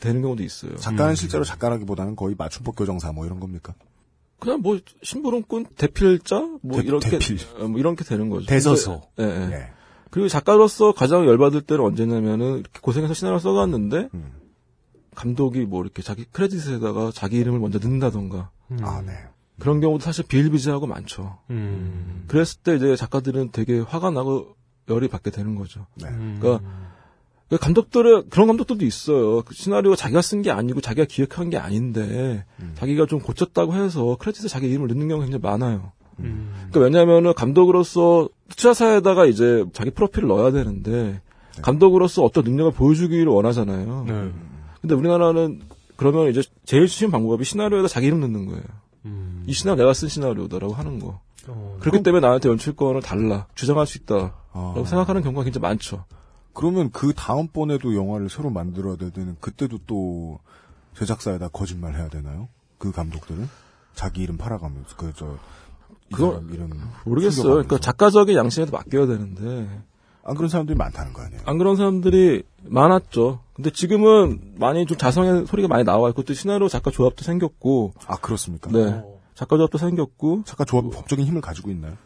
되는 0.00 0.20
경우도 0.22 0.42
있어요. 0.42 0.76
작가는 0.76 1.14
실제로 1.14 1.44
작가라기보다는 1.44 2.16
거의 2.16 2.34
맞춤법 2.36 2.74
교정사 2.76 3.12
뭐 3.12 3.24
이런 3.26 3.38
겁니까? 3.40 3.74
그냥 4.40 4.60
뭐 4.60 4.78
심부름꾼 5.02 5.66
대필자 5.76 6.40
뭐 6.62 6.80
대- 6.80 6.86
이렇게 6.88 7.10
대필. 7.10 7.38
어, 7.60 7.68
뭐 7.68 7.78
이렇게 7.78 8.02
되는 8.04 8.28
거죠. 8.28 8.46
대서서. 8.46 9.02
예, 9.20 9.22
예. 9.24 9.46
네. 9.46 9.70
그리고 10.10 10.28
작가로서 10.28 10.92
가장 10.92 11.24
열받을 11.26 11.62
때는 11.62 11.84
언제냐면은 11.84 12.58
이렇게 12.58 12.80
고생해서 12.80 13.14
시나리오 13.14 13.38
써갔는데 13.38 14.08
음. 14.12 14.32
감독이 15.14 15.60
뭐 15.66 15.82
이렇게 15.82 16.02
자기 16.02 16.24
크레딧에다가 16.24 17.12
자기 17.14 17.36
이름을 17.38 17.60
먼저 17.60 17.78
넣는다던가 17.78 18.50
아, 18.80 19.02
네. 19.06 19.12
그런 19.60 19.80
경우도 19.80 20.02
사실 20.02 20.24
비일비재하고 20.26 20.86
많죠. 20.86 21.38
음. 21.50 22.24
그랬을 22.26 22.60
때 22.62 22.74
이제 22.74 22.96
작가들은 22.96 23.50
되게 23.52 23.78
화가 23.78 24.10
나고 24.10 24.56
열이 24.88 25.08
받게 25.08 25.30
되는 25.30 25.54
거죠. 25.54 25.86
네. 25.94 26.08
그러니까 26.10 26.58
그 26.58 26.64
감독들은 27.58 28.30
그런 28.30 28.46
감독들도 28.46 28.84
있어요. 28.84 29.42
그 29.42 29.54
시나리오가 29.54 29.96
자기가 29.96 30.22
쓴 30.22 30.42
게 30.42 30.50
아니고 30.50 30.80
자기가 30.80 31.06
기획한 31.06 31.50
게 31.50 31.58
아닌데 31.58 32.44
음. 32.60 32.72
자기가 32.76 33.06
좀 33.06 33.20
고쳤다고 33.20 33.74
해서 33.74 34.16
크레딧에 34.18 34.48
자기 34.48 34.68
이름을 34.68 34.88
넣는 34.88 35.08
경우가 35.08 35.26
굉장히 35.26 35.42
많아요. 35.42 35.92
음. 36.20 36.52
그러니까 36.70 36.80
왜냐하면은 36.80 37.34
감독으로서 37.34 38.28
투자사에다가 38.48 39.26
이제 39.26 39.64
자기 39.72 39.90
프로필을 39.90 40.28
넣어야 40.28 40.50
되는데 40.52 41.20
감독으로서 41.62 42.22
어떤 42.24 42.44
능력을 42.44 42.72
보여주기를 42.72 43.26
원하잖아요. 43.26 44.04
네. 44.08 44.30
근데 44.80 44.94
우리나라는 44.94 45.60
그러면 45.96 46.28
이제 46.30 46.42
제일 46.64 46.88
쉬운 46.88 47.10
방법이 47.10 47.44
시나리오에다 47.44 47.88
자기 47.88 48.06
이름 48.06 48.20
넣는 48.20 48.46
거예요. 48.46 48.62
음. 49.04 49.44
이 49.46 49.52
시나리오 49.52 49.84
내가 49.84 49.92
쓴 49.94 50.08
시나리오다라고 50.08 50.72
하는 50.74 50.98
거. 50.98 51.20
어, 51.48 51.76
그렇기 51.80 52.02
때문에 52.02 52.24
나한테 52.24 52.48
연출권을 52.48 53.02
달라 53.02 53.46
주장할 53.54 53.86
수 53.86 53.98
있다라고 53.98 54.32
아. 54.52 54.84
생각하는 54.86 55.22
경우가 55.22 55.44
굉장히 55.44 55.62
많죠. 55.62 56.04
그러면 56.54 56.90
그 56.90 57.12
다음번에도 57.14 57.94
영화를 57.94 58.28
새로 58.28 58.50
만들어야 58.50 58.96
되는 58.96 59.36
그때도 59.40 59.78
또 59.86 60.38
제작사에다 60.96 61.48
거짓말 61.48 61.94
해야 61.94 62.08
되나요? 62.08 62.48
그 62.78 62.92
감독들은 62.92 63.48
자기 63.94 64.22
이름 64.22 64.36
팔아가면서 64.36 64.96
그저 64.96 65.36
그거 66.12 66.42
이름 66.50 66.70
모르겠어요. 67.04 67.52
그러니까 67.52 67.78
작가적인 67.78 68.36
양심에도 68.36 68.72
맡겨야 68.72 69.06
되는데 69.06 69.68
안 70.24 70.34
그런 70.36 70.48
사람들이 70.48 70.76
많다는 70.76 71.12
거 71.12 71.22
아니에요? 71.22 71.42
안 71.46 71.58
그런 71.58 71.76
사람들이 71.76 72.42
많았죠. 72.64 73.40
근데 73.54 73.70
지금은 73.70 74.54
많이 74.56 74.86
좀 74.86 74.96
자성의 74.96 75.46
소리가 75.46 75.68
많이 75.68 75.84
나와 75.84 76.08
있고 76.10 76.22
또 76.22 76.34
시나리오 76.34 76.68
작가 76.68 76.90
조합도 76.90 77.24
생겼고 77.24 77.94
아 78.06 78.16
그렇습니까? 78.16 78.70
네. 78.70 79.02
작가 79.34 79.56
조합도 79.56 79.78
생겼고 79.78 80.42
작가 80.44 80.64
조합 80.64 80.90
법적인 80.90 81.24
힘을 81.24 81.40
가지고 81.40 81.70
있나요? 81.70 81.96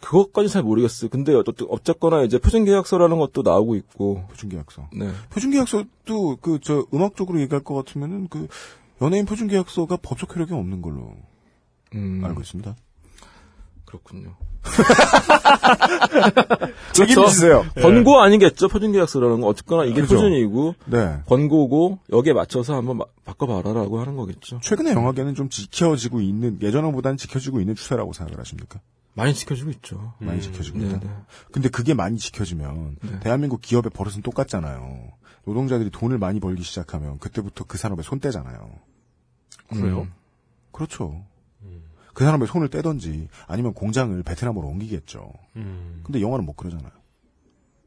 그것까지 0.00 0.48
잘 0.48 0.62
모르겠어요. 0.62 1.10
근데 1.10 1.34
어쨌든 1.34 1.66
어쨌거나 1.70 2.22
이제 2.22 2.38
표준계약서라는 2.38 3.18
것도 3.18 3.42
나오고 3.42 3.74
있고 3.76 4.24
표준계약서. 4.28 4.88
네. 4.94 5.10
표준계약서도 5.30 6.36
그 6.40 6.58
저 6.62 6.86
음악적으로 6.94 7.40
얘기할 7.40 7.62
것 7.64 7.74
같으면은 7.74 8.28
그 8.28 8.46
연예인 9.02 9.26
표준계약서가 9.26 9.98
법적 10.02 10.34
효력이 10.34 10.54
없는 10.54 10.82
걸로 10.82 11.12
음, 11.94 12.22
알고 12.24 12.40
있습니다. 12.42 12.76
그렇군요. 13.84 14.34
책임지세요. 16.92 17.64
권고 17.80 18.20
아니겠죠 18.20 18.68
표준계약서라는 18.68 19.40
건 19.40 19.50
어쨌거나 19.50 19.84
이게 19.84 20.00
그죠. 20.00 20.16
표준이고 20.16 20.74
네. 20.86 21.18
권고고 21.26 21.98
여기에 22.12 22.32
맞춰서 22.32 22.74
한번 22.74 22.98
마- 22.98 23.04
바꿔봐라라고 23.24 24.00
하는 24.00 24.16
거겠죠. 24.16 24.60
최근에 24.62 24.92
영화계는 24.92 25.34
좀 25.34 25.48
지켜지고 25.48 26.20
있는 26.20 26.58
예전보다는 26.60 27.16
지켜지고 27.16 27.60
있는 27.60 27.74
추세라고 27.74 28.12
생각을 28.12 28.40
하십니까? 28.40 28.80
많이 29.14 29.34
지켜주고 29.34 29.70
있죠. 29.72 30.14
많이 30.18 30.40
지켜지고 30.40 30.78
네, 30.78 30.88
있다. 30.88 31.00
네. 31.00 31.10
근데 31.52 31.68
그게 31.68 31.94
많이 31.94 32.18
지켜지면 32.18 32.96
네. 33.02 33.20
대한민국 33.20 33.60
기업의 33.60 33.90
버릇은 33.90 34.22
똑같잖아요. 34.22 35.12
노동자들이 35.44 35.90
돈을 35.90 36.18
많이 36.18 36.40
벌기 36.40 36.62
시작하면 36.62 37.18
그때부터 37.18 37.64
그 37.64 37.78
산업에 37.78 38.02
손 38.02 38.20
떼잖아요. 38.20 38.70
그래요? 39.70 40.02
음. 40.02 40.12
그렇죠. 40.70 41.24
그 42.14 42.24
산업에 42.24 42.46
손을 42.46 42.68
떼던지 42.68 43.28
아니면 43.46 43.74
공장을 43.74 44.20
베트남으로 44.22 44.66
옮기겠죠. 44.66 45.32
음. 45.56 46.00
근데 46.04 46.20
영화는 46.20 46.44
못 46.44 46.54
그러잖아요. 46.54 46.90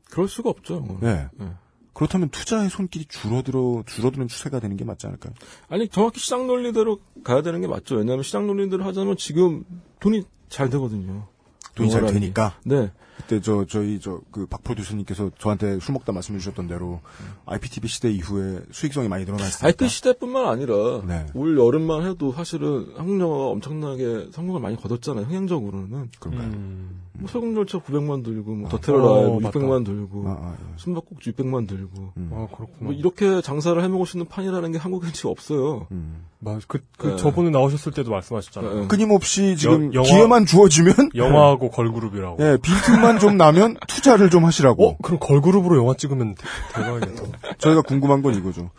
그럴 0.09 0.27
수가 0.27 0.49
없죠. 0.49 0.99
네. 1.01 1.27
네. 1.33 1.51
그렇다면 1.93 2.29
투자의 2.29 2.69
손길이 2.69 3.05
줄어들어 3.05 3.83
줄어드는 3.85 4.27
추세가 4.27 4.59
되는 4.59 4.77
게 4.77 4.85
맞지 4.85 5.07
않을까요? 5.07 5.33
아니 5.69 5.87
정확히 5.89 6.19
시장 6.19 6.47
논리대로 6.47 6.99
가야 7.23 7.41
되는 7.41 7.61
게 7.61 7.67
맞죠. 7.67 7.95
왜냐하면 7.95 8.23
시장 8.23 8.47
논리대로 8.47 8.83
하자면 8.85 9.17
지금 9.17 9.65
돈이 9.99 10.23
잘 10.49 10.69
되거든요. 10.69 11.27
돈이 11.75 11.89
잘 11.89 12.05
되니까. 12.05 12.55
게. 12.63 12.69
네. 12.69 12.91
그때 13.17 13.39
저 13.41 13.65
저희 13.65 13.99
저 13.99 14.21
그 14.31 14.47
박 14.47 14.63
프로듀서님께서 14.63 15.31
저한테 15.37 15.79
술 15.79 15.93
먹다 15.93 16.11
말씀해 16.11 16.39
주셨던 16.39 16.67
대로 16.67 17.01
IPTV 17.45 17.87
시대 17.89 18.09
이후에 18.11 18.61
수익성이 18.71 19.07
많이 19.07 19.25
늘어났으니까. 19.25 19.67
아이 19.67 19.73
그 19.73 19.87
시대뿐만 19.87 20.47
아니라 20.47 21.01
네. 21.05 21.25
올 21.33 21.57
여름만 21.57 22.05
해도 22.05 22.31
사실은 22.31 22.87
한국 22.97 23.19
영화가 23.19 23.45
엄청나게 23.47 24.27
성공을 24.31 24.61
많이 24.61 24.75
거뒀잖아요. 24.75 25.25
흥행적으로는. 25.25 26.09
그런가요? 26.19 26.47
음. 26.47 27.01
뭐 27.13 27.29
소금열차 27.29 27.77
900만 27.79 28.23
들고 28.23 28.55
뭐 28.55 28.67
아. 28.67 28.71
더테러 28.71 29.03
어, 29.03 29.21
라이브 29.21 29.43
맞다. 29.43 29.59
600만 29.59 29.85
들고 29.85 30.27
아, 30.27 30.31
아, 30.31 30.55
예. 30.59 30.73
숨바꼭질 30.77 31.33
600만 31.33 31.67
들고 31.67 32.13
음. 32.17 32.29
아, 32.33 32.47
그렇구나. 32.55 32.77
뭐 32.79 32.93
이렇게 32.93 33.41
장사를 33.41 33.81
해먹을 33.83 34.05
수 34.07 34.17
있는 34.17 34.27
판이라는 34.27 34.71
게 34.71 34.77
한국엔 34.79 35.13
지금 35.13 35.29
없어요. 35.29 35.85
음. 35.91 36.25
맞, 36.39 36.59
그, 36.67 36.79
그 36.97 37.07
네. 37.09 37.15
저번에 37.17 37.51
나오셨을 37.51 37.91
때도 37.91 38.09
말씀하셨잖아요. 38.09 38.79
네. 38.81 38.87
끊임없이 38.87 39.55
지금 39.57 39.93
영화- 39.93 40.07
기회만 40.07 40.45
주어지면 40.47 41.11
영화하고 41.13 41.69
걸그룹이라고. 41.69 42.37
예, 42.43 42.57
빈틈 42.59 43.00
만 43.01 43.19
좀 43.19 43.37
나면 43.37 43.77
투자를 43.87 44.29
좀 44.29 44.45
하시라고. 44.45 44.89
어? 44.91 44.97
그럼 45.01 45.19
걸그룹으로 45.19 45.77
영화 45.77 45.93
찍으면 45.93 46.35
대, 46.35 46.43
대박이겠다. 46.73 47.55
저희가 47.57 47.81
궁금한 47.81 48.21
건 48.21 48.35
이거죠. 48.35 48.69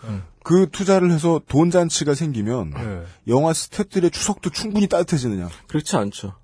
그 0.43 0.69
투자를 0.71 1.11
해서 1.13 1.41
돈 1.49 1.71
잔치가 1.71 2.15
생기면 2.15 2.71
네. 2.71 3.03
영화 3.29 3.53
스탭들의 3.53 4.13
추석도 4.13 4.51
충분히 4.51 4.89
따뜻해지느냐? 4.89 5.49
그렇지 5.69 5.97
않죠. 5.97 6.35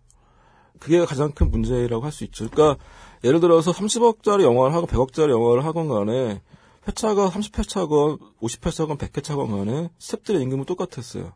그게 0.79 1.05
가장 1.05 1.33
큰 1.33 1.51
문제라고 1.51 2.05
할 2.05 2.13
수 2.13 2.23
있죠. 2.25 2.49
그러니까 2.49 2.83
예를 3.25 3.41
들어서 3.41 3.73
30억짜리 3.73 4.43
영화를 4.43 4.75
하고 4.75 4.87
100억짜리 4.87 5.31
영화를 5.31 5.65
하건 5.65 5.89
간에 5.89 6.41
회차가 6.87 7.29
30회차건 7.31 8.19
50회차건 8.41 8.97
100회차건 8.99 9.51
간에 9.51 9.91
스탭들의 9.99 10.41
임금은 10.43 10.65
똑같았어요. 10.67 11.33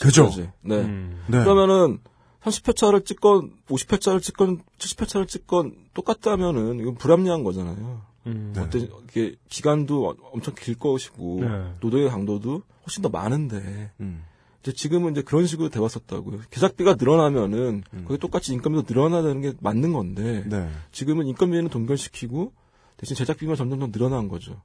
그죠? 0.00 0.30
네. 0.62 0.76
음. 0.76 1.22
네. 1.26 1.38
그러면은 1.40 1.98
30회차를 2.44 3.04
찍건 3.04 3.52
50회차를 3.68 4.22
찍건 4.22 4.62
70회차를 4.78 5.28
찍건 5.28 5.74
똑같다면은 5.94 6.80
이건 6.80 6.94
불합리한 6.94 7.44
거잖아요. 7.44 8.02
음. 8.26 8.54
어떤 8.56 8.88
이게 9.08 9.36
기간도 9.48 10.16
엄청 10.32 10.54
길 10.54 10.74
것이고 10.78 11.40
네. 11.40 11.72
노동의 11.80 12.08
강도도 12.10 12.62
훨씬 12.86 13.02
더 13.02 13.08
많은데 13.08 13.90
음. 14.00 14.24
이제 14.62 14.72
지금은 14.72 15.12
이제 15.12 15.22
그런 15.22 15.46
식으로 15.46 15.68
돼 15.68 15.80
왔었다고요. 15.80 16.40
제작비가 16.50 16.94
늘어나면은 16.94 17.84
그게 18.06 18.16
똑같이 18.18 18.52
인건비도 18.52 18.84
늘어나야 18.88 19.22
되는 19.22 19.40
게 19.40 19.52
맞는 19.60 19.92
건데 19.92 20.44
네. 20.46 20.68
지금은 20.92 21.26
인건비는 21.26 21.68
동결시키고 21.68 22.52
대신 22.96 23.16
제작비만 23.16 23.56
점점 23.56 23.78
더 23.78 23.90
늘어난 23.90 24.28
거죠. 24.28 24.60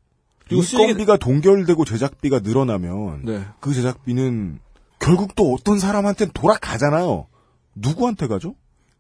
그리고 0.48 0.62
인건비가 0.62 1.18
동결되고 1.18 1.86
제작비가 1.86 2.40
늘어나면 2.40 3.24
네. 3.24 3.46
그 3.60 3.74
제작비는 3.74 4.60
결국 5.00 5.36
또 5.36 5.54
어떤 5.54 5.80
사람한테 5.80 6.28
돌아가잖아요. 6.34 7.28
누구한테 7.76 8.28
가죠? 8.28 8.56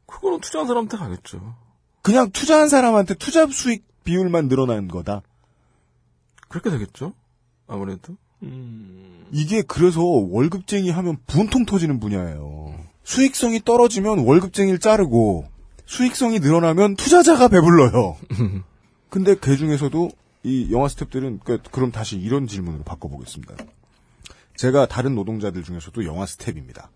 그거는 0.05 0.39
투자한 0.41 0.67
사람한테 0.67 0.97
가겠죠. 0.97 1.55
그냥 2.01 2.29
투자한 2.31 2.69
사람한테 2.69 3.13
투자 3.15 3.47
수익 3.47 3.85
비율만 4.03 4.47
늘어나는 4.47 4.87
거다. 4.87 5.21
그렇게 6.49 6.69
되겠죠. 6.69 7.13
아무래도. 7.67 8.15
이게 9.31 9.61
그래서 9.61 10.01
월급쟁이 10.03 10.89
하면 10.91 11.17
분통 11.27 11.65
터지는 11.65 11.99
분야예요. 11.99 12.75
수익성이 13.03 13.61
떨어지면 13.63 14.19
월급쟁이를 14.19 14.79
자르고 14.79 15.47
수익성이 15.85 16.39
늘어나면 16.39 16.95
투자자가 16.95 17.47
배불러요. 17.47 18.17
근데 19.09 19.35
그 19.35 19.55
중에서도 19.55 20.09
이 20.43 20.71
영화 20.73 20.87
스탭들은 20.87 21.39
그- 21.43 21.61
그럼 21.71 21.91
다시 21.91 22.17
이런 22.17 22.47
질문으로 22.47 22.83
바꿔보겠습니다. 22.83 23.55
제가 24.57 24.87
다른 24.87 25.15
노동자들 25.15 25.63
중에서도 25.63 26.03
영화 26.05 26.25
스탭입니다. 26.25 26.87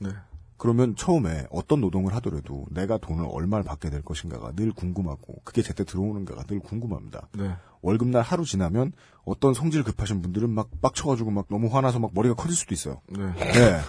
네. 0.00 0.10
그러면 0.56 0.94
처음에 0.96 1.46
어떤 1.50 1.80
노동을 1.80 2.14
하더라도 2.16 2.64
내가 2.70 2.96
돈을 2.98 3.26
얼마를 3.28 3.64
받게 3.64 3.90
될 3.90 4.02
것인가가 4.02 4.52
늘 4.52 4.72
궁금하고 4.72 5.40
그게 5.44 5.62
제때 5.62 5.84
들어오는가가 5.84 6.44
늘 6.44 6.60
궁금합니다. 6.60 7.28
네. 7.32 7.56
월급날 7.82 8.22
하루 8.22 8.44
지나면 8.44 8.92
어떤 9.24 9.52
성질 9.52 9.82
급하신 9.82 10.22
분들은 10.22 10.48
막 10.50 10.70
빡쳐가지고 10.80 11.30
막 11.32 11.46
너무 11.50 11.66
화나서 11.68 11.98
막 11.98 12.12
머리가 12.14 12.34
커질 12.34 12.56
수도 12.56 12.72
있어요. 12.74 13.00
네. 13.08 13.26
네. 13.34 13.80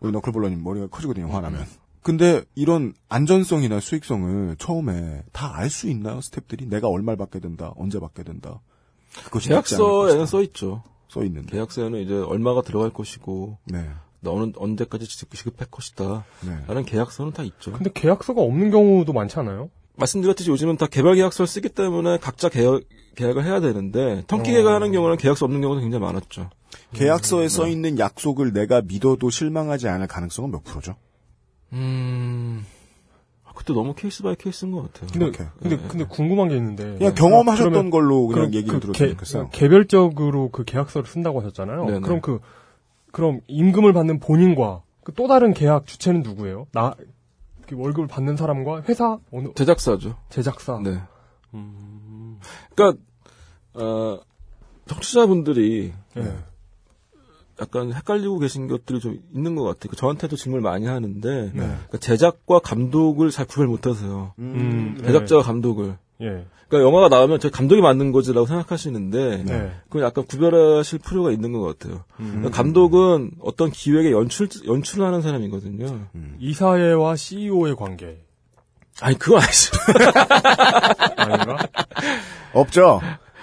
우리 0.00 0.12
너클볼러님 0.12 0.62
머리가 0.62 0.86
커지거든요, 0.88 1.28
화나면. 1.28 1.64
근데 2.02 2.44
이런 2.54 2.92
안전성이나 3.08 3.80
수익성을 3.80 4.56
처음에 4.56 5.22
다 5.32 5.54
알 5.56 5.70
수 5.70 5.88
있나요, 5.88 6.18
스탭들이? 6.18 6.68
내가 6.68 6.88
얼마를 6.88 7.16
받게 7.16 7.40
된다, 7.40 7.72
언제 7.76 7.98
받게 7.98 8.22
된다. 8.24 8.60
그것이 9.24 9.48
계약서에는. 9.48 10.26
써 10.26 10.42
있죠. 10.42 10.82
써 11.08 11.24
있는데. 11.24 11.50
계약서에는 11.52 11.98
이제 12.00 12.14
얼마가 12.14 12.60
들어갈 12.62 12.90
것이고 12.90 13.56
네. 13.64 13.88
너는 14.24 14.54
언제까지 14.56 15.06
지급- 15.06 15.34
지급할 15.36 15.68
것이다. 15.70 16.24
네. 16.46 16.58
라는 16.66 16.84
계약서는 16.84 17.32
다 17.32 17.42
있죠. 17.44 17.70
근데 17.72 17.90
계약서가 17.94 18.40
없는 18.40 18.70
경우도 18.72 19.12
많지 19.12 19.38
않아요? 19.38 19.70
말씀드렸듯이 19.96 20.50
요즘은 20.50 20.76
다 20.76 20.86
개발 20.86 21.14
계약서를 21.14 21.46
쓰기 21.46 21.68
때문에 21.68 22.18
각자 22.18 22.48
계약, 22.48 22.80
계약을 23.14 23.44
해야 23.44 23.60
되는데 23.60 24.24
턴키 24.26 24.50
계약하는 24.50 24.90
경우는 24.90 25.16
계약서 25.18 25.44
없는 25.44 25.60
경우도 25.60 25.80
굉장히 25.82 26.02
많았죠. 26.04 26.50
계약서에 26.92 27.48
써 27.48 27.68
있는 27.68 28.00
약속을 28.00 28.52
내가 28.52 28.82
믿어도 28.82 29.30
실망하지 29.30 29.86
않을 29.88 30.08
가능성은 30.08 30.50
몇 30.50 30.64
프로죠? 30.64 30.96
음. 31.72 32.64
아, 33.44 33.52
그때 33.54 33.72
너무 33.72 33.94
case 33.94 34.22
by 34.22 34.34
case인 34.36 34.72
것 34.72 34.92
같아요. 34.92 35.10
근데 35.12 35.26
오케이. 35.26 35.46
근데 35.60 35.76
근데 35.88 36.04
궁금한 36.06 36.48
게 36.48 36.56
있는데 36.56 36.96
그냥 36.98 37.14
경험하셨던 37.14 37.70
그러면 37.72 37.90
걸로 37.90 38.26
그냥 38.26 38.52
얘기를 38.54 38.80
그 38.80 38.86
들었으면 38.86 38.92
개- 39.10 39.14
좋겠어요. 39.14 39.48
개별적으로 39.50 40.50
그 40.50 40.64
계약서를 40.64 41.06
쓴다고 41.08 41.40
하셨잖아요. 41.40 41.84
네네. 41.86 42.00
그럼 42.00 42.20
그 42.20 42.40
그럼 43.14 43.40
임금을 43.46 43.92
받는 43.92 44.18
본인과 44.18 44.82
그 45.04 45.12
또 45.12 45.28
다른 45.28 45.54
계약 45.54 45.86
주체는 45.86 46.22
누구예요? 46.22 46.66
나그 46.72 47.76
월급을 47.76 48.08
받는 48.08 48.36
사람과 48.36 48.82
회사 48.88 49.18
어느 49.30 49.48
제작사죠. 49.54 50.16
제작사. 50.30 50.80
네. 50.82 51.00
그러니까 52.74 53.00
어, 53.74 54.18
청취자분들이 54.86 55.92
예. 56.16 56.36
약간 57.60 57.92
헷갈리고 57.92 58.40
계신 58.40 58.66
것들이 58.66 58.98
좀 58.98 59.20
있는 59.32 59.54
것 59.54 59.62
같아요. 59.62 59.90
그 59.90 59.96
저한테도 59.96 60.34
질문을 60.36 60.62
많이 60.62 60.86
하는데 60.86 61.42
네. 61.44 61.50
그러니까 61.52 61.98
제작과 61.98 62.58
감독을 62.58 63.30
잘 63.30 63.46
구별 63.46 63.68
못하세요. 63.68 64.34
음, 64.38 64.98
제작자와 65.04 65.42
감독을. 65.42 65.96
예. 66.20 66.46
그러니까 66.68 66.88
영화가 66.88 67.08
나오면 67.08 67.40
저 67.40 67.50
감독이 67.50 67.80
만든 67.80 68.10
거지라고 68.10 68.46
생각하시는데 68.46 69.44
네. 69.44 69.72
그건 69.88 70.02
약간 70.02 70.24
구별하실 70.24 71.00
필요가 71.00 71.30
있는 71.30 71.52
것 71.52 71.60
같아요. 71.60 72.04
그러니까 72.16 72.50
감독은 72.50 73.32
어떤 73.40 73.70
기획에 73.70 74.10
연출 74.10 74.48
연출을 74.66 75.06
하는 75.06 75.22
사람이거든요. 75.22 76.08
이사회와 76.38 77.16
CEO의 77.16 77.76
관계. 77.76 78.24
아니 79.00 79.18
그건 79.18 79.42
아니죠. 79.42 79.76
아닌가? 81.16 81.68
없죠. 82.52 83.00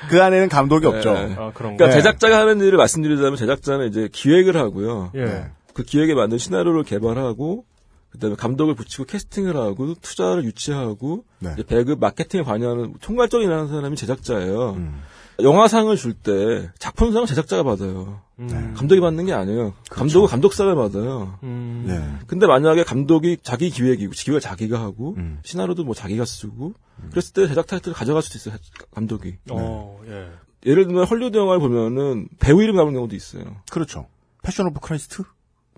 그 0.09 0.21
안에는 0.21 0.49
감독이 0.49 0.87
없죠. 0.87 1.13
네. 1.13 1.19
아, 1.19 1.51
그런가? 1.53 1.53
그러니까 1.53 1.87
네. 1.87 1.91
제작자가 1.93 2.39
하는 2.39 2.59
일을 2.59 2.77
말씀드리자면 2.77 3.35
제작자는 3.35 3.87
이제 3.87 4.09
기획을 4.11 4.57
하고요. 4.57 5.11
예. 5.15 5.25
네. 5.25 5.45
그 5.73 5.83
기획에 5.83 6.13
맞는 6.13 6.37
시나리오를 6.37 6.83
개발하고 6.83 7.65
그다음에 8.11 8.35
감독을 8.35 8.75
붙이고 8.75 9.05
캐스팅을 9.05 9.55
하고 9.55 9.95
투자를 9.95 10.43
유치하고 10.43 11.23
네. 11.39 11.51
이제 11.53 11.63
배급 11.63 11.99
마케팅에 11.99 12.43
관여하는 12.43 12.95
총괄적인 12.99 13.47
일하는 13.47 13.67
사람이 13.67 13.95
제작자예요. 13.95 14.71
음. 14.71 15.01
영화상을 15.41 15.95
줄 15.95 16.13
때 16.13 16.69
작품상은 16.77 17.25
제작자가 17.25 17.63
받아요. 17.63 18.21
음. 18.39 18.73
감독이 18.75 19.01
받는 19.01 19.25
게 19.25 19.33
아니에요. 19.33 19.73
감독은 19.89 20.27
감독상을 20.27 20.75
받아요. 20.75 21.39
음. 21.43 21.85
네. 21.87 22.25
근데 22.27 22.45
만약에 22.45 22.83
감독이 22.83 23.37
자기 23.41 23.69
기획이고 23.69 24.11
기획을 24.11 24.39
자기가 24.39 24.79
하고 24.79 25.15
음. 25.17 25.39
시나리오도 25.43 25.83
뭐 25.83 25.95
자기가 25.95 26.25
쓰고 26.25 26.73
그랬을 27.09 27.33
때 27.33 27.47
제작 27.47 27.65
타이틀을 27.65 27.95
가져갈 27.95 28.21
수도 28.21 28.37
있어요. 28.37 28.61
감독이. 28.93 29.37
어, 29.49 29.99
예. 30.07 30.29
예를 30.69 30.85
들면 30.85 31.05
헐리우드 31.05 31.37
영화를 31.37 31.59
보면은 31.59 32.27
배우 32.39 32.61
이름 32.61 32.75
나오는 32.75 32.93
경우도 32.93 33.15
있어요. 33.15 33.43
그렇죠. 33.71 34.07
패션 34.43 34.67
오브 34.67 34.79
크라이스트? 34.79 35.23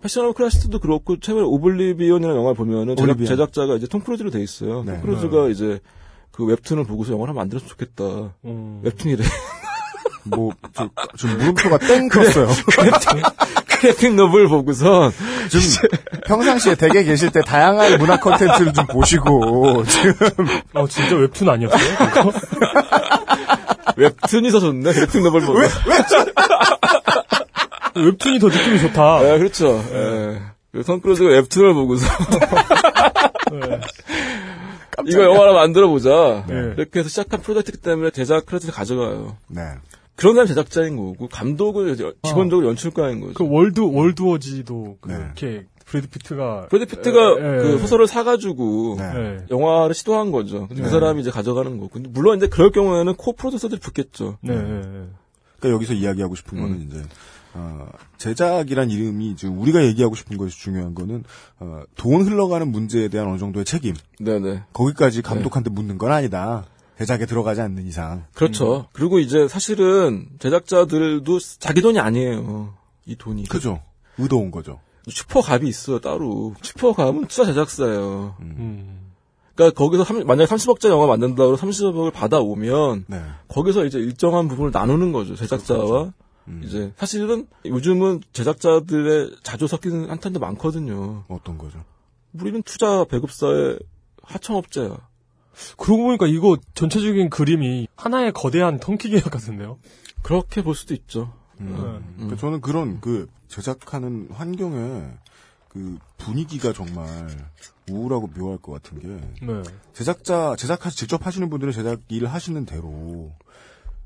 패션 0.04 0.26
오브 0.26 0.34
크라이스트도 0.34 0.80
그렇고 0.80 1.18
최근에 1.18 1.46
오블리비언이라는 1.46 2.36
영화를 2.36 2.56
보면은 2.58 2.98
제작, 2.98 3.04
오블리비언. 3.04 3.26
제작 3.26 3.54
자가 3.54 3.76
이제 3.76 3.88
톰 3.88 4.02
크루즈로 4.02 4.32
돼 4.32 4.44
있어요. 4.44 4.84
네. 4.86 4.96
톰 4.96 5.02
크루즈가 5.02 5.48
이제 5.48 5.80
그 6.32 6.44
웹툰을 6.44 6.84
보고서 6.84 7.14
영화를 7.14 7.30
하나 7.32 7.40
만들었으면 7.40 7.70
좋겠다. 7.70 8.34
음. 8.44 8.82
웹툰이래. 8.84 9.24
뭐, 10.26 10.52
저, 10.74 10.90
지금 11.18 11.38
물음표가 11.38 11.78
땡 11.80 12.10
컸어요. 12.10 12.48
graphic 13.68 14.16
novel 14.16 14.48
보고서 14.50 15.12
지금 15.50 15.90
평상시에 16.26 16.76
댁에 16.76 17.04
계실 17.04 17.32
때 17.32 17.42
다양한 17.42 17.98
문화 17.98 18.18
컨텐츠를 18.20 18.74
좀 18.74 18.86
보시고, 18.88 19.84
지금. 19.86 20.14
어, 20.74 20.88
진짜 20.88 21.16
웹툰 21.16 21.50
아니었어요? 21.50 22.32
웹툰이 23.98 24.52
더 24.52 24.60
좋네. 24.60 24.94
graphic 24.94 25.22
novel 25.22 25.42
보고. 25.42 25.60
웹툰 25.60 26.34
이 27.96 28.40
더 28.40 28.48
느낌이 28.48 28.80
좋다. 28.80 29.22
네, 29.22 29.38
그렇죠. 29.38 29.84
예. 29.92 30.42
그톰 30.72 31.02
크루즈가 31.02 31.30
웹툰을 31.30 31.74
보고서 31.74 32.06
네. 33.52 33.80
이거 35.06 35.24
영화를 35.24 35.54
만들어 35.54 35.88
보자. 35.88 36.46
네. 36.48 36.74
이렇게 36.78 37.00
해서 37.00 37.10
시작한 37.10 37.42
프로젝트이기 37.42 37.82
때문에 37.82 38.10
제작 38.12 38.46
credit을 38.46 38.74
가져가요. 38.74 39.38
네. 39.48 39.62
그런 40.16 40.36
사람이 40.36 40.48
제작자인 40.48 40.96
거고 40.98 41.28
감독은 41.28 41.90
이제 41.92 42.12
기본적으로 42.24 42.68
연출가인 42.68 43.20
거죠. 43.20 43.34
그 43.34 43.48
월드 43.48 43.82
월드워지도 43.82 44.98
네. 45.08 45.14
그렇게 45.16 45.66
브래드 45.86 46.08
피트가 46.08 46.68
브래드 46.70 46.86
피트가 46.86 47.20
예, 47.38 47.58
그 47.62 47.74
예. 47.74 47.78
소설을 47.80 48.08
사가지고 48.08 48.96
네. 49.00 49.12
예. 49.16 49.38
영화를 49.52 49.94
시도한 49.94 50.32
거죠. 50.32 50.68
근데 50.68 50.84
그 50.84 50.90
사람이 50.90 51.22
이제 51.22 51.30
가져가는 51.30 51.72
거고. 51.78 51.90
근데 51.90 52.10
물론 52.12 52.38
이제 52.38 52.48
그럴 52.48 52.72
경우에는 52.72 53.16
co-producer들이 53.16 53.80
붙겠죠. 53.80 54.38
네, 54.42 54.56
네, 54.56 54.62
네. 54.62 54.82
그러니까 55.60 55.76
여기서 55.76 55.94
이야기하고 55.94 56.36
싶은 56.36 56.60
거는 56.60 56.88
이제, 56.88 57.02
어, 57.56 57.88
제작이란 58.18 58.90
이름이 58.90 59.36
지금 59.36 59.60
우리가 59.60 59.84
얘기하고 59.86 60.16
싶은 60.16 60.38
것이 60.38 60.58
중요한 60.58 60.96
거는, 60.96 61.24
어, 61.60 61.82
돈 61.96 62.22
흘러가는 62.22 62.68
문제에 62.72 63.08
대한 63.10 63.28
어느 63.30 63.38
정도의 63.38 63.66
책임. 63.66 63.94
네네. 64.20 64.64
거기까지 64.74 65.22
감독한테 65.22 65.70
묻는 65.70 65.98
건 65.98 66.12
아니다. 66.12 66.66
제작에 66.98 67.26
들어가지 67.26 67.62
않는 67.62 67.86
이상. 67.88 68.26
그렇죠. 68.34 68.88
그리고 68.94 69.20
이제 69.20 69.48
사실은 69.48 70.28
제작자들도 70.40 71.40
자기 71.60 71.82
돈이 71.82 72.00
아니에요. 72.00 72.74
이 73.06 73.16
돈이. 73.16 73.44
그죠. 73.48 73.82
의도온 74.18 74.52
거죠. 74.52 74.80
슈퍼갑이 75.08 75.68
있어요, 75.68 76.00
따로. 76.00 76.54
슈퍼갑은 76.62 77.26
투자 77.28 77.46
제작사예요. 77.46 78.36
음. 78.40 79.00
그러니까 79.56 79.78
거기서 79.78 80.04
삼- 80.04 80.26
만약에 80.26 80.46
30억짜리 80.52 80.90
영화 80.90 81.06
만든다고 81.08 81.58
30억을 81.58 82.12
받아오면 82.14 83.06
네. 83.08 83.22
거기서 83.50 83.86
이제 83.86 84.00
일정한 84.00 84.48
부분을 84.48 84.72
나누는 84.72 85.12
거죠. 85.12 85.36
제작자와 85.36 86.14
음. 86.48 86.62
이제 86.64 86.94
사실은 86.98 87.48
요즘은 87.66 88.22
제작자들의 88.34 89.38
자주 89.44 89.68
섞이는 89.68 90.10
한탄도 90.10 90.40
많거든요. 90.40 91.24
어떤 91.28 91.58
거죠? 91.58 91.84
우리는 92.34 92.62
투자 92.64 93.06
배급사의 93.06 93.80
하청업체야. 94.22 94.98
그러고 95.78 96.04
보니까 96.04 96.28
이거 96.28 96.58
전체적인 96.74 97.30
그림이 97.30 97.88
하나의 97.96 98.32
거대한 98.32 98.80
턴키 98.80 99.10
계약 99.10 99.26
같은데요. 99.26 99.78
그렇게 100.24 100.64
볼 100.64 100.76
수도 100.76 100.94
있죠. 100.94 101.34
음. 101.60 102.14
그러니까 102.16 102.38
저는 102.38 102.62
그런 102.62 103.00
그 103.00 103.28
제작하는 103.48 104.28
환경에 104.32 105.12
그 105.70 105.98
분위기가 106.18 106.74
정말 106.74 107.28
우울하고 107.90 108.28
묘할 108.28 108.58
것 108.58 108.72
같은 108.72 109.00
게 109.00 109.08
네. 109.46 109.64
제작자 109.94 110.56
제작하시 110.56 110.98
직접 110.98 111.26
하시는 111.26 111.50
분들은 111.50 111.74
제작 111.74 112.00
일을 112.08 112.32
하시는 112.32 112.66
대로 112.66 113.32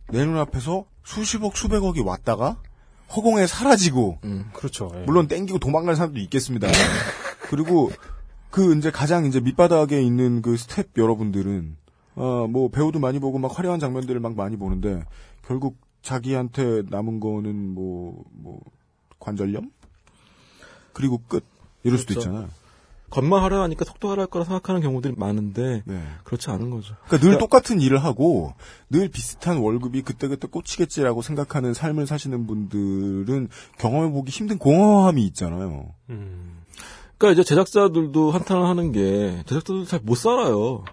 내 0.09 0.25
눈앞에서 0.25 0.85
수십억 1.03 1.57
수백억이 1.57 2.01
왔다가 2.01 2.61
허공에 3.15 3.47
사라지고 3.47 4.19
그렇죠. 4.53 4.91
예. 4.95 5.03
물론 5.05 5.27
땡기고 5.27 5.59
도망가는 5.59 5.95
사람도 5.95 6.19
있겠습니다. 6.19 6.67
그리고 7.49 7.91
그 8.49 8.75
이제 8.75 8.91
가장 8.91 9.25
이제 9.25 9.39
밑바닥에 9.39 10.01
있는 10.01 10.41
그 10.41 10.57
스텝 10.57 10.89
여러분들은 10.97 11.77
어뭐 12.15 12.69
배우도 12.71 12.99
많이 12.99 13.19
보고 13.19 13.37
막 13.37 13.57
화려한 13.57 13.79
장면들을 13.79 14.19
막 14.19 14.35
많이 14.35 14.57
보는데 14.57 15.03
결국 15.45 15.77
자기한테 16.01 16.83
남은 16.89 17.19
거는 17.19 17.73
뭐뭐 17.73 18.59
관절염 19.19 19.71
그리고 20.93 21.21
끝 21.27 21.43
이럴 21.83 21.97
수도 21.97 22.15
그렇죠. 22.15 22.29
있잖아요. 22.29 22.49
겉만 23.09 23.41
화려하니까 23.41 23.85
속도 23.85 24.09
화려할 24.09 24.27
거라 24.27 24.43
생각하는 24.45 24.81
경우들이 24.81 25.13
많은데 25.17 25.81
네. 25.85 26.03
그렇지 26.23 26.49
않은 26.49 26.69
거죠. 26.69 26.95
그러니까 27.07 27.29
늘 27.29 27.37
똑같은 27.37 27.79
일을 27.79 28.03
하고 28.03 28.53
늘 28.89 29.07
비슷한 29.09 29.57
월급이 29.57 30.01
그때그때 30.01 30.47
꽂히겠지라고 30.47 31.21
생각하는 31.21 31.73
삶을 31.73 32.05
사시는 32.05 32.47
분들은 32.47 33.47
경험해보기 33.79 34.31
힘든 34.31 34.57
공허함이 34.57 35.25
있잖아요. 35.27 35.93
음. 36.09 36.63
그러니까 37.17 37.41
이제 37.41 37.47
제작자들도 37.47 38.31
한탄을 38.31 38.65
하는 38.65 38.91
게 38.91 39.41
제작자들도 39.47 39.85
잘 39.85 40.01
못 40.03 40.15
살아요. 40.15 40.83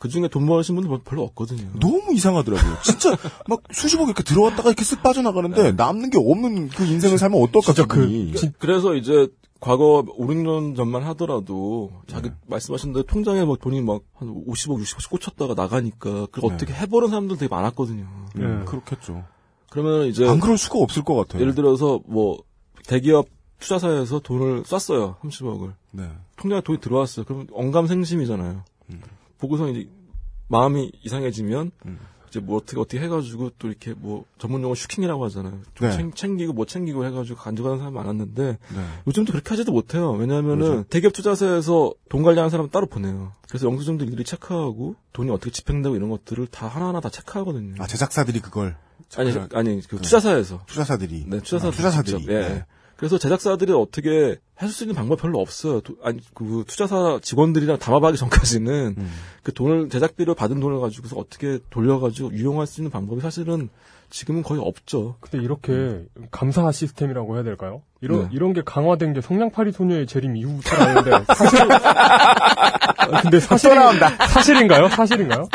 그 0.00 0.08
중에 0.08 0.28
돈 0.28 0.46
버신 0.46 0.74
분들 0.76 0.98
별로 1.04 1.22
없거든요. 1.24 1.68
너무 1.78 2.14
이상하더라고요. 2.14 2.78
진짜 2.82 3.14
막 3.46 3.60
수십억 3.70 4.06
이렇게 4.06 4.22
들어왔다가 4.22 4.70
이렇게 4.70 4.82
쓱 4.82 5.02
빠져나가는데 5.02 5.72
남는 5.72 6.08
게 6.08 6.16
없는 6.18 6.70
그 6.70 6.84
인생을 6.86 7.18
살면 7.18 7.38
어떨까 7.40 7.74
진짜 7.74 7.86
그- 7.86 8.08
기분이. 8.08 8.52
그래서 8.58 8.94
이제 8.94 9.28
과거 9.60 10.02
5, 10.16 10.26
6년 10.26 10.74
전만 10.74 11.02
하더라도 11.02 11.90
자기 12.06 12.30
말씀하신 12.46 12.94
대로 12.94 13.04
통장에 13.04 13.44
막 13.44 13.60
돈이 13.60 13.82
막 13.82 14.00
한 14.14 14.28
50억, 14.46 14.80
60억씩 14.82 15.10
꽂혔다가 15.10 15.52
나가니까 15.54 16.26
그걸 16.32 16.48
네. 16.48 16.54
어떻게 16.54 16.72
해보는 16.72 17.08
사람들 17.10 17.36
되게 17.36 17.54
많았거든요. 17.54 18.06
음, 18.36 18.64
그렇겠죠. 18.66 19.22
그러면 19.68 20.06
이제 20.06 20.26
안 20.26 20.40
그럴 20.40 20.56
수가 20.56 20.78
없을 20.78 21.04
것 21.04 21.14
같아요. 21.14 21.42
예를 21.42 21.54
들어서 21.54 22.00
뭐 22.06 22.42
대기업 22.86 23.26
투자사에서 23.58 24.20
돈을 24.20 24.64
쐈어요. 24.64 25.16
30억을. 25.22 25.74
네. 25.90 26.08
통장에 26.36 26.62
돈이 26.62 26.80
들어왔어요. 26.80 27.26
그럼 27.26 27.46
언감생심이잖아요. 27.52 28.64
음. 28.92 29.00
보고서 29.40 29.68
이제 29.68 29.88
마음이 30.48 30.92
이상해지면 31.02 31.70
이제 32.28 32.38
뭐 32.40 32.56
어떻게 32.58 32.78
어떻게 32.78 33.00
해가지고 33.00 33.50
또 33.58 33.68
이렇게 33.68 33.92
뭐 33.92 34.24
전문 34.38 34.62
용어 34.62 34.74
슈킹이라고 34.74 35.24
하잖아요. 35.26 35.60
좀 35.74 35.88
네. 35.88 35.96
챙, 35.96 36.12
챙기고 36.14 36.52
뭐 36.52 36.64
챙기고 36.64 37.04
해가지고 37.04 37.38
가져가는 37.40 37.78
사람 37.78 37.94
많았는데 37.94 38.42
네. 38.44 38.86
요즘도 39.06 39.32
그렇게 39.32 39.48
하지도 39.50 39.72
못해요. 39.72 40.12
왜냐하면은 40.12 40.58
그렇죠. 40.58 40.84
대기업 40.84 41.12
투자사에서 41.12 41.92
돈 42.08 42.22
관리하는 42.22 42.50
사람 42.50 42.68
따로 42.70 42.86
보내요. 42.86 43.32
그래서 43.48 43.66
영수증도 43.66 44.04
일일이 44.04 44.22
체크하고 44.24 44.94
돈이 45.12 45.30
어떻게 45.30 45.50
집행되고 45.50 45.96
이런 45.96 46.08
것들을 46.08 46.46
다 46.46 46.68
하나하나 46.68 47.00
다 47.00 47.10
체크하거든요. 47.10 47.74
아 47.80 47.86
제작사들이 47.86 48.40
그걸 48.40 48.76
아니 49.16 49.32
아니 49.54 49.80
그그 49.80 50.02
투자사에서 50.02 50.62
투자사들이 50.66 51.24
네 51.26 51.40
투자사 51.40 51.68
아, 51.68 51.70
투자사들이 51.72 52.18
직접, 52.18 52.32
예. 52.32 52.40
네. 52.40 52.64
그래서 53.00 53.16
제작사들이 53.16 53.72
어떻게 53.72 54.36
할수 54.54 54.84
있는 54.84 54.94
방법 54.94 55.18
이 55.18 55.22
별로 55.22 55.40
없어요. 55.40 55.80
도- 55.80 55.96
아니 56.04 56.20
그 56.34 56.64
투자사 56.66 57.18
직원들이랑 57.22 57.78
담합하기 57.78 58.18
전까지는 58.18 58.94
음. 58.98 59.10
그 59.42 59.54
돈을 59.54 59.88
제작비를 59.88 60.34
받은 60.34 60.60
돈을 60.60 60.80
가지고서 60.80 61.16
어떻게 61.16 61.60
돌려가지고 61.70 62.34
유용할 62.34 62.66
수 62.66 62.82
있는 62.82 62.90
방법이 62.90 63.22
사실은 63.22 63.70
지금은 64.10 64.42
거의 64.42 64.60
없죠. 64.60 65.16
근데 65.20 65.42
이렇게 65.42 66.04
감사 66.30 66.70
시스템이라고 66.70 67.36
해야 67.36 67.42
될까요? 67.42 67.80
이런 68.02 68.24
네. 68.24 68.28
이런 68.32 68.52
게 68.52 68.60
강화된 68.62 69.14
게 69.14 69.22
성냥팔이 69.22 69.72
소녀의 69.72 70.06
재림 70.06 70.36
이후부터라는데 70.36 71.24
사실 71.34 71.58
아, 71.72 73.22
근데 73.22 73.40
사실 73.40 73.70
사실인가요? 74.28 74.88
사실인가요? 74.90 75.48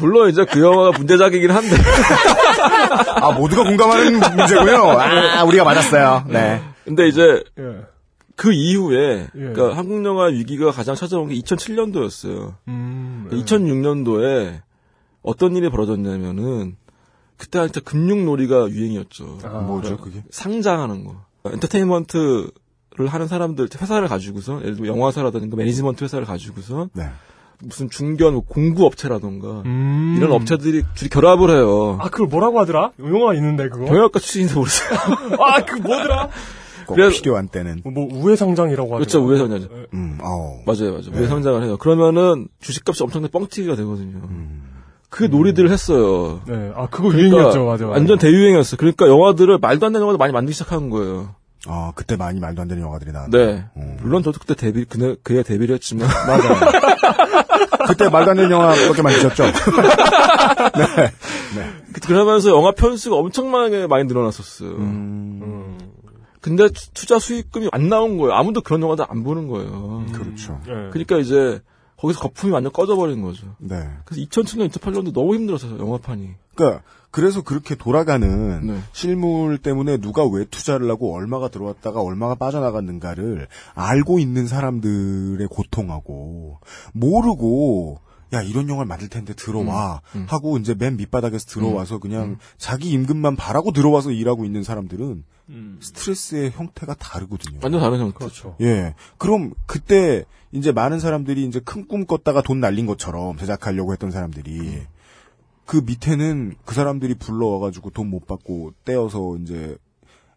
물론 0.00 0.30
이제 0.30 0.44
그 0.44 0.60
영화가 0.60 0.98
문제작이긴 0.98 1.50
한데 1.50 1.76
아 3.20 3.32
모두가 3.32 3.64
공감하는 3.64 4.18
문제고요. 4.18 4.98
아 4.98 5.44
우리가 5.44 5.64
맞았어요. 5.64 6.24
네. 6.28 6.62
근데 6.84 7.08
이제 7.08 7.22
예. 7.58 7.84
그 8.36 8.52
이후에 8.52 9.28
예. 9.34 9.38
그러니까 9.38 9.76
한국 9.76 10.04
영화 10.04 10.26
위기가 10.26 10.70
가장 10.70 10.94
찾아온 10.94 11.28
게 11.28 11.34
2007년도였어요. 11.36 12.54
음. 12.68 13.28
예. 13.32 13.36
2006년도에 13.36 14.60
어떤 15.22 15.56
일이 15.56 15.68
벌어졌냐면은 15.68 16.76
그때 17.36 17.58
한때 17.58 17.80
금융놀이가 17.80 18.68
유행이었죠. 18.68 19.38
아, 19.44 19.60
뭐죠 19.60 19.96
그게? 19.96 20.22
상장하는 20.30 21.04
거. 21.04 21.16
엔터테인먼트를 21.44 22.50
하는 23.08 23.28
사람들 23.28 23.68
회사를 23.80 24.08
가지고서 24.08 24.60
예를 24.62 24.76
들어 24.76 24.88
영화사라든가 24.88 25.56
매니지먼트 25.56 26.04
회사를 26.04 26.26
가지고서 26.26 26.88
네. 26.92 27.10
무슨 27.62 27.90
중견 27.90 28.32
뭐 28.34 28.42
공구 28.46 28.86
업체라든가 28.86 29.62
음. 29.66 30.14
이런 30.16 30.32
업체들이 30.32 30.82
둘이 30.94 31.08
결합을 31.10 31.50
해요. 31.50 31.98
아 32.00 32.08
그걸 32.08 32.26
뭐라고 32.28 32.58
하더라? 32.60 32.92
영화 33.00 33.34
있는데 33.34 33.68
그거. 33.68 33.84
경영학과 33.86 34.18
출신인지 34.18 34.54
모르세요. 34.54 34.90
아 35.38 35.64
그 35.64 35.76
뭐더라? 35.76 36.28
꼭 36.86 36.94
그래서- 36.94 37.16
필요한 37.22 37.48
때는. 37.48 37.82
뭐 37.84 38.08
우회상장이라고 38.10 38.88
하죠. 38.94 38.98
그렇죠 38.98 39.24
우회상장이죠. 39.24 39.68
음. 39.94 40.18
어. 40.22 40.62
맞아요, 40.66 40.90
맞아요. 40.92 41.10
네. 41.12 41.18
우회상장을 41.20 41.62
해요. 41.64 41.76
그러면은 41.76 42.48
주식값이 42.60 43.02
엄청나게 43.02 43.30
뻥튀기가 43.30 43.76
되거든요. 43.76 44.18
음. 44.28 44.62
그 45.10 45.24
놀이들을 45.24 45.70
했어요. 45.70 46.40
네. 46.46 46.72
아 46.74 46.86
그거 46.86 47.08
그러니까 47.08 47.36
유행이었죠, 47.36 47.64
맞아. 47.66 47.84
맞아. 47.84 47.88
완전 47.88 48.18
대유행이었어요. 48.18 48.76
그러니까 48.78 49.06
영화들을 49.08 49.58
말도 49.58 49.86
안 49.86 49.92
되는 49.92 50.02
영화들 50.02 50.18
많이 50.18 50.32
만들기 50.32 50.52
시작한 50.54 50.88
거예요. 50.88 51.34
아 51.66 51.92
그때 51.94 52.16
많이 52.16 52.40
말도 52.40 52.62
안 52.62 52.68
되는 52.68 52.82
영화들이 52.82 53.12
나왔네. 53.12 53.36
네. 53.46 53.64
음. 53.76 53.98
물론 54.02 54.22
저도 54.22 54.38
그때 54.40 54.54
데뷔, 54.54 54.84
그네, 54.84 55.16
그에 55.22 55.42
데뷔를 55.42 55.74
했지만. 55.74 56.08
맞아요. 56.26 57.49
그때 57.86 58.08
말도 58.08 58.30
안 58.32 58.36
되는 58.36 58.50
영화 58.50 58.68
몇개 58.74 59.02
만드셨죠? 59.02 59.44
네. 59.44 59.52
그- 61.92 62.00
그러면서 62.00 62.50
영화 62.50 62.72
편수가 62.72 63.16
엄청나게 63.16 63.86
많이 63.86 64.04
늘어났었어요. 64.04 64.70
음. 64.70 65.78
근데 66.40 66.68
투- 66.70 66.90
투자 66.94 67.18
수익금이 67.18 67.68
안 67.72 67.88
나온 67.88 68.16
거예요. 68.16 68.32
아무도 68.34 68.62
그런 68.62 68.80
영화들 68.82 69.04
안 69.08 69.22
보는 69.24 69.48
거예요. 69.48 70.04
그렇죠. 70.12 70.60
예. 70.68 70.88
그러니까 70.90 71.18
이제 71.18 71.60
거기서 71.98 72.20
거품이 72.20 72.52
완전 72.52 72.72
꺼져버린 72.72 73.20
거죠. 73.22 73.46
네. 73.58 73.76
그래서 74.06 74.22
2007년, 74.26 74.70
2008년도 74.70 75.12
너무 75.12 75.34
힘들었어요, 75.34 75.78
영화판이. 75.78 76.30
그러니까 76.54 76.82
그래서 77.10 77.42
그렇게 77.42 77.74
돌아가는 77.74 78.66
네. 78.66 78.78
실물 78.92 79.58
때문에 79.58 79.96
누가 79.98 80.24
왜 80.26 80.44
투자를 80.44 80.88
하고 80.90 81.14
얼마가 81.14 81.48
들어왔다가 81.48 82.00
얼마가 82.00 82.36
빠져나갔는가를 82.36 83.48
알고 83.74 84.18
있는 84.18 84.46
사람들의 84.46 85.46
고통하고 85.48 86.58
모르고 86.92 88.00
야 88.32 88.42
이런 88.42 88.68
영화를 88.68 88.86
만들 88.86 89.08
텐데 89.08 89.34
들어와 89.34 90.02
음, 90.14 90.20
음. 90.20 90.26
하고 90.28 90.56
이제 90.58 90.74
맨 90.78 90.96
밑바닥에서 90.96 91.46
들어와서 91.46 91.98
그냥 91.98 92.38
자기 92.58 92.90
임금만 92.90 93.34
바라고 93.34 93.72
들어와서 93.72 94.12
일하고 94.12 94.44
있는 94.44 94.62
사람들은 94.62 95.24
음. 95.48 95.78
스트레스의 95.82 96.52
형태가 96.52 96.94
다르거든요. 96.94 97.58
완전 97.60 97.80
다른 97.80 97.98
형태. 97.98 98.18
그렇죠. 98.18 98.54
예. 98.60 98.94
그럼 99.18 99.52
그때 99.66 100.24
이제 100.52 100.70
많은 100.70 101.00
사람들이 101.00 101.44
이제 101.44 101.58
큰 101.58 101.88
꿈 101.88 102.06
꿨다가 102.06 102.40
돈 102.42 102.60
날린 102.60 102.86
것처럼 102.86 103.36
제작하려고 103.36 103.92
했던 103.92 104.12
사람들이 104.12 104.82
그 105.70 105.76
밑에는 105.86 106.56
그 106.64 106.74
사람들이 106.74 107.14
불러와가지고 107.14 107.90
돈 107.90 108.10
못 108.10 108.26
받고 108.26 108.72
떼어서 108.84 109.36
이제 109.36 109.78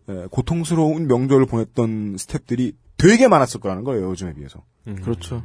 예, 0.07 0.27
고통스러운 0.29 1.07
명절을 1.07 1.47
보냈던 1.47 2.17
스탭들이 2.17 2.75
되게 2.97 3.27
많았을 3.27 3.59
거라는 3.59 3.83
거예요 3.83 4.11
요즘에 4.11 4.35
비해서. 4.35 4.63
그렇죠. 4.85 5.41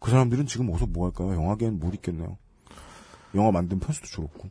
그 0.00 0.10
사람들은 0.10 0.44
지금 0.44 0.68
어디서 0.68 0.86
뭐 0.88 1.06
할까요? 1.06 1.32
영화계는 1.32 1.78
못 1.78 1.94
있겠네요. 1.94 2.36
영화 3.34 3.50
만든 3.50 3.78
편수도 3.78 4.06
줄었고 4.06 4.50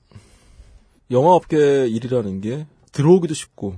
영화 1.12 1.34
업계 1.36 1.86
일이라는 1.86 2.42
게 2.42 2.66
들어오기도 2.92 3.36
쉽고 3.36 3.76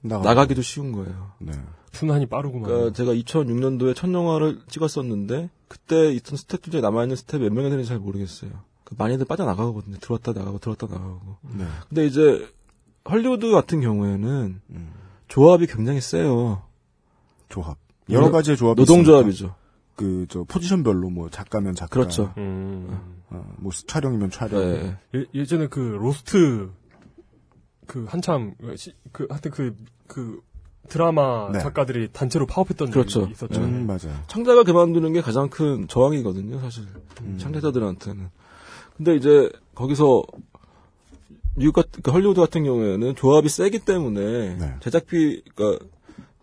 나가 0.00 0.24
나가기도 0.24 0.62
쉬운 0.62 0.92
거예요. 0.92 1.32
네. 1.40 1.52
순환이 1.92 2.24
빠르구만. 2.24 2.70
그러니까 2.70 2.94
제가 2.94 3.12
2006년도에 3.12 3.94
첫 3.94 4.10
영화를 4.10 4.60
찍었었는데 4.68 5.50
그때 5.68 6.10
있던 6.12 6.38
스태프 6.38 6.70
중에 6.70 6.80
남아있는 6.80 7.16
스태프 7.16 7.44
몇 7.44 7.52
명이 7.52 7.68
되는지 7.68 7.86
잘 7.90 7.98
모르겠어요. 7.98 8.66
그 8.88 8.94
많이들 8.96 9.26
빠져나가거든요. 9.26 9.98
들어왔다 9.98 10.32
나가고 10.32 10.58
들어왔다 10.60 10.86
나가고. 10.86 11.36
네. 11.58 11.66
근데 11.90 12.06
이제 12.06 12.48
헐리우드 13.08 13.50
같은 13.50 13.82
경우에는 13.82 14.60
음. 14.70 14.92
조합이 15.28 15.66
굉장히 15.66 16.00
세요. 16.00 16.62
조합. 17.50 17.76
여러 18.08 18.30
가지의 18.30 18.56
조합이 18.56 18.80
노동조합이죠. 18.80 19.54
그 19.94 20.26
저 20.30 20.44
포지션별로 20.44 21.10
뭐 21.10 21.28
작가면 21.28 21.74
작가, 21.74 21.92
그렇죠. 21.92 22.32
음. 22.38 22.98
어, 23.30 23.44
뭐 23.58 23.72
촬영이면 23.72 24.30
촬영. 24.30 24.60
네. 24.60 24.96
예, 25.16 25.24
예전에 25.34 25.66
그 25.66 25.80
로스트 25.80 26.70
그 27.86 28.04
한참 28.08 28.54
시- 28.76 28.94
그 29.12 29.26
하여튼 29.28 29.50
그그 29.50 30.40
드라마 30.88 31.50
네. 31.52 31.58
작가들이 31.58 32.08
단체로 32.12 32.46
파업했던 32.46 32.90
그렇죠. 32.90 33.20
적이 33.22 33.32
있었죠. 33.32 33.60
음, 33.60 33.86
맞아요. 33.86 34.16
창작을 34.28 34.64
그만두는 34.64 35.12
게 35.12 35.20
가장 35.20 35.50
큰 35.50 35.86
저항이거든요, 35.88 36.60
사실. 36.60 36.84
음. 37.22 37.36
창작자들한테는. 37.38 38.30
근데 38.98 39.16
이제 39.16 39.48
거기서 39.74 40.24
미국 41.54 41.72
같은 41.72 42.02
그 42.02 42.10
헐리우드 42.10 42.40
같은 42.40 42.64
경우에는 42.64 43.14
조합이 43.16 43.48
세기 43.48 43.78
때문에 43.78 44.56
네. 44.56 44.74
제작비 44.80 45.42
그러니까 45.54 45.84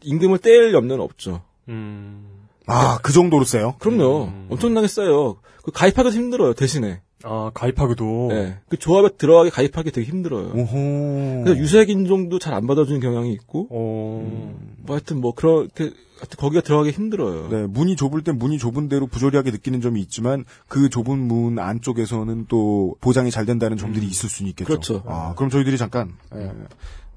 임금을 0.01 0.39
떼일 0.39 0.73
염려는 0.73 1.03
없죠. 1.03 1.41
음. 1.69 2.47
아, 2.65 2.99
그 3.03 3.13
정도로 3.13 3.43
세요? 3.45 3.75
그럼요. 3.79 4.25
음. 4.25 4.47
엄청나게 4.49 4.87
세요. 4.87 5.37
그 5.63 5.71
가입하기도 5.71 6.15
힘들어요, 6.15 6.53
대신에. 6.53 7.01
아 7.23 7.49
가입하기도. 7.53 8.27
네. 8.29 8.57
그 8.69 8.77
조합에 8.77 9.09
들어가기 9.17 9.49
가입하기 9.49 9.91
되게 9.91 10.07
힘들어요. 10.07 10.51
오호. 10.53 11.43
그래서 11.43 11.59
유색 11.59 11.89
인종도 11.89 12.39
잘 12.39 12.53
안 12.53 12.67
받아주는 12.67 12.99
경향이 12.99 13.33
있고, 13.33 13.67
어. 13.71 14.55
뭐 14.77 14.95
하여튼 14.95 15.19
뭐 15.21 15.33
그렇게 15.33 15.91
하여튼 16.17 16.37
거기가 16.37 16.61
들어가기 16.61 16.91
힘들어요. 16.91 17.49
네, 17.49 17.65
문이 17.67 17.95
좁을 17.95 18.23
땐 18.23 18.37
문이 18.37 18.57
좁은 18.57 18.87
대로 18.87 19.07
부조리하게 19.07 19.51
느끼는 19.51 19.81
점이 19.81 19.99
있지만 20.01 20.45
그 20.67 20.89
좁은 20.89 21.17
문 21.17 21.59
안쪽에서는 21.59 22.45
또 22.47 22.95
보장이 23.01 23.31
잘 23.31 23.45
된다는 23.45 23.75
점들이 23.77 24.05
있을 24.05 24.29
수는 24.29 24.49
있겠죠. 24.51 24.67
그렇죠. 24.67 25.03
아, 25.07 25.33
그럼 25.35 25.49
저희들이 25.49 25.77
잠깐 25.77 26.13
예, 26.35 26.43
예, 26.43 26.51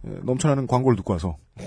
넘쳐나는 0.02 0.66
광고를 0.66 0.96
듣고 0.96 1.12
와서 1.14 1.36
예, 1.60 1.64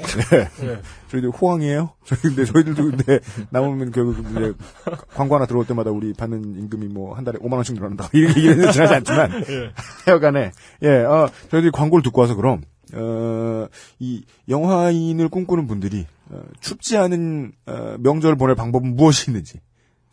네. 0.66 0.82
저희들 1.10 1.30
호황이에요. 1.32 1.94
저희 2.06 2.22
근데 2.22 2.46
저희들도 2.46 2.84
근데 2.84 3.20
남으면 3.50 3.92
결국 3.92 4.20
이제 4.20 4.54
광고 5.14 5.36
하나 5.36 5.46
들어올 5.46 5.66
때마다 5.68 5.92
우리 5.92 6.14
받는 6.14 6.58
임금이 6.58 6.88
뭐 6.88 7.14
한 7.16 7.24
달에 7.26 7.38
5만 7.40 7.54
원씩 7.54 7.76
늘어난다. 7.76 8.10
이런 8.14 8.30
얘기는 8.38 8.72
지나지 8.72 8.94
않지만 8.94 9.44
하여간에 10.06 10.52
예, 10.84 10.90
어, 11.04 11.30
저희들이 11.50 11.72
광고를 11.72 12.04
듣고 12.04 12.22
와서 12.22 12.36
그럼 12.36 12.62
어, 12.94 13.68
이 14.00 14.24
영화인을 14.50 15.28
꿈꾸는 15.30 15.68
분들이 15.68 16.06
어, 16.30 16.42
춥지 16.62 16.98
않은 16.98 17.52
어, 17.66 17.96
명절 18.00 18.36
보낼 18.38 18.56
방법은 18.56 18.96
무엇이 18.96 19.30
있는지 19.30 19.60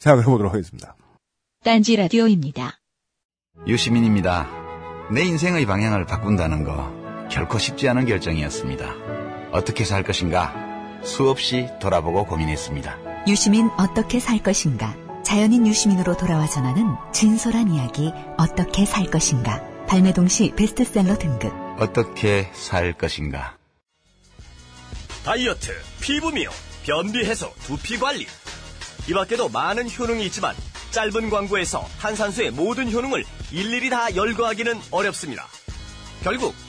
생각을 0.00 0.24
해보도록 0.24 0.52
하겠습니다. 0.52 0.96
딴지 1.64 1.96
라디오입니다. 1.96 2.78
유시민입니다. 3.66 4.48
내 5.12 5.22
인생의 5.24 5.66
방향을 5.66 6.04
바꾼다는 6.06 6.64
거 6.64 6.97
결코 7.30 7.58
쉽지 7.58 7.88
않은 7.88 8.06
결정이었습니다. 8.06 8.94
어떻게 9.52 9.84
살 9.84 10.02
것인가 10.02 10.54
수없이 11.02 11.68
돌아보고 11.80 12.26
고민했습니다. 12.26 13.24
유시민 13.26 13.70
어떻게 13.78 14.20
살 14.20 14.42
것인가? 14.42 14.96
자연인 15.22 15.66
유시민으로 15.66 16.16
돌아와 16.16 16.46
전하는 16.46 16.94
진솔한 17.12 17.70
이야기 17.70 18.12
어떻게 18.38 18.84
살 18.86 19.06
것인가? 19.10 19.62
발매 19.86 20.12
동시 20.12 20.52
베스트셀러 20.56 21.18
등급. 21.18 21.52
어떻게 21.78 22.50
살 22.52 22.92
것인가? 22.94 23.56
다이어트, 25.24 25.72
피부 26.00 26.30
미용, 26.32 26.52
변비 26.84 27.24
해소, 27.24 27.52
두피 27.62 27.98
관리. 27.98 28.26
이 29.08 29.12
밖에도 29.12 29.48
많은 29.48 29.88
효능이 29.90 30.24
있지만 30.26 30.54
짧은 30.90 31.28
광고에서 31.30 31.86
탄산수의 32.00 32.50
모든 32.52 32.90
효능을 32.90 33.24
일일이 33.52 33.90
다 33.90 34.14
열거하기는 34.14 34.80
어렵습니다. 34.90 35.46
결국 36.22 36.54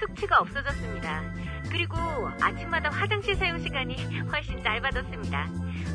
숙취가 0.00 0.40
없어졌습니다. 0.40 1.22
그리고 1.70 1.96
아침마다 2.40 2.90
화장실 2.90 3.34
사용 3.36 3.58
시간이 3.62 3.96
훨씬 4.30 4.62
짧아졌습니다. 4.62 5.48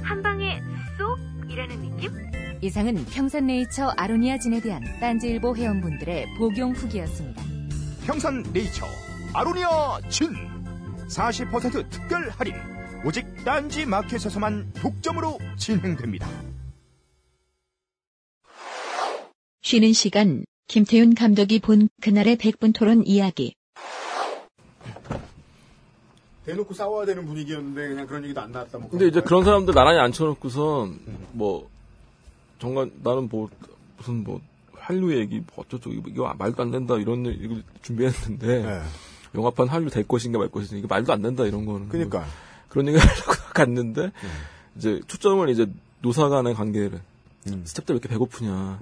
한 0.03 0.23
방에 0.23 0.61
쏙 0.97 1.17
이라는 1.49 1.81
느낌? 1.81 2.11
이상은 2.61 3.05
평산네이처 3.05 3.93
아로니아 3.97 4.39
진에 4.39 4.59
대한 4.61 4.83
딴지일보 4.99 5.55
회원분들의 5.55 6.35
복용 6.37 6.71
후기였습니다. 6.71 7.43
평산 8.05 8.41
네이처 8.53 8.85
아로니아 9.33 9.99
진 10.09 10.33
40% 11.09 11.89
특별 11.89 12.29
할인 12.29 12.55
오직 13.05 13.25
딴지 13.43 13.85
마켓에서만 13.85 14.73
독점으로 14.73 15.37
진행됩니다. 15.57 16.27
쉬는 19.61 19.91
시간 19.91 20.45
김태윤 20.67 21.13
감독이 21.15 21.59
본 21.59 21.89
그날의 22.01 22.37
백분 22.37 22.71
토론 22.71 23.05
이야기. 23.05 23.56
대놓고 26.47 26.73
싸워야 26.73 27.05
되는 27.05 27.25
분위기였는데 27.25 27.89
그냥 27.89 28.07
그런 28.07 28.23
얘기도 28.23 28.39
안 28.39 28.53
나왔다. 28.53 28.77
뭐 28.77 28.89
근데 28.89 29.07
이제 29.07 29.19
그런 29.19 29.43
사람들 29.43 29.73
나란히 29.73 29.99
앉혀놓고선 29.99 30.99
뭐 31.33 31.69
정말 32.57 32.89
나는 33.03 33.27
뭐 33.29 33.49
무슨 33.97 34.23
뭐 34.23 34.39
한류 34.73 35.13
얘기 35.17 35.39
뭐 35.39 35.65
어쩌고 35.65 35.91
이거 36.07 36.33
말도 36.37 36.63
안 36.63 36.71
된다 36.71 36.95
이런 36.95 37.25
얘기를 37.25 37.63
준비했는데 37.81 38.63
네. 38.63 38.81
영화판 39.35 39.67
한류 39.67 39.89
될 39.89 40.07
것인가 40.07 40.39
말 40.39 40.47
것인가 40.47 40.77
이거 40.77 40.87
말도 40.87 41.11
안 41.11 41.21
된다 41.21 41.45
이런 41.45 41.65
거는 41.65 41.89
그러니까. 41.89 42.19
뭐 42.19 42.27
그런 42.69 42.87
얘기 42.87 42.97
하려고 42.97 43.33
갔는데 43.53 44.13
이제 44.77 45.01
초점을 45.05 45.49
이제 45.49 45.67
노사 46.01 46.29
간의 46.29 46.53
관계를 46.53 47.01
스텝들 47.65 47.93
왜 47.93 47.97
이렇게 47.97 48.07
배고프냐 48.07 48.79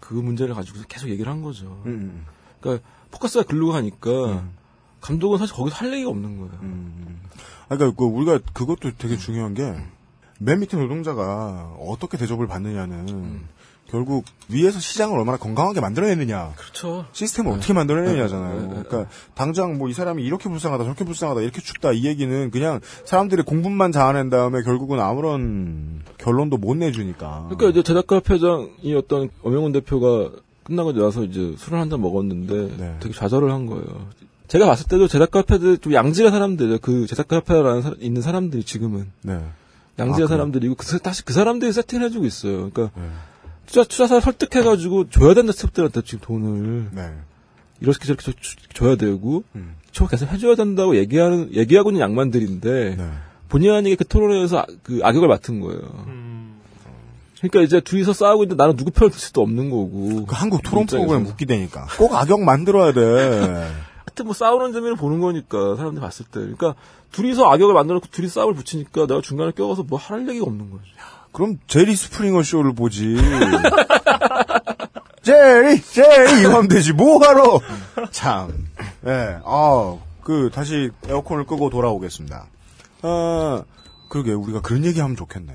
그 0.00 0.14
문제를 0.14 0.54
가지고 0.56 0.80
계속 0.88 1.08
얘기를 1.08 1.30
한 1.30 1.42
거죠. 1.42 1.80
음, 1.86 2.26
그러니까 2.60 2.84
포커스가 3.12 3.44
글로 3.44 3.70
가니까 3.70 4.44
감독은 5.00 5.38
사실 5.38 5.54
거기서 5.54 5.76
할 5.76 5.92
얘기가 5.92 6.10
없는 6.10 6.36
거예요. 6.38 6.52
아, 7.68 7.76
그러니까 7.76 7.96
그 7.96 8.04
우리가 8.04 8.40
그것도 8.52 8.92
되게 8.98 9.16
중요한 9.16 9.54
게 9.54 9.74
맨 10.42 10.60
밑에 10.60 10.78
노동자가 10.78 11.74
어떻게 11.78 12.16
대접을 12.16 12.46
받느냐는 12.46 13.42
결국 13.90 14.24
위에서 14.48 14.78
시장을 14.80 15.18
얼마나 15.18 15.36
건강하게 15.36 15.80
만들어내느냐. 15.82 16.54
그렇죠. 16.56 17.04
시스템을 17.12 17.50
네. 17.50 17.56
어떻게 17.58 17.72
만들어내느냐잖아요. 17.74 18.54
네, 18.54 18.60
네, 18.68 18.74
네. 18.76 18.82
그러니까 18.88 19.10
당장 19.34 19.76
뭐 19.76 19.90
이 19.90 19.92
사람이 19.92 20.22
이렇게 20.24 20.48
불쌍하다 20.48 20.84
저렇게 20.84 21.04
불쌍하다 21.04 21.42
이렇게 21.42 21.60
춥다 21.60 21.92
이 21.92 22.06
얘기는 22.06 22.50
그냥 22.50 22.80
사람들이 23.04 23.42
공분만 23.42 23.92
자아낸 23.92 24.30
다음에 24.30 24.62
결국은 24.62 24.98
아무런 24.98 26.04
결론도 26.16 26.56
못 26.56 26.74
내주니까. 26.76 27.48
그러니까 27.50 27.68
이제 27.68 27.82
제작가협회장이 27.82 28.94
어떤 28.96 29.28
엄영훈 29.42 29.72
대표가 29.72 30.30
끝나고 30.64 30.94
나서 30.94 31.22
이제 31.24 31.54
술을 31.58 31.78
한 31.78 31.90
잔 31.90 32.00
먹었는데 32.00 32.76
네. 32.78 32.96
되게 33.00 33.12
좌절을 33.12 33.50
한 33.52 33.66
거예요. 33.66 34.08
제가 34.50 34.66
봤을 34.66 34.86
때도 34.88 35.06
제작가 35.06 35.38
협회들 35.40 35.78
좀 35.78 35.92
양질의 35.94 36.32
사람들이에요. 36.32 36.78
그 36.80 37.06
제작가 37.06 37.36
협회라는 37.36 37.82
사- 37.82 37.94
있는 38.00 38.20
사람들이 38.20 38.64
지금은 38.64 39.10
네. 39.22 39.38
양질의 39.98 40.24
아? 40.24 40.28
사람들이고 40.28 40.74
그, 40.74 40.84
사- 40.84 40.98
다시 40.98 41.24
그 41.24 41.32
사람들이 41.32 41.72
세팅을 41.72 42.04
해주고 42.06 42.26
있어요. 42.26 42.70
그러니까 42.70 42.90
투자 43.66 43.84
투자사 43.84 44.18
설득해가지고 44.18 45.08
줘야 45.10 45.34
된다 45.34 45.52
스태프들한테 45.52 46.02
지금 46.02 46.18
돈을 46.22 46.88
네. 46.92 47.12
이렇게 47.80 48.04
저렇게 48.04 48.24
줘- 48.24 48.32
줘- 48.32 48.56
줘야 48.74 48.96
되고 48.96 49.44
음. 49.54 49.76
저 49.92 50.08
계속 50.08 50.28
해줘야 50.32 50.56
된다고 50.56 50.96
얘기하는 50.96 51.54
얘기하고 51.54 51.90
있는 51.90 52.00
양반들인데 52.02 52.96
네. 52.96 53.08
본의 53.50 53.70
아니게 53.70 53.94
그 53.94 54.04
토론회에서 54.04 54.58
아- 54.58 54.66
그 54.82 54.98
악역을 55.04 55.28
맡은 55.28 55.60
거예요. 55.60 55.80
그러니까 57.38 57.62
이제 57.62 57.80
둘이서 57.80 58.12
싸우고 58.12 58.42
있는데 58.44 58.60
나는 58.60 58.76
누구 58.76 58.90
편을 58.90 59.10
들 59.12 59.18
수도 59.20 59.42
없는 59.42 59.70
거고. 59.70 60.26
그 60.26 60.34
한국 60.34 60.62
토론. 60.62 60.86
프로그램 60.86 61.24
웃기다니까. 61.24 61.86
꼭 61.98 62.14
악역 62.14 62.42
만들어야 62.42 62.92
돼. 62.92 63.00
하여튼 64.20 64.26
뭐 64.26 64.34
싸우는 64.34 64.72
재미를 64.72 64.96
보는 64.96 65.20
거니까 65.20 65.76
사람들이 65.76 66.00
봤을 66.02 66.26
때. 66.26 66.40
그러니까 66.40 66.74
둘이서 67.12 67.50
악역을 67.50 67.74
만들어놓고 67.74 68.08
둘이 68.10 68.28
싸움을 68.28 68.54
붙이니까 68.54 69.06
내가 69.06 69.20
중간에 69.20 69.52
껴가서 69.52 69.82
뭐 69.84 69.98
할 69.98 70.28
얘기가 70.28 70.46
없는 70.46 70.70
거죠. 70.70 70.84
그럼 71.32 71.58
제리 71.66 71.94
스프링어 71.96 72.42
쇼를 72.42 72.74
보지. 72.74 73.16
제리, 75.22 75.80
제리 75.82 76.40
이거 76.40 76.50
하면 76.56 76.68
되지. 76.68 76.92
뭐하러? 76.92 77.60
참. 78.10 78.66
예, 79.06 79.38
아, 79.44 79.96
그 80.22 80.50
다시 80.52 80.90
에어컨을 81.06 81.44
끄고 81.46 81.70
돌아오겠습니다. 81.70 82.46
아, 83.02 83.62
그러게 84.08 84.32
우리가 84.32 84.60
그런 84.60 84.84
얘기하면 84.84 85.16
좋겠네. 85.16 85.52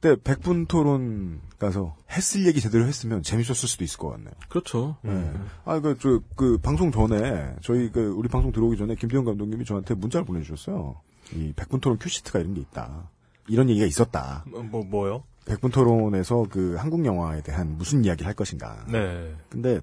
근데 0.00 0.20
백분 0.22 0.66
토론 0.66 1.40
가서 1.64 1.96
했을 2.10 2.46
얘기 2.46 2.60
제대로 2.60 2.86
했으면 2.86 3.22
재밌었을 3.22 3.68
수도 3.68 3.84
있을 3.84 3.98
것 3.98 4.10
같네요. 4.10 4.32
그렇죠. 4.48 4.96
예. 5.06 5.32
아, 5.64 5.80
그, 5.80 5.96
저, 5.98 6.20
그, 6.36 6.58
방송 6.58 6.92
전에, 6.92 7.54
저희, 7.62 7.90
그, 7.90 8.10
우리 8.16 8.28
방송 8.28 8.52
들어오기 8.52 8.76
전에 8.76 8.94
김태형 8.94 9.24
감독님이 9.24 9.64
저한테 9.64 9.94
문자를 9.94 10.24
보내주셨어요. 10.24 10.96
이 11.34 11.52
백분 11.56 11.80
토론 11.80 11.98
큐시트가 11.98 12.38
이런 12.38 12.54
게 12.54 12.60
있다. 12.60 13.10
이런 13.48 13.68
얘기가 13.70 13.86
있었다. 13.86 14.44
뭐, 14.46 14.84
뭐요? 14.84 15.24
백분 15.46 15.70
토론에서 15.70 16.46
그 16.50 16.76
한국 16.76 17.04
영화에 17.04 17.42
대한 17.42 17.76
무슨 17.76 18.04
이야기를 18.04 18.26
할 18.26 18.34
것인가. 18.34 18.84
네. 18.90 19.34
근데, 19.48 19.80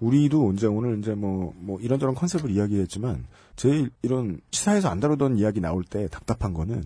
우리도 0.00 0.52
이제 0.52 0.66
오늘 0.66 0.98
이제 0.98 1.14
뭐, 1.14 1.54
뭐 1.56 1.78
이런저런 1.80 2.14
컨셉을 2.14 2.50
이야기했지만, 2.50 3.26
제일 3.56 3.90
이런 4.02 4.40
시사에서 4.50 4.88
안 4.88 5.00
다루던 5.00 5.38
이야기 5.38 5.60
나올 5.60 5.84
때 5.84 6.08
답답한 6.08 6.52
거는, 6.52 6.82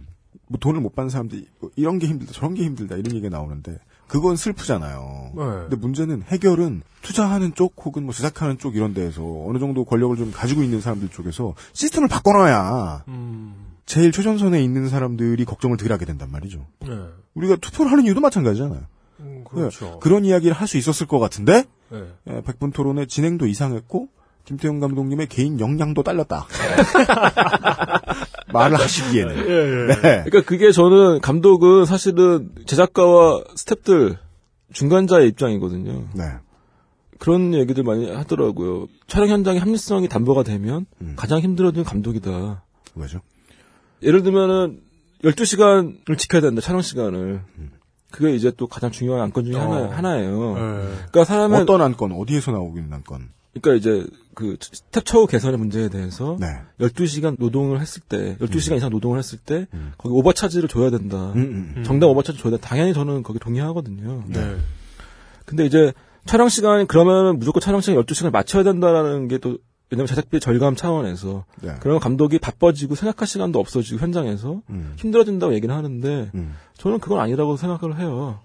뭐 0.48 0.58
돈을 0.58 0.80
못 0.80 0.94
받는 0.94 1.10
사람들이 1.10 1.46
뭐 1.60 1.70
이런 1.76 1.98
게 1.98 2.06
힘들다, 2.06 2.32
저런 2.32 2.54
게 2.54 2.64
힘들다, 2.64 2.96
이런 2.96 3.14
얘기가 3.14 3.28
나오는데, 3.36 3.78
그건 4.08 4.36
슬프잖아요. 4.36 5.30
네. 5.36 5.42
근데 5.44 5.76
문제는 5.76 6.22
해결은 6.26 6.82
투자하는 7.02 7.54
쪽 7.54 7.74
혹은 7.84 8.04
뭐 8.04 8.12
제작하는 8.12 8.58
쪽 8.58 8.74
이런 8.74 8.92
데에서 8.94 9.22
어느 9.46 9.58
정도 9.58 9.84
권력을 9.84 10.16
좀 10.16 10.32
가지고 10.32 10.62
있는 10.62 10.80
사람들 10.80 11.10
쪽에서 11.10 11.54
시스템을 11.74 12.08
바꿔놔야 12.08 13.04
제일 13.86 14.10
최전선에 14.12 14.60
있는 14.62 14.88
사람들이 14.88 15.44
걱정을 15.44 15.76
덜 15.76 15.92
하게 15.92 16.04
된단 16.04 16.30
말이죠. 16.30 16.66
네. 16.80 16.88
우리가 17.34 17.56
투표를 17.56 17.92
하는 17.92 18.04
이유도 18.04 18.20
마찬가지잖아요. 18.20 18.80
음, 19.20 19.44
그렇죠. 19.48 19.98
그런 20.00 20.24
이야기를 20.24 20.54
할 20.54 20.66
수 20.66 20.76
있었을 20.78 21.06
것 21.06 21.18
같은데 21.18 21.64
네. 21.90 22.04
예, 22.28 22.42
백분 22.42 22.72
토론의 22.72 23.06
진행도 23.08 23.46
이상했고 23.46 24.08
김태형 24.44 24.80
감독님의 24.80 25.26
개인 25.28 25.60
역량도 25.60 26.02
딸렸다. 26.02 26.46
말을 28.52 28.78
하시기에는. 28.78 29.36
네. 29.88 29.94
그러니까 30.24 30.42
그게 30.42 30.72
저는 30.72 31.20
감독은 31.20 31.84
사실은 31.84 32.50
제작가와 32.66 33.44
스탭들 33.56 34.16
중간자의 34.72 35.28
입장이거든요. 35.28 36.08
네. 36.14 36.24
그런 37.18 37.52
얘기들 37.54 37.82
많이 37.82 38.10
하더라고요. 38.10 38.86
촬영 39.06 39.28
현장의 39.28 39.60
합리성이 39.60 40.08
담보가 40.08 40.44
되면 40.44 40.86
가장 41.16 41.40
힘들어지는 41.40 41.84
감독이다. 41.84 42.62
왜죠? 42.94 43.20
예를 44.02 44.22
들면은 44.22 44.80
12시간을 45.24 46.16
지켜야 46.16 46.40
된다, 46.40 46.60
촬영 46.60 46.80
시간을. 46.80 47.42
그게 48.10 48.34
이제 48.34 48.52
또 48.56 48.66
가장 48.66 48.90
중요한 48.90 49.22
안건 49.24 49.44
중에 49.44 49.56
어. 49.56 49.60
하나, 49.60 49.96
하나 49.96 50.20
예요. 50.20 50.54
네. 50.54 50.60
그러니까 51.10 51.24
사람은 51.24 51.62
어떤 51.62 51.82
안건, 51.82 52.12
어디에서 52.12 52.52
나오고 52.52 52.78
있는 52.78 52.92
안건? 52.92 53.28
그러니까 53.60 53.74
이제 53.74 54.06
그 54.34 54.56
스텝 54.60 55.04
처우 55.04 55.26
개선의 55.26 55.58
문제에 55.58 55.88
대해서 55.88 56.36
네. 56.40 56.46
12시간 56.80 57.36
노동을 57.38 57.80
했을 57.80 58.00
때, 58.00 58.36
12시간 58.40 58.76
이상 58.76 58.90
노동을 58.90 59.18
했을 59.18 59.38
때 59.38 59.66
거기 59.96 60.14
오버차지를 60.14 60.68
줘야 60.68 60.90
된다. 60.90 61.32
음, 61.34 61.74
음. 61.76 61.82
정당 61.84 62.10
overcharge 62.10 62.38
줘야 62.38 62.50
된다. 62.52 62.66
당연히 62.66 62.94
저는 62.94 63.22
거기 63.22 63.38
동의하거든요. 63.38 64.24
네. 64.28 64.56
근데 65.44 65.66
이제 65.66 65.92
촬영 66.24 66.48
시간이 66.48 66.86
그러면 66.86 67.38
무조건 67.38 67.60
촬영 67.60 67.80
시간 67.80 68.02
12시간 68.04 68.30
맞춰야 68.30 68.62
된다라는 68.62 69.28
게 69.28 69.38
또 69.38 69.58
왜냐면 69.90 70.06
제작비 70.06 70.38
절감 70.38 70.76
차원에서 70.76 71.44
네. 71.62 71.74
그러면 71.80 72.00
감독이 72.00 72.38
바빠지고 72.38 72.94
생각할 72.94 73.26
시간도 73.26 73.58
없어지고 73.58 73.98
현장에서 74.00 74.60
음. 74.68 74.92
힘들어진다고 74.98 75.54
얘기는 75.54 75.74
하는데 75.74 76.30
저는 76.74 76.98
그건 76.98 77.20
아니라고 77.20 77.56
생각을 77.56 77.98
해요. 77.98 78.38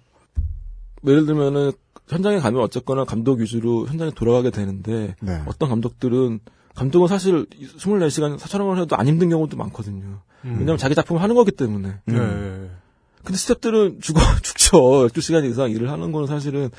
예를 1.05 1.25
들면은 1.25 1.73
현장에 2.07 2.39
가면 2.39 2.61
어쨌거나 2.61 3.05
감독 3.05 3.39
위주로 3.39 3.87
현장에 3.87 4.11
돌아가게 4.11 4.49
되는데 4.51 5.15
네. 5.21 5.41
어떤 5.45 5.69
감독들은 5.69 6.39
감독은 6.75 7.07
사실 7.07 7.45
24시간 7.77 8.37
촬영을 8.39 8.79
해도 8.79 8.95
안 8.95 9.07
힘든 9.07 9.29
경우도 9.29 9.55
많거든요. 9.57 10.21
음. 10.45 10.55
왜냐면 10.59 10.77
자기 10.77 10.95
작품을 10.95 11.21
하는 11.21 11.35
거기 11.35 11.51
때문에. 11.51 11.89
네. 12.05 12.15
근데 12.15 13.37
스탭들은 13.37 14.01
죽어 14.01 14.19
죽죠. 14.41 14.77
12시간 15.07 15.49
이상 15.49 15.69
일을 15.71 15.89
하는 15.89 16.11
거는 16.11 16.27
사실은 16.27 16.69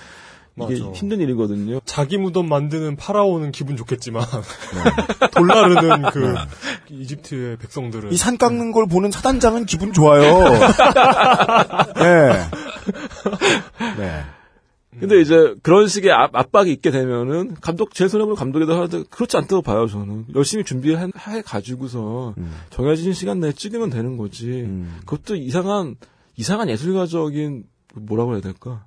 이게 0.57 0.79
맞아. 0.81 0.93
힘든 0.93 1.21
일이거든요. 1.21 1.81
자기 1.85 2.17
무덤 2.19 2.49
만드는 2.49 2.95
파라오는 2.97 3.51
기분 3.51 3.77
좋겠지만 3.77 4.25
돌 5.35 5.47
나르는 5.49 6.03
그 6.13 6.19
네. 6.19 6.35
이집트의 6.91 7.57
백성들은 7.57 8.13
이 8.13 8.17
산 8.17 8.37
깎는 8.39 8.71
걸 8.73 8.87
보는 8.87 9.11
사단장은 9.11 9.65
기분 9.67 9.93
좋아요. 9.93 10.45
네. 11.97 12.47
네. 13.99 14.25
근데 15.01 15.21
이제 15.21 15.55
그런 15.63 15.89
식의 15.89 16.13
압, 16.13 16.35
압박이 16.35 16.73
있게 16.73 16.91
되면은 16.91 17.57
감독 17.61 17.95
제 17.95 18.09
손해보는 18.09 18.37
감독에다 18.37 18.75
하는데 18.75 19.05
그렇지 19.11 19.37
않다고 19.37 19.63
봐요 19.63 19.87
저는 19.87 20.27
열심히 20.35 20.65
준비해 20.65 20.97
해 20.97 21.43
가지고서 21.43 22.35
정해진 22.71 23.13
시간 23.13 23.41
내에 23.41 23.53
찍으면 23.53 23.91
되는 23.91 24.17
거지 24.17 24.69
그것도 25.07 25.37
이상한 25.37 25.97
이상한 26.37 26.69
예술가적인 26.69 27.65
뭐라고 27.95 28.33
해야 28.35 28.41
될까 28.41 28.85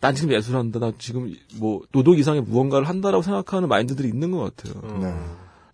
난 0.00 0.14
지금 0.14 0.32
예술한다 0.32 0.78
나 0.78 0.92
지금 0.98 1.34
뭐 1.56 1.82
노동 1.92 2.16
이상의 2.16 2.42
무언가를 2.42 2.88
한다라고 2.88 3.22
생각하는 3.22 3.68
마인드들이 3.68 4.08
있는 4.08 4.30
것 4.30 4.56
같아요 4.56 4.82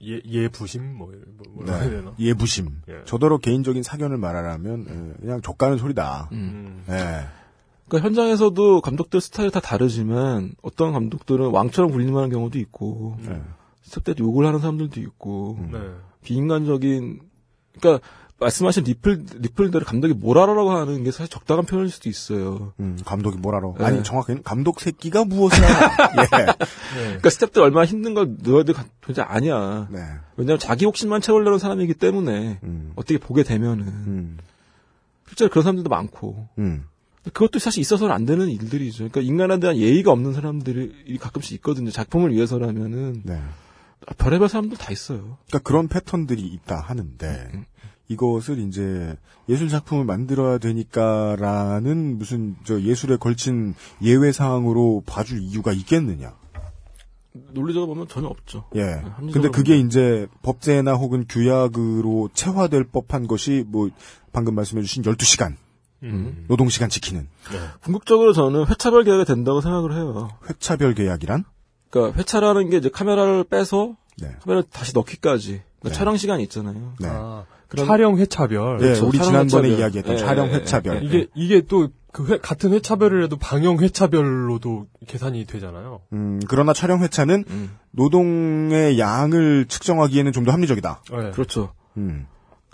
예, 0.05 0.21
예부심 0.27 0.97
뭐, 0.97 1.13
뭐 1.37 1.47
뭐라 1.55 1.77
해야 1.77 1.91
되나? 1.91 2.15
네. 2.19 2.27
예부심. 2.27 2.83
예. 2.89 3.05
저더러 3.05 3.39
개인적인 3.39 3.83
사견을 3.83 4.17
말하라면 4.17 4.87
예, 4.89 5.21
그냥 5.21 5.43
좆까는 5.43 5.79
소리다. 5.79 6.29
음. 6.33 6.83
예. 6.89 7.27
그러니까 7.93 8.09
현장에서도 8.09 8.81
감독들 8.81 9.21
스타일이 9.21 9.51
다 9.51 9.61
다르지만 9.61 10.55
어떤 10.63 10.93
감독들은 10.93 11.51
왕처럼 11.51 11.91
군림하는 11.91 12.31
경우도 12.31 12.59
있고 12.59 13.19
스텝한테 13.83 14.15
욕을 14.19 14.47
하는 14.47 14.61
사람들도 14.61 14.99
있고 14.99 15.59
네. 15.71 15.79
비인간적인 16.25 17.21
그러니까 17.79 18.07
말씀하신 18.39 18.85
리플 18.85 19.27
리플대로 19.41 19.85
감독이 19.85 20.15
뭘 20.15 20.39
알아라고 20.39 20.71
하는 20.71 21.05
게 21.05 21.11
사실 21.11 21.29
적당한 21.29 21.67
표현일 21.67 21.91
수도 21.91 22.09
있어요. 22.09 22.73
음, 22.81 22.99
감독이 23.05 23.37
뭘 23.37 23.55
알아? 23.57 23.75
네. 23.79 23.85
아니 23.85 24.03
정확히는 24.03 24.43
감독 24.43 24.81
새끼가 24.81 25.25
무엇을 25.27 25.63
알아? 25.63 25.97
예. 26.17 26.27
그러니까 26.97 27.31
스텝들 27.31 27.63
얼마나 27.63 27.85
힘든 27.85 28.15
걸 28.15 28.37
넣어야 28.43 28.65
돼 28.65 28.73
도대체 29.03 29.21
아니야. 29.21 29.87
네. 29.91 30.01
왜냐하면 30.37 30.59
자기 30.59 30.87
욕심만 30.87 31.21
채우려는 31.21 31.59
사람이기 31.59 31.95
때문에 31.95 32.59
음. 32.63 32.93
어떻게 32.97 33.19
보게 33.19 33.43
되면은 33.43 34.39
실제로 35.29 35.51
그런 35.51 35.63
사람들도 35.63 35.91
많고 35.91 36.49
음. 36.59 36.87
그것도 37.25 37.59
사실 37.59 37.81
있어서는 37.81 38.15
안 38.15 38.27
되는 38.27 38.49
일들이죠. 38.49 39.09
그러니까 39.09 39.21
인간에 39.21 39.61
대한 39.61 39.77
예의가 39.77 40.11
없는 40.11 40.33
사람들이 40.33 41.19
가끔씩 41.19 41.53
있거든요. 41.57 41.91
작품을 41.91 42.33
위해서라면은 42.33 43.23
네. 43.25 43.41
별의별 44.19 44.49
사람들 44.49 44.77
다 44.77 44.91
있어요. 44.91 45.39
그러니까 45.47 45.59
그런 45.61 45.89
패턴들이 45.89 46.43
있다 46.43 46.81
하는데 46.81 47.65
이것을 48.09 48.59
이제 48.59 49.17
예술 49.49 49.69
작품을 49.69 50.05
만들어야 50.05 50.59
되니까라는 50.59 52.19
무슨 52.19 52.57
저 52.65 52.81
예술에 52.81 53.17
걸친 53.17 53.75
예외 54.03 54.33
사항으로 54.33 55.05
봐줄 55.07 55.41
이유가 55.41 55.73
있겠느냐? 55.73 56.35
논리적으로 57.53 57.87
보면 57.95 58.09
전혀 58.09 58.27
없죠. 58.27 58.65
예. 58.75 58.83
합리적으로 58.83 59.33
근데 59.33 59.49
그게 59.49 59.79
이제 59.79 60.27
법제나 60.43 60.95
혹은 60.95 61.25
규약으로 61.29 62.31
체화될 62.35 62.85
법한 62.85 63.27
것이 63.27 63.65
뭐 63.67 63.89
방금 64.33 64.55
말씀해주신 64.55 65.03
12시간 65.05 65.57
음. 66.03 66.45
노동 66.49 66.69
시간 66.69 66.89
지키는 66.89 67.29
궁극적으로 67.83 68.33
저는 68.33 68.67
회차별 68.67 69.05
계약이 69.05 69.25
된다고 69.25 69.61
생각을 69.61 69.93
해요. 69.95 70.31
회차별 70.49 70.95
계약이란? 70.95 71.45
그러니까 71.91 72.19
회차라는 72.19 72.71
게 72.71 72.79
이제 72.79 72.89
카메라를 72.89 73.45
빼서 73.45 73.97
네. 74.21 74.29
카메라 74.43 74.63
다시 74.73 74.93
넣기까지 74.95 75.63
그러니까 75.81 75.99
촬영 75.99 76.17
시간이 76.17 76.43
있잖아요. 76.45 76.95
네. 77.01 77.09
아, 77.11 77.45
그런- 77.69 77.87
촬영 77.87 78.19
회차별. 78.19 78.81
예, 78.83 78.99
우리 79.01 79.19
촬영 79.19 79.47
지난번에 79.49 79.69
회차별. 79.69 79.71
이야기했던 79.79 80.15
예, 80.15 80.19
촬영 80.19 80.49
예, 80.49 80.53
회차별. 80.55 81.03
예, 81.03 81.07
이게 81.07 81.27
이게 81.35 81.61
또 81.63 81.89
그 82.13 82.39
같은 82.43 82.75
회차별을 82.75 83.25
해도 83.25 83.39
방영 83.39 83.79
회차별로도 83.81 84.87
계산이 85.07 85.47
되잖아요. 85.47 86.03
음, 86.13 86.41
그러나 86.47 86.75
촬영 86.75 87.03
회차는 87.03 87.45
노동의 87.91 88.99
양을 88.99 89.65
측정하기에는 89.67 90.33
좀 90.33 90.45
더 90.45 90.53
합리적이다. 90.53 91.03
네. 91.11 91.31
그렇죠. 91.31 91.73
음. 91.97 92.27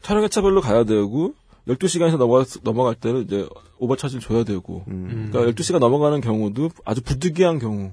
촬영 0.02 0.24
회차별로 0.24 0.60
가야 0.60 0.82
되고 0.82 1.34
12시간에서 1.68 2.16
넘어갈, 2.16 2.44
넘어갈 2.62 2.94
때는 2.94 3.22
이제 3.22 3.48
오버차지를 3.78 4.20
줘야 4.22 4.44
되고 4.44 4.84
음. 4.88 5.28
그러니까 5.30 5.52
12시간 5.52 5.78
넘어가는 5.78 6.20
경우도 6.20 6.70
아주 6.84 7.02
부득이한 7.02 7.58
경우 7.58 7.92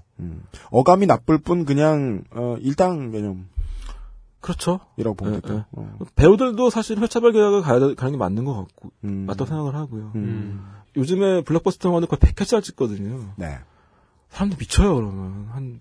어감이 0.72 1.06
나쁠 1.06 1.38
뿐 1.40 1.66
그냥 1.66 2.24
어, 2.32 2.56
일당 2.60 3.12
개념. 3.12 3.48
그렇죠. 4.40 4.80
이라고 4.98 5.16
보면 5.16 5.36
예, 5.36 5.40
되죠. 5.42 5.54
예. 5.56 5.64
어. 5.72 5.98
배우들도 6.16 6.70
사실 6.70 7.00
회차별 7.00 7.32
계약을 7.32 7.62
가야 7.64 7.80
돼- 7.80 7.96
가는 7.96 8.12
게 8.14 8.18
맞는 8.18 8.46
것 8.46 8.54
같고 8.54 8.92
음. 9.04 9.26
맞다고 9.28 9.48
생각을 9.48 9.76
하고요. 9.76 10.12
음. 10.16 10.64
요즘에 10.96 11.42
블록버스터 11.42 11.90
영화는 11.90 12.08
거의 12.08 12.20
100회짜리 12.20 12.62
찍거든요. 12.64 13.34
네. 13.38 13.58
사람들 14.30 14.58
미쳐요 14.60 14.96
그러면 14.96 15.48
한 15.52 15.80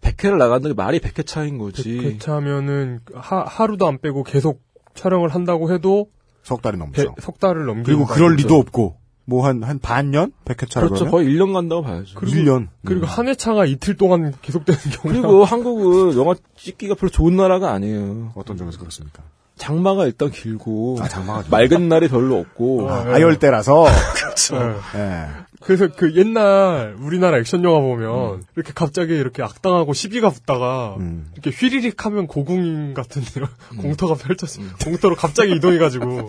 100회를 0.00 0.36
나간다는 0.38 0.74
게 0.76 0.82
말이 0.82 0.98
100회 0.98 1.24
차인 1.26 1.56
거지. 1.58 1.98
회차면은 1.98 2.98
하, 3.14 3.44
하루도 3.44 3.86
안 3.86 3.98
빼고 3.98 4.24
계속 4.24 4.60
촬영을 4.94 5.28
한다고 5.30 5.72
해도 5.72 6.10
석 6.44 6.62
달이 6.62 6.76
넘죠. 6.78 7.14
석 7.20 7.40
달을 7.40 7.64
넘기고 7.66 7.84
그리고 7.84 8.06
그럴. 8.06 8.36
리도 8.36 8.54
없고 8.56 8.96
뭐 9.26 9.46
한 9.46 9.64
한 9.64 9.78
반년 9.78 10.32
100회차라 10.44 10.80
그렇죠. 10.88 11.06
거의 11.10 11.28
1년 11.28 11.54
간다고 11.54 11.82
봐야죠. 11.82 12.14
그리고- 12.18 12.36
1년. 12.36 12.68
그리고 12.84 13.06
한 13.06 13.26
회차가 13.28 13.64
이틀 13.64 13.96
동안 13.96 14.34
계속되는 14.42 14.80
경우 14.92 15.12
그리고 15.14 15.44
한국은 15.44 16.16
영화 16.18 16.34
찍기가 16.56 16.94
별로 16.94 17.10
좋은 17.10 17.34
나라가 17.34 17.72
아니에요. 17.72 18.32
어떤 18.36 18.56
점에서 18.58 18.78
그렇습니까? 18.78 19.22
장마가 19.56 20.06
일단 20.06 20.30
길고 20.30 20.98
아, 21.00 21.08
장마가 21.08 21.44
맑은 21.50 21.88
날이 21.88 22.08
별로 22.08 22.38
없고 22.38 22.90
아, 22.90 23.04
아열대라서. 23.14 23.84
그렇죠. 24.16 24.56
예. 24.96 25.26
그래서 25.60 25.88
그 25.96 26.14
옛날 26.16 26.94
우리나라 27.00 27.38
액션 27.38 27.64
영화 27.64 27.80
보면 27.80 28.34
음. 28.34 28.42
이렇게 28.56 28.72
갑자기 28.74 29.14
이렇게 29.14 29.42
악당하고 29.42 29.94
시비가 29.94 30.28
붙다가 30.28 30.96
이렇게 31.32 31.50
휘리릭 31.50 32.04
하면 32.04 32.26
고궁 32.26 32.92
같은 32.94 33.22
이런 33.34 33.48
음. 33.72 33.76
공터가 33.78 34.14
펼쳐서 34.14 34.60
공터로 34.84 35.14
갑자기 35.16 35.52
이동해가지고 35.52 36.04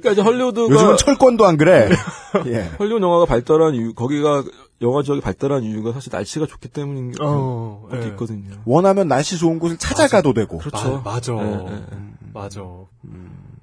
그러니까 0.00 0.10
이제 0.12 0.20
헐리우드가 0.20 0.74
요즘은 0.74 0.96
철권도 0.96 1.46
안 1.46 1.56
그래. 1.56 1.88
예. 2.46 2.70
헐리우드 2.78 3.02
영화가 3.04 3.24
발달한 3.26 3.74
이유 3.74 3.94
거기가 3.94 4.42
영화 4.82 5.02
지역이 5.02 5.20
발달한 5.22 5.62
이유가 5.62 5.92
사실 5.92 6.10
날씨가 6.12 6.46
좋기 6.46 6.68
때문인 6.68 7.14
어, 7.20 7.86
것도 7.90 8.02
예. 8.02 8.08
있거든요. 8.08 8.50
원하면 8.66 9.08
날씨 9.08 9.38
좋은 9.38 9.58
곳을 9.58 9.78
찾아가도 9.78 10.34
되고. 10.34 10.58
그렇죠. 10.58 11.00
마- 11.04 11.12
맞아. 11.12 11.32
예, 11.34 11.38
예, 11.38 11.72
예. 11.72 11.86
맞아. 12.36 12.60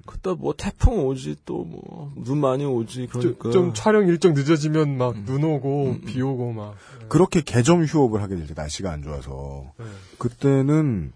그때 0.06 0.32
뭐 0.34 0.54
태풍 0.56 1.06
오지 1.06 1.36
또 1.44 1.64
뭐 1.64 2.12
눈 2.16 2.38
많이 2.38 2.64
오지 2.64 3.08
좀, 3.08 3.20
그러니까 3.20 3.50
좀 3.50 3.74
촬영 3.74 4.06
일정 4.06 4.34
늦어지면 4.34 4.96
막 4.98 5.14
눈 5.24 5.44
오고 5.44 6.00
비 6.06 6.20
오고 6.20 6.52
막 6.52 6.74
그렇게 7.08 7.40
개점 7.40 7.84
휴업을 7.84 8.22
하게 8.22 8.36
될 8.36 8.46
때 8.46 8.54
날씨가 8.54 8.90
안 8.90 9.02
좋아서 9.02 9.72
네. 9.78 9.84
그때는 10.18 11.12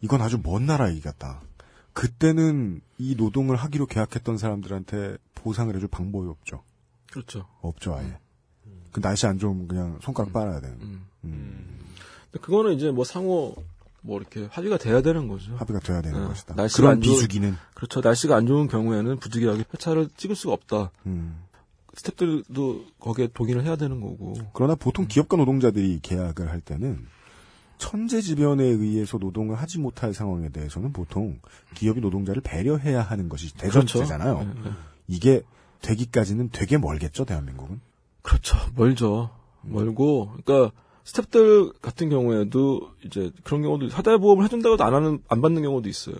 이건 0.00 0.20
아주 0.22 0.38
먼 0.42 0.66
나라 0.66 0.90
얘기 0.90 1.00
같다. 1.00 1.40
그때는 1.92 2.80
이 2.98 3.16
노동을 3.16 3.56
하기로 3.56 3.86
계약했던 3.86 4.38
사람들한테 4.38 5.16
보상을 5.34 5.74
해줄 5.74 5.88
방법이 5.88 6.28
없죠. 6.28 6.62
그렇죠. 7.10 7.46
없죠 7.60 7.94
아예. 7.94 8.18
그 8.92 9.00
날씨 9.00 9.26
안 9.26 9.38
좋으면 9.38 9.66
그냥 9.68 9.98
손가락 10.02 10.32
빨아야 10.32 10.60
되는. 10.60 10.76
음. 10.80 11.06
음. 11.24 11.78
근데 12.30 12.44
그거는 12.44 12.74
이제 12.74 12.90
뭐 12.90 13.04
상호 13.04 13.54
뭐 14.00 14.18
이렇게 14.20 14.46
합의가 14.50 14.78
돼야 14.78 15.02
되는 15.02 15.28
거죠. 15.28 15.54
합의가 15.56 15.80
돼야 15.80 16.00
되는 16.02 16.22
예. 16.22 16.26
것이다. 16.28 16.54
날씨가 16.54 16.76
그런 16.82 16.92
안 16.96 17.00
좋은- 17.00 17.02
비수기는 17.02 17.56
그렇죠. 17.74 18.00
날씨가 18.00 18.36
안 18.36 18.46
좋은 18.46 18.68
경우에는 18.68 19.18
부득이하게 19.18 19.64
회차를 19.74 20.08
찍을 20.16 20.36
수가 20.36 20.52
없다. 20.54 20.90
음. 21.06 21.42
스탭들도 21.96 22.84
거기에 23.00 23.28
동의를 23.34 23.64
해야 23.64 23.74
되는 23.76 24.00
거고. 24.00 24.34
그러나 24.54 24.74
보통 24.76 25.06
기업과 25.08 25.36
노동자들이 25.36 25.98
계약을 26.02 26.48
할 26.48 26.60
때는 26.60 27.06
천재지변에 27.78 28.64
의해서 28.64 29.18
노동을 29.18 29.56
하지 29.56 29.78
못할 29.78 30.12
상황에 30.14 30.48
대해서는 30.48 30.92
보통 30.92 31.38
기업이 31.74 32.00
노동자를 32.00 32.42
배려해야 32.42 33.02
하는 33.02 33.28
것이 33.28 33.54
대전제잖아요. 33.56 34.38
그렇죠. 34.38 34.54
네, 34.60 34.70
네. 34.70 34.76
이게 35.06 35.42
되기까지는 35.82 36.50
되게 36.52 36.76
멀겠죠, 36.76 37.24
대한민국은. 37.24 37.80
그렇죠. 38.22 38.56
멀죠. 38.74 39.30
멀고, 39.62 40.32
그러니까 40.44 40.72
스탭들 41.12 41.80
같은 41.80 42.10
경우에도 42.10 42.90
이제 43.04 43.30
그런 43.42 43.62
경우도 43.62 43.88
사대보험을 43.88 44.44
해준다고 44.44 44.74
해도 44.74 44.84
안 44.84 44.92
하는 44.94 45.20
안 45.28 45.40
받는 45.40 45.62
경우도 45.62 45.88
있어요. 45.88 46.16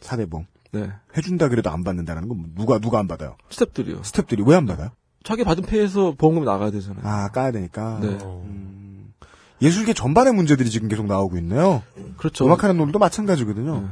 사대보험. 0.00 0.46
네. 0.72 0.90
해준다 1.16 1.48
그래도 1.48 1.70
안 1.70 1.82
받는다는 1.82 2.28
건 2.28 2.52
누가 2.56 2.78
누가 2.78 2.98
안 2.98 3.08
받아요? 3.08 3.36
스탭들이요. 3.50 4.02
스탭들이 4.02 4.46
왜 4.46 4.54
안 4.56 4.66
받아요? 4.66 4.90
자기 5.24 5.44
받은 5.44 5.64
페이에서 5.64 6.12
보험금이 6.16 6.46
나가야 6.46 6.70
되잖아요. 6.70 7.02
아 7.06 7.28
까야 7.30 7.52
되니까. 7.52 7.98
네. 8.00 8.08
음, 8.22 9.12
예술계 9.62 9.94
전반의 9.94 10.32
문제들이 10.34 10.70
지금 10.70 10.88
계속 10.88 11.06
나오고 11.06 11.36
있네요. 11.38 11.82
그렇죠. 12.18 12.44
음악하는 12.46 12.76
놀도 12.76 12.98
마찬가지거든요. 12.98 13.88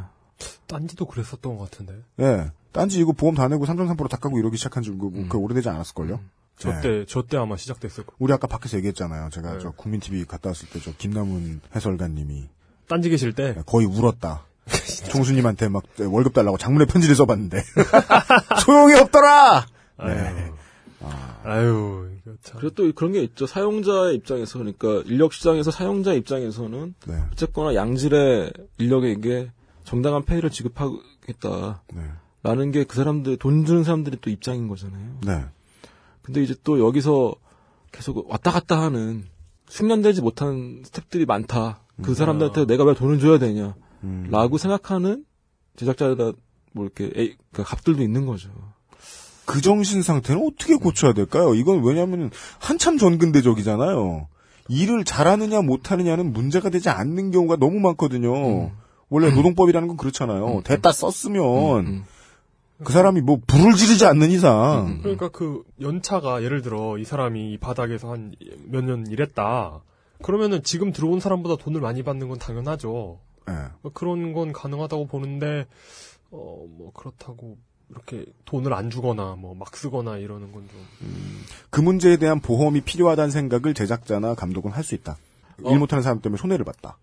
딴지도 0.66 1.06
그랬었던 1.06 1.56
것 1.58 1.70
같은데. 1.70 1.94
예. 2.20 2.50
딴지 2.72 3.00
이거 3.00 3.12
보험 3.12 3.34
다 3.34 3.48
내고 3.48 3.64
3.3%다 3.66 4.18
까고 4.18 4.38
이러기 4.38 4.56
시작한 4.58 4.82
지 4.82 4.90
그, 4.90 5.26
그 5.28 5.38
오래되지 5.38 5.68
않았을걸요? 5.70 6.20
저 6.58 6.72
네. 6.72 6.80
때, 6.80 7.04
저때 7.06 7.36
아마 7.36 7.56
시작됐을 7.56 8.04
거. 8.04 8.12
우리 8.18 8.32
아까 8.32 8.46
밖에서 8.46 8.76
얘기했잖아요. 8.78 9.28
제가 9.30 9.54
네. 9.54 9.58
저 9.60 9.70
국민TV 9.70 10.24
갔다 10.24 10.50
왔을 10.50 10.68
때 10.68 10.80
저 10.80 10.92
김남훈 10.96 11.60
해설가님이 11.74 12.48
딴지 12.88 13.10
계실 13.10 13.32
때. 13.32 13.54
거의 13.66 13.86
울었다. 13.86 14.44
총수님한테 15.10 15.68
막 15.68 15.82
월급 15.98 16.34
달라고 16.34 16.58
장문의 16.58 16.86
편지를 16.88 17.14
써봤는데 17.16 17.62
소용이 18.64 18.94
없더라. 18.94 19.66
네. 20.06 20.52
아유, 21.44 22.10
이거 22.20 22.34
참. 22.42 22.60
그리고 22.60 22.74
또 22.74 22.92
그런 22.92 23.12
게 23.12 23.22
있죠. 23.22 23.46
사용자의 23.46 24.16
입장에서 24.16 24.58
그러니까 24.58 25.02
인력 25.06 25.32
시장에서 25.32 25.70
사용자 25.70 26.12
입장에서는 26.12 26.94
네. 27.06 27.14
어쨌거나 27.32 27.74
양질의 27.74 28.52
인력에게 28.78 29.50
정당한 29.84 30.24
페이를 30.24 30.50
지급하겠다. 30.50 31.82
네. 31.94 32.02
라는 32.42 32.70
게 32.72 32.84
그 32.84 32.96
사람들 32.96 33.36
돈 33.38 33.64
주는 33.64 33.82
사람들의 33.84 34.18
또 34.20 34.28
입장인 34.30 34.68
거잖아요. 34.68 35.18
네. 35.24 35.44
근데 36.28 36.42
이제 36.42 36.54
또 36.62 36.78
여기서 36.78 37.34
계속 37.90 38.30
왔다 38.30 38.50
갔다 38.50 38.82
하는 38.82 39.24
숙련되지 39.66 40.20
못한 40.20 40.82
스탭들이 40.82 41.26
많다. 41.26 41.80
그 42.02 42.14
사람들한테 42.14 42.66
내가 42.66 42.84
왜 42.84 42.92
돈을 42.92 43.18
줘야 43.18 43.38
되냐. 43.38 43.74
음. 44.04 44.28
라고 44.30 44.58
생각하는 44.58 45.24
제작자다 45.76 46.32
뭐 46.72 46.84
이렇게 46.84 47.10
에이, 47.16 47.36
그 47.50 47.62
갑들도 47.62 48.02
있는 48.02 48.26
거죠. 48.26 48.50
그 49.46 49.62
정신 49.62 50.02
상태는 50.02 50.46
어떻게 50.46 50.74
고쳐야 50.76 51.14
될까요? 51.14 51.54
이건 51.54 51.82
왜냐하면 51.82 52.30
한참 52.58 52.98
전근대적이잖아요. 52.98 54.28
일을 54.68 55.04
잘하느냐 55.04 55.62
못하느냐는 55.62 56.34
문제가 56.34 56.68
되지 56.68 56.90
않는 56.90 57.30
경우가 57.30 57.56
너무 57.56 57.80
많거든요. 57.80 58.70
원래 59.08 59.30
노동법이라는 59.30 59.88
건 59.88 59.96
그렇잖아요. 59.96 60.60
됐다 60.64 60.92
썼으면 60.92 62.04
그 62.84 62.92
사람이 62.92 63.20
뭐 63.22 63.40
불을 63.46 63.74
지르지 63.74 64.06
않는 64.06 64.30
이상 64.30 65.00
그러니까 65.02 65.28
그 65.28 65.62
연차가 65.80 66.42
예를 66.42 66.62
들어 66.62 66.96
이 66.98 67.04
사람이 67.04 67.52
이 67.52 67.58
바닥에서 67.58 68.10
한 68.12 68.32
몇 68.66 68.84
년 68.84 69.06
일했다. 69.06 69.80
그러면은 70.22 70.62
지금 70.62 70.92
들어온 70.92 71.20
사람보다 71.20 71.56
돈을 71.62 71.80
많이 71.80 72.02
받는 72.02 72.28
건 72.28 72.38
당연하죠. 72.38 73.18
예. 73.48 73.52
그런 73.94 74.32
건 74.32 74.52
가능하다고 74.52 75.06
보는데 75.06 75.66
어 76.30 76.66
뭐 76.68 76.92
그렇다고 76.92 77.56
이렇게 77.90 78.26
돈을 78.44 78.72
안 78.74 78.90
주거나 78.90 79.34
뭐 79.36 79.54
막 79.54 79.74
쓰거나 79.76 80.18
이러는 80.18 80.52
건 80.52 80.68
좀. 80.68 80.78
그 81.70 81.80
문제에 81.80 82.16
대한 82.16 82.40
보험이 82.40 82.80
필요하다는 82.82 83.30
생각을 83.30 83.74
제작자나 83.74 84.34
감독은 84.34 84.70
할 84.72 84.84
수 84.84 84.94
있다. 84.94 85.16
어. 85.64 85.70
일 85.72 85.78
못하는 85.78 86.02
사람 86.02 86.20
때문에 86.20 86.38
손해를 86.40 86.64
봤다. 86.64 86.98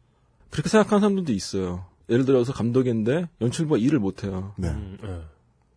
그렇게 0.52 0.70
생각하는 0.70 1.02
사람들도 1.02 1.34
있어요. 1.34 1.86
예를 2.10 2.24
들어서 2.26 2.54
감독인데 2.54 3.28
연출부가 3.42 3.78
일을 3.80 4.00
못해요. 4.00 4.54
네. 4.58 4.68
음, 4.70 4.98
예. 5.04 5.35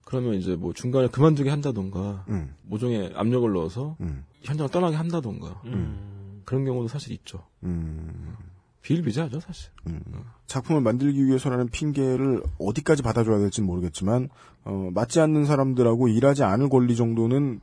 그러면 0.08 0.36
이제 0.36 0.56
뭐 0.56 0.72
중간에 0.72 1.06
그만두게 1.08 1.50
한다던가 1.50 2.24
음. 2.30 2.54
모종의 2.62 3.12
압력을 3.14 3.52
넣어서 3.52 3.94
음. 4.00 4.24
현장을 4.40 4.70
떠나게 4.70 4.96
한다던가 4.96 5.60
음. 5.66 6.40
그런 6.46 6.64
경우도 6.64 6.88
사실 6.88 7.12
있죠. 7.12 7.44
음. 7.62 8.34
비일비재하죠 8.80 9.40
사실. 9.40 9.70
음. 9.86 10.00
작품을 10.46 10.80
만들기 10.80 11.26
위해서라는 11.26 11.68
핑계를 11.68 12.42
어디까지 12.58 13.02
받아줘야 13.02 13.36
될지는 13.38 13.66
모르겠지만 13.66 14.30
어, 14.64 14.88
맞지 14.94 15.20
않는 15.20 15.44
사람들하고 15.44 16.08
일하지 16.08 16.42
않을 16.42 16.70
권리 16.70 16.96
정도는 16.96 17.60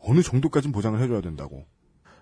어느 0.00 0.20
정도까지는 0.20 0.72
보장을 0.72 1.00
해줘야 1.00 1.20
된다고. 1.20 1.64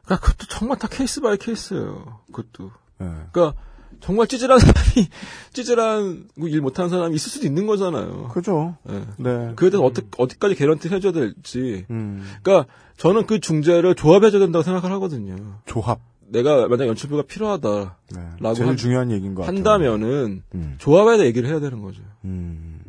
그러니까 0.05 0.27
그것도 0.27 0.49
정말 0.51 0.77
다 0.79 0.87
case 0.87 1.23
by 1.23 1.39
case예요. 1.39 2.21
그것도. 2.31 2.73
예. 3.01 3.05
그러니까 3.33 3.55
정말 4.01 4.27
찌질한 4.27 4.59
사람이 4.59 5.09
찌질한 5.53 6.29
뭐일 6.37 6.61
못하는 6.61 6.89
사람이 6.91 7.15
있을 7.15 7.31
수도 7.31 7.47
있는 7.47 7.67
거잖아요. 7.67 8.29
그죠. 8.33 8.77
네. 8.85 9.03
네. 9.19 9.53
그에 9.57 9.71
대해서 9.71 9.85
어떻게 9.85 10.07
어디까지 10.17 10.55
개런티 10.55 10.89
해줘야 10.89 11.13
될지. 11.13 11.85
음. 11.91 12.25
그러니까 12.43 12.73
저는 12.97 13.27
그 13.27 13.41
중재를 13.41 13.95
조합해줘야 13.95 14.41
된다고 14.41 14.63
생각을 14.63 14.91
하거든요. 14.97 15.37
조합. 15.67 16.01
내가 16.29 16.67
만약 16.69 16.87
연출부가 16.89 17.25
필요하다라고 17.25 17.91
네. 18.41 18.55
제일 18.55 18.69
한- 18.69 18.77
중요한 18.77 19.11
얘기인 19.11 19.35
것 19.35 19.43
같아요. 19.43 19.57
한다면은 19.57 20.43
음. 20.55 20.75
조합에다 20.79 21.25
얘기를 21.27 21.49
해야 21.49 21.61
되는 21.61 21.83
거죠. 21.83 22.01
음. 22.25 22.81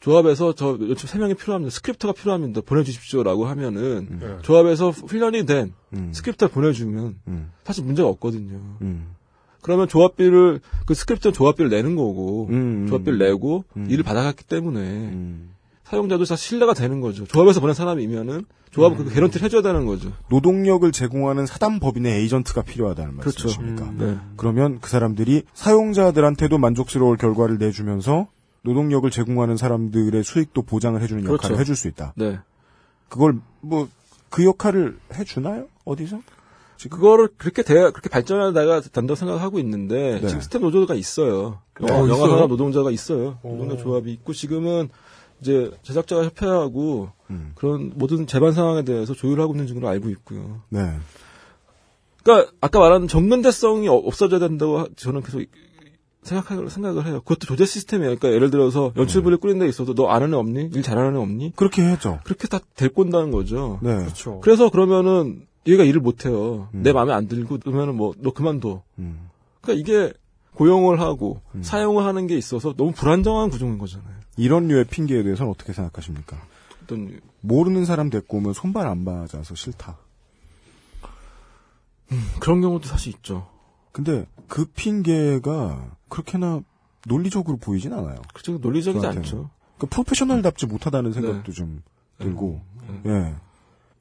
조합에서 0.00 0.54
저 0.54 0.78
연출 0.80 1.08
세 1.08 1.18
명이 1.18 1.34
필요합니다. 1.34 1.70
스크립터가 1.74 2.14
필요합니다. 2.14 2.60
보내주십시오라고 2.62 3.46
하면은 3.46 4.08
음. 4.10 4.38
조합에서 4.42 4.90
훈련이 4.90 5.44
된 5.46 5.74
음. 5.92 6.10
스크립터 6.12 6.48
보내주면 6.48 7.16
음. 7.26 7.50
사실 7.64 7.84
문제가 7.84 8.08
없거든요. 8.08 8.60
음. 8.80 9.08
그러면 9.62 9.88
조합비를 9.88 10.60
그 10.86 10.94
스크립터 10.94 11.32
조합비를 11.32 11.70
내는 11.70 11.96
거고 11.96 12.46
음, 12.50 12.84
음. 12.84 12.86
조합비를 12.88 13.18
내고 13.18 13.64
음. 13.76 13.86
일을 13.90 14.04
받아갔기 14.04 14.44
때문에 14.44 14.80
음. 14.80 15.50
사용자도 15.84 16.24
다 16.24 16.36
신뢰가 16.36 16.74
되는 16.74 17.00
거죠. 17.00 17.24
조합에서 17.24 17.60
보낸 17.60 17.74
사람이면은 17.74 18.44
조합은 18.70 18.98
음. 18.98 19.04
그 19.06 19.14
개런티를 19.14 19.44
해줘야 19.44 19.62
되는 19.62 19.86
거죠. 19.86 20.12
노동력을 20.28 20.90
제공하는 20.92 21.46
사단 21.46 21.80
법인의 21.80 22.20
에이전트가 22.20 22.62
필요하다는 22.62 23.16
그렇죠. 23.16 23.48
말씀이십니까? 23.48 23.84
음, 23.90 23.96
네. 23.98 24.18
그러면 24.36 24.78
그 24.80 24.90
사람들이 24.90 25.42
사용자들한테도 25.54 26.58
만족스러울 26.58 27.16
결과를 27.16 27.58
내주면서 27.58 28.28
노동력을 28.62 29.08
제공하는 29.10 29.56
사람들의 29.56 30.22
수익도 30.22 30.62
보장을 30.62 31.00
해주는 31.00 31.22
역할을 31.24 31.38
그렇죠. 31.38 31.60
해줄 31.60 31.76
수 31.76 31.88
있다. 31.88 32.12
네. 32.16 32.38
그걸 33.08 33.38
뭐 33.62 33.88
그 34.30 34.44
역할을 34.44 34.98
해주나요? 35.14 35.66
어디서? 35.84 36.20
그거를 36.88 37.28
그렇게 37.36 37.62
대 37.62 37.74
그렇게 37.74 38.08
발전하다가 38.08 38.82
된다고 38.82 39.16
생각하고 39.16 39.58
있는데 39.58 40.20
네. 40.20 40.26
지금 40.28 40.40
스텝 40.40 40.62
노조가 40.62 40.94
있어요. 40.94 41.60
어, 41.80 41.86
영화? 41.88 42.28
산업 42.28 42.48
노조가 42.48 42.90
있어요. 42.92 43.38
오. 43.42 43.56
노동자 43.56 43.82
조합이 43.82 44.12
있고 44.12 44.32
지금은 44.32 44.88
이제 45.40 45.70
제작가 45.82 46.24
협회하고 46.24 47.10
음. 47.30 47.52
그런 47.56 47.92
모든 47.96 48.26
제반 48.26 48.52
상황에 48.52 48.82
대해서 48.84 49.14
조율하고 49.14 49.54
있는 49.54 49.66
중으로 49.66 49.88
알고 49.88 50.08
있고요. 50.10 50.60
네. 50.68 50.80
그러니까 52.22 52.52
아까 52.60 52.78
말한 52.78 53.08
전근대성이 53.08 53.88
어- 53.88 53.94
없어져야 53.94 54.38
된다고 54.40 54.78
하- 54.78 54.88
저는 54.96 55.22
계속 55.22 55.42
생각을 56.22 56.68
생각을 56.68 57.06
해요. 57.06 57.20
그것도 57.22 57.46
조제 57.46 57.64
시스템이에요. 57.64 58.16
그러니까 58.16 58.32
예를 58.34 58.50
들어서 58.50 58.92
연출부를 58.96 59.38
꾸린 59.38 59.58
데 59.58 59.66
있어도 59.68 59.94
너 59.94 60.08
아는 60.08 60.34
애 60.34 60.36
없니? 60.36 60.70
일 60.74 60.82
잘하는 60.82 61.16
애 61.16 61.22
없니? 61.22 61.52
그렇게 61.56 61.82
해야죠. 61.82 62.20
그렇게 62.24 62.48
다 62.48 62.58
데리고 62.74 63.02
온다는 63.02 63.30
거죠. 63.30 63.78
네. 63.82 63.96
그렇죠. 63.96 64.40
그래서 64.40 64.68
그러면은 64.68 65.46
얘가 65.66 65.84
일을 65.84 66.00
못 66.00 66.24
해요. 66.24 66.68
내 66.72 66.92
마음에 66.92 67.12
안 67.12 67.28
들고 67.28 67.58
그러면은 67.58 67.96
뭐너 67.96 68.32
그만둬. 68.32 68.82
음. 68.98 69.28
그러니까 69.60 69.80
이게 69.80 70.12
고용을 70.54 71.00
하고 71.00 71.40
사용을 71.62 72.04
하는 72.04 72.26
게 72.26 72.36
있어서 72.36 72.72
너무 72.74 72.92
불안정한 72.92 73.50
구조인 73.50 73.78
거잖아요. 73.78 74.14
이런 74.36 74.68
류의 74.68 74.84
핑계에 74.84 75.22
대해서는 75.22 75.52
어떻게 75.52 75.72
생각하십니까? 75.72 76.36
어떤 76.82 77.20
모르는 77.40 77.84
사람 77.84 78.08
데리고 78.10 78.38
오면 78.38 78.54
손발 78.54 78.86
안 78.86 79.04
맞아서 79.04 79.54
싫다. 79.54 79.98
그런 82.40 82.60
경우도 82.60 82.88
사실 82.88 83.12
있죠. 83.14 83.46
근데 83.92 84.26
그 84.48 84.64
핑계가 84.64 85.96
그렇게나 86.08 86.62
논리적으로 87.06 87.56
보이진 87.58 87.92
않아요. 87.92 88.16
그렇죠. 88.32 88.58
논리적이지 88.58 89.02
저한테는. 89.02 89.26
않죠. 89.26 89.50
그 89.78 89.86
프로페셔널답지 89.86 90.66
못하다는 90.66 91.12
생각도 91.12 91.52
좀 91.52 91.82
들고. 92.18 92.60
예. 93.06 93.34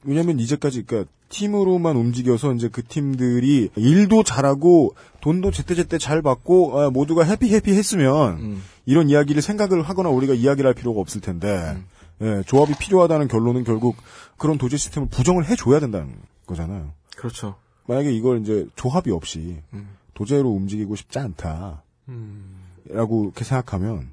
왜냐면 0.07 0.39
이제까지 0.39 0.83
그러니까 0.83 1.11
팀으로만 1.29 1.97
움직여서 1.97 2.53
이제 2.53 2.69
그 2.69 2.81
팀들이 2.81 3.69
일도 3.75 4.23
잘하고 4.23 4.95
돈도 5.19 5.51
제때제때 5.51 5.97
잘 5.97 6.21
받고 6.21 6.79
아, 6.79 6.89
모두가 6.89 7.25
해피 7.25 7.53
해피 7.53 7.73
했으면 7.73 8.37
음. 8.39 8.63
이런 8.85 9.09
이야기를 9.09 9.41
생각을 9.41 9.83
하거나 9.83 10.09
우리가 10.09 10.33
이야기를 10.33 10.65
할 10.65 10.73
필요가 10.73 11.01
없을 11.01 11.19
텐데 11.19 11.77
예, 12.21 12.41
조합이 12.47 12.73
필요하다는 12.79 13.27
결론은 13.27 13.65
결국 13.65 13.97
그런 14.37 14.57
도제 14.57 14.77
시스템을 14.77 15.09
부정을 15.09 15.45
해줘야 15.45 15.81
된다는 15.81 16.15
거잖아요. 16.45 16.93
그렇죠. 17.17 17.55
만약에 17.87 18.11
이걸 18.13 18.39
이제 18.39 18.65
조합이 18.77 19.11
없이 19.11 19.57
음. 19.73 19.89
도제로 20.13 20.49
움직이고 20.49 20.95
싶지 20.95 21.19
않다. 21.19 21.83
음. 22.07 22.63
라고 22.89 23.25
이렇게 23.25 23.43
생각하면 23.43 24.09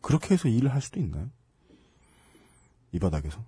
그렇게 0.00 0.34
해서 0.34 0.48
일을 0.48 0.72
할 0.72 0.80
수도 0.80 1.00
있나요? 1.00 1.28
이 2.92 3.00
바닥에서 3.00 3.40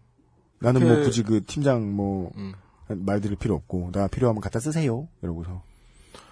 나는 0.60 0.80
뭐 0.82 0.90
그렇게- 0.90 1.04
굳이 1.06 1.22
그 1.22 1.44
팀장 1.44 1.94
뭐 1.94 2.30
음. 2.36 2.52
말 2.88 3.20
드릴 3.20 3.36
필요 3.36 3.54
없고 3.54 3.90
나 3.92 4.08
필요하면 4.08 4.40
갖다 4.40 4.60
쓰세요. 4.60 5.08
이러고서 5.22 5.62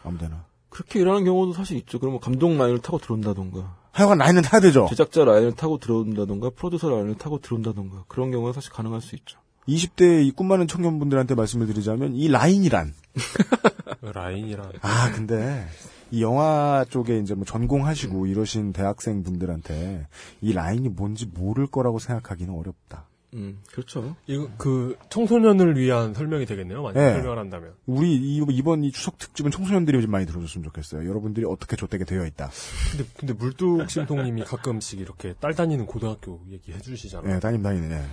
아무데나. 0.05 0.45
그렇게 0.71 1.01
일하는 1.01 1.25
경우도 1.25 1.53
사실 1.53 1.77
있죠. 1.79 1.99
그러면 1.99 2.21
감독 2.21 2.51
라인을 2.57 2.81
타고 2.81 2.99
들어온다던가. 2.99 3.77
하여간 3.93 4.19
라인은 4.19 4.43
타야 4.43 4.61
되죠. 4.61 4.87
제작자 4.91 5.25
라인을 5.25 5.53
타고 5.55 5.79
들어온다던가, 5.79 6.51
프로듀서 6.51 6.91
라인을 6.91 7.17
타고 7.17 7.41
들어온다던가. 7.41 8.05
그런 8.09 8.31
경우가 8.31 8.53
사실 8.53 8.71
가능할 8.73 9.01
수 9.01 9.15
있죠. 9.17 9.39
20대 9.69 10.25
이 10.27 10.33
꿈 10.33 10.49
많은 10.49 10.67
청년분들한테 10.69 11.35
말씀을 11.35 11.67
드리자면 11.67 12.15
이 12.15 12.29
라인이란 12.29 12.95
라인이랑 14.01 14.73
아 14.83 15.11
근데 15.13 15.67
이 16.11 16.23
영화 16.23 16.85
쪽에 16.89 17.19
이제 17.19 17.35
뭐 17.35 17.45
전공하시고 17.45 18.27
이러신 18.27 18.73
대학생 18.73 19.23
분들한테 19.25 20.07
이 20.41 20.53
라인이 20.53 20.89
뭔지 20.91 21.27
모를 21.27 21.67
거라고 21.67 21.99
생각하기는 21.99 22.55
어렵다. 22.55 23.07
음, 23.35 23.61
그렇죠. 23.71 24.17
이거 24.27 24.49
그 24.57 24.97
청소년을 25.11 25.77
위한 25.79 26.15
설명이 26.15 26.47
되겠네요. 26.47 26.83
만약 26.83 27.01
네. 27.01 27.13
설명을 27.15 27.39
한다면. 27.39 27.75
우리 27.87 28.15
이- 28.17 28.37
이번 28.51 28.85
이 28.85 28.93
추석 28.93 29.19
특집은 29.19 29.51
청소년들이 29.51 30.01
좀 30.01 30.11
많이 30.11 30.25
들어줬으면 30.27 30.65
좋겠어요. 30.65 31.07
여러분들이 31.09 31.45
어떻게 31.47 31.77
좆되게 31.77 32.05
되어 32.05 32.25
있다. 32.25 32.51
근데 32.93 33.05
근데 33.19 33.33
물뚝심통님이 33.35 34.45
가끔씩 34.45 35.01
이렇게 35.01 35.35
딸 35.41 35.55
다니는 35.55 35.87
고등학교 35.87 36.41
얘기해 36.49 36.79
주시잖아요. 36.81 37.35
네, 37.35 37.41
따님 37.41 37.63
다니는 37.63 37.93
애. 37.93 38.05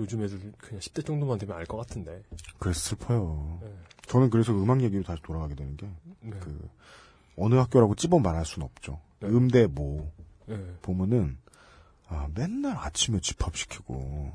요즘 0.00 0.22
애들 0.24 0.40
그냥 0.58 0.80
10대 0.80 1.04
정도만 1.04 1.38
되면 1.38 1.54
알 1.56 1.66
것 1.66 1.76
같은데. 1.76 2.22
그래서 2.58 2.80
슬퍼요. 2.80 3.58
네. 3.62 3.68
저는 4.06 4.30
그래서 4.30 4.52
음악 4.52 4.82
얘기로 4.82 5.02
다시 5.04 5.22
돌아가게 5.22 5.54
되는 5.54 5.76
게, 5.76 5.86
네. 6.22 6.32
그, 6.40 6.68
어느 7.36 7.54
학교라고 7.54 7.94
찝어 7.94 8.18
말할 8.18 8.44
수는 8.44 8.66
없죠. 8.66 8.98
음대 9.22 9.66
모. 9.66 10.10
네. 10.46 10.56
보면은, 10.82 11.36
아, 12.12 12.28
맨날 12.34 12.76
아침에 12.76 13.20
집합시키고, 13.20 14.32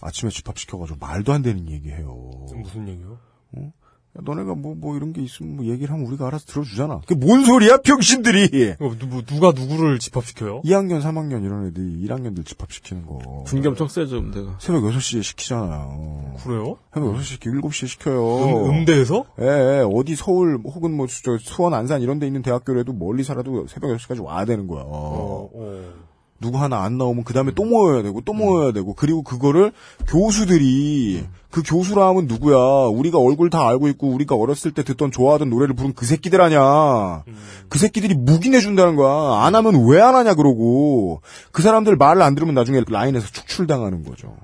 아침에 0.00 0.30
집합시켜가지고 0.30 0.98
말도 1.00 1.32
안 1.32 1.42
되는 1.42 1.68
얘기해요. 1.68 2.14
무슨 2.54 2.88
얘기요? 2.88 3.18
어? 3.52 3.72
야, 4.16 4.22
너네가 4.24 4.54
뭐, 4.54 4.74
뭐 4.74 4.96
이런 4.96 5.12
게 5.12 5.20
있으면 5.22 5.56
뭐 5.56 5.66
얘기를 5.66 5.92
하면 5.92 6.06
우리가 6.06 6.26
알아서 6.28 6.46
들어주잖아. 6.46 7.00
그게 7.06 7.14
뭔 7.14 7.44
소리야, 7.44 7.78
병신들이! 7.78 8.76
어, 8.80 8.90
누, 8.98 9.22
누가 9.22 9.52
누구를 9.52 9.98
집합시켜요? 9.98 10.62
2학년, 10.62 11.02
3학년 11.02 11.44
이런 11.44 11.66
애들이 11.66 12.06
1학년들 12.06 12.46
집합시키는 12.46 13.04
거. 13.06 13.44
분기 13.46 13.68
엄청 13.68 13.88
세죠, 13.88 14.18
음대가. 14.18 14.56
새벽 14.60 14.84
6시에 14.84 15.22
시키잖아요. 15.22 16.36
그래요? 16.42 16.78
새벽 16.94 17.14
6시 17.16 17.22
시키 17.22 17.48
7시에 17.50 17.86
시켜요. 17.86 18.66
음, 18.66 18.70
음대에서? 18.70 19.24
예, 19.40 19.44
예, 19.44 19.84
어디 19.92 20.16
서울 20.16 20.58
혹은 20.64 20.96
뭐 20.96 21.06
저, 21.06 21.36
수원 21.38 21.74
안산 21.74 22.00
이런 22.00 22.18
데 22.18 22.26
있는 22.26 22.42
대학교라도 22.42 22.92
멀리 22.94 23.24
살아도 23.24 23.66
새벽 23.66 23.90
6시까지 23.96 24.24
와야 24.24 24.44
되는 24.44 24.66
거야. 24.68 24.84
어, 24.84 25.50
어. 25.52 26.07
누구 26.40 26.58
하나 26.58 26.82
안 26.82 26.98
나오면 26.98 27.24
그 27.24 27.34
다음에 27.34 27.52
또 27.54 27.64
모여야 27.64 28.02
되고 28.02 28.20
또 28.20 28.32
모여야 28.32 28.72
되고. 28.72 28.94
그리고 28.94 29.22
그거를 29.22 29.72
교수들이 30.06 31.24
그 31.50 31.62
교수라 31.64 32.06
하면 32.08 32.26
누구야? 32.26 32.56
우리가 32.86 33.18
얼굴 33.18 33.50
다 33.50 33.66
알고 33.66 33.88
있고 33.88 34.08
우리가 34.08 34.34
어렸을 34.36 34.70
때 34.72 34.82
듣던 34.84 35.10
좋아하던 35.10 35.50
노래를 35.50 35.74
부른 35.74 35.94
그 35.94 36.06
새끼들 36.06 36.40
아냐? 36.40 37.24
그 37.68 37.78
새끼들이 37.78 38.14
묵인해 38.14 38.60
준다는 38.60 38.96
거야. 38.96 39.44
안 39.44 39.54
하면 39.54 39.86
왜 39.88 40.00
안 40.00 40.14
하냐 40.14 40.34
그러고. 40.34 41.22
그 41.52 41.62
사람들 41.62 41.96
말을 41.96 42.22
안 42.22 42.34
들으면 42.34 42.54
나중에 42.54 42.82
라인에서 42.88 43.26
축출당하는 43.28 44.04
거죠. 44.04 44.36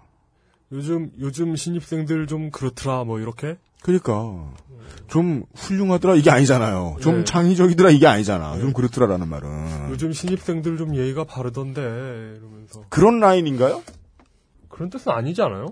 요즘 0.73 1.11
요즘 1.21 1.55
신입생들 1.55 2.27
좀 2.27 2.51
그렇더라 2.51 3.05
뭐 3.05 3.21
이렇게. 3.21 3.57
그러니까 3.83 4.51
좀 5.09 5.45
훌륭하더라 5.55 6.17
이게 6.17 6.31
아니잖아요 6.31 6.97
좀 7.01 7.19
네. 7.19 7.25
창의적이더라 7.25 7.91
이게 7.91 8.07
아니잖아 8.07 8.59
좀 8.59 8.73
그렇더라라는 8.73 9.29
말은 9.29 9.91
요즘 9.91 10.13
신입생들 10.13 10.77
좀 10.77 10.97
예의가 10.97 11.25
바르던데 11.25 11.81
이러면서 11.81 12.85
그런 12.89 13.21
라인인가요? 13.21 13.83
그런 14.69 14.91
뜻은 14.91 15.13
아니지 15.13 15.41
않아요? 15.43 15.67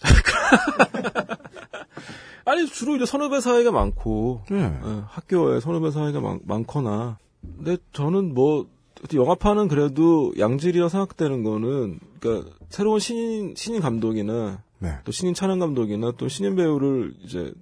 아니, 2.44 2.66
주로 2.66 2.96
이제 2.96 3.04
선후배 3.04 3.40
사이가 3.40 3.70
많고, 3.70 4.42
네. 4.50 4.62
예, 4.62 5.02
학교에 5.06 5.60
선후배 5.60 5.90
사이가 5.90 6.20
많, 6.20 6.40
많거나. 6.44 7.18
근데 7.42 7.76
저는 7.92 8.34
뭐, 8.34 8.66
영화판은 9.12 9.68
그래도 9.68 10.32
양질이라 10.38 10.88
생각되는 10.88 11.42
거는, 11.42 12.00
그러니까 12.18 12.50
새로운 12.68 12.98
신인, 12.98 13.54
신인 13.56 13.80
감독이나, 13.80 14.62
네. 14.78 14.98
또 15.04 15.12
신인 15.12 15.34
촬영 15.34 15.58
감독이나 15.58 16.12
또 16.16 16.28
신인 16.28 16.56
배우를 16.56 17.14
이제 17.22 17.52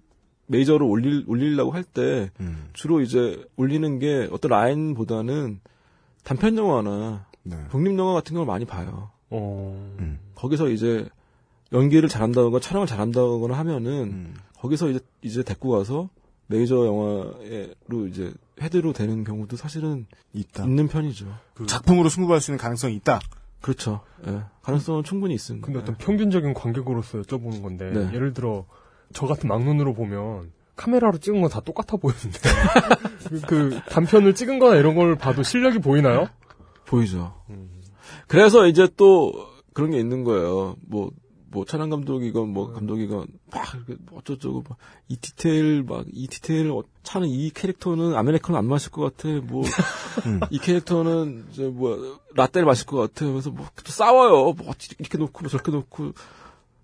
메이저로 0.48 0.88
올릴, 0.88 1.24
올리려고 1.26 1.70
할 1.70 1.84
때, 1.84 2.30
음. 2.40 2.68
주로 2.72 3.00
이제 3.00 3.44
올리는 3.56 3.98
게 3.98 4.28
어떤 4.32 4.50
라인보다는 4.50 5.60
단편 6.24 6.56
영화나 6.56 7.26
네. 7.42 7.56
독립 7.70 7.96
영화 7.98 8.12
같은 8.14 8.36
걸 8.36 8.44
많이 8.44 8.64
봐요. 8.64 9.10
어. 9.30 9.94
음. 9.98 10.18
거기서 10.34 10.68
이제 10.70 11.08
연기를 11.72 12.08
잘한다거나 12.08 12.60
촬영을 12.60 12.86
잘한다거나 12.86 13.56
하면은 13.58 13.90
음. 14.04 14.34
거기서 14.58 14.90
이제 14.90 15.00
이제 15.22 15.42
데리고 15.42 15.70
가서 15.70 16.08
메이저 16.46 16.86
영화로 16.86 18.06
이제 18.08 18.32
헤드로 18.60 18.92
되는 18.92 19.22
경우도 19.22 19.56
사실은 19.56 20.06
있다. 20.32 20.64
있는 20.64 20.88
편이죠. 20.88 21.26
작품으로 21.66 22.08
승부할 22.08 22.40
수 22.40 22.50
있는 22.50 22.58
가능성이 22.58 22.96
있다. 22.96 23.20
그렇죠. 23.60 24.00
예. 24.26 24.42
가능성은 24.62 25.04
충분히 25.04 25.34
있습니다. 25.34 25.64
근데 25.64 25.80
어떤 25.80 25.96
평균적인 25.96 26.54
관객으로서 26.54 27.20
여쭤보는 27.20 27.62
건데 27.62 27.90
네. 27.90 28.14
예를 28.14 28.32
들어 28.32 28.66
저 29.12 29.26
같은 29.26 29.48
막눈으로 29.48 29.94
보면 29.94 30.52
카메라로 30.76 31.18
찍은 31.18 31.40
건 31.40 31.50
다 31.50 31.60
똑같아 31.60 31.96
보이는데 31.96 32.38
그, 33.28 33.40
그 33.48 33.80
단편을 33.90 34.34
찍은 34.34 34.58
거나 34.58 34.76
이런 34.76 34.94
걸 34.94 35.16
봐도 35.16 35.42
실력이 35.42 35.78
보이나요? 35.80 36.28
보이죠. 36.86 37.34
그래서 38.28 38.66
이제 38.66 38.88
또 38.96 39.32
그런 39.72 39.90
게 39.90 39.98
있는 39.98 40.24
거예요. 40.24 40.76
뭐, 40.86 41.10
뭐, 41.50 41.64
촬영 41.64 41.88
감독이건 41.88 42.48
뭐, 42.50 42.72
감독이건 42.72 43.26
막, 43.50 43.64
뭐 44.10 44.18
어쩌저쩌고, 44.18 44.64
막, 44.68 44.76
이 45.08 45.16
디테일, 45.16 45.82
막, 45.82 46.04
이 46.12 46.26
디테일, 46.26 46.70
어, 46.70 46.82
차는 47.02 47.28
이 47.28 47.50
캐릭터는 47.50 48.14
아메리카노 48.14 48.58
안 48.58 48.66
마실 48.66 48.90
것 48.90 49.16
같아. 49.16 49.28
뭐, 49.44 49.62
이 50.50 50.58
캐릭터는, 50.58 51.46
이제 51.50 51.64
뭐, 51.68 52.18
라떼를 52.34 52.66
마실 52.66 52.86
것 52.86 52.96
같아. 52.98 53.26
그래서 53.26 53.50
뭐, 53.50 53.66
또 53.82 53.90
싸워요. 53.92 54.52
뭐, 54.52 54.74
이렇게 54.98 55.16
놓고, 55.16 55.40
뭐 55.40 55.48
저렇게 55.48 55.72
놓고. 55.72 56.12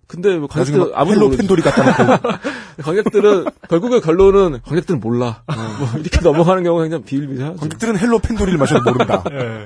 근데 0.07 0.37
뭐, 0.37 0.47
관객들 0.47 0.79
막 0.79 0.91
아무도 0.93 1.13
헬로 1.15 1.25
모르죠. 1.25 1.37
팬돌이 1.41 1.61
갖다 1.61 2.05
놓고. 2.07 2.37
관객들은, 2.83 3.45
결국에 3.69 3.99
결론은 4.01 4.59
관객들은 4.63 4.99
몰라. 4.99 5.43
뭐, 5.47 5.99
이렇게 5.99 6.19
넘어가는 6.21 6.63
경우가 6.63 6.83
굉장히 6.83 7.03
비일비재하죠. 7.05 7.57
관객들은 7.59 7.97
헬로 7.97 8.19
팬돌이를 8.19 8.59
마셔도 8.59 8.83
모른다. 8.91 9.23
예. 9.31 9.65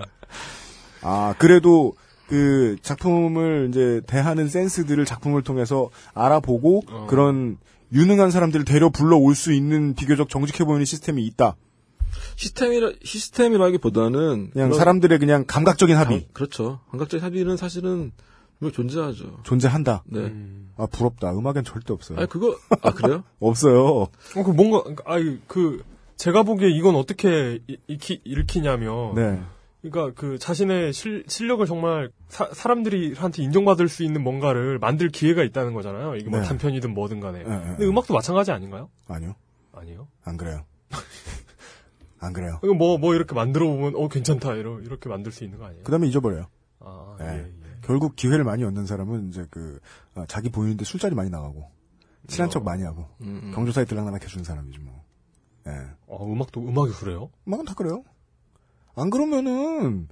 아, 1.01 1.33
그래도 1.37 1.93
그 2.27 2.77
작품을 2.81 3.67
이제 3.69 4.01
대하는 4.07 4.47
센스들을 4.47 5.03
작품을 5.05 5.41
통해서 5.41 5.89
알아보고 6.13 6.83
어. 6.89 7.07
그런 7.09 7.57
유능한 7.91 8.29
사람들을 8.31 8.65
데려 8.65 8.89
불러올 8.89 9.33
수 9.35 9.51
있는 9.51 9.95
비교적 9.95 10.29
정직해 10.29 10.63
보이는 10.63 10.85
시스템이 10.85 11.25
있다. 11.25 11.55
시스템이라, 12.35 12.91
시스템이라기보다는. 13.03 14.51
그냥 14.51 14.73
사람들의 14.73 15.19
그냥 15.19 15.43
감각적인 15.47 15.95
합의. 15.97 16.19
감- 16.21 16.27
그렇죠. 16.33 16.79
감각적 16.91 17.23
합의는 17.23 17.57
사실은 17.57 18.11
분명 18.59 18.71
존재하죠. 18.73 19.39
존재한다. 19.43 20.03
네. 20.05 20.33
아, 20.77 20.85
부럽다. 20.85 21.31
음악엔 21.31 21.63
절대 21.63 21.93
없어요. 21.93 22.17
아니 22.19 22.27
그거 22.27 22.57
아 22.81 22.91
그래요? 22.93 23.23
없어요. 23.39 23.85
어, 23.85 24.43
그 24.45 24.51
뭔가 24.51 24.83
아이 25.05 25.39
그 25.47 25.83
제가 26.17 26.43
보기에 26.43 26.69
이건 26.69 26.95
어떻게 26.95 27.59
이- 27.67 27.77
익히, 27.87 28.21
읽히냐면 28.25 29.15
네. 29.15 29.41
그러니까 29.81 30.19
그 30.19 30.37
자신의 30.37 30.91
실, 30.91 31.23
실력을 31.27 31.65
정말 31.65 32.11
사, 32.27 32.49
사람들이한테 32.51 33.41
인정받을 33.43 33.87
수 33.87 34.03
있는 34.03 34.21
뭔가를 34.23 34.77
만들 34.77 35.07
기회가 35.09 35.41
있다는 35.43 35.73
거잖아요. 35.73 36.15
이게 36.17 36.29
뭐 36.29 36.39
네. 36.41 36.45
단편이든 36.45 36.93
뭐든 36.93 37.21
간에. 37.21 37.43
네, 37.43 37.49
네, 37.49 37.63
근데 37.63 37.85
음악도 37.85 38.13
마찬가지 38.13 38.51
아닌가요? 38.51 38.89
아니요. 39.07 39.35
아니요. 39.71 40.07
안 40.25 40.35
그래요. 40.35 40.65
안 42.19 42.33
그래요. 42.33 42.59
이거 42.63 42.73
뭐, 42.73 42.97
뭐 42.97 43.15
이렇게 43.15 43.33
만들어 43.33 43.65
보면, 43.67 43.93
어, 43.95 44.09
괜찮다. 44.09 44.55
이러, 44.55 44.81
이렇게 44.81 45.07
만들 45.07 45.31
수 45.31 45.45
있는 45.45 45.57
거 45.57 45.65
아니에요? 45.67 45.83
그 45.85 45.91
다음에 45.91 46.07
잊어버려요. 46.07 46.47
아, 46.81 47.15
네. 47.17 47.25
예, 47.25 47.37
예. 47.39 47.58
결국 47.89 48.15
기회를 48.15 48.43
많이 48.43 48.63
얻는 48.63 48.85
사람은 48.85 49.29
이제 49.29 49.47
그 49.49 49.79
아, 50.13 50.23
자기 50.27 50.51
보이는데 50.51 50.85
술자리 50.85 51.15
많이 51.15 51.31
나가고 51.31 51.71
친한 52.27 52.51
척 52.51 52.63
많이 52.63 52.83
하고 52.83 53.07
음, 53.21 53.41
음. 53.45 53.51
경조사에 53.55 53.85
들락날락 53.85 54.23
해주는 54.23 54.43
사람이지 54.43 54.77
뭐. 54.77 55.03
예. 55.65 55.71
어, 56.05 56.31
음악도, 56.31 56.61
음악이 56.61 56.91
그래요? 56.91 57.31
음악은 57.47 57.65
다 57.65 57.73
그래요. 57.73 58.03
안 58.95 59.09
그러면은 59.09 60.07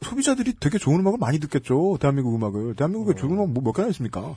소비자들이 0.00 0.60
되게 0.60 0.78
좋은 0.78 1.00
음악을 1.00 1.18
많이 1.18 1.40
듣겠죠. 1.40 1.98
대한민국 2.00 2.36
음악을. 2.36 2.76
대한민국에 2.76 3.18
좋은 3.18 3.32
음악 3.32 3.50
뭐몇 3.50 3.74
개나 3.74 3.88
있습니까? 3.88 4.36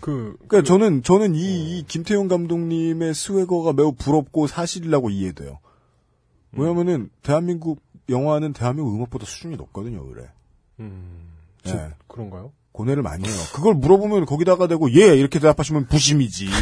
그, 0.00 0.38
그러니까 0.48 0.62
저는 0.62 1.02
저는 1.02 1.34
이, 1.34 1.78
이 1.78 1.82
김태용 1.86 2.28
감독님의 2.28 3.12
스웨거가 3.12 3.74
매우 3.74 3.92
부럽고 3.92 4.46
사실이라고 4.46 5.10
이해돼요. 5.10 5.58
왜냐면은 6.52 7.10
대한민국 7.20 7.82
영화는 8.08 8.54
대한민국 8.54 8.94
음악보다 8.94 9.26
수준이 9.26 9.56
높거든요, 9.56 10.06
그래. 10.06 10.30
음, 10.80 11.29
예. 11.66 11.70
진- 11.70 11.80
그런가요? 12.08 12.52
고뇌를 12.72 13.02
많이 13.02 13.28
해요. 13.28 13.34
그걸 13.54 13.74
물어보면 13.74 14.24
거기다가 14.26 14.66
대고 14.68 14.92
예 14.92 15.14
이렇게 15.16 15.38
대답하시면 15.40 15.86
부심이지. 15.86 16.46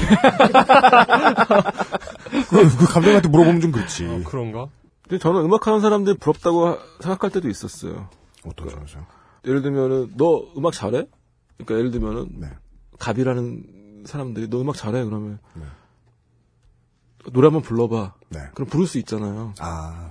그, 2.51 2.77
그 2.79 2.87
감독한테 2.93 3.29
물어보면 3.29 3.61
좀 3.61 3.73
그렇지. 3.73 4.07
아, 4.07 4.21
그런가? 4.29 4.69
근데 5.03 5.19
저는 5.19 5.43
음악하는 5.45 5.81
사람들이 5.81 6.17
부럽다고 6.19 6.67
하- 6.67 6.79
생각할 7.01 7.31
때도 7.31 7.49
있었어요. 7.49 8.09
어떤 8.47 8.69
점에서? 8.69 8.99
예를 9.47 9.63
들면은 9.63 10.13
너 10.17 10.43
음악 10.57 10.73
잘해? 10.73 11.07
그러니까 11.59 11.75
예를 11.79 11.91
들면은 11.91 12.29
네. 12.41 12.49
갑이라는 12.99 14.03
사람들이 14.07 14.49
너 14.51 14.61
음악 14.61 14.77
잘해 14.77 15.05
그러면 15.05 15.39
노래 17.33 17.47
한번 17.47 17.63
불러봐. 17.63 18.15
네. 18.31 18.41
그럼 18.55 18.69
부를 18.69 18.87
수 18.87 18.99
있잖아요. 18.99 19.53
아. 19.59 20.11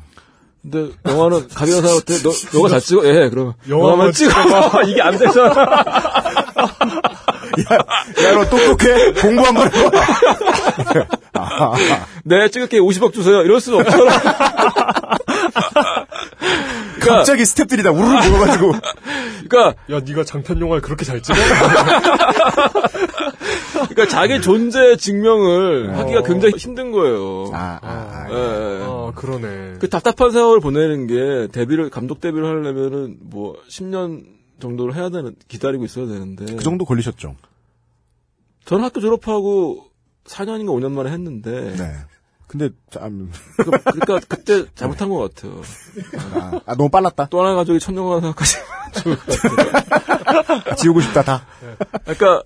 근데 0.61 0.91
영화는 1.05 1.47
갑이라는 1.49 1.81
사람한테 1.81 2.17
너 2.23 2.31
너가 2.57 2.69
잘 2.69 2.81
찍어 2.81 3.05
예 3.05 3.29
그러면 3.29 3.53
영화만 3.69 4.11
찍어 4.11 4.31
이게 4.85 5.01
안 5.01 5.17
되잖아. 5.17 5.53
야, 7.59 8.33
너 8.33 8.49
똑똑해? 8.49 9.13
공부 9.13 9.43
한 9.45 9.53
번 9.55 9.67
해봐. 9.73 11.07
아, 11.33 11.73
네 12.23 12.49
찍을게 12.49 12.79
50억 12.79 13.13
주세요. 13.13 13.41
이럴 13.43 13.61
수는 13.61 13.79
없잖아. 13.81 15.17
갑자기 17.09 17.43
스탭들이 17.43 17.83
다 17.83 17.91
우르르 17.91 18.29
모여가지고. 18.29 18.73
그러니까 19.47 19.81
야, 19.91 19.99
네가 19.99 20.23
장편 20.23 20.59
영화를 20.59 20.81
그렇게 20.81 21.05
잘 21.05 21.21
찍어? 21.21 21.37
그러니까 23.89 24.07
자기 24.07 24.41
존재 24.41 24.95
증명을 24.97 25.89
어. 25.89 25.99
하기가 25.99 26.23
굉장히 26.23 26.55
힘든 26.57 26.91
거예요. 26.91 27.51
아, 27.53 27.79
아, 27.81 28.27
예, 28.29 28.33
예. 28.33 28.83
아, 28.83 29.11
그러네. 29.15 29.75
그 29.79 29.89
답답한 29.89 30.31
세월을 30.31 30.59
보내는 30.59 31.07
게 31.07 31.47
데뷔를 31.51 31.89
감독 31.89 32.19
데뷔를 32.21 32.47
하려면은 32.47 33.17
뭐 33.21 33.55
10년 33.69 34.23
정도를 34.59 34.95
해야 34.95 35.09
되는 35.09 35.35
기다리고 35.47 35.85
있어야 35.85 36.07
되는데 36.07 36.45
그 36.55 36.63
정도 36.63 36.85
걸리셨죠? 36.85 37.35
저는 38.65 38.83
학교 38.83 38.99
졸업하고 38.99 39.85
4년인가 40.25 40.69
5년 40.69 40.91
만에 40.91 41.11
했는데 41.11 41.73
네. 41.77 41.93
근데 42.47 42.69
참 42.89 43.29
그, 43.57 43.65
그러니까 43.65 44.19
그때 44.27 44.65
잘못한 44.73 45.09
것 45.09 45.35
같아요. 45.35 45.61
아, 46.33 46.61
아, 46.65 46.75
너무 46.75 46.89
빨랐다. 46.89 47.27
또 47.29 47.41
하나 47.41 47.55
가족이 47.55 47.79
것 48.03 48.21
같아요. 48.21 48.33
지우고 50.77 51.01
싶다 51.01 51.23
다. 51.23 51.45
그러니까 52.05 52.43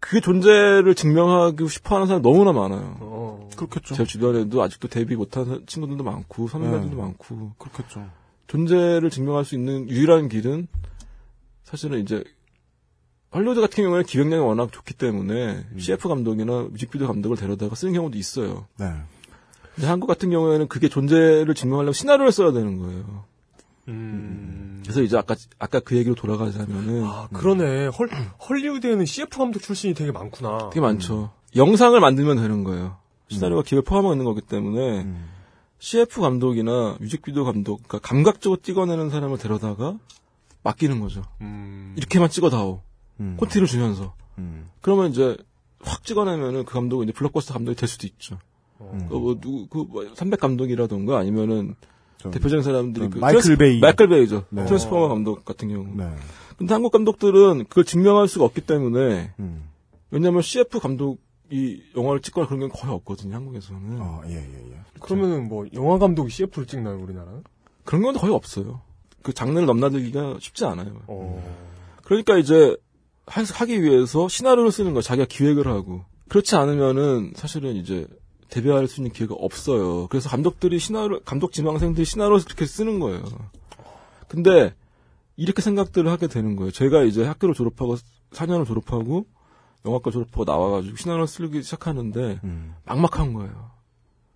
그 0.00 0.20
존재를 0.20 0.94
증명하고 0.94 1.68
싶어하는 1.68 2.06
사람 2.06 2.22
너무나 2.22 2.52
많아요. 2.52 3.48
그렇겠죠. 3.56 3.94
제 3.94 4.04
주변에도 4.04 4.62
아직도 4.62 4.88
데뷔 4.88 5.16
못한 5.16 5.64
친구들도 5.66 6.02
많고 6.02 6.48
선배들도 6.48 6.96
네. 6.96 7.02
많고 7.02 7.52
그렇겠죠. 7.58 8.08
존재를 8.46 9.10
증명할 9.10 9.44
수 9.44 9.54
있는 9.54 9.88
유일한 9.88 10.28
길은 10.28 10.68
사실은 11.64 12.00
이제 12.00 12.22
헐리우드 13.34 13.60
같은 13.60 13.82
경우에는 13.84 14.06
기획력이 14.06 14.40
워낙 14.42 14.72
좋기 14.72 14.94
때문에 14.94 15.66
CF 15.78 16.08
감독이나 16.08 16.68
뮤직비디오 16.70 17.06
감독을 17.08 17.36
데려다가 17.36 17.74
쓰는 17.74 17.92
경우도 17.92 18.16
있어요. 18.16 18.66
네. 18.78 18.92
한국 19.82 20.06
같은 20.06 20.30
경우에는 20.30 20.68
그게 20.68 20.88
존재를 20.88 21.54
증명하려면 21.54 21.92
시나리오를 21.92 22.32
써야 22.32 22.52
되는 22.52 22.78
거예요. 22.78 23.24
음. 23.88 24.80
그래서 24.82 25.02
이제 25.02 25.16
아까 25.16 25.34
아까 25.58 25.80
그 25.80 25.96
얘기로 25.96 26.14
돌아가자면은 26.14 27.04
아, 27.04 27.28
그러네. 27.32 27.88
헐, 27.88 28.08
헐리우드에는 28.48 29.04
CF 29.04 29.36
감독 29.36 29.60
출신이 29.60 29.94
되게 29.94 30.12
많구나. 30.12 30.70
되게 30.70 30.80
많죠. 30.80 31.32
영상을 31.54 31.98
만들면 31.98 32.36
되는 32.36 32.64
거예요. 32.64 32.96
시나리오가 33.28 33.62
기획을 33.62 33.84
포함하고 33.84 34.14
있는 34.14 34.24
거기 34.24 34.40
때문에 34.40 35.02
음. 35.02 35.28
CF 35.78 36.20
감독이나 36.20 36.96
뮤직비디오 37.00 37.44
감독, 37.44 37.82
그러니까 37.86 37.98
감각적으로 37.98 38.60
찍어내는 38.60 39.10
사람을 39.10 39.38
데려다가 39.38 39.98
맡기는 40.62 41.00
거죠. 41.00 41.22
음. 41.40 41.94
이렇게만 41.96 42.28
찍어다오. 42.30 42.82
음. 43.20 43.36
코티를 43.38 43.66
주면서. 43.66 44.14
음. 44.38 44.70
그러면 44.80 45.10
이제 45.10 45.36
확 45.80 46.04
찍어내면은 46.04 46.64
그 46.64 46.72
감독은 46.72 47.04
이제 47.04 47.12
블록버스터 47.12 47.54
감독이 47.54 47.76
될 47.76 47.88
수도 47.88 48.06
있죠. 48.06 48.38
음. 48.80 49.06
그 49.08 49.14
뭐, 49.14 49.38
누구, 49.40 49.66
그, 49.68 49.78
뭐, 49.90 50.04
300 50.14 50.40
감독이라던가 50.40 51.18
아니면은 51.18 51.74
대표적인 52.22 52.62
사람들이 52.62 53.10
그 53.10 53.18
마이클 53.18 53.56
베이. 53.56 53.80
마이클 53.80 54.08
베이죠. 54.08 54.44
네. 54.50 54.64
트랜스포머 54.64 55.08
감독 55.08 55.44
같은 55.44 55.68
경우. 55.68 55.86
네. 55.96 56.10
근데 56.58 56.72
한국 56.72 56.90
감독들은 56.90 57.66
그걸 57.68 57.84
증명할 57.84 58.28
수가 58.28 58.44
없기 58.46 58.62
때문에 58.62 59.32
음. 59.38 59.68
왜냐하면 60.10 60.42
CF 60.42 60.80
감독 60.80 61.18
이 61.50 61.80
영화를 61.96 62.20
찍거나 62.22 62.46
그런 62.48 62.60
게 62.60 62.68
거의 62.68 62.92
없거든요 62.94 63.34
한국에서는. 63.36 64.00
어, 64.00 64.22
예, 64.26 64.34
예, 64.34 64.70
예. 64.72 64.76
그러면은 65.00 65.48
뭐 65.48 65.66
영화 65.74 65.98
감독이 65.98 66.30
CF를 66.30 66.66
찍나요, 66.66 66.98
우리나라는? 67.00 67.44
그런 67.84 68.02
건 68.02 68.14
거의 68.16 68.32
없어요. 68.32 68.80
그 69.22 69.32
장르를 69.32 69.66
넘나들기가 69.66 70.38
쉽지 70.40 70.64
않아요. 70.64 71.02
어. 71.06 71.40
그러니까 72.02 72.36
이제 72.38 72.76
하- 73.26 73.42
하기 73.42 73.82
위해서 73.82 74.26
시나리오를 74.28 74.72
쓰는 74.72 74.94
거 74.94 75.02
자기가 75.02 75.26
기획을 75.28 75.66
하고 75.68 76.04
그렇지 76.28 76.56
않으면은 76.56 77.32
사실은 77.36 77.76
이제 77.76 78.06
데뷔할 78.50 78.86
수 78.88 79.00
있는 79.00 79.12
기회가 79.12 79.34
없어요. 79.34 80.06
그래서 80.08 80.28
감독들이 80.28 80.78
시나리오 80.78 81.20
감독 81.20 81.52
지망생들이 81.52 82.04
시나리오를 82.04 82.44
그렇게 82.44 82.66
쓰는 82.66 82.98
거예요. 83.00 83.24
근데 84.28 84.74
이렇게 85.36 85.62
생각들을 85.62 86.10
하게 86.10 86.26
되는 86.26 86.56
거예요. 86.56 86.70
제가 86.70 87.02
이제 87.02 87.24
학교를 87.24 87.54
졸업하고 87.54 87.96
4년을 88.32 88.66
졸업하고 88.66 89.26
영화과 89.84 90.10
졸업하고 90.10 90.44
나와가지고 90.44 90.96
시나리오를 90.96 91.26
쓰기 91.26 91.62
시작하는데 91.62 92.40
막막한 92.84 93.34
거예요. 93.34 93.70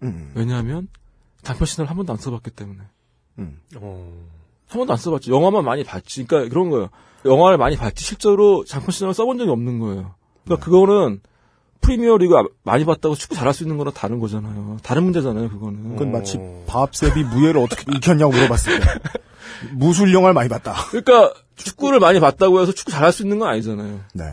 음. 0.02 0.32
왜냐하면 0.34 0.88
단편 1.42 1.66
시나리오 1.66 1.88
한 1.90 1.96
번도 1.96 2.12
안 2.12 2.18
써봤기 2.18 2.50
때문에. 2.50 2.80
음. 3.38 3.60
어. 3.76 4.12
한 4.68 4.78
번도 4.78 4.92
안 4.92 4.96
써봤지. 4.98 5.30
영화만 5.30 5.64
많이 5.64 5.84
봤지. 5.84 6.24
그러니까 6.24 6.50
그런 6.50 6.70
거예요. 6.70 6.90
영화를 7.24 7.58
많이 7.58 7.76
봤지. 7.76 8.04
실제로 8.04 8.64
장편 8.64 8.90
시나리오 8.92 9.12
써본 9.12 9.38
적이 9.38 9.50
없는 9.50 9.78
거예요. 9.78 10.14
그러니까 10.44 10.64
그거는 10.64 11.20
프리미어 11.80 12.16
리그 12.18 12.36
아- 12.36 12.44
많이 12.62 12.84
봤다고 12.84 13.14
축구 13.14 13.34
잘할 13.34 13.54
수 13.54 13.62
있는 13.64 13.78
거랑 13.78 13.92
다른 13.94 14.18
거잖아요. 14.20 14.78
다른 14.82 15.04
문제잖아요, 15.04 15.48
그거는. 15.48 15.90
그건 15.96 16.12
마치 16.12 16.38
밥셉이 16.66 17.24
무예를 17.24 17.60
어떻게 17.60 17.84
익혔냐고 17.96 18.32
물어봤을 18.32 18.80
때. 18.80 18.86
무술 19.74 20.12
영화를 20.14 20.34
많이 20.34 20.48
봤다. 20.48 20.74
그러니까 20.90 21.32
축구 21.56 21.90
를 21.90 22.00
많이 22.00 22.20
봤다고 22.20 22.60
해서 22.60 22.72
축구 22.72 22.90
잘할 22.92 23.12
수 23.12 23.22
있는 23.22 23.38
건 23.38 23.48
아니잖아요. 23.48 24.00
네. 24.14 24.24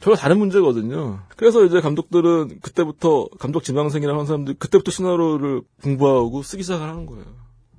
전혀 0.00 0.16
다른 0.16 0.38
문제거든요. 0.38 1.20
그래서 1.36 1.64
이제 1.64 1.80
감독들은 1.80 2.60
그때부터 2.62 3.28
감독 3.38 3.62
지망생이라는 3.62 4.14
하는 4.14 4.26
사람들이 4.26 4.56
그때부터 4.58 4.90
시나리오를 4.90 5.60
공부하고 5.82 6.42
쓰기 6.42 6.62
시작을 6.62 6.88
하는 6.88 7.04
거예요. 7.04 7.24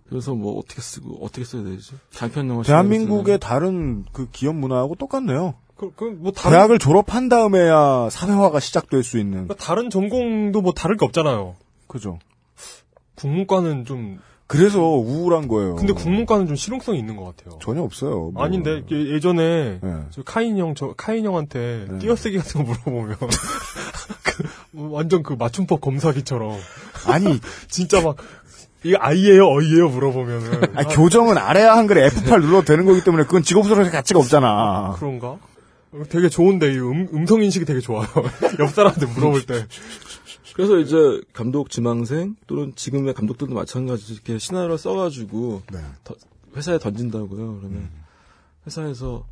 그래서 0.08 0.36
뭐 0.36 0.60
어떻게 0.60 0.82
쓰고 0.82 1.26
어떻게 1.26 1.44
써야 1.46 1.64
되지? 1.64 1.94
장편 2.12 2.50
영화 2.50 2.64
대한민국의 2.64 3.40
다른 3.40 4.06
그 4.12 4.28
기업 4.32 4.56
문화하고 4.56 4.96
똑같네요. 4.96 5.56
그, 5.82 5.92
그, 5.96 6.04
뭐, 6.04 6.32
다른, 6.32 6.58
대학을 6.58 6.78
졸업한 6.78 7.28
다음에야 7.28 8.10
사회화가 8.12 8.60
시작될 8.60 9.04
수 9.04 9.18
있는. 9.18 9.48
그러니까 9.48 9.56
다른 9.56 9.90
전공도 9.90 10.62
뭐 10.62 10.74
다를 10.74 10.96
게 10.96 11.06
없잖아요. 11.06 11.56
그죠. 11.88 12.20
국문과는 13.16 13.86
좀. 13.86 14.20
그래서 14.46 14.80
우울한 14.82 15.48
거예요. 15.48 15.76
근데 15.78 15.94
국문과는 15.94 16.46
좀 16.46 16.56
실용성이 16.56 17.00
있는 17.00 17.16
것 17.16 17.36
같아요. 17.36 17.58
전혀 17.60 17.82
없어요. 17.82 18.32
뭐. 18.32 18.44
아닌데 18.44 18.84
예- 18.92 19.14
예전에 19.16 19.80
네. 19.82 19.94
저 20.12 20.22
카인 20.24 20.58
형, 20.58 20.76
저 20.76 20.94
카인 20.96 21.26
형한테 21.26 21.88
띄어쓰기 22.00 22.38
같은 22.38 22.64
거 22.64 22.74
물어보면 22.74 23.18
그 24.24 24.44
완전 24.92 25.24
그 25.24 25.34
맞춤법 25.34 25.80
검사기처럼 25.82 26.58
아니 27.08 27.40
진짜 27.70 28.02
막 28.02 28.18
이게 28.84 28.98
아이예요, 29.00 29.48
어이예요 29.48 29.88
물어보면은 29.90 30.76
아니, 30.78 30.96
교정은 30.96 31.38
아래야 31.38 31.78
한글에 31.78 32.10
F8 32.10 32.42
눌러도 32.42 32.66
되는 32.66 32.86
거기 32.86 33.04
때문에 33.04 33.24
그건 33.24 33.44
직업수록의 33.44 33.90
가치가 33.90 34.20
없잖아. 34.20 34.96
그런가? 35.00 35.38
그게 36.10 36.30
좋은데 36.30 36.74
이 36.74 36.78
음, 36.78 37.08
음성 37.14 37.44
인식이 37.44 37.66
되게 37.66 37.80
좋아요. 37.82 38.08
옆 38.60 38.70
사람한테 38.70 39.06
물어볼 39.08 39.46
때. 39.46 39.68
그래서 40.56 40.78
이제 40.80 40.96
감독 41.34 41.70
지망생 41.70 42.36
또는 42.48 42.74
지금의 42.76 43.14
감독들도 43.14 43.54
마찬가지 43.54 44.14
이렇게 44.14 44.38
시나리오를 44.38 44.78
써가지고 44.78 45.64
네. 45.72 45.80
더- 46.04 46.16
회사에 46.56 46.78
던진다고요. 46.80 47.58
그러면 47.60 47.72
음. 47.74 48.04
회사에서 48.66 49.26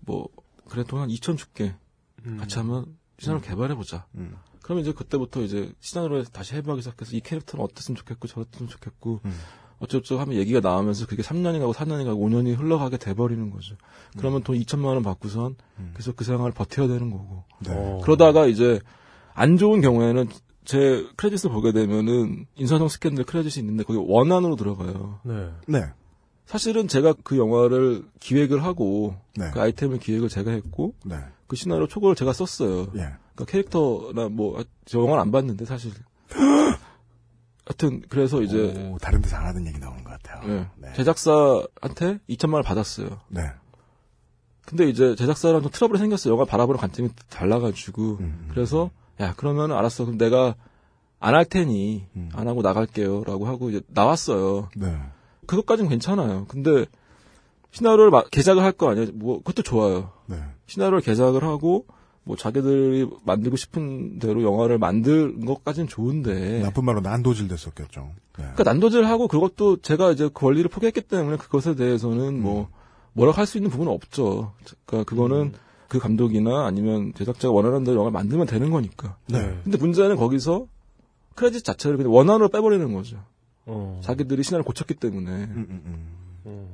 뭐 0.00 0.28
그래도 0.68 0.98
한 0.98 1.08
2천 1.08 1.36
줄게 1.38 1.74
같이 2.38 2.58
한번 2.58 2.96
시나리오 3.18 3.40
개발해 3.40 3.74
보자. 3.74 4.06
음. 4.16 4.36
그러면 4.62 4.82
이제 4.82 4.92
그때부터 4.92 5.40
이제 5.42 5.72
시나리오에 5.80 6.24
다시 6.30 6.54
해보기 6.56 6.82
시작해서 6.82 7.16
이 7.16 7.20
캐릭터는 7.20 7.64
어땠으면 7.64 7.96
좋겠고 7.96 8.28
저랬으면 8.28 8.68
좋겠고 8.68 9.20
음. 9.24 9.38
어쩌고저쩌고 9.80 10.20
하면 10.20 10.36
얘기가 10.36 10.60
나오면서 10.60 11.06
그게 11.06 11.22
3년이 11.22 11.58
가고 11.60 11.72
4년이 11.72 12.04
가고 12.04 12.28
5년이 12.28 12.56
흘러가게 12.58 12.96
돼버리는 12.96 13.50
거죠. 13.50 13.76
그러면 14.16 14.42
돈 14.42 14.56
2천만 14.58 14.86
원 14.86 15.02
받고선 15.02 15.56
그래서 15.92 16.12
그 16.12 16.24
생활을 16.24 16.52
버텨야 16.52 16.88
되는 16.88 17.10
거고. 17.10 17.44
네. 17.60 18.00
그러다가 18.02 18.46
이제 18.46 18.80
안 19.34 19.56
좋은 19.56 19.80
경우에는 19.80 20.28
제 20.64 21.06
크레딧을 21.16 21.50
보게 21.52 21.72
되면은 21.72 22.46
인사동 22.56 22.88
스캔들 22.88 23.24
크레딧이 23.24 23.62
있는데 23.62 23.84
거기 23.84 23.98
원안으로 24.02 24.56
들어가요. 24.56 25.20
네. 25.24 25.50
네. 25.66 25.84
사실은 26.44 26.88
제가 26.88 27.14
그 27.22 27.36
영화를 27.38 28.04
기획을 28.20 28.64
하고 28.64 29.14
네. 29.36 29.50
그 29.52 29.60
아이템을 29.60 29.98
기획을 29.98 30.28
제가 30.28 30.50
했고 30.50 30.94
네. 31.04 31.16
그 31.46 31.56
시나리오 31.56 31.86
초고를 31.86 32.16
제가 32.16 32.32
썼어요. 32.32 32.88
예. 32.94 33.12
그러니까 33.34 33.44
캐릭터나 33.46 34.28
뭐 34.28 34.62
저 34.86 34.98
영화를 35.00 35.20
안 35.20 35.30
봤는데 35.30 35.66
사실. 35.66 35.92
하여튼 37.68 38.02
그래서 38.08 38.40
이제 38.40 38.90
오, 38.92 38.98
다른 38.98 39.20
데서 39.20 39.36
안 39.36 39.46
하던 39.48 39.66
얘기 39.66 39.78
나오는 39.78 40.02
것 40.02 40.10
같아요. 40.22 40.50
예, 40.52 40.68
네. 40.76 40.92
제작사한테 40.94 42.18
2천만 42.30 42.54
원을 42.54 42.62
받았어요. 42.62 43.20
네. 43.28 43.42
근데 44.66 44.88
이제 44.88 45.14
제작사랑 45.14 45.60
좀 45.62 45.70
트러블이 45.70 45.98
생겼어요. 45.98 46.32
영화 46.34 46.44
바라보는 46.46 46.78
관점이 46.80 47.10
달라가지고. 47.30 48.02
음. 48.20 48.48
그래서, 48.50 48.90
야, 49.20 49.34
그러면 49.36 49.72
알았어. 49.72 50.04
그럼 50.04 50.18
내가 50.18 50.54
안 51.20 51.34
할 51.34 51.44
테니, 51.44 52.06
음. 52.16 52.30
안 52.34 52.48
하고 52.48 52.62
나갈게요. 52.62 53.24
라고 53.24 53.46
하고 53.46 53.70
이제 53.70 53.80
나왔어요. 53.88 54.68
네. 54.76 54.96
그것까진 55.46 55.88
괜찮아요. 55.88 56.46
근데 56.48 56.86
시나리오를 57.72 58.10
마- 58.10 58.24
개작을 58.30 58.62
할 58.62 58.72
거 58.72 58.90
아니에요. 58.90 59.08
뭐 59.14 59.38
그것도 59.38 59.62
좋아요. 59.62 60.12
네. 60.26 60.38
시나리오를 60.66 61.00
개작을 61.00 61.44
하고 61.44 61.86
뭐 62.28 62.36
자기들이 62.36 63.08
만들고 63.24 63.56
싶은 63.56 64.18
대로 64.18 64.42
영화를 64.42 64.76
만든 64.76 65.46
것까지는 65.46 65.88
좋은데 65.88 66.60
나쁜 66.60 66.84
말로 66.84 67.00
난도질 67.00 67.48
됐었겠죠. 67.48 68.02
네. 68.36 68.44
그러니까 68.52 68.64
난도질하고 68.64 69.28
그것도 69.28 69.78
제가 69.78 70.12
이제 70.12 70.24
그 70.24 70.30
권리를 70.34 70.68
포기했기 70.68 71.00
때문에 71.00 71.38
그것에 71.38 71.74
대해서는 71.74 72.42
뭐 72.42 72.68
뭐라고 73.14 73.38
할 73.38 73.46
수 73.46 73.56
있는 73.56 73.70
부분은 73.70 73.90
없죠. 73.90 74.52
그러니까 74.84 75.08
그거는 75.08 75.54
그 75.88 75.98
감독이나 75.98 76.66
아니면 76.66 77.14
제작자가 77.16 77.50
원하는 77.50 77.82
대로 77.82 77.96
영화를 77.96 78.12
만들면 78.12 78.46
되는 78.46 78.70
거니까. 78.70 79.16
네. 79.26 79.58
근데 79.64 79.78
문제는 79.78 80.16
거기서 80.16 80.66
크레딧 81.34 81.64
자체를 81.64 81.96
그냥 81.96 82.12
원안으로 82.12 82.50
빼버리는 82.50 82.92
거죠. 82.92 83.24
어. 83.64 84.02
자기들이 84.04 84.42
시나리오를 84.42 84.64
고쳤기 84.66 84.92
때문에. 84.96 85.30
음, 85.30 86.68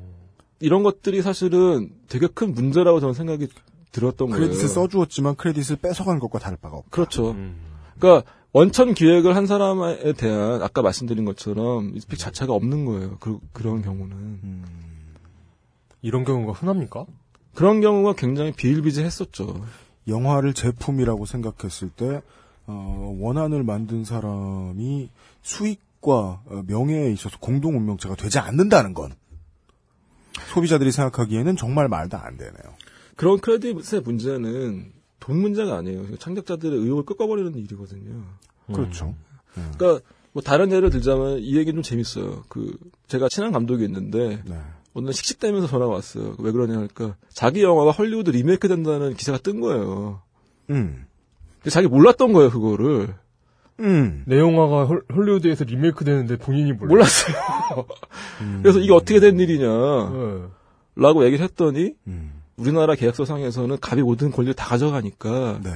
이런 0.59 0.83
것들이 0.83 1.23
사실은 1.23 1.93
되게 2.09 2.27
큰 2.27 2.55
문제라고 2.55 2.99
저는 2.99 3.15
생각이 3.15 3.47
들었던 3.95 4.29
거예요. 4.29 4.47
크레딧을 4.47 4.69
써주었지만 4.69 5.37
크레딧을 5.37 5.77
뺏어간 5.77 6.19
것과 6.19 6.39
다를 6.39 6.59
바가 6.61 6.77
없다. 6.77 6.91
그렇죠. 6.91 7.35
그러니까 7.99 8.31
원천 8.53 8.95
기획을 8.95 9.35
한 9.37 9.47
사람에 9.47 10.13
대한 10.15 10.63
아까 10.63 10.83
말씀드린 10.83 11.25
것처럼 11.25 11.93
이 11.95 12.01
스픽 12.01 12.19
자체가 12.19 12.53
없는 12.53 12.85
거예요. 12.85 13.17
그, 13.19 13.39
그런 13.53 13.83
경우는. 13.83 14.65
이런 16.03 16.25
경우가 16.25 16.53
흔합니까? 16.53 17.07
그런 17.55 17.81
경우가 17.81 18.15
굉장히 18.15 18.53
비일비재했었죠. 18.53 19.65
영화를 20.09 20.55
제품이라고 20.55 21.25
생각했을 21.25 21.89
때 21.91 22.21
어, 22.67 23.17
원안을 23.21 23.63
만든 23.63 24.05
사람이 24.05 25.11
수익과 25.43 26.13
어, 26.13 26.63
명예에 26.67 27.13
있어서 27.13 27.39
공동 27.39 27.77
운명체가 27.77 28.17
되지 28.17 28.39
않는다는 28.39 28.95
건 28.95 29.13
소비자들이 30.53 30.93
생각하기에는 30.93 31.57
정말 31.57 31.89
말도 31.89 32.17
안 32.19 32.37
되네요. 32.37 32.75
그런 33.17 33.39
크레딧의 33.39 34.01
문제는 34.03 34.93
돈 35.21 35.39
문제가 35.41 35.77
아니에요. 35.77 36.17
창작자들의 36.17 36.79
의욕을 36.79 37.05
꺾어버리는 37.05 37.55
일이거든요. 37.55 38.23
그렇죠. 38.73 39.15
그러니까 39.55 40.05
뭐 40.33 40.43
다른 40.43 40.73
예를 40.73 40.91
들자면 40.91 41.39
이 41.39 41.57
얘기는 41.57 41.75
좀 41.75 41.83
재밌어요. 41.83 42.45
그 42.49 42.77
제가 43.07 43.29
친한 43.29 43.53
감독이 43.53 43.85
있는데 43.85 44.43
네. 44.45 44.61
오늘 44.93 45.13
씩씩대면서 45.13 45.67
전화가 45.69 45.93
왔어요. 45.93 46.35
왜 46.39 46.53
그러냐 46.53 46.77
하니까 46.77 47.17
자기 47.29 47.63
영화가 47.63 47.93
헐리우드 47.93 48.31
리메이크 48.31 48.69
된다는 48.69 49.15
기사가 49.15 49.39
뜬 49.39 49.61
거예요. 49.61 50.23
음. 50.71 51.07
근데 51.59 51.71
자기 51.71 51.87
몰랐던 51.87 52.33
거예요, 52.33 52.51
그거를. 52.51 53.15
음. 53.81 54.23
내 54.27 54.39
영화가 54.39 54.85
헐, 54.87 55.05
헐리우드에서 55.15 55.65
리메이크 55.65 56.05
되는데 56.05 56.37
본인이 56.37 56.73
몰라. 56.73 56.89
몰랐어요. 56.89 57.35
그래서 58.63 58.79
이게 58.79 58.93
어떻게 58.93 59.21
된 59.21 59.39
일이냐. 59.39 59.67
네. 59.67 60.43
라고 60.97 61.25
얘기를 61.25 61.45
했더니 61.45 61.95
음. 62.07 62.44
우리나라 62.57 62.95
계약서상에서는 62.95 63.79
갑이 63.81 64.03
모든 64.03 64.31
권리를 64.31 64.55
다 64.55 64.67
가져가니까 64.67 65.61
네. 65.63 65.71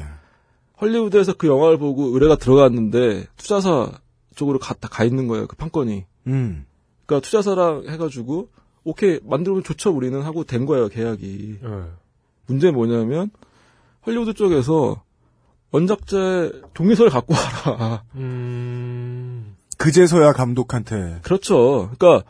헐리우드에서 0.81 1.35
그 1.35 1.49
영화를 1.49 1.79
보고 1.79 2.07
의뢰가 2.15 2.37
들어갔는데 2.37 3.27
투자사 3.37 3.91
쪽으로 4.37 4.59
가, 4.59 4.75
다가 4.75 5.05
있는 5.05 5.27
거예요. 5.27 5.47
그 5.47 5.57
판권이. 5.57 6.05
음. 6.29 6.67
그러니까 7.07 7.25
투자사랑 7.25 7.85
해가지고 7.89 8.49
오케이 8.85 9.19
만들면 9.25 9.65
좋죠 9.65 9.91
우리는 9.91 10.21
하고 10.23 10.45
된 10.45 10.67
거예요 10.67 10.89
계약이. 10.89 11.59
네. 11.63 11.69
문제 12.47 12.71
뭐냐면 12.71 13.31
헐리우드 14.07 14.35
쪽에서 14.35 15.03
원작자의 15.73 16.53
동의서를 16.75 17.11
갖고 17.11 17.35
와라. 17.35 18.05
음. 18.15 19.57
그제서야 19.79 20.33
감독한테 20.33 21.21
그렇죠. 21.23 21.91
그러니까 21.99 22.25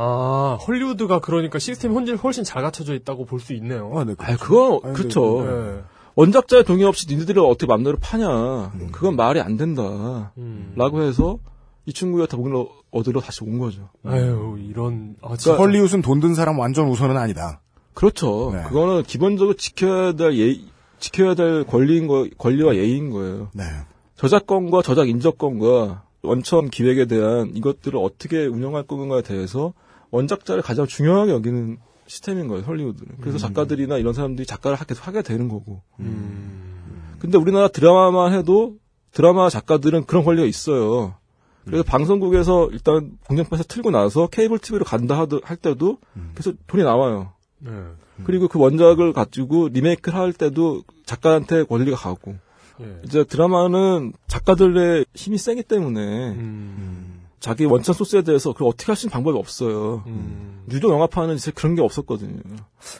아, 0.00 0.58
헐리우드가 0.66 1.18
그러니까 1.20 1.58
시스템이 1.58 1.92
훨씬, 1.94 2.16
훨씬 2.16 2.44
잘 2.44 2.62
갖춰져 2.62 2.94
있다고 2.94 3.24
볼 3.24 3.40
수 3.40 3.52
있네요. 3.54 3.90
아, 3.96 4.04
네, 4.04 4.14
아 4.18 4.36
그건 4.36 4.80
아니, 4.84 4.94
그렇죠. 4.94 5.42
네. 5.44 5.82
원작자의 6.14 6.64
동의 6.64 6.84
없이 6.84 7.06
니네들이 7.08 7.38
어떻게 7.40 7.66
맘대로 7.66 7.96
파냐. 8.00 8.72
그건 8.92 9.16
말이 9.16 9.40
안 9.40 9.56
된다. 9.56 10.32
음. 10.38 10.72
라고 10.76 11.02
해서 11.02 11.38
이 11.86 11.92
친구가 11.92 12.26
답을 12.26 12.52
얻으러 12.90 13.20
다시 13.20 13.42
온 13.44 13.58
거죠. 13.58 13.88
아유, 14.04 14.56
이런, 14.68 15.16
아, 15.22 15.36
진짜. 15.36 15.52
그러니까 15.56 15.62
헐리우드는 15.64 16.02
돈 16.02 16.20
든 16.20 16.34
사람 16.34 16.58
완전 16.58 16.88
우선은 16.88 17.16
아니다. 17.16 17.60
그렇죠. 17.94 18.50
네. 18.54 18.62
그거는 18.64 19.02
기본적으로 19.04 19.56
지켜야 19.56 20.12
될 20.12 20.38
예, 20.38 20.60
지켜야 21.00 21.34
될 21.34 21.64
권리인 21.64 22.06
거, 22.06 22.26
권리와 22.38 22.76
예의인 22.76 23.10
거예요. 23.10 23.48
네. 23.52 23.64
저작권과 24.16 24.82
저작 24.82 25.08
인적권과 25.08 26.02
원천 26.22 26.68
기획에 26.68 27.06
대한 27.06 27.52
이것들을 27.54 27.98
어떻게 27.98 28.44
운영할 28.46 28.82
건가에 28.84 29.22
대해서 29.22 29.72
원작자를 30.10 30.62
가장 30.62 30.86
중요하게 30.86 31.32
여기는 31.32 31.78
시스템인 32.06 32.48
거예요, 32.48 32.64
헐리우드는. 32.64 33.16
그래서 33.20 33.36
음. 33.36 33.40
작가들이나 33.40 33.98
이런 33.98 34.14
사람들이 34.14 34.46
작가를 34.46 34.76
하- 34.78 34.84
계속 34.84 35.06
하게 35.06 35.22
되는 35.22 35.48
거고. 35.48 35.82
근데 37.18 37.36
우리나라 37.36 37.68
드라마만 37.68 38.32
해도 38.32 38.76
드라마 39.12 39.48
작가들은 39.50 40.04
그런 40.06 40.24
권리가 40.24 40.46
있어요. 40.46 41.14
그래서 41.64 41.82
방송국에서 41.82 42.70
일단 42.72 43.18
공영판에서 43.26 43.64
틀고 43.68 43.90
나서 43.90 44.26
케이블 44.28 44.58
TV로 44.58 44.84
간다 44.84 45.20
하드- 45.20 45.42
할 45.44 45.56
때도 45.56 45.98
계속 46.34 46.56
돈이 46.66 46.82
나와요. 46.82 47.32
네. 47.58 47.70
그리고 48.24 48.48
그 48.48 48.58
원작을 48.58 49.12
가지고 49.12 49.68
리메이크를 49.68 50.18
할 50.18 50.32
때도 50.32 50.82
작가한테 51.04 51.64
권리가 51.64 51.96
가고. 51.96 52.36
예. 52.80 53.00
이제 53.04 53.24
드라마는 53.24 54.12
작가들의 54.28 55.04
힘이 55.14 55.36
세기 55.36 55.62
때문에 55.62 56.00
음. 56.30 57.07
자기 57.40 57.64
원천 57.66 57.94
소스에 57.94 58.22
대해서 58.22 58.52
그걸 58.52 58.68
어떻게 58.68 58.86
할 58.86 58.96
수 58.96 59.06
있는 59.06 59.12
방법이 59.12 59.38
없어요. 59.38 60.02
음. 60.06 60.64
유료 60.70 60.90
영화판은 60.92 61.36
진짜 61.36 61.52
그런 61.58 61.74
게 61.76 61.82
없었거든요. 61.82 62.40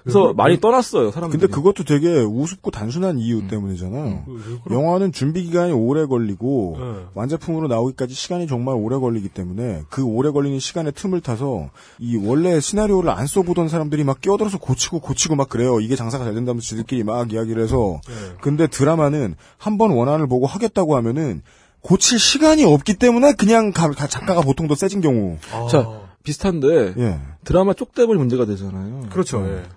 그래서 0.03 0.33
많이 0.33 0.59
떠났어요, 0.61 1.11
사람들이. 1.11 1.41
근데 1.41 1.53
그것도 1.55 1.85
되게 1.85 2.21
우습고 2.23 2.71
단순한 2.71 3.19
이유 3.19 3.47
때문이잖아요. 3.49 4.25
영화는 4.71 5.13
준비 5.13 5.43
기간이 5.45 5.73
오래 5.73 6.07
걸리고 6.07 6.77
네. 6.79 7.05
완제품으로 7.15 7.69
나오기까지 7.69 8.15
시간이 8.15 8.47
정말 8.47 8.75
오래 8.77 8.97
걸리기 8.97 9.29
때문에 9.29 9.83
그 9.91 10.03
오래 10.05 10.31
걸리는 10.31 10.59
시간의 10.61 10.93
틈을 10.93 11.21
타서 11.21 11.71
이 11.99 12.17
원래 12.17 12.59
시나리오를 12.61 13.11
안 13.11 13.27
써보던 13.27 13.69
사람들이 13.69 14.03
막 14.05 14.21
끼어들어서 14.21 14.59
고치고 14.59 15.01
고치고 15.01 15.37
막 15.37 15.49
그래요. 15.49 15.81
이게 15.81 15.95
장사가 15.97 16.25
잘 16.25 16.35
된다면서 16.35 16.65
지들끼리 16.67 17.03
막 17.05 17.33
이야기를 17.33 17.63
해서 17.63 18.01
근데 18.41 18.67
드라마는 18.67 19.35
한 19.59 19.79
번 19.79 19.91
원안을 19.93 20.27
보고 20.27 20.47
하겠다고 20.47 20.97
하면은 20.97 21.43
고칠 21.81 22.19
시간이 22.19 22.65
없기 22.65 22.95
때문에 22.95 23.33
그냥 23.35 23.73
가- 23.73 23.91
가- 23.91 24.07
작가가 24.07 24.41
보통 24.41 24.67
더 24.69 24.75
세진 24.75 25.01
경우. 25.01 25.39
자, 25.71 25.87
비슷한데 26.25 26.95
예. 26.99 27.21
드라마 27.45 27.73
쪽대벌 27.75 28.17
문제가 28.17 28.45
되잖아요. 28.47 29.07
그렇죠, 29.11 29.39
음. 29.39 29.63
예. 29.65 29.69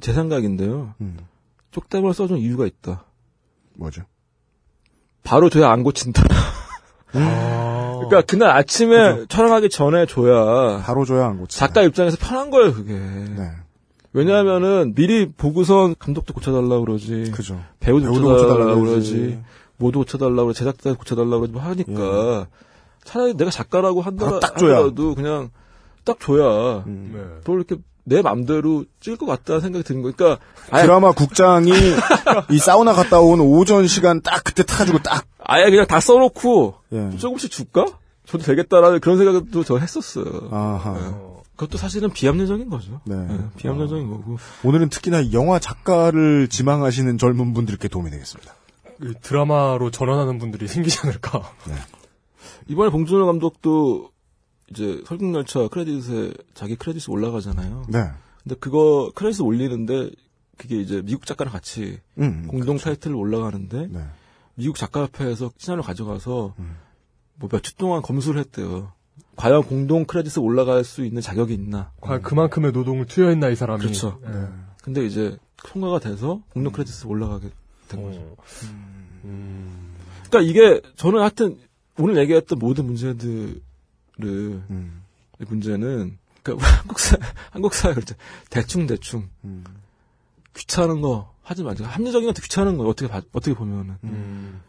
제 0.00 0.12
생각인데요. 0.12 0.94
쪽대벌 1.72 2.14
써준 2.14 2.38
이유가 2.38 2.66
있다. 2.66 3.04
뭐죠? 3.76 4.02
바로 5.22 5.50
줘야 5.50 5.70
안 5.70 5.82
고친다. 5.82 6.22
그러니까 7.12 8.22
그날 8.22 8.56
아침에 8.56 9.26
촬영하기 9.28 9.68
전에 9.68 10.06
줘야 10.06 10.78
바로 10.82 11.04
줘야 11.04 11.26
안 11.26 11.38
고친다. 11.38 11.66
작가 11.66 11.82
입장에서 11.82 12.16
편한 12.18 12.50
거예요, 12.50 12.72
그게. 12.72 12.94
네. 12.94 13.50
왜냐하면은 14.12 14.94
미리 14.94 15.30
보고선 15.30 15.94
감독도 15.98 16.34
고쳐달라 16.34 16.80
그러지, 16.80 17.30
그죠. 17.32 17.60
배우도 17.80 18.06
배우도 18.06 18.22
고쳐달라 18.22 18.64
고쳐달라 18.64 18.74
그러지, 18.80 19.12
그러지. 19.16 19.38
모두 19.80 19.98
고쳐달라 20.00 20.42
그러지, 20.44 20.58
제작자 20.60 20.94
고쳐달라 20.94 21.38
그러지 21.38 21.52
뭐 21.52 21.62
하니까 21.62 22.46
차라리 23.02 23.34
내가 23.34 23.50
작가라고 23.50 24.02
한다 24.02 24.26
바로 24.26 24.40
딱 24.40 24.56
줘야. 24.58 24.76
하더라도 24.76 25.14
그냥 25.14 25.50
딱 26.04 26.20
줘야 26.20 26.84
네. 26.86 27.18
또 27.44 27.56
이렇게 27.56 27.76
내 28.04 28.22
맘대로 28.22 28.84
찍을 29.00 29.16
것 29.18 29.26
같다는 29.26 29.60
생각이 29.60 29.84
드는 29.84 30.02
거니까 30.02 30.38
그러니까 30.66 30.82
드라마 30.82 31.12
국장이 31.12 31.70
이 32.50 32.58
사우나 32.58 32.92
갔다 32.92 33.20
온 33.20 33.40
오전 33.40 33.86
시간 33.86 34.20
딱 34.20 34.44
그때 34.44 34.62
타가지고 34.62 34.98
딱 34.98 35.26
아예 35.42 35.70
그냥 35.70 35.86
다 35.86 35.98
써놓고 35.98 36.74
예. 36.92 37.16
조금씩 37.16 37.50
줄까? 37.50 37.86
줘도 38.26 38.44
되겠다라는 38.44 39.00
그런 39.00 39.18
생각도 39.18 39.64
저 39.64 39.78
했었어요. 39.78 40.48
아하. 40.50 40.92
네. 40.92 41.30
그것도 41.56 41.76
사실은 41.78 42.10
비합리적인 42.10 42.70
거죠. 42.70 43.00
네. 43.04 43.16
네, 43.16 43.38
비합리적인 43.56 44.08
거고. 44.08 44.38
오늘은 44.64 44.88
특히나 44.88 45.32
영화 45.32 45.58
작가를 45.58 46.48
지망하시는 46.48 47.18
젊은 47.18 47.52
분들께 47.52 47.88
도움이 47.88 48.10
되겠습니다. 48.10 48.54
그 49.00 49.14
드라마로 49.20 49.90
전환하는 49.90 50.38
분들이 50.38 50.68
생기지 50.68 50.98
않을까. 51.06 51.42
이번에 52.68 52.90
봉준호 52.90 53.26
감독도 53.26 54.10
이제 54.70 55.02
설국열차 55.06 55.68
크레딧에 55.68 56.32
자기 56.54 56.76
크레딧이 56.76 57.12
올라가잖아요. 57.12 57.86
네. 57.88 58.10
근데 58.42 58.54
그거 58.60 59.10
크레딧 59.14 59.40
올리는데 59.40 60.10
그게 60.56 60.76
이제 60.80 61.02
미국 61.02 61.26
작가랑 61.26 61.52
같이 61.52 61.98
음, 62.18 62.46
공동 62.46 62.76
타이틀로 62.76 63.18
올라가는데 63.18 63.88
네. 63.90 64.04
미국 64.54 64.76
작가협회에서 64.76 65.50
시나리오 65.56 65.82
가져가서 65.82 66.54
뭐몇주 67.36 67.76
동안 67.76 68.02
검수를 68.02 68.40
했대요. 68.40 68.92
과연 69.36 69.62
공동 69.62 70.04
크레딧에 70.04 70.42
올라갈 70.42 70.84
수 70.84 71.04
있는 71.04 71.22
자격이 71.22 71.54
있나? 71.54 71.92
과연 72.02 72.20
그만큼의 72.20 72.72
노동을 72.72 73.06
투여했나, 73.06 73.48
이 73.48 73.56
사람이. 73.56 73.80
그렇죠. 73.80 74.20
예. 74.26 74.48
근데 74.82 75.06
이제 75.06 75.38
통과가 75.56 76.00
돼서 76.00 76.42
공동 76.50 76.72
크레딧에 76.74 77.08
올라가게 77.08 77.48
된 77.90 78.02
거죠. 78.02 78.36
음. 79.24 79.94
그러니까 80.28 80.40
이게 80.50 80.80
저는 80.96 81.20
하여튼 81.20 81.58
오늘 81.98 82.16
얘기했던 82.18 82.58
모든 82.58 82.86
문제들을 82.86 83.60
음. 84.22 85.02
이 85.40 85.44
문제는 85.48 86.18
그러니까 86.42 86.66
한국 86.78 86.98
사 86.98 87.16
한국 87.50 87.74
사회 87.74 87.94
그렇죠. 87.94 88.14
대충 88.48 88.86
대충 88.86 89.28
음. 89.44 89.64
귀찮은 90.54 91.00
거 91.00 91.32
하지 91.42 91.62
말자. 91.64 91.84
합리적인 91.86 92.28
것도 92.28 92.42
귀찮은 92.42 92.76
거 92.76 92.84
어떻게 92.84 93.08
봐- 93.10 93.22
어떻게 93.32 93.54
보면은. 93.54 93.96
음. 94.04 94.60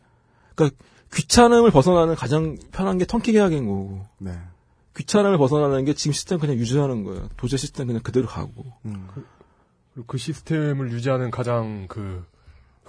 그러니까 0.56 0.78
귀찮음을 1.14 1.72
벗어나는 1.72 2.16
가장 2.16 2.58
편한 2.72 2.98
게 2.98 3.06
턴키 3.06 3.32
계약인 3.34 3.66
거고. 3.68 4.06
네. 4.18 4.32
귀찮음을 4.96 5.38
벗어나는 5.38 5.86
게 5.86 5.94
지금 5.94 6.12
시스템 6.14 6.40
그냥 6.40 6.56
유지하는 6.58 7.04
거예요. 7.04 7.30
도제 7.38 7.58
시스템 7.58 7.88
그냥 7.88 8.02
그대로 8.04 8.28
가고. 8.28 8.66
그리고 9.94 10.06
그 10.08 10.18
시스템을 10.18 10.92
유지하는 10.92 11.32
가장 11.32 11.86
그 11.88 12.26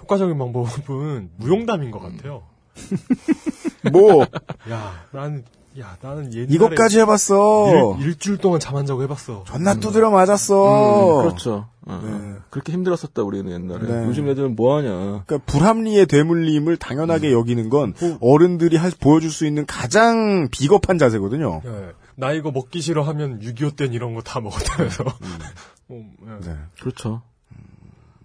효과적인 0.03 0.37
방법은 0.37 1.29
무용담인 1.37 1.91
것 1.91 1.99
같아요. 1.99 2.43
뭐? 3.91 4.21
야, 4.69 4.93
나는 5.11 5.43
야, 5.79 5.97
나는 6.01 6.31
옛날에 6.33 6.53
이것까지 6.53 6.99
해봤어. 6.99 7.95
일, 7.99 8.05
일주일 8.07 8.37
동안 8.37 8.59
잠 8.59 8.75
안 8.75 8.85
자고 8.85 9.01
해봤어. 9.03 9.43
존나 9.45 9.73
두드려 9.75 10.11
맞았어. 10.11 11.21
음, 11.21 11.23
그렇죠. 11.23 11.67
어. 11.85 12.37
그렇게 12.51 12.71
힘들었었다 12.73 13.23
우리는 13.23 13.51
옛날에. 13.51 13.87
네. 13.87 14.05
요즘 14.07 14.29
애들은 14.29 14.55
뭐 14.55 14.77
하냐. 14.77 14.89
그러니까 15.25 15.37
불합리의 15.45 16.05
되물림을 16.05 16.77
당연하게 16.77 17.29
음. 17.29 17.33
여기는 17.39 17.69
건 17.69 17.93
어른들이 18.21 18.77
할, 18.77 18.91
보여줄 18.99 19.31
수 19.31 19.45
있는 19.47 19.65
가장 19.65 20.47
비겁한 20.51 20.97
자세거든요. 20.99 21.61
예. 21.65 21.91
나 22.15 22.31
이거 22.33 22.51
먹기 22.51 22.79
싫어하면 22.81 23.39
6.25 23.39 23.75
땐 23.75 23.93
이런 23.93 24.13
거 24.13 24.21
다 24.21 24.39
먹었다면서. 24.41 25.03
어, 25.05 25.13
예. 26.43 26.45
네. 26.47 26.55
그렇죠. 26.79 27.21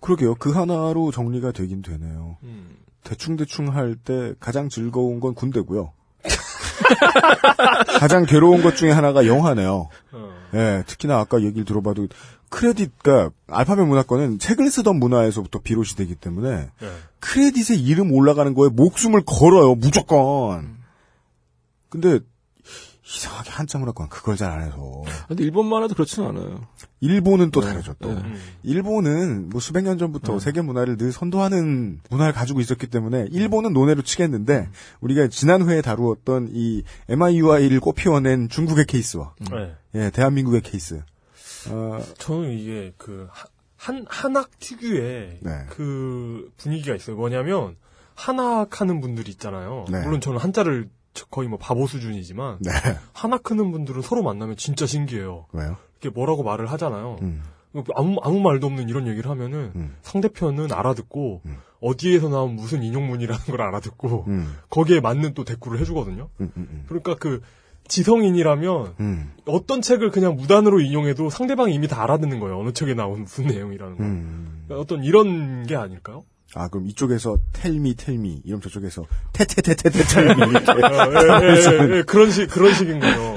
그러게요. 0.08 0.36
그 0.36 0.52
하나로 0.52 1.10
정리가 1.10 1.52
되긴 1.52 1.82
되네요. 1.82 2.38
음. 2.42 2.76
대충대충 3.04 3.74
할 3.74 3.94
때 3.94 4.32
가장 4.40 4.70
즐거운 4.70 5.20
건 5.20 5.34
군대고요. 5.34 5.92
가장 8.00 8.24
괴로운 8.24 8.62
것 8.62 8.74
중에 8.74 8.90
하나가 8.90 9.26
영화네요. 9.26 9.88
어. 10.12 10.30
예, 10.54 10.82
특히나 10.86 11.18
아까 11.18 11.42
얘기를 11.42 11.66
들어봐도 11.66 12.08
크레딧과 12.48 13.30
알파벳 13.48 13.86
문화권은 13.86 14.38
책을 14.38 14.70
쓰던 14.70 14.96
문화에서부터 14.98 15.58
비롯이 15.60 15.88
되기 15.96 16.14
때문에 16.14 16.70
예. 16.82 16.90
크레딧에 17.20 17.76
이름 17.76 18.10
올라가는 18.12 18.52
거에 18.54 18.70
목숨을 18.70 19.22
걸어요, 19.26 19.74
무조건. 19.74 20.78
근데 21.90 22.20
이상하게 23.08 23.50
한자 23.50 23.78
문화권 23.78 24.08
그걸 24.10 24.36
잘 24.36 24.50
안 24.52 24.62
해서. 24.62 25.02
근데 25.28 25.42
일본만 25.44 25.82
해도 25.82 25.94
그렇지는 25.94 26.28
않아요. 26.28 26.60
일본은 27.00 27.50
또 27.50 27.60
네. 27.60 27.68
다르죠, 27.68 27.94
또. 28.00 28.12
네. 28.12 28.22
일본은 28.62 29.48
뭐 29.48 29.60
수백 29.60 29.82
년 29.84 29.96
전부터 29.98 30.38
세계 30.38 30.60
문화를 30.60 30.96
늘 30.98 31.10
선도하는 31.12 32.00
문화를 32.10 32.32
가지고 32.34 32.60
있었기 32.60 32.86
때문에 32.88 33.28
일본은 33.30 33.72
논외로 33.72 34.02
치겠는데 34.02 34.68
우리가 35.00 35.28
지난 35.28 35.68
회에 35.68 35.80
다루었던 35.80 36.50
이 36.52 36.82
MIUI를 37.08 37.80
꼽히어낸 37.80 38.48
중국의 38.48 38.84
케이스와 38.84 39.34
네. 39.50 39.74
예, 39.94 40.10
대한민국의 40.10 40.60
케이스. 40.62 41.02
어, 41.70 42.00
저는 42.18 42.50
이게 42.52 42.92
그 42.98 43.28
한 43.80 44.04
한학 44.08 44.50
특유의 44.58 45.38
네. 45.40 45.50
그 45.70 46.50
분위기가 46.56 46.96
있어요. 46.96 47.14
뭐냐면 47.14 47.76
한학 48.16 48.80
하는 48.80 49.00
분들이 49.00 49.30
있잖아요. 49.30 49.84
네. 49.88 50.02
물론 50.02 50.20
저는 50.20 50.40
한자를 50.40 50.84
저- 50.84 50.97
거의 51.30 51.48
뭐 51.48 51.58
바보 51.58 51.86
수준이지만 51.86 52.58
네. 52.60 52.70
한학 53.12 53.50
하는 53.50 53.72
분들은 53.72 54.02
서로 54.02 54.22
만나면 54.22 54.56
진짜 54.56 54.86
신기해요. 54.86 55.46
왜요? 55.52 55.76
이렇게 56.00 56.14
뭐라고 56.14 56.42
말을 56.42 56.70
하잖아요. 56.72 57.18
음. 57.22 57.42
아무 57.94 58.16
아무 58.22 58.40
말도 58.40 58.66
없는 58.66 58.88
이런 58.88 59.06
얘기를 59.06 59.30
하면은 59.30 59.92
상대편은 60.02 60.72
알아듣고 60.72 61.42
어디에서 61.80 62.28
나온 62.28 62.54
무슨 62.54 62.82
인용문이라는 62.82 63.44
걸 63.46 63.62
알아듣고 63.62 64.24
음. 64.28 64.54
거기에 64.70 65.00
맞는 65.00 65.34
또 65.34 65.44
대꾸를 65.44 65.78
해주거든요. 65.80 66.28
음, 66.40 66.52
음, 66.56 66.68
음. 66.70 66.84
그러니까 66.88 67.14
그 67.14 67.40
지성인이라면 67.86 68.94
음. 69.00 69.32
어떤 69.46 69.80
책을 69.80 70.10
그냥 70.10 70.36
무단으로 70.36 70.80
인용해도 70.80 71.30
상대방이 71.30 71.74
이미 71.74 71.88
다 71.88 72.02
알아듣는 72.02 72.40
거예요. 72.40 72.58
어느 72.58 72.72
책에 72.72 72.94
나온 72.94 73.22
무슨 73.22 73.46
내용이라는 73.46 73.96
거. 73.96 74.04
음. 74.04 74.64
그러니까 74.66 74.82
어떤 74.82 75.04
이런 75.04 75.66
게 75.66 75.76
아닐까요? 75.76 76.24
아, 76.54 76.68
그럼 76.68 76.86
이쪽에서 76.86 77.36
텔미 77.52 77.96
텔미 77.96 78.42
이러면 78.44 78.62
저쪽에서 78.62 79.04
테테테테테 79.34 80.02
텔미 80.02 80.50
이렇게. 80.50 80.72
어, 80.72 80.76
예, 80.76 81.46
예, 81.46 81.92
예, 81.92 81.96
예, 81.98 82.02
그런 82.02 82.30
식 82.30 82.48
그런 82.48 82.72
식인 82.72 83.00
거죠. 83.00 83.34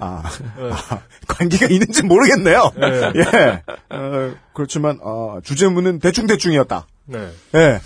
아, 0.00 0.24
예. 0.58 0.70
아, 0.72 1.00
관계가 1.28 1.66
있는지 1.66 2.02
모르겠네요. 2.02 2.72
예. 2.82 3.12
예. 3.16 3.62
어, 3.90 4.34
그렇지만 4.52 4.98
어, 5.02 5.38
주제문은 5.44 6.00
대충 6.00 6.26
대충이었다. 6.26 6.86
네. 7.06 7.30
예. 7.54 7.80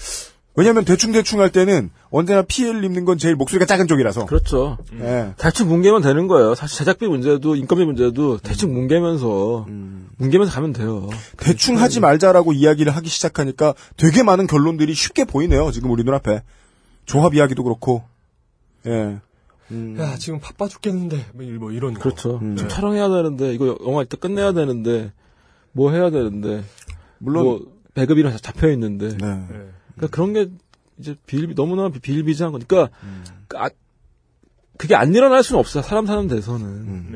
왜냐하면 0.56 0.84
대충 0.84 1.10
대충 1.12 1.40
할 1.40 1.50
때는 1.50 1.90
언제나 2.10 2.42
피해를 2.42 2.84
입는 2.84 3.04
건 3.04 3.18
제일 3.18 3.34
목소리가 3.34 3.66
작은 3.66 3.88
쪽이라서. 3.88 4.26
그렇죠. 4.26 4.78
예. 5.00 5.34
대충 5.36 5.68
뭉개면 5.68 6.02
되는 6.02 6.28
거예요. 6.28 6.54
사실 6.54 6.78
제작비 6.78 7.08
문제도 7.08 7.56
인건비 7.56 7.84
문제도 7.84 8.38
대충 8.38 8.72
뭉개면서 8.72 9.66
뭉개면서 10.18 10.52
가면 10.52 10.72
돼요. 10.72 11.08
대충 11.38 11.80
하지 11.80 11.98
말자라고 11.98 12.52
이야기를 12.52 12.94
하기 12.94 13.08
시작하니까 13.08 13.74
되게 13.96 14.22
많은 14.22 14.46
결론들이 14.46 14.94
쉽게 14.94 15.24
보이네요. 15.24 15.72
지금 15.72 15.90
우리 15.90 16.04
눈앞에. 16.04 16.42
조합 17.04 17.34
이야기도 17.34 17.64
그렇고. 17.64 18.04
예. 18.86 19.18
야 19.98 20.16
지금 20.18 20.38
바빠 20.38 20.68
죽겠는데 20.68 21.24
뭐 21.32 21.44
이- 21.44 21.50
뭐 21.50 21.72
이런 21.72 21.94
거. 21.94 22.00
그렇죠. 22.00 22.38
음. 22.40 22.54
지금 22.54 22.68
촬영해야 22.68 23.08
되는데 23.08 23.52
이거 23.54 23.76
영화 23.84 24.02
이따 24.02 24.16
끝내야 24.16 24.52
되는데 24.52 25.10
뭐 25.72 25.90
해야 25.90 26.10
되는데 26.10 26.62
물론 27.18 27.44
뭐 27.44 27.60
배급이랑 27.94 28.36
잡혀 28.40 28.70
있는데 28.70 29.08
네. 29.16 29.42
그러니까 29.94 30.14
그런 30.14 30.32
게 30.32 30.48
이제 30.98 31.16
비일 31.26 31.54
너무나 31.54 31.88
비일비재한 31.88 32.52
거니까 32.52 32.90
음. 33.02 33.24
그 33.48 33.58
아, 33.58 33.68
그게 34.76 34.94
안 34.94 35.14
일어날 35.14 35.42
수는 35.42 35.60
없어요. 35.60 35.82
사람 35.82 36.06
사는 36.06 36.26
데서는. 36.28 36.66
음. 36.66 37.08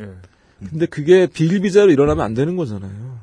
네. 0.61 0.69
근데 0.71 0.87
그게 0.87 1.27
비일비재로 1.27 1.91
일어나면 1.91 2.25
안 2.25 2.35
되는 2.35 2.57
거잖아요. 2.57 3.19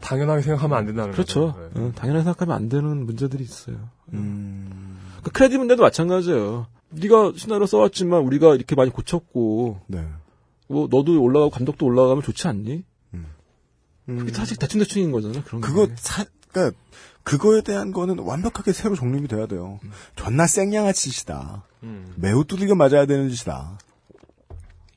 당연하게 0.00 0.42
생각하면 0.42 0.76
안 0.76 0.86
된다는 0.86 1.12
그렇죠. 1.12 1.52
거죠. 1.52 1.70
네. 1.74 1.80
어, 1.80 1.92
당연하게 1.94 2.24
생각하면 2.24 2.56
안 2.56 2.68
되는 2.68 3.06
문제들이 3.06 3.42
있어요. 3.42 3.88
음. 4.12 4.98
그 5.22 5.30
크레딧 5.30 5.58
문제도 5.58 5.82
마찬가지예요. 5.82 6.66
네가 6.90 7.32
시나리오 7.36 7.66
써왔지만 7.66 8.20
우리가 8.22 8.54
이렇게 8.54 8.74
많이 8.74 8.90
고쳤고 8.90 9.80
네. 9.86 10.06
뭐 10.68 10.88
너도 10.90 11.20
올라가고 11.22 11.50
감독도 11.50 11.86
올라가면 11.86 12.22
좋지 12.22 12.48
않니? 12.48 12.84
음. 13.14 13.26
그게 14.06 14.32
사실 14.32 14.56
대충대충인 14.58 15.10
거잖아. 15.12 15.42
그런 15.44 15.60
그거 15.60 15.86
게. 15.86 15.94
사, 15.96 16.24
그니까, 16.52 16.76
그거에 17.24 17.62
대한 17.62 17.90
거는 17.92 18.18
완벽하게 18.20 18.72
새로 18.72 18.94
정립이 18.94 19.28
돼야 19.28 19.46
돼요. 19.46 19.80
존나 20.14 20.46
생양아 20.46 20.92
짓이다. 20.92 21.64
음. 21.82 22.12
매우 22.16 22.44
두들겨 22.44 22.74
맞아야 22.74 23.06
되는 23.06 23.28
짓이다. 23.30 23.78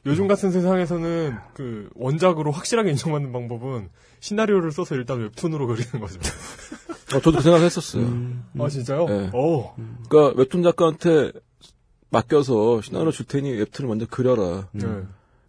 요즘 0.06 0.28
같은 0.28 0.52
세상에서는 0.52 1.38
그 1.54 1.90
원작으로 1.96 2.52
확실하게 2.52 2.92
인정받는 2.92 3.32
방법은 3.34 3.90
시나리오를 4.20 4.72
써서 4.72 4.96
일단 4.96 5.20
웹툰으로 5.20 5.68
그리는 5.68 6.00
거죠. 6.00 6.20
어, 7.16 7.20
저도 7.20 7.38
그 7.38 7.42
생각했었어요. 7.42 8.04
음. 8.04 8.46
아 8.60 8.70
진짜요? 8.70 9.06
네. 9.06 9.30
오. 9.34 9.74
그러니까 10.10 10.38
웹툰 10.40 10.64
작가한테 10.64 11.32
맡겨서 12.10 12.82
시나리오 12.82 13.12
줄 13.12 13.26
테니 13.26 13.52
웹툰을 13.52 13.88
먼저 13.88 14.06
그려라. 14.06 14.68
네. 14.72 14.86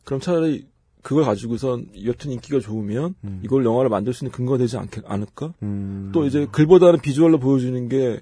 그럼 0.05 0.21
차라리 0.21 0.67
그걸 1.09 1.25
가지고선 1.25 1.87
이 1.95 2.07
웹툰 2.07 2.31
인기가 2.31 2.61
좋으면 2.61 3.15
이걸 3.43 3.65
영화를 3.65 3.89
만들 3.89 4.13
수 4.13 4.27
있는 4.27 4.31
근거가 4.31 4.59
되지 4.59 4.77
않겠, 4.77 5.05
않을까? 5.07 5.55
음. 5.63 6.11
또 6.13 6.27
이제 6.27 6.47
글보다는 6.53 7.01
비주얼로 7.01 7.39
보여주는 7.39 7.89
게 7.89 8.21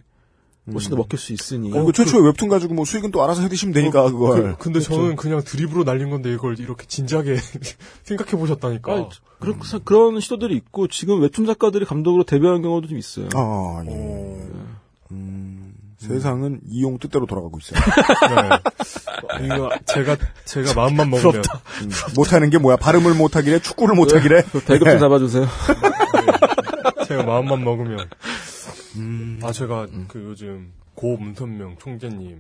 훨씬 0.73 0.91
더 0.91 0.97
먹힐 0.97 1.19
수 1.19 1.33
있으니. 1.33 1.77
어, 1.77 1.85
그 1.85 1.93
최초에 1.93 2.25
웹툰 2.25 2.49
가지고 2.49 2.75
뭐 2.75 2.85
수익은 2.85 3.11
또 3.11 3.25
알아서 3.25 3.43
해드시면 3.43 3.75
되니까, 3.75 4.05
어, 4.05 4.13
그걸. 4.13 4.53
그, 4.53 4.59
근데 4.59 4.79
저는 4.79 5.17
그냥 5.17 5.43
드립으로 5.43 5.83
날린 5.83 6.11
건데 6.11 6.33
이걸 6.33 6.61
이렇게 6.61 6.87
진지하게 6.87 7.39
생각해 8.05 8.37
보셨다니까. 8.37 8.93
아니, 8.93 9.09
그런, 9.41 9.59
그런 9.83 10.21
시도들이 10.21 10.55
있고, 10.55 10.87
지금 10.87 11.21
웹툰 11.23 11.45
작가들이 11.45 11.85
감독으로 11.87 12.23
데뷔하는 12.23 12.63
경우도 12.63 12.87
좀 12.87 12.99
있어요. 12.99 13.29
아, 13.35 13.83
예. 13.85 14.47
음, 15.11 15.66
세상은 15.99 16.61
이용 16.69 16.99
뜻대로 16.99 17.27
돌아가고 17.27 17.59
있어요. 17.59 17.81
네. 19.41 19.47
이거 19.47 19.71
제가 19.87 20.17
제가 20.45 20.75
마음만 20.75 21.09
먹으면 21.11 21.33
부럽다. 21.43 21.61
음, 21.83 21.91
못하는 22.15 22.51
게 22.51 22.59
뭐야? 22.59 22.77
발음을 22.77 23.15
못하기래? 23.15 23.61
축구를 23.61 23.95
못하기래? 23.95 24.43
대급 24.67 24.89
좀 24.89 24.99
잡아주세요. 24.99 25.47
제가 27.09 27.23
마음만 27.23 27.65
먹으면. 27.65 28.09
음. 28.97 29.41
아 29.43 29.53
제가 29.53 29.87
그 30.09 30.23
요즘 30.23 30.73
고 30.95 31.17
문선명 31.17 31.77
총재님에 31.79 32.37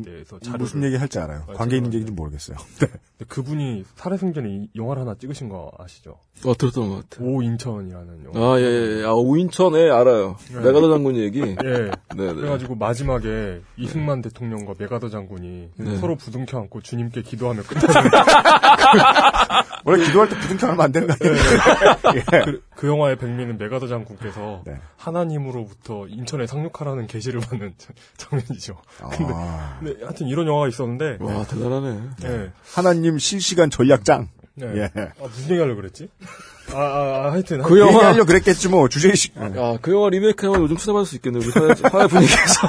대해서 0.00 0.38
자료를 0.38 0.60
무슨 0.60 0.82
얘기 0.84 0.96
할지 0.96 1.18
알아요. 1.18 1.44
아, 1.48 1.52
관계 1.52 1.76
있는지 1.76 1.98
얘기는 1.98 2.14
모르겠어요. 2.14 2.56
네. 2.80 2.86
근데 2.86 3.24
그분이 3.28 3.84
살해생전에 3.96 4.48
이 4.48 4.68
영화를 4.74 5.02
하나 5.02 5.14
찍으신 5.18 5.48
거 5.50 5.70
아시죠? 5.78 6.16
어, 6.46 6.54
들었던 6.56 6.88
것 6.88 7.10
같아요. 7.10 7.28
오인천이라는 7.28 8.24
영화. 8.34 8.54
아, 8.54 8.60
예, 8.60 8.64
예. 9.00 9.04
아, 9.04 9.12
오인천에 9.12 9.90
알아요. 9.90 10.36
네. 10.52 10.60
메가더 10.60 10.88
장군 10.90 11.16
얘기. 11.16 11.40
예. 11.40 11.54
네 11.54 11.90
네. 12.16 12.32
그래가지고 12.34 12.76
마지막에 12.76 13.60
이승만 13.76 14.22
대통령과 14.22 14.74
메가더 14.78 15.10
장군이 15.10 15.70
네. 15.76 15.96
서로 15.98 16.16
부둥켜 16.16 16.58
안고 16.58 16.80
주님께 16.80 17.22
기도하며 17.22 17.62
끝나는 17.64 18.10
원래 19.84 20.04
기도할 20.04 20.28
때 20.28 20.38
부둥켜 20.38 20.68
하면 20.68 20.80
안 20.80 20.92
되는 20.92 21.08
거 21.08 21.14
아니에요? 21.20 21.36
예. 22.16 22.44
그, 22.44 22.62
그 22.76 22.86
영화의 22.88 23.16
백미는 23.16 23.58
메가더 23.58 23.88
장군께서 23.88 24.62
네. 24.64 24.74
하나님으로부터 24.96 26.06
인천에 26.08 26.46
상륙하라는 26.46 27.06
계시를 27.06 27.40
받는 27.40 27.74
장- 27.78 27.94
장면이죠. 28.16 28.76
근데, 29.10 29.32
아. 29.34 29.78
근데 29.82 30.04
하여튼 30.04 30.26
이런 30.28 30.46
영화가 30.46 30.68
있었는데 30.68 31.18
와, 31.20 31.44
대단하네. 31.44 32.00
예. 32.24 32.50
하나님 32.74 33.18
실시간 33.18 33.70
전략장. 33.70 34.28
네. 34.54 34.66
예. 34.76 34.90
아, 35.00 35.12
무슨 35.22 35.50
얘기 35.50 35.60
하려고 35.60 35.80
그랬지? 35.80 36.08
아, 36.74 36.76
아, 36.78 37.26
아, 37.26 37.32
하여튼. 37.32 37.62
그 37.62 37.78
영화- 37.80 37.92
얘기하려고 37.94 38.26
그랬겠지 38.26 38.68
뭐 38.68 38.88
주제의식. 38.88 39.34
아, 39.38 39.78
그 39.80 39.92
영화 39.92 40.10
리메이크하면 40.10 40.62
요즘 40.62 40.76
찾아볼 40.76 41.04
수 41.06 41.16
있겠네요. 41.16 41.42
우리 41.42 41.50
사회, 41.50 41.74
사회 41.74 42.06
분위기에서. 42.06 42.68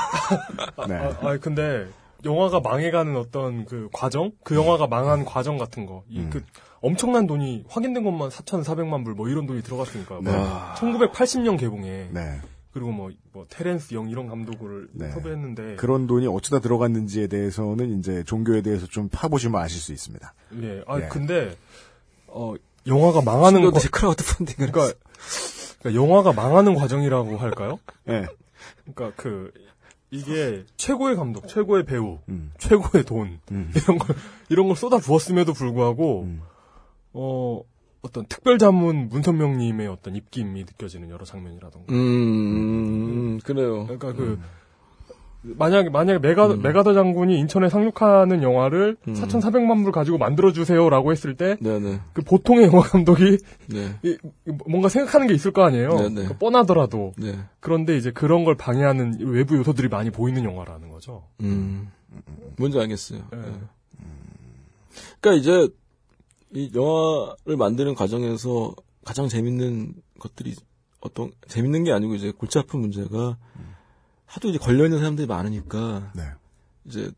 네. 0.88 0.96
아, 0.96 1.18
아, 1.22 1.38
근데 1.42 1.88
영화가 2.26 2.62
망해가는 2.62 3.16
어떤 3.18 3.66
그 3.66 3.90
과정, 3.92 4.32
그 4.44 4.56
영화가 4.56 4.88
망한 4.88 5.26
과정 5.26 5.58
같은 5.58 5.86
거, 5.86 6.04
이그 6.10 6.42
엄청난 6.82 7.28
돈이 7.28 7.66
확인된 7.70 8.04
것만 8.04 8.30
4,400만 8.30 9.04
불 9.04 9.14
뭐 9.16 9.28
이런 9.28 9.46
돈이 9.46 9.62
들어갔으니까. 9.62 10.20
네. 10.24 10.32
1980년 10.78 11.58
개봉에. 11.60 12.08
네. 12.12 12.40
그리고 12.74 12.92
뭐, 12.92 13.12
뭐 13.32 13.46
테렌스 13.50 13.94
영 13.94 14.10
이런 14.10 14.28
감독을 14.28 14.90
네. 14.94 15.12
섭외했는데. 15.12 15.76
그런 15.76 16.08
돈이 16.08 16.26
어쩌다 16.28 16.60
들어갔는지에 16.60 17.28
대해서는 17.28 18.00
이제 18.00 18.24
종교에 18.24 18.62
대해서 18.62 18.88
좀 18.88 19.10
파보시면 19.12 19.62
아실 19.62 19.80
수 19.80 19.94
있습니다. 19.94 20.34
예. 20.62 20.84
아 20.88 21.00
예. 21.00 21.08
근데 21.08 21.56
어 22.28 22.56
영화가 22.88 23.22
망하는 23.22 23.62
과- 23.72 23.80
크라우드 23.92 24.24
펀딩을 24.24 24.72
그러니까, 24.72 24.98
그러니까 25.80 26.02
영화가 26.02 26.34
망하는 26.34 26.74
과정이라고 26.74 27.38
할까요? 27.38 27.80
예. 28.10 28.26
그러니까 28.86 29.14
그 29.22 29.52
이게 30.10 30.64
최고의 30.78 31.16
감독, 31.16 31.48
최고의 31.48 31.86
배우, 31.86 32.20
음. 32.30 32.52
최고의 32.58 33.04
돈 33.06 33.40
이런 33.76 33.98
걸 34.00 34.16
이런 34.50 34.68
걸 34.68 34.76
쏟아 34.76 34.98
부었음에도 34.98 35.54
불구하고 35.54 36.24
음. 36.24 36.42
어 37.14 37.62
어떤 38.04 38.26
특별 38.28 38.58
자문 38.60 39.08
문선명님의 39.10 39.88
어떤 39.88 40.16
입김이 40.16 40.62
느껴지는 40.66 41.10
여러 41.10 41.26
장면이라던가. 41.26 41.92
음, 41.94 43.40
그래요. 43.44 43.86
그러니까 43.86 44.14
그 44.14 44.40
만약에 45.46 45.90
만약에 45.90 46.20
맥아 46.20 46.48
맥아더 46.56 46.94
장군이 46.94 47.38
인천에 47.40 47.68
상륙하는 47.68 48.44
영화를 48.44 48.96
4,400만 49.08 49.84
불 49.84 49.92
가지고 49.92 50.18
만들어 50.18 50.54
주세요라고 50.54 51.12
했을 51.12 51.36
때그 51.36 51.62
네네. 51.64 52.00
보통의 52.26 52.68
영화 52.68 52.82
감독이 52.82 53.38
네. 53.68 53.96
이- 54.04 54.18
이 54.48 54.52
뭔가 54.68 54.88
생각하는 54.90 55.28
게 55.28 55.34
있을 55.34 55.52
거 55.52 55.64
아니에요. 55.64 55.90
네네. 55.96 56.14
그러니까 56.14 56.38
뻔하더라도. 56.38 57.12
네. 57.18 57.38
그런데 57.60 57.98
이제 57.98 58.12
그런 58.12 58.46
걸 58.46 58.56
방해하는 58.56 59.18
외부 59.20 59.58
요소들이 59.58 59.90
많이 59.90 60.12
보이는 60.12 60.44
영화라는 60.46 60.90
거죠. 60.90 61.24
음. 61.42 61.90
뭔지 62.58 62.80
알겠어요. 62.80 63.20
예. 63.34 63.38
예. 63.38 63.52
그러니까 65.20 65.42
이제 65.42 65.68
이 66.56 66.72
영화를 66.74 67.58
만드는 67.58 67.96
과정에서 67.96 68.76
가장 69.04 69.28
재밌는 69.28 69.96
것들이 70.20 70.56
어떤 71.02 71.32
재밌는 71.48 71.84
게 71.84 71.92
아니고 71.92 72.16
이제 72.16 72.32
골치 72.32 72.58
아픈 72.60 72.80
문제가 72.80 73.38
하도 74.26 74.50
이제 74.50 74.58
걸려 74.58 74.86
있는 74.86 75.00
사람들이 75.00 75.28
많으니까 75.28 76.12
네. 76.16 76.24
이제 76.86 77.12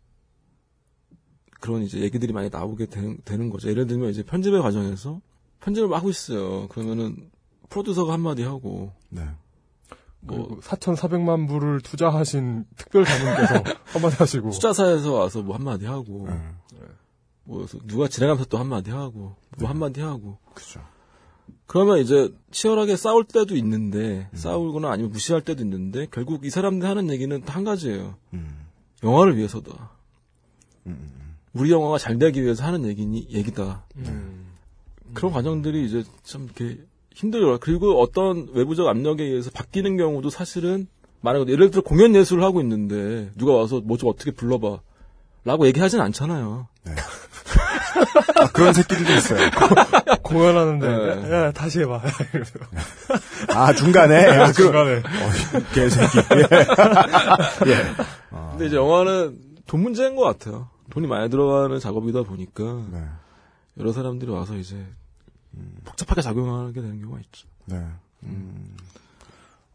그런 1.59 1.83
이제 1.83 1.99
얘기들이 1.99 2.33
많이 2.33 2.49
나오게 2.49 2.87
되는, 2.87 3.17
되는 3.25 3.49
거죠. 3.49 3.69
예를 3.69 3.87
들면 3.87 4.09
이제 4.09 4.23
편집의 4.23 4.61
과정에서 4.61 5.21
편집을 5.61 5.87
막 5.87 5.97
하고 5.97 6.09
있어요. 6.09 6.67
그러면은 6.67 7.29
프로듀서가 7.69 8.13
한마디 8.13 8.43
하고 8.43 8.91
네. 9.09 9.27
뭐 10.21 10.59
4,400만 10.61 11.47
불을 11.47 11.81
투자하신 11.81 12.65
특별 12.77 13.05
자문께서 13.05 13.63
한마디 13.93 14.15
하시고 14.15 14.49
투자사에서 14.49 15.13
와서 15.13 15.41
뭐 15.41 15.55
한마디 15.55 15.85
하고 15.85 16.27
네. 16.27 16.79
뭐 17.45 17.65
누가 17.85 18.07
진행하면서 18.07 18.49
또 18.49 18.57
한마디 18.57 18.91
하고 18.91 19.35
네. 19.51 19.61
뭐 19.61 19.69
한마디 19.69 20.01
하고 20.01 20.37
그죠. 20.53 20.81
그러면 21.67 21.99
이제 21.99 22.33
치열하게 22.51 22.95
싸울 22.95 23.23
때도 23.23 23.55
있는데 23.55 24.27
음. 24.31 24.37
싸우거나 24.37 24.91
아니면 24.91 25.11
무시할 25.11 25.41
때도 25.41 25.63
있는데 25.63 26.07
결국 26.11 26.45
이 26.45 26.49
사람들 26.49 26.87
하는 26.87 27.09
얘기는 27.09 27.41
다한 27.43 27.63
가지예요. 27.63 28.15
음. 28.33 28.65
영화를 29.03 29.37
위해서다. 29.37 29.91
우리 31.53 31.71
영화가 31.71 31.97
잘 31.97 32.19
되기 32.19 32.43
위해서 32.43 32.63
하는 32.65 32.85
얘기니 32.85 33.27
얘기다. 33.31 33.85
음. 33.97 34.45
그런 35.13 35.31
과정들이 35.31 35.85
이제 35.85 36.03
참 36.23 36.45
이렇게 36.45 36.79
힘들어요. 37.13 37.59
그리고 37.61 38.01
어떤 38.01 38.49
외부적 38.53 38.87
압력에 38.87 39.23
의해서 39.23 39.49
바뀌는 39.51 39.97
경우도 39.97 40.29
사실은 40.29 40.87
많아요. 41.21 41.47
예를 41.47 41.71
들어 41.71 41.81
공연 41.81 42.13
예술을 42.15 42.43
하고 42.43 42.59
있는데 42.61 43.31
누가 43.35 43.53
와서 43.53 43.79
뭐 43.81 43.97
좀 43.97 44.09
어떻게 44.09 44.31
불러봐. 44.31 44.79
라고 45.45 45.65
얘기하진 45.67 46.01
않잖아요. 46.01 46.67
아, 48.35 48.47
그런 48.51 48.73
새끼들도 48.73 49.13
있어요. 49.13 49.49
공연하는데 50.23 50.87
네. 50.87 51.31
야, 51.31 51.45
야, 51.47 51.51
다시 51.51 51.79
해봐. 51.81 52.01
이러면서. 52.33 52.59
아 53.53 53.73
중간에 53.73 54.25
아, 54.37 54.47
그- 54.47 54.53
중간에. 54.53 54.97
어, 54.97 55.01
개새끼. 55.73 56.17
예. 56.35 57.71
예. 57.71 57.95
근데 58.51 58.65
이제 58.67 58.75
영화는 58.75 59.39
돈 59.67 59.81
문제인 59.81 60.15
것 60.15 60.23
같아요. 60.23 60.69
돈이 60.89 61.07
많이 61.07 61.29
들어가는 61.29 61.79
작업이다 61.79 62.23
보니까 62.23 62.63
네. 62.91 63.03
여러 63.77 63.91
사람들이 63.91 64.31
와서 64.31 64.55
이제 64.55 64.85
복잡하게 65.85 66.21
작용하게 66.21 66.81
되는 66.81 66.99
경우가 67.01 67.19
있죠. 67.21 67.47
네. 67.65 67.83
음. 68.23 68.75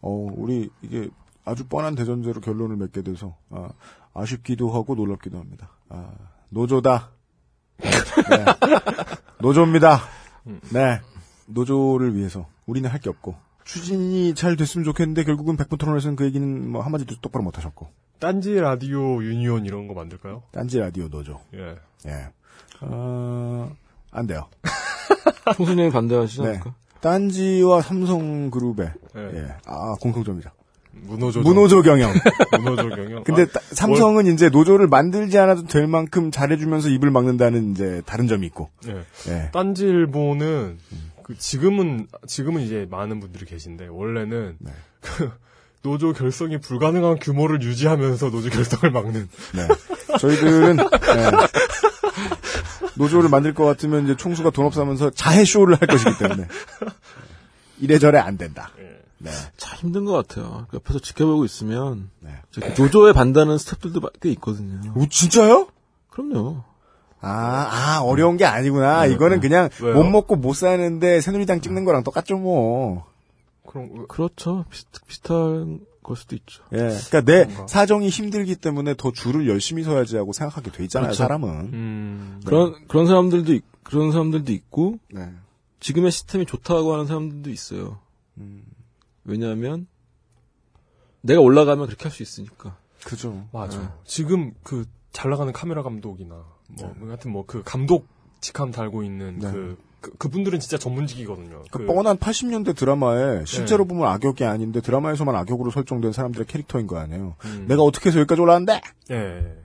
어, 0.02 0.10
우리 0.36 0.70
이게 0.82 1.08
아주 1.44 1.66
뻔한 1.66 1.94
대전제로 1.94 2.40
결론을 2.40 2.76
맺게 2.76 3.02
돼서 3.02 3.36
아, 3.50 3.70
아쉽기도 4.14 4.70
하고 4.70 4.94
놀랍기도 4.94 5.38
합니다. 5.38 5.70
아, 5.88 6.10
노조다. 6.50 7.10
네. 7.80 8.44
노조입니다. 9.40 10.00
네. 10.72 11.00
노조를 11.46 12.14
위해서 12.16 12.46
우리는 12.66 12.88
할 12.88 13.00
게 13.00 13.08
없고 13.10 13.34
추진이 13.64 14.34
잘 14.34 14.56
됐으면 14.56 14.84
좋겠는데 14.84 15.24
결국은 15.24 15.56
백분 15.56 15.78
토론에서는 15.78 16.16
그 16.16 16.24
얘기는 16.24 16.70
뭐 16.70 16.82
한마디도 16.82 17.16
똑바로 17.20 17.44
못 17.44 17.56
하셨고 17.58 17.88
딴지 18.18 18.54
라디오 18.54 19.22
유니온 19.22 19.64
이런 19.64 19.86
거 19.88 19.94
만들까요? 19.94 20.42
딴지 20.52 20.78
라디오 20.78 21.08
노조. 21.08 21.40
예. 21.54 21.76
예. 22.06 22.28
어, 22.82 23.70
안 24.10 24.26
돼요. 24.26 24.48
총수님이 25.56 25.90
반대하시지 25.90 26.42
네. 26.42 26.48
않을까? 26.48 26.74
딴지와 27.00 27.80
삼성그룹의 27.82 28.92
예. 29.16 29.20
예. 29.38 29.48
아 29.66 29.94
공통점이죠. 30.00 30.50
문호조 30.92 31.40
문호조 31.40 31.82
경영. 31.82 32.12
문호조 32.60 32.88
경영. 32.90 33.24
근데 33.24 33.42
아, 33.42 33.46
따- 33.46 33.60
삼성은 33.72 34.26
이제 34.26 34.48
노조를 34.48 34.86
만들지 34.88 35.38
않아도 35.38 35.66
될 35.66 35.86
만큼 35.86 36.30
잘해주면서 36.30 36.88
입을 36.88 37.10
막는다는 37.10 37.72
이제 37.72 38.02
다른 38.06 38.26
점이 38.26 38.46
있고. 38.48 38.70
예. 38.88 39.04
예. 39.28 39.50
딴지일보는 39.52 40.78
그 41.22 41.36
지금은 41.38 42.06
지금은 42.26 42.62
이제 42.62 42.86
많은 42.90 43.20
분들이 43.20 43.44
계신데 43.46 43.88
원래는 43.88 44.56
네. 44.58 44.72
그 45.00 45.30
노조 45.82 46.12
결성이 46.12 46.58
불가능한 46.60 47.18
규모를 47.20 47.62
유지하면서 47.62 48.30
노조 48.30 48.50
결성을 48.50 48.90
막는. 48.90 49.28
네. 49.54 49.68
저희들은 50.18 50.78
예. 50.78 51.30
노조를 52.96 53.30
만들 53.30 53.54
것 53.54 53.64
같으면 53.64 54.04
이제 54.04 54.16
총수가 54.16 54.50
돈 54.50 54.66
없으면서 54.66 55.10
자해 55.10 55.44
쇼를 55.44 55.76
할 55.80 55.88
것이기 55.88 56.18
때문에 56.18 56.46
이래저래 57.80 58.18
안 58.18 58.36
된다. 58.36 58.70
네. 58.76 58.99
참 59.56 59.78
힘든 59.78 60.04
것 60.04 60.12
같아요. 60.12 60.66
옆에서 60.72 60.98
지켜보고 60.98 61.44
있으면 61.44 62.10
네. 62.20 62.30
노조에 62.78 63.12
반다는 63.12 63.58
스태프들도 63.58 64.08
꽤 64.20 64.30
있거든요. 64.32 64.92
오, 64.96 65.06
진짜요? 65.06 65.68
그럼요. 66.08 66.62
아, 67.20 67.68
아, 67.70 68.00
어려운 68.02 68.36
게 68.38 68.44
아니구나. 68.46 69.06
네, 69.06 69.12
이거는 69.12 69.40
네. 69.40 69.48
그냥 69.48 69.68
왜요? 69.82 69.94
못 69.94 70.04
먹고 70.04 70.36
못 70.36 70.54
사는데 70.54 71.20
새누리당 71.20 71.60
찍는 71.60 71.84
거랑 71.84 72.02
똑같죠, 72.02 72.38
뭐. 72.38 73.04
그럼 73.66 74.06
그렇죠. 74.08 74.64
비슷, 74.70 74.86
비슷한 75.06 75.80
걸 76.02 76.16
수도 76.16 76.34
있죠. 76.36 76.62
예. 76.72 76.76
그러니까 76.78 77.20
내 77.20 77.44
그런가. 77.44 77.66
사정이 77.68 78.08
힘들기 78.08 78.56
때문에 78.56 78.94
더 78.96 79.12
줄을 79.12 79.46
열심히 79.48 79.82
서야지 79.82 80.16
하고 80.16 80.32
생각하게 80.32 80.72
돼 80.72 80.82
있잖아요, 80.84 81.08
그렇죠. 81.08 81.22
사람은. 81.22 81.48
음. 81.74 82.40
그런 82.46 82.74
그런 82.88 83.06
사람들도 83.06 83.52
있- 83.52 83.64
그런 83.82 84.12
사람들도 84.12 84.50
있고 84.52 84.96
네. 85.10 85.28
지금의 85.80 86.10
시스템이 86.10 86.46
좋다고 86.46 86.94
하는 86.94 87.06
사람들도 87.06 87.50
있어요. 87.50 87.98
음. 88.38 88.62
왜냐하면 89.24 89.86
내가 91.22 91.40
올라가면 91.40 91.86
그렇게 91.86 92.04
할 92.04 92.12
수 92.12 92.22
있으니까. 92.22 92.76
그죠. 93.04 93.46
맞아. 93.52 93.96
지금 94.04 94.52
그 94.62 94.84
잘 95.12 95.30
나가는 95.30 95.52
카메라 95.52 95.82
감독이나 95.82 96.44
뭐 96.68 96.94
하여튼 97.08 97.32
뭐 97.32 97.44
그 97.46 97.62
감독 97.64 98.06
직함 98.40 98.70
달고 98.70 99.02
있는 99.02 99.38
네. 99.40 99.50
그, 99.50 99.76
그 100.00 100.16
그분들은 100.16 100.60
진짜 100.60 100.78
전문직이거든요. 100.78 101.62
그 101.70 101.78
그 101.80 101.86
뻔한 101.86 102.16
80년대 102.16 102.76
드라마에 102.76 103.44
실제로 103.44 103.84
네. 103.84 103.88
보면 103.88 104.06
악역이 104.08 104.44
아닌데 104.44 104.80
드라마에서만 104.80 105.34
악역으로 105.34 105.70
설정된 105.72 106.12
사람들의 106.12 106.46
캐릭터인 106.46 106.86
거 106.86 106.98
아니에요. 106.98 107.34
음. 107.44 107.64
내가 107.68 107.82
어떻게 107.82 108.08
해서 108.10 108.20
여기까지 108.20 108.40
올라왔는데? 108.40 108.80
예. 109.10 109.56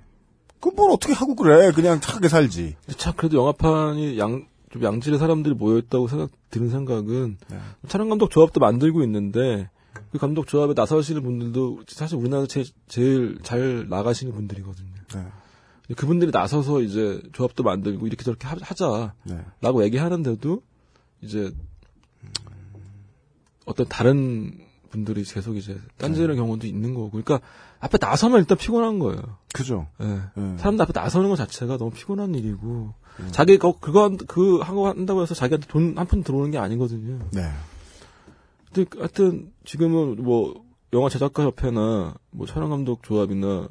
그뭘 0.60 0.90
어떻게 0.92 1.14
하고 1.14 1.36
그래? 1.36 1.72
그냥 1.72 2.02
착하게 2.02 2.28
살지. 2.28 2.76
참 2.98 3.14
그래도 3.16 3.38
영화판이 3.38 4.18
양, 4.18 4.48
좀 4.76 4.84
양질의 4.84 5.20
사람들이 5.20 5.56
모여있다고 5.56 6.10
생각, 6.10 6.32
드는 6.50 6.70
생각은 6.70 7.38
네. 7.48 7.60
촬영 7.88 8.10
감독 8.10 8.30
조합도 8.30 8.60
만들고 8.60 9.04
있는데 9.04 9.70
그 10.12 10.18
감독 10.18 10.48
조합에 10.48 10.74
나서시는 10.76 11.24
분들도 11.24 11.84
사실 11.88 12.18
우리나라에서 12.18 12.48
제, 12.48 12.66
제일 12.90 13.40
잘 13.42 13.88
나가시는 13.88 14.34
분들이거든요. 14.34 14.92
네. 15.14 15.96
그분들이 15.96 16.32
나서서 16.32 16.82
이제 16.82 17.22
조합도 17.32 17.64
만들고 17.64 18.06
이렇게 18.06 18.26
저렇게 18.26 18.48
하- 18.48 18.58
하자라고 18.60 19.80
네. 19.80 19.86
얘기하는데도 19.86 20.62
이제 21.22 21.54
어떤 23.66 23.88
다른 23.88 24.60
분들이 24.90 25.24
계속 25.24 25.56
이제 25.56 25.80
딴지는 26.00 26.36
경우도 26.36 26.68
있는 26.68 26.94
거고. 26.94 27.12
그러니까 27.12 27.40
앞에 27.80 27.98
나서면 28.02 28.40
일단 28.40 28.58
피곤한 28.58 29.00
거예요. 29.00 29.22
그죠. 29.54 29.88
예. 30.02 30.06
예. 30.06 30.58
사람들 30.58 30.82
앞에 30.84 30.92
나서는 30.94 31.30
것 31.30 31.38
자체가 31.38 31.78
너무 31.78 31.92
피곤한 31.92 32.36
일이고 32.36 32.94
자기가 33.32 33.74
그거 33.80 34.04
한- 34.04 34.18
그 34.18 34.60
한거 34.60 34.88
한다고 34.90 35.22
해서 35.22 35.34
자기한테 35.36 35.68
돈 35.68 35.98
한 35.98 36.06
푼 36.08 36.24
들어오는 36.24 36.52
게 36.52 36.58
아니거든요. 36.58 37.20
네. 37.32 37.50
근데 38.74 38.90
하여튼 38.98 39.52
지금은 39.66 40.22
뭐 40.24 40.64
영화 40.94 41.10
제작가 41.10 41.44
협회나 41.44 42.16
뭐 42.32 42.46
촬영 42.48 42.70
감독 42.70 43.04
조합이나 43.04 43.68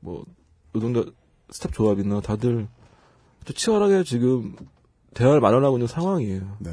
뭐 0.00 0.24
노동자 0.72 1.04
스텝 1.50 1.72
조합이나 1.72 2.20
다들 2.20 2.68
또 3.44 3.52
치열하게 3.52 4.04
지금 4.04 4.54
대화를 5.14 5.40
마련하고 5.40 5.76
있는 5.76 5.86
상황이에요. 5.86 6.56
네. 6.58 6.72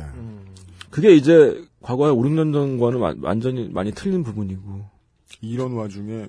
그게 0.90 1.16
이제 1.16 1.64
과거에 1.82 2.10
5, 2.12 2.18
6년 2.22 2.54
전과는 2.54 3.00
와- 3.00 3.16
완전히 3.22 3.70
많이 3.70 3.92
틀린 3.94 4.24
부분이고. 4.24 4.86
이런 5.42 5.74
와중에 5.74 6.28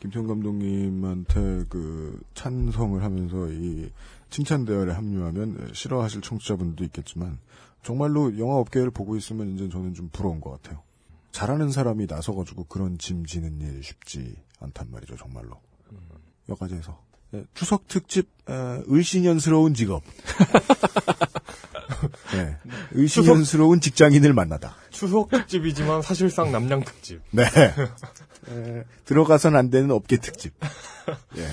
김태형 0.00 0.26
감독님한테 0.28 1.64
그 1.68 2.18
찬성을 2.34 3.02
하면서 3.02 3.48
이 3.48 3.90
칭찬 4.30 4.64
대열에 4.64 4.92
합류하면 4.92 5.70
싫어하실 5.74 6.22
청취자분들도 6.22 6.84
있겠지만 6.84 7.38
정말로 7.82 8.38
영화 8.38 8.56
업계를 8.56 8.90
보고 8.90 9.16
있으면 9.16 9.54
이제 9.54 9.68
저는 9.68 9.94
좀 9.94 10.08
부러운 10.12 10.40
것 10.40 10.50
같아요. 10.50 10.82
잘하는 11.32 11.70
사람이 11.70 12.06
나서가지고 12.08 12.64
그런 12.64 12.98
짐 12.98 13.24
지는 13.24 13.60
일 13.60 13.82
쉽지 13.82 14.36
않단 14.60 14.90
말이죠, 14.90 15.16
정말로. 15.16 15.60
여기까지해서 16.48 16.98
네, 17.30 17.44
추석 17.54 17.86
특집 17.88 18.28
에, 18.48 18.52
을신연스러운 18.90 19.74
직업. 19.74 20.02
네, 22.32 22.56
을신연스러운 22.96 23.80
직장인을 23.80 24.32
만나다. 24.32 24.76
추석 24.90 25.30
특집이지만 25.30 26.02
사실상 26.02 26.52
남양 26.52 26.84
특집. 26.84 27.20
네. 27.30 27.44
에, 27.44 28.84
들어가선 29.04 29.56
안 29.56 29.70
되는 29.70 29.90
업계 29.90 30.16
특집. 30.16 30.54
예. 31.36 31.46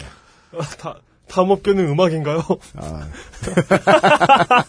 아, 0.58 0.64
다, 0.80 1.00
다음 1.28 1.50
업계는 1.50 1.88
음악인가요? 1.90 2.42
아. 2.76 3.08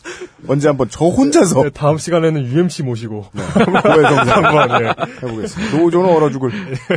언제 0.49 0.69
한번 0.69 0.89
저 0.91 1.07
혼자서. 1.07 1.63
네, 1.65 1.71
다음 1.71 1.99
시간에는 1.99 2.47
UMC 2.47 2.83
모시고. 2.83 3.27
네. 3.33 3.43
한번, 3.43 4.83
예. 4.83 4.95
해보겠습니다. 5.23 5.77
노조는 5.79 6.09
얼어 6.09 6.31
죽을. 6.31 6.51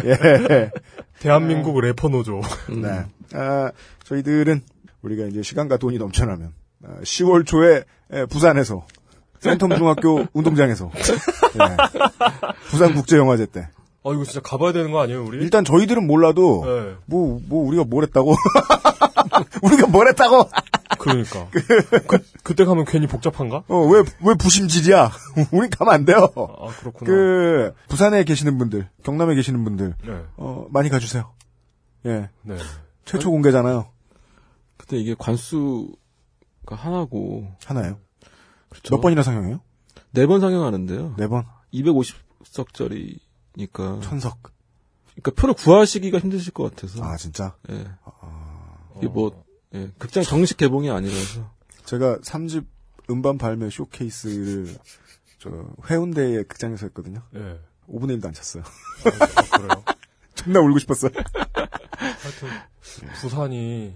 예. 0.06 0.72
대한민국 1.20 1.80
래퍼 1.80 2.10
노조. 2.10 2.42
네. 2.70 3.06
아, 3.34 3.72
저희들은 4.06 4.62
우리가 5.02 5.26
이제 5.26 5.44
시간과 5.44 5.78
돈이 5.78 5.98
넘쳐나면 5.98 6.54
아, 6.86 7.02
10월 7.04 7.46
초에 7.46 7.84
에, 8.12 8.26
부산에서 8.26 8.86
센텀 9.42 9.78
중학교 9.78 10.26
운동장에서 10.34 10.92
예. 10.96 11.78
부산 12.70 12.94
국제영화제 12.94 13.46
때 13.48 13.70
아, 14.10 14.14
이거 14.14 14.24
진짜 14.24 14.40
가봐야 14.42 14.72
되는 14.74 14.92
거 14.92 15.02
아니에요, 15.02 15.24
우리? 15.26 15.38
일단 15.40 15.64
저희들은 15.66 16.06
몰라도 16.08 16.64
네. 16.66 16.96
뭐 17.06 17.40
뭐 17.48 17.68
우리가 17.68 17.84
뭘 17.86 18.04
했다고 18.04 18.34
우리가 19.64 19.88
뭘 19.88 20.08
했다고 20.10 20.50
그러니까. 21.00 21.48
그, 21.52 22.18
그때 22.44 22.66
가면 22.66 22.84
괜히 22.86 23.08
복잡한가? 23.08 23.64
어, 23.68 23.78
왜, 23.88 24.04
왜 24.26 24.34
부심질이야? 24.36 25.12
우린 25.54 25.70
가면 25.70 25.94
안 25.94 26.04
돼요. 26.06 26.28
아, 26.36 26.68
그렇구나. 26.80 27.06
그, 27.06 27.74
부산에 27.88 28.24
계시는 28.24 28.58
분들, 28.58 28.90
경남에 29.04 29.36
계시는 29.36 29.64
분들, 29.64 29.94
네. 30.06 30.14
어, 30.38 30.66
많이 30.72 30.90
가주세요. 30.90 31.32
예. 32.06 32.30
네. 32.42 32.58
최초 33.06 33.30
공개잖아요. 33.32 33.88
근데 34.78 34.98
이게 34.98 35.16
관수가 35.18 35.92
하나고. 36.72 37.48
하나요? 37.66 38.00
그렇죠. 38.70 38.96
몇 38.96 39.02
번이나 39.02 39.24
상영해요? 39.24 39.62
네 40.12 40.26
번 40.26 40.42
상영하는데요. 40.42 41.16
네 41.18 41.28
번? 41.28 41.46
250석짜리 41.74 43.20
니까. 43.60 44.00
천석. 44.02 44.54
그러니까 45.16 45.32
표를 45.40 45.54
구하시기가 45.54 46.20
힘드실 46.20 46.54
것 46.54 46.74
같아서. 46.74 47.04
아, 47.04 47.18
진짜? 47.18 47.56
예. 47.70 47.86
이게 48.98 49.08
뭐, 49.08 49.44
예. 49.74 49.92
극장 49.98 50.24
정식 50.24 50.58
개봉이 50.58 50.90
아니라서. 50.90 51.52
제가 51.86 52.20
3집 52.20 52.66
음반 53.10 53.38
발매 53.38 53.70
쇼케이스를, 53.70 54.78
저, 55.40 55.50
해운대의 55.90 56.46
극장에서 56.46 56.86
했거든요. 56.88 57.22
예. 57.36 57.60
5분의 57.90 58.22
1도 58.22 58.28
안 58.28 58.34
찼어요. 58.34 58.64
아, 58.64 59.58
그래요? 59.58 59.84
존나 60.36 60.60
울고 60.62 60.80
싶었어요. 60.80 61.12
하여튼, 61.14 62.50
부산이, 63.20 63.96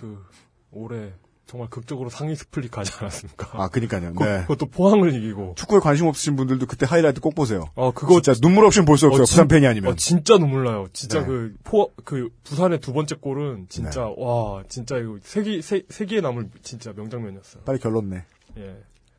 그, 0.00 0.24
올해, 0.70 1.12
정말 1.46 1.68
극적으로 1.70 2.10
상위 2.10 2.34
스플릿 2.34 2.72
가지 2.72 2.92
않았습니까? 2.98 3.50
아, 3.52 3.68
그니까요. 3.68 4.12
그- 4.14 4.24
네. 4.24 4.40
그것도 4.42 4.66
포항을 4.66 5.14
이기고. 5.14 5.54
축구에 5.56 5.78
관심 5.78 6.06
없으신 6.08 6.34
분들도 6.34 6.66
그때 6.66 6.86
하이라이트 6.86 7.20
꼭 7.20 7.36
보세요. 7.36 7.70
어, 7.76 7.92
그거. 7.92 8.20
진짜 8.20 8.34
눈물 8.40 8.64
없이는 8.64 8.84
볼 8.84 8.98
수 8.98 9.06
없어요. 9.06 9.22
어, 9.22 9.24
부산 9.26 9.44
진- 9.44 9.48
팬이 9.48 9.66
아니면. 9.66 9.92
어, 9.92 9.94
진짜 9.96 10.38
눈물 10.38 10.64
나요. 10.64 10.88
진짜 10.92 11.20
네. 11.20 11.26
그, 11.26 11.54
포, 11.62 11.92
그, 12.04 12.30
부산의 12.42 12.80
두 12.80 12.92
번째 12.92 13.14
골은 13.14 13.66
진짜, 13.68 14.08
와, 14.16 14.64
진짜 14.68 14.96
이거 14.98 15.18
세기, 15.22 15.62
세, 15.62 15.84
세기에 15.88 16.20
남을 16.20 16.50
진짜 16.62 16.92
명장면이었어요. 16.96 17.62
빨리 17.64 17.78
결론 17.78 18.10
내. 18.10 18.24
예. 18.58 18.76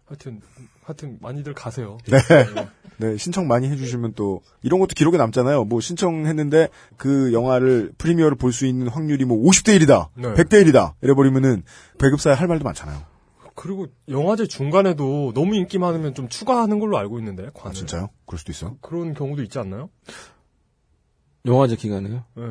하여튼, 0.07 0.41
하여튼, 0.83 1.17
많이들 1.21 1.53
가세요. 1.53 1.97
네. 2.09 2.17
예. 2.17 2.67
네, 2.99 3.17
신청 3.17 3.47
많이 3.47 3.69
해주시면 3.69 4.13
또, 4.15 4.41
이런 4.63 4.79
것도 4.79 4.93
기록에 4.95 5.17
남잖아요. 5.17 5.65
뭐, 5.65 5.81
신청했는데, 5.81 6.69
그 6.97 7.31
영화를, 7.33 7.91
프리미어를 7.97 8.37
볼 8.37 8.51
수 8.53 8.65
있는 8.65 8.87
확률이 8.87 9.25
뭐, 9.25 9.37
50대 9.37 9.77
1이다. 9.79 10.07
네. 10.15 10.33
100대 10.33 10.63
1이다. 10.65 10.93
이래 11.01 11.13
버리면은, 11.13 11.63
배급사에 11.99 12.33
할 12.33 12.47
말도 12.47 12.63
많잖아요. 12.63 12.99
그리고 13.53 13.87
영화제 14.07 14.47
중간에도 14.47 15.31
너무 15.35 15.55
인기 15.55 15.77
많으면 15.77 16.13
좀 16.15 16.29
추가하는 16.29 16.79
걸로 16.79 16.97
알고 16.97 17.19
있는데, 17.19 17.49
관을. 17.53 17.71
아, 17.71 17.73
진짜요? 17.73 18.09
그럴 18.25 18.39
수도 18.39 18.51
있어. 18.51 18.75
그런 18.81 19.13
경우도 19.13 19.43
있지 19.43 19.59
않나요? 19.59 19.89
영화제 21.45 21.75
기간에요? 21.75 22.23
예. 22.37 22.41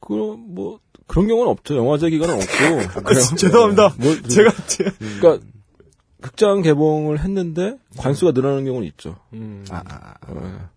그럼, 0.00 0.54
뭐, 0.54 0.80
그런 1.06 1.26
경우는 1.26 1.50
없죠. 1.50 1.76
영화제 1.76 2.10
기간은 2.10 2.34
없고. 2.34 3.08
아, 3.08 3.14
죄송합니다. 3.36 3.94
뭐, 3.98 4.14
제가, 4.28 4.50
제- 4.66 4.84
그러니까, 5.18 5.44
극장 6.20 6.62
개봉을 6.62 7.20
했는데, 7.20 7.78
관수가 7.96 8.32
늘어나는 8.32 8.64
경우는 8.64 8.86
있죠. 8.88 9.16
음. 9.34 9.64
아, 9.70 9.82
아, 9.86 9.94
아. 9.94 10.14
어, 10.28 10.68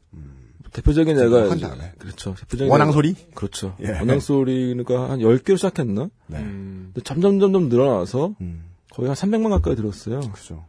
대표적인 0.72 1.18
예가 1.19 1.49
한 1.51 1.57
이제- 1.57 1.68
다음에. 1.68 1.91
그렇죠. 1.97 2.34
대표적인 2.39 2.72
원앙 2.72 2.91
소리? 2.91 3.13
그렇죠. 3.34 3.76
예. 3.81 3.89
원앙 3.89 4.19
소리가 4.19 5.09
한 5.09 5.19
10개로 5.19 5.57
시작했나? 5.57 6.09
네. 6.27 6.38
음. 6.39 6.91
근데 6.93 7.03
점점 7.03 7.39
점점 7.39 7.68
늘어나서 7.69 8.35
음. 8.39 8.63
거의 8.91 9.07
한 9.09 9.15
300만 9.15 9.49
가까이 9.49 9.76
들었어요. 9.76 10.22
그죠. 10.31 10.65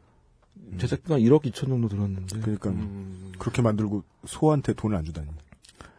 제작비가 0.78 1.18
1억 1.18 1.42
2천 1.44 1.68
정도 1.68 1.88
들었는데. 1.88 2.40
그러니까, 2.40 2.70
음. 2.70 3.32
그렇게 3.38 3.60
만들고, 3.62 4.02
소한테 4.26 4.72
돈을 4.72 4.96
안 4.96 5.04
주다니. 5.04 5.28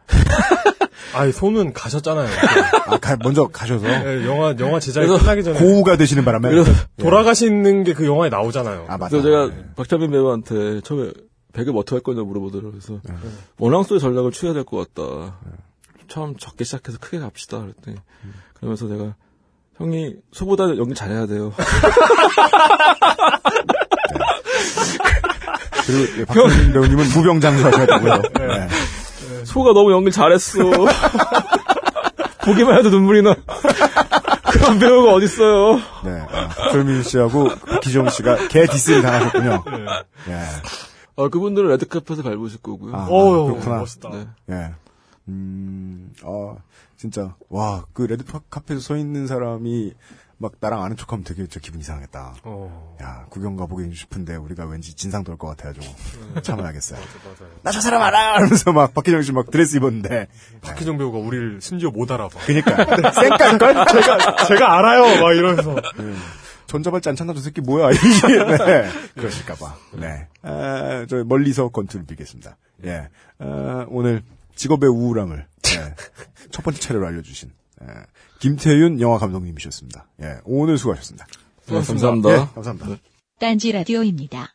아니, 1.14 1.30
손은 1.32 1.72
가셨잖아요. 1.72 2.28
아, 2.86 2.96
가- 2.98 3.16
먼저 3.22 3.46
가셔서. 3.48 3.86
예, 3.88 4.26
영화, 4.26 4.54
영화 4.58 4.80
제작이 4.80 5.06
끝나기 5.06 5.44
전에. 5.44 5.58
고우가 5.58 5.96
되시는 5.96 6.24
바람에. 6.24 6.50
그래서 6.50 6.70
돌아가시는 6.98 7.84
게 7.84 7.94
그 7.94 8.04
영화에 8.06 8.28
나오잖아요. 8.30 8.86
아, 8.88 8.96
맞다. 8.98 9.10
그래서 9.10 9.22
제가 9.28 9.50
박찬민 9.76 10.10
배우한테 10.10 10.80
처음에 10.82 11.12
배급 11.52 11.76
어떻게 11.76 11.94
할 11.96 12.02
거냐 12.02 12.22
물어보더라고요. 12.22 12.72
그래서 12.72 13.00
네. 13.04 13.14
원앙 13.58 13.84
소리 13.84 14.00
전략을 14.00 14.32
취해야 14.32 14.52
될 14.54 14.64
것 14.64 14.92
같다. 14.92 15.38
처음 16.08 16.36
적게 16.36 16.64
시작해서 16.64 16.98
크게 16.98 17.18
갑시다. 17.20 17.60
그랬더니 17.60 17.96
그러면서 18.54 18.86
내가 18.86 19.14
형이 19.78 20.14
소보다 20.32 20.64
연기 20.76 20.94
잘해야 20.94 21.26
돼요. 21.26 21.52
그리고, 25.86 26.20
예, 26.20 26.24
박현민 26.24 26.72
배우님은 26.72 27.08
무병장수 27.10 27.66
하셔야 27.66 27.86
되고요. 27.86 28.22
네. 29.44 29.52
소가 29.52 29.72
너무 29.72 29.92
연기 29.92 30.10
잘했어. 30.10 30.58
보기만 32.44 32.78
해도 32.78 32.90
눈물이 32.90 33.22
나. 33.22 33.34
그런 34.52 34.78
배우가 34.78 35.14
어딨어요. 35.14 35.76
네. 36.04 36.20
아, 36.30 36.48
박현민 36.48 37.02
씨하고 37.02 37.48
박희정 37.48 38.08
씨가 38.10 38.48
개 38.48 38.66
디스를 38.66 39.02
당하셨군요. 39.02 39.64
예. 40.28 40.40
어, 41.16 41.28
그분들은 41.28 41.68
레드카펫을 41.70 42.22
밟으실 42.22 42.60
거고요. 42.62 42.94
아, 42.94 43.06
어우, 43.08 43.46
그렇구나. 43.52 43.78
멋있다. 43.78 44.10
네. 44.10 44.26
예. 44.50 44.74
음, 45.28 46.12
어, 46.22 46.56
진짜, 46.96 47.34
와, 47.48 47.84
그 47.92 48.02
레드카펫에서 48.02 48.80
서 48.80 48.96
있는 48.96 49.26
사람이 49.26 49.92
막 50.44 50.52
나랑 50.60 50.82
아는 50.82 50.96
척 50.98 51.10
하면 51.12 51.24
되게 51.24 51.46
저 51.48 51.58
기분 51.58 51.80
이상하겠다. 51.80 52.34
어. 52.44 52.96
야, 53.02 53.24
구경 53.30 53.56
가보기 53.56 53.94
싶은데 53.94 54.36
우리가 54.36 54.66
왠지 54.66 54.94
진상 54.94 55.24
될 55.24 55.38
것 55.38 55.48
같아가지고 55.48 55.86
참아야겠어요. 56.42 57.00
맞아요. 57.00 57.52
나 57.62 57.70
저 57.72 57.80
사람 57.80 58.02
알아! 58.02 58.34
하면서 58.36 58.72
막 58.72 58.92
박희정 58.92 59.22
씨 59.22 59.32
막 59.32 59.50
드레스 59.50 59.76
입었는데. 59.78 60.26
박희정 60.60 60.98
배우가 60.98 61.16
우리를 61.18 61.60
심지어 61.62 61.90
못 61.90 62.10
알아봐. 62.10 62.40
그니까. 62.46 62.76
쌩깔걸? 63.12 63.86
제가, 63.86 64.44
제가 64.48 64.78
알아요! 64.78 65.20
막 65.22 65.32
이러면서. 65.34 65.76
전자발찌 66.66 67.08
안 67.08 67.16
찾나 67.16 67.32
저 67.34 67.40
새끼 67.40 67.60
뭐야? 67.62 67.88
네. 68.66 68.90
그러실까봐. 69.14 69.76
네. 69.94 70.28
아, 70.42 71.06
저 71.08 71.24
멀리서 71.24 71.68
권투를 71.68 72.04
빌겠습니다. 72.06 72.56
예. 72.84 73.08
아, 73.38 73.86
오늘 73.88 74.22
직업의 74.56 74.90
우울함을, 74.90 75.46
예. 75.76 75.94
첫 76.50 76.62
번째 76.62 76.80
차례로 76.80 77.06
알려주신, 77.06 77.50
예. 77.82 77.86
김태윤 78.44 79.00
영화 79.00 79.16
감독님이셨습니다. 79.16 80.06
예. 80.20 80.36
오늘 80.44 80.76
수고하셨습니다. 80.76 81.26
네, 81.66 81.80
감사합니다. 81.80 82.30
예, 82.30 82.46
감사합니다. 82.54 83.02
딴지 83.40 83.72
라디오입니다. 83.72 84.54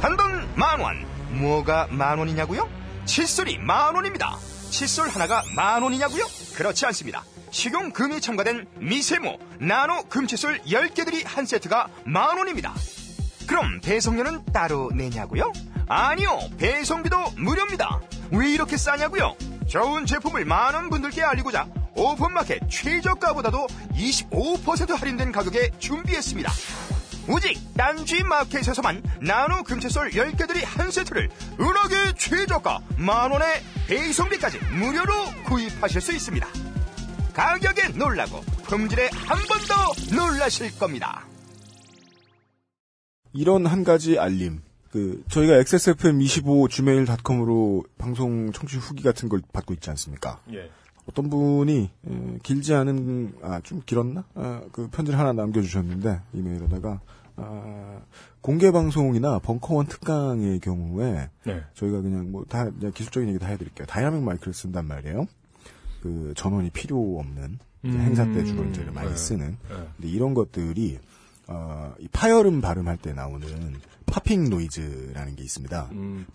단돈 0.00 0.54
만 0.54 0.78
원. 0.78 1.04
뭐가 1.40 1.88
만 1.88 2.20
원이냐고요? 2.20 2.68
칫솔이 3.04 3.58
만 3.58 3.96
원입니다. 3.96 4.36
칫솔 4.70 5.08
하나가 5.08 5.42
만 5.56 5.82
원이냐고요? 5.82 6.24
그렇지 6.54 6.86
않습니다. 6.86 7.24
식용금이 7.50 8.20
첨가된 8.20 8.66
미세모 8.78 9.38
나노 9.58 10.04
금칫솔 10.04 10.60
10개들이 10.60 11.24
한 11.26 11.46
세트가 11.46 11.88
만 12.04 12.38
원입니다. 12.38 12.74
그럼 13.48 13.80
배송료는 13.80 14.44
따로 14.52 14.92
내냐고요? 14.94 15.52
아니요, 15.88 16.38
배송비도 16.58 17.16
무료입니다. 17.38 18.00
왜 18.30 18.52
이렇게 18.52 18.76
싸냐고요? 18.76 19.34
좋은 19.66 20.06
제품을 20.06 20.44
많은 20.44 20.90
분들께 20.90 21.22
알리고자 21.22 21.81
오픈마켓 21.94 22.60
최저가보다도 22.70 23.66
25% 23.94 24.96
할인된 24.96 25.32
가격에 25.32 25.70
준비했습니다. 25.78 26.50
오직 27.28 27.56
딴지 27.76 28.22
마켓에서만 28.24 29.00
나노 29.20 29.62
금채솔 29.62 30.10
10개들이 30.10 30.64
한 30.64 30.90
세트를 30.90 31.30
은하계 31.60 32.14
최저가 32.18 32.80
만원에 32.96 33.44
배송비까지 33.86 34.58
무료로 34.76 35.12
구입하실 35.46 36.00
수 36.00 36.12
있습니다. 36.12 36.46
가격에 37.32 37.88
놀라고 37.90 38.40
품질에 38.64 39.08
한 39.14 39.38
번 39.46 39.58
더 39.68 40.16
놀라실 40.16 40.76
겁니다. 40.78 41.24
이런 43.32 43.64
한 43.66 43.84
가지 43.84 44.18
알림. 44.18 44.60
그 44.90 45.22
저희가 45.30 45.54
XSFM25 45.54 46.68
gmail.com으로 46.70 47.84
방송 47.96 48.52
청취 48.52 48.76
후기 48.76 49.02
같은 49.02 49.28
걸 49.30 49.40
받고 49.52 49.72
있지 49.74 49.88
않습니까? 49.90 50.40
예. 50.52 50.68
어떤 51.08 51.28
분이 51.30 51.90
에, 52.08 52.38
길지 52.42 52.74
않은 52.74 53.34
아 53.42 53.60
좀 53.62 53.82
길었나? 53.84 54.24
아, 54.34 54.62
그 54.72 54.88
편지를 54.88 55.18
하나 55.18 55.32
남겨주셨는데 55.32 56.20
이메일에다가 56.32 57.00
아, 57.36 58.00
공개 58.40 58.70
방송이나 58.70 59.38
벙커원 59.38 59.86
특강의 59.86 60.60
경우에 60.60 61.30
네. 61.44 61.62
저희가 61.74 62.00
그냥 62.02 62.30
뭐 62.30 62.44
다 62.48 62.68
기술적인 62.70 63.28
얘기 63.30 63.38
다 63.38 63.46
해드릴게요. 63.48 63.86
다이나믹 63.86 64.22
마이크를 64.22 64.52
쓴단 64.54 64.86
말이에요. 64.86 65.26
그 66.02 66.34
전원이 66.36 66.70
필요 66.70 67.18
없는 67.18 67.58
음. 67.84 67.90
행사 68.00 68.24
때 68.32 68.44
주로 68.44 68.64
이제 68.64 68.82
많이 68.92 69.08
네. 69.10 69.16
쓰는. 69.16 69.56
네. 69.68 69.88
근데 69.96 70.08
이런 70.08 70.34
것들이 70.34 70.98
어, 71.48 71.94
이 71.98 72.08
파열음 72.08 72.60
발음할 72.60 72.96
때 72.98 73.12
나오는 73.12 73.46
popping 74.06 74.50
noise라는 74.50 75.36
게 75.36 75.42
있습니다. 75.42 75.88
음. 75.92 76.26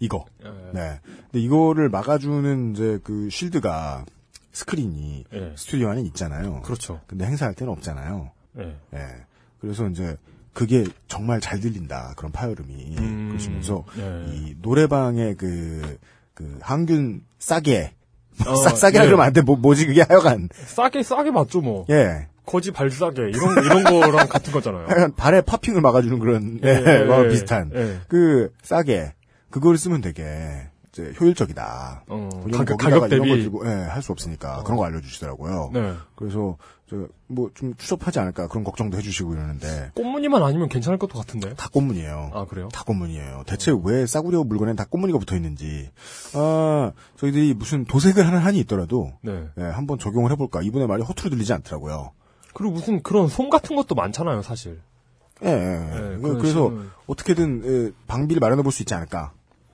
이거. 0.00 0.24
예. 0.44 0.48
네. 0.72 1.00
근데 1.02 1.40
이거를 1.40 1.88
막아주는 1.88 2.72
이제 2.72 2.98
그 3.02 3.28
shield가 3.30 4.04
스크린이 4.52 5.24
예. 5.32 5.52
스튜디오 5.56 5.88
안에 5.90 6.02
있잖아요. 6.02 6.62
그렇죠. 6.62 7.00
근데 7.06 7.26
행사할 7.26 7.54
때는 7.54 7.72
없잖아요. 7.72 8.30
예. 8.58 8.76
예. 8.94 8.98
그래서 9.60 9.86
이제 9.88 10.16
그게 10.52 10.84
정말 11.06 11.40
잘 11.40 11.60
들린다. 11.60 12.14
그런 12.16 12.32
파열음이. 12.32 12.96
음. 12.98 13.28
그러시면서 13.28 13.84
예. 13.98 14.24
이 14.32 14.54
노래방의 14.60 15.36
그, 15.36 15.98
그 16.34 16.58
항균 16.60 17.22
싸게. 17.38 17.94
어, 18.46 18.54
싸, 18.62 18.70
싸게라 18.70 19.04
예. 19.04 19.08
그러면 19.08 19.26
안 19.26 19.32
돼. 19.32 19.42
뭐, 19.42 19.56
뭐지 19.56 19.86
그게 19.86 20.02
하여간. 20.02 20.48
싸게 20.52 21.02
싸게 21.02 21.30
맞죠 21.30 21.60
뭐. 21.60 21.86
예. 21.90 22.28
거지 22.48 22.72
발싸게 22.72 23.28
이런 23.28 23.62
이런 23.62 23.84
거랑 23.84 24.26
같은 24.28 24.52
거잖아요. 24.52 24.86
발에 25.16 25.42
파핑을 25.42 25.82
막아주는 25.82 26.18
그런 26.18 26.58
예, 26.64 26.68
예, 26.86 27.00
예, 27.00 27.04
뭐 27.04 27.26
예. 27.26 27.28
비슷한 27.28 27.70
예. 27.74 28.00
그 28.08 28.50
싸게 28.62 29.12
그걸 29.50 29.76
쓰면 29.78 30.00
되게 30.00 30.68
이제 30.92 31.12
효율적이다. 31.20 32.04
어, 32.08 32.28
가격- 32.52 32.78
가격 32.78 33.08
대비. 33.08 33.30
예, 33.64 33.68
할 33.68 34.02
수 34.02 34.10
없으니까 34.12 34.62
그런 34.64 34.76
거 34.78 34.84
알려주시더라고요. 34.86 35.70
네. 35.74 35.94
그래서 36.16 36.56
저뭐좀 36.88 37.74
추접하지 37.76 38.18
않을까 38.18 38.48
그런 38.48 38.64
걱정도 38.64 38.96
해주시고 38.96 39.34
이러는데 39.34 39.90
꽃무늬만 39.94 40.42
아니면 40.42 40.68
괜찮을 40.70 40.98
것도 40.98 41.18
같은데. 41.18 41.52
다 41.54 41.68
꽃무늬예요. 41.70 42.30
아 42.32 42.46
그래요? 42.46 42.68
다 42.72 42.84
꽃무늬예요. 42.84 43.42
대체 43.46 43.72
왜 43.84 44.06
싸구려 44.06 44.44
물건엔 44.44 44.76
다 44.76 44.86
꽃무늬가 44.88 45.18
붙어 45.18 45.36
있는지. 45.36 45.90
아 46.34 46.92
저희들이 47.16 47.52
무슨 47.54 47.84
도색을 47.84 48.26
하는 48.26 48.38
한이 48.38 48.58
있더라도 48.60 49.12
네. 49.22 49.46
예, 49.58 49.62
한번 49.64 49.98
적용을 49.98 50.30
해볼까. 50.32 50.62
이분의 50.62 50.88
말이 50.88 51.02
허투루 51.02 51.28
들리지 51.30 51.52
않더라고요. 51.52 52.12
그리고 52.54 52.72
무슨 52.72 53.02
그런 53.02 53.28
솜 53.28 53.50
같은 53.50 53.76
것도 53.76 53.94
많잖아요, 53.94 54.40
사실. 54.42 54.80
예, 55.44 55.48
예. 55.48 55.90
그- 56.16 56.20
그런 56.22 56.38
그래서. 56.38 56.72
어떻게든 57.06 57.62
예, 57.64 57.92
방비를 58.06 58.40
마련해 58.40 58.62
볼 58.62 58.72
수 58.72 58.82
있지 58.82 58.94
않을까. 58.94 59.32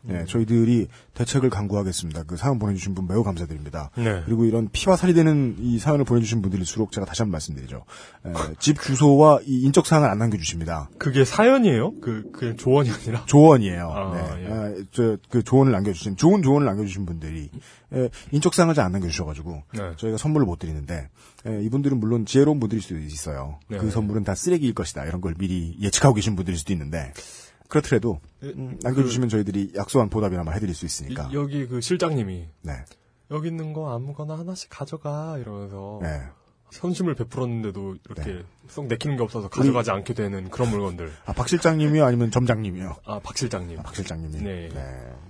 음. 0.08 0.20
예, 0.20 0.24
저희들이 0.26 0.88
대책을 1.14 1.50
강구하겠습니다. 1.50 2.24
그 2.24 2.36
사연 2.36 2.58
보내주신 2.58 2.94
분 2.94 3.06
매우 3.06 3.22
감사드립니다. 3.22 3.90
네. 3.96 4.22
그리고 4.24 4.44
이런 4.44 4.68
피와 4.70 4.96
살이 4.96 5.14
되는 5.14 5.56
이 5.58 5.78
사연을 5.78 6.04
보내주신 6.04 6.42
분들일수록 6.42 6.92
제가 6.92 7.06
다시 7.06 7.22
한 7.22 7.28
번 7.28 7.32
말씀드리죠. 7.32 7.84
예, 8.26 8.32
집 8.58 8.80
주소와 8.80 9.40
이 9.46 9.62
인적 9.62 9.86
사항을 9.86 10.08
안 10.08 10.18
남겨주십니다. 10.18 10.90
그게 10.98 11.24
사연이에요? 11.24 12.00
그, 12.00 12.30
그 12.32 12.56
조언이 12.56 12.90
아니라? 12.90 13.24
조언이에요. 13.26 13.90
아, 13.90 14.14
네. 14.36 14.44
예. 14.44 14.52
아, 14.52 14.74
저, 14.92 15.16
그 15.30 15.42
조언을 15.42 15.72
남겨주신, 15.72 16.16
좋은 16.16 16.42
조언을 16.42 16.66
남겨주신 16.66 17.06
분들이, 17.06 17.50
예, 17.94 18.10
인적 18.32 18.54
사항을 18.54 18.74
잘 18.74 18.84
안 18.84 18.92
남겨주셔가지고, 18.92 19.62
네. 19.74 19.80
저희가 19.96 20.18
선물을 20.18 20.46
못 20.46 20.58
드리는데, 20.58 21.08
예, 21.46 21.62
이분들은 21.62 21.98
물론 21.98 22.26
지혜로운 22.26 22.60
분들일 22.60 22.82
수도 22.82 22.98
있어요. 22.98 23.58
네. 23.68 23.78
그 23.78 23.90
선물은 23.90 24.24
다 24.24 24.34
쓰레기일 24.34 24.74
것이다. 24.74 25.04
이런 25.06 25.20
걸 25.20 25.34
미리 25.38 25.76
예측하고 25.80 26.14
계신 26.14 26.36
분들일 26.36 26.58
수도 26.58 26.72
있는데, 26.74 27.12
그렇더라도, 27.68 28.20
음, 28.42 28.78
남겨주시면 28.82 29.28
저희들이 29.28 29.72
약소한 29.76 30.08
보답이나마 30.10 30.52
해드릴 30.52 30.74
수 30.74 30.84
있으니까. 30.86 31.28
이- 31.30 31.34
여기 31.34 31.66
그 31.66 31.80
실장님이 31.80 32.48
네. 32.62 32.72
여기 33.30 33.48
있는 33.48 33.72
거 33.72 33.94
아무거나 33.94 34.38
하나씩 34.38 34.68
가져가 34.70 35.38
이러면서 35.38 35.98
네. 36.02 36.22
선심을 36.70 37.14
베풀었는데도 37.14 37.96
이렇게 38.10 38.42
쏙 38.68 38.86
내키는 38.88 39.16
게 39.16 39.22
없어서 39.22 39.48
가져가지 39.48 39.92
않게 39.92 40.12
되는 40.12 40.50
그런 40.50 40.70
물건들. 40.70 41.12
아, 41.24 41.32
박 41.32 41.48
실장님이요? 41.48 42.04
아니면 42.04 42.32
점장님이요? 42.32 42.96
아, 43.04 43.20
박 43.20 43.36
실장님. 43.38 43.76
박 43.82 43.94
실장님이. 43.94 44.38
네. 44.42 44.68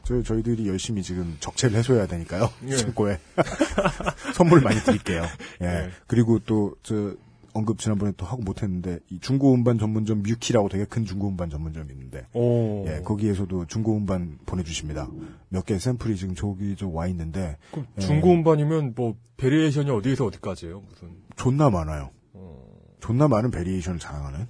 저, 0.05 0.23
저희들이 0.23 0.67
열심히 0.69 1.03
지금 1.03 1.37
적체를 1.41 1.77
해소해야 1.79 2.07
되니까요. 2.07 2.51
예. 2.67 2.77
창고에. 2.77 3.21
선물 4.35 4.61
많이 4.63 4.81
드릴게요. 4.81 5.23
예. 5.61 5.67
네. 5.67 5.91
그리고 6.07 6.39
또, 6.41 6.75
저, 6.83 7.15
언급 7.55 7.79
지난번에 7.79 8.13
또 8.17 8.27
하고 8.27 8.43
못했는데, 8.43 8.99
이 9.11 9.19
중고음반 9.21 9.79
전문점 9.79 10.23
뮤키라고 10.23 10.69
되게 10.69 10.85
큰 10.85 11.05
중고음반 11.05 11.49
전문점이 11.51 11.93
있는데, 11.93 12.27
오. 12.35 12.85
예, 12.87 13.01
거기에서도 13.03 13.67
중고음반 13.67 14.39
보내주십니다. 14.45 15.09
몇 15.49 15.65
개 15.65 15.79
샘플이 15.79 16.17
지금 16.17 16.35
저기 16.35 16.77
저 16.77 16.89
와 16.89 17.07
있는데, 17.07 17.57
그럼 17.71 17.87
예, 17.97 18.01
중고음반이면 18.03 18.93
뭐 18.97 19.15
variation이 19.37 19.91
어디에서 19.91 20.27
어디까지예요? 20.27 20.81
무슨 20.81 21.09
존나 21.37 21.71
많아요. 21.71 22.11
어. 22.35 22.63
존나 23.01 23.29
많은 23.29 23.51
variation을 23.51 23.99
자랑하는 23.99 24.47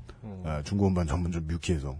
예, 0.47 0.63
중고음반 0.65 1.07
전문점 1.07 1.47
뮤키에서 1.47 1.97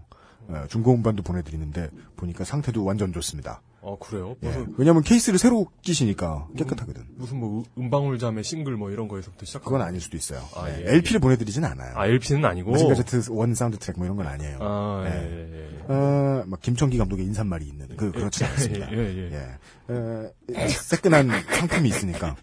예, 0.51 0.67
중고음반도 0.67 1.23
보내드리는데 1.23 1.89
보니까 2.15 2.43
상태도 2.43 2.83
완전 2.83 3.13
좋습니다. 3.13 3.61
아 3.87 3.95
그래요? 3.99 4.35
예, 4.41 4.47
무슨 4.47 4.73
왜냐하면 4.77 5.03
케이스를 5.03 5.37
새로 5.37 5.67
끼시니까 5.83 6.47
깨끗하거든. 6.57 7.05
무슨 7.17 7.39
뭐 7.39 7.59
음- 7.77 7.83
은방울자매 7.83 8.41
싱글 8.41 8.75
뭐 8.77 8.89
이런 8.89 9.07
거에서부터 9.07 9.45
시작. 9.45 9.63
그건 9.63 9.81
아닐 9.81 10.01
수도 10.01 10.17
있어요. 10.17 10.41
아, 10.55 10.67
예, 10.69 10.83
예, 10.85 10.93
LP를 10.95 11.19
보내드리진 11.19 11.63
않아요. 11.63 11.93
아 11.95 12.07
LP는 12.07 12.43
아니고. 12.45 12.71
마징가 12.71 12.95
제트 12.95 13.21
원 13.29 13.53
사운드 13.53 13.77
트랙 13.77 13.97
뭐 13.97 14.05
이런 14.07 14.17
건 14.17 14.25
아니에요. 14.27 14.57
아, 14.59 15.03
예, 15.05 15.11
예. 15.11 15.49
예, 15.53 15.69
예. 15.77 15.79
어, 15.87 16.43
막 16.47 16.59
김청기 16.61 16.97
감독의 16.97 17.25
인사말이 17.25 17.65
있는 17.65 17.87
그 17.95 18.11
그렇지 18.11 18.43
예, 18.43 18.47
않습니다. 18.47 18.91
예, 18.91 18.97
예. 18.97 19.31
예. 19.33 19.93
어, 19.93 20.31
새끈한 20.69 21.29
상품이 21.51 21.87
있으니까. 21.89 22.35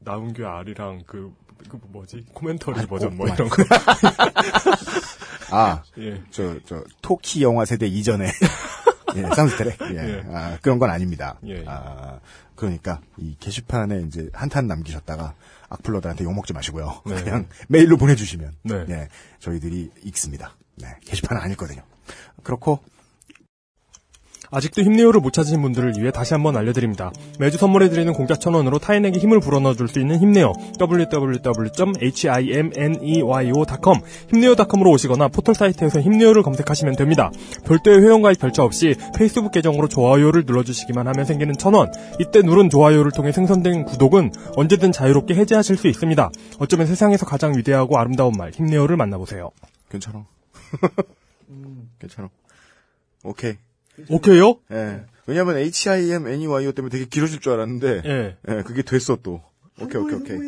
나운규 0.00 0.44
아리랑 0.46 1.02
그, 1.06 1.32
그 1.70 1.78
뭐지 1.88 2.26
commentary 2.34 2.80
아니, 2.80 2.86
버전 2.86 3.08
어, 3.08 3.10
뭐 3.12 3.30
어. 3.30 3.34
이런 3.34 3.48
거. 3.48 3.62
아, 5.50 5.82
예. 5.98 6.20
저, 6.30 6.58
저, 6.66 6.84
토키 7.00 7.42
영화 7.42 7.64
세대 7.64 7.86
이전에. 7.86 8.26
예, 9.16 9.22
사운드 9.34 9.56
트랙. 9.56 9.78
예. 9.92 9.96
예. 9.96 10.24
아, 10.32 10.58
그런 10.62 10.78
건 10.78 10.90
아닙니다. 10.90 11.38
예. 11.46 11.64
아, 11.66 12.18
그러니까, 12.54 13.00
이 13.18 13.36
게시판에 13.38 14.02
이제 14.06 14.28
한탄 14.32 14.66
남기셨다가 14.66 15.34
악플러들한테 15.68 16.24
욕먹지 16.24 16.52
마시고요. 16.52 17.02
네. 17.06 17.22
그냥 17.22 17.48
메일로 17.68 17.96
보내주시면. 17.96 18.54
네. 18.62 18.84
예, 18.88 19.08
저희들이 19.40 19.90
읽습니다. 20.04 20.54
네, 20.76 20.88
게시판은 21.04 21.42
안 21.42 21.50
읽거든요. 21.52 21.82
그렇고, 22.42 22.80
아직도 24.54 24.82
힘내요를 24.82 25.20
못 25.20 25.32
찾으신 25.32 25.60
분들을 25.62 25.94
위해 25.98 26.12
다시 26.12 26.32
한번 26.32 26.56
알려드립니다. 26.56 27.10
매주 27.40 27.58
선물해드리는 27.58 28.12
공짜 28.12 28.36
천원으로 28.36 28.78
타인에게 28.78 29.18
힘을 29.18 29.40
불어넣어줄 29.40 29.88
수 29.88 29.98
있는 29.98 30.20
힘내요. 30.20 30.52
www.himneyo.com 30.80 31.80
힘내요.com으로 34.30 34.90
오시거나 34.92 35.26
포털 35.28 35.56
사이트에서 35.56 36.00
힘내요를 36.00 36.44
검색하시면 36.44 36.94
됩니다. 36.94 37.32
별도의 37.66 38.00
회원가입 38.00 38.38
결제 38.38 38.62
없이 38.62 38.94
페이스북 39.16 39.50
계정으로 39.50 39.88
좋아요를 39.88 40.44
눌러주시기만 40.46 41.08
하면 41.08 41.24
생기는 41.24 41.52
천원. 41.58 41.90
이때 42.20 42.40
누른 42.40 42.70
좋아요를 42.70 43.10
통해 43.10 43.32
생성된 43.32 43.86
구독은 43.86 44.30
언제든 44.56 44.92
자유롭게 44.92 45.34
해제하실 45.34 45.76
수 45.76 45.88
있습니다. 45.88 46.30
어쩌면 46.60 46.86
세상에서 46.86 47.26
가장 47.26 47.56
위대하고 47.56 47.98
아름다운 47.98 48.34
말 48.38 48.52
힘내요를 48.52 48.96
만나보세요. 48.96 49.50
괜찮아. 49.90 50.24
괜찮아. 51.98 52.28
오케이. 53.24 53.56
오케이요? 54.08 54.58
예. 54.72 55.04
왜냐면 55.26 55.56
HIM 55.56 56.26
NEYO 56.26 56.72
때문에 56.72 56.90
되게 56.90 57.06
길어질 57.06 57.40
줄 57.40 57.52
알았는데 57.52 58.02
예. 58.04 58.36
예 58.48 58.62
그게 58.62 58.82
됐어 58.82 59.16
또. 59.22 59.42
오케이 59.80 60.00
오케이 60.00 60.18
오케이. 60.18 60.38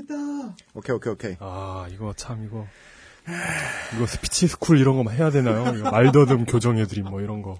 오케이 0.74 0.96
오케이 0.96 1.12
오케이. 1.12 1.36
아 1.40 1.86
이거 1.90 2.12
참 2.16 2.44
이거 2.46 2.66
이거 3.96 4.06
스피치 4.06 4.48
school 4.48 4.78
이런 4.78 4.96
거만 4.96 5.14
해야 5.14 5.30
되나요? 5.30 5.82
말더듬 5.90 6.44
교정해드림 6.44 7.04
뭐 7.06 7.20
이런 7.20 7.42
거. 7.42 7.58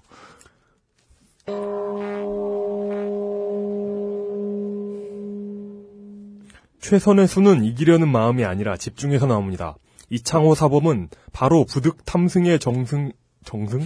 최선의 6.79 7.27
수는 7.27 7.65
이기려는 7.65 8.07
마음이 8.07 8.45
아니라 8.45 8.77
집중해서 8.77 9.25
나옵니다. 9.25 9.75
이창호 10.09 10.55
사범은 10.55 11.09
바로 11.33 11.65
부득 11.65 12.05
탐승의 12.05 12.59
정승 12.59 13.11
정승 13.43 13.81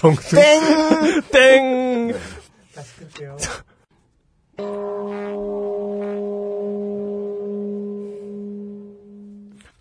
정승 0.00 0.38
땡! 0.40 1.20
땡! 1.30 2.14
다시 2.74 2.96
끌게요. 2.96 3.36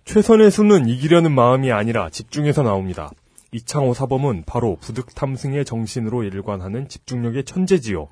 최선의 0.03 0.51
수는 0.51 0.89
이기려는 0.89 1.31
마음이 1.31 1.71
아니라 1.71 2.09
집중해서 2.09 2.63
나옵니다. 2.63 3.11
이창호 3.53 3.93
사범은 3.93 4.43
바로 4.45 4.75
부득 4.81 5.15
탐승의 5.15 5.63
정신으로 5.63 6.23
일관하는 6.23 6.89
집중력의 6.89 7.45
천재지요. 7.45 8.09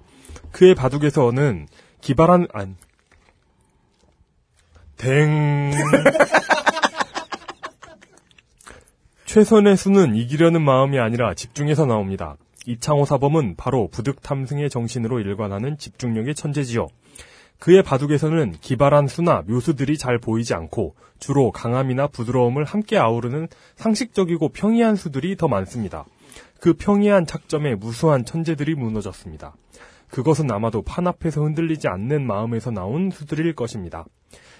그의 0.53 0.75
바둑에서는 0.75 1.67
기발한 1.99 2.47
안 2.53 2.77
댕. 4.95 5.71
최선의 9.38 9.77
수는 9.77 10.15
이기려는 10.15 10.64
마음이 10.64 10.97
아니라 10.97 11.35
집중해서 11.35 11.85
나옵니다. 11.85 12.38
이창호 12.65 13.05
사범은 13.05 13.53
바로 13.55 13.88
부득 13.88 14.23
탐승의 14.23 14.72
정신으로 14.72 15.19
일관하는 15.19 15.77
집중력의 15.77 16.34
천재지요. 16.34 16.88
그의 17.59 17.84
바둑에서는 17.84 18.53
기발한 18.61 19.05
수나 19.05 19.43
묘수들이 19.45 19.99
잘 19.99 20.18
보이지 20.18 20.55
않고 20.55 20.95
주로 21.19 21.51
강함이나 21.51 22.07
부드러움을 22.07 22.64
함께 22.64 22.97
아우르는 22.97 23.47
상식적이고 23.76 24.49
평이한 24.49 24.95
수들이 24.95 25.38
더 25.38 25.47
많습니다. 25.47 26.05
그 26.59 26.73
평이한 26.73 27.27
착점에 27.27 27.76
무수한 27.76 28.26
천재들이 28.26 28.73
무너졌습니다. 28.73 29.53
그것은 30.09 30.51
아마도 30.51 30.81
판 30.81 31.05
앞에서 31.05 31.43
흔들리지 31.43 31.88
않는 31.88 32.26
마음에서 32.26 32.72
나온 32.72 33.11
수들일 33.11 33.53
것입니다. 33.53 34.03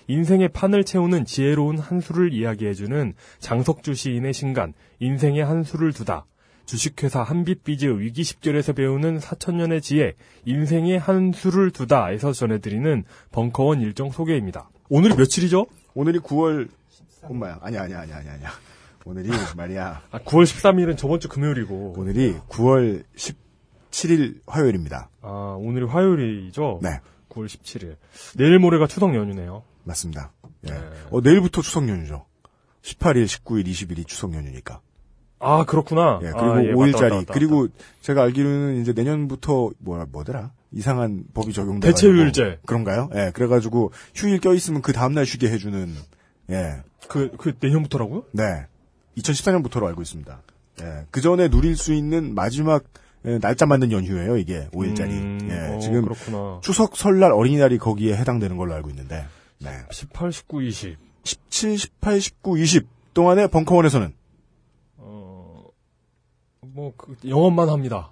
인생의 0.08 0.50
판을 0.50 0.84
채우는 0.84 1.26
지혜로운 1.26 1.78
한 1.80 2.00
수를 2.02 2.34
이야기해주는 2.34 3.14
장석주 3.40 3.94
시인의 3.94 4.34
신간 4.34 4.74
인생의 5.00 5.44
한 5.46 5.64
수를 5.64 5.94
두다. 5.94 6.26
주식회사 6.66 7.24
한빛비즈 7.24 8.00
위기 8.00 8.24
10절에서 8.24 8.76
배우는 8.76 9.20
4천년의 9.20 9.82
지혜 9.82 10.14
인생의 10.46 11.00
한 11.00 11.32
수를 11.34 11.72
두다에서 11.72 12.34
전해드리는 12.34 13.04
벙커원 13.32 13.80
일정 13.82 14.12
소개입니다. 14.12 14.70
오늘이 14.90 15.16
며칠이죠? 15.16 15.66
오늘이 15.94 16.20
9월 16.20 16.68
엄마야. 17.24 17.60
아니야 17.62 17.84
아니야 17.84 18.00
아니야 18.02 18.18
아니야 18.18 18.34
아니야. 18.34 18.50
오늘이 19.06 19.30
말이야. 19.56 20.02
아, 20.12 20.20
9월 20.20 20.44
13일은 20.44 20.98
저번 20.98 21.20
주 21.22 21.30
금요일이고. 21.30 21.96
오늘이 21.98 22.36
9월 22.50 23.04
17일 23.92 24.42
화요일입니다. 24.46 25.10
아, 25.22 25.56
오늘이 25.60 25.86
화요일이죠? 25.86 26.80
네. 26.84 27.00
9월 27.30 27.46
17일. 27.46 27.96
내일 28.38 28.60
모레가 28.60 28.88
추석 28.88 29.16
연휴네요. 29.16 29.64
맞습니다. 29.88 30.32
예. 30.70 30.74
어, 31.10 31.22
내일부터 31.22 31.62
추석 31.62 31.88
연휴죠. 31.88 32.26
18일, 32.84 33.26
19일, 33.26 33.66
20일이 33.68 34.08
추석 34.08 34.34
연휴니까. 34.34 34.82
아, 35.40 35.66
그렇구나. 35.66 36.20
예, 36.24 36.32
그리고 36.32 36.52
아, 36.52 36.64
예, 36.64 36.74
5일짜리. 36.74 36.92
맞다, 36.94 37.04
맞다, 37.04 37.16
맞다. 37.16 37.34
그리고 37.34 37.68
제가 38.02 38.24
알기로는 38.24 38.82
이제 38.82 38.94
내년부터 38.94 39.72
뭐라 39.80 40.06
뭐더라? 40.12 40.52
이상한 40.72 41.26
법이 41.34 41.54
적용돼 41.54 41.88
대체휴일제. 41.88 42.60
그런가요? 42.66 43.10
예. 43.16 43.32
그래 43.34 43.48
가지고 43.48 43.92
휴일 44.16 44.40
껴 44.40 44.54
있으면 44.54 44.82
그 44.82 44.94
다음 44.94 45.14
날 45.14 45.26
쉬게 45.26 45.50
해 45.50 45.58
주는 45.58 45.94
예. 46.50 46.82
그, 47.08 47.32
그 47.38 47.54
내년부터라고요? 47.60 48.26
네. 48.32 48.66
2014년부터로 49.18 49.86
알고 49.86 50.02
있습니다. 50.02 50.42
예. 50.82 51.06
그 51.12 51.22
전에 51.22 51.50
누릴 51.50 51.76
수 51.76 51.94
있는 51.94 52.36
마지막 52.36 52.84
예, 53.26 53.40
날짜 53.40 53.66
맞는 53.66 53.92
연휴예요, 53.92 54.38
이게 54.38 54.68
5일짜리. 54.74 55.10
음, 55.10 55.48
예. 55.50 55.76
어, 55.76 55.80
지금 55.80 56.04
그렇구나. 56.04 56.60
추석 56.64 56.96
설날 56.96 57.32
어린이날이 57.32 57.78
거기에 57.78 58.16
해당되는 58.16 58.58
걸로 58.58 58.74
알고 58.74 58.90
있는데. 58.90 59.26
네. 59.60 59.70
18, 59.92 60.32
19, 60.32 60.62
20. 60.62 60.98
17, 61.24 61.78
18, 61.78 62.22
19, 62.22 62.58
20 62.58 62.88
동안에 63.14 63.48
벙커원에서는 63.48 64.14
뭐, 66.78 66.94
그, 66.96 67.16
영업만 67.28 67.70
합니다. 67.70 68.12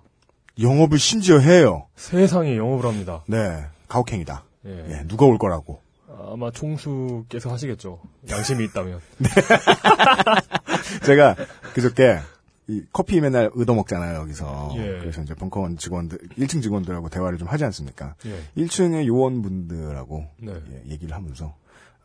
영업을 0.59 0.97
심지어 0.97 1.37
해요. 1.37 1.85
세상에 1.95 2.57
영업을 2.57 2.89
합니다. 2.89 3.23
네. 3.27 3.63
가혹행위다. 3.87 4.43
예. 4.65 4.85
예, 4.89 5.07
누가 5.07 5.27
올 5.27 5.37
거라고. 5.37 5.81
아마 6.09 6.49
총수께서 6.49 7.51
하시겠죠. 7.51 7.99
양심이 8.27 8.63
있다면. 8.65 9.01
제가 11.05 11.35
그저께 11.75 12.19
이 12.67 12.83
커피 12.91 13.21
맨날 13.21 13.51
얻어 13.55 13.73
먹잖아요, 13.75 14.19
여기서. 14.21 14.73
예. 14.77 14.99
그래서 14.99 15.21
이제 15.21 15.35
벙커원 15.35 15.77
직원들, 15.77 16.17
1층 16.37 16.61
직원들하고 16.63 17.09
대화를 17.09 17.37
좀 17.37 17.47
하지 17.47 17.63
않습니까? 17.65 18.15
예. 18.25 18.63
1층의 18.63 19.05
요원분들하고 19.05 20.25
네. 20.41 20.53
예, 20.71 20.91
얘기를 20.91 21.15
하면서 21.15 21.55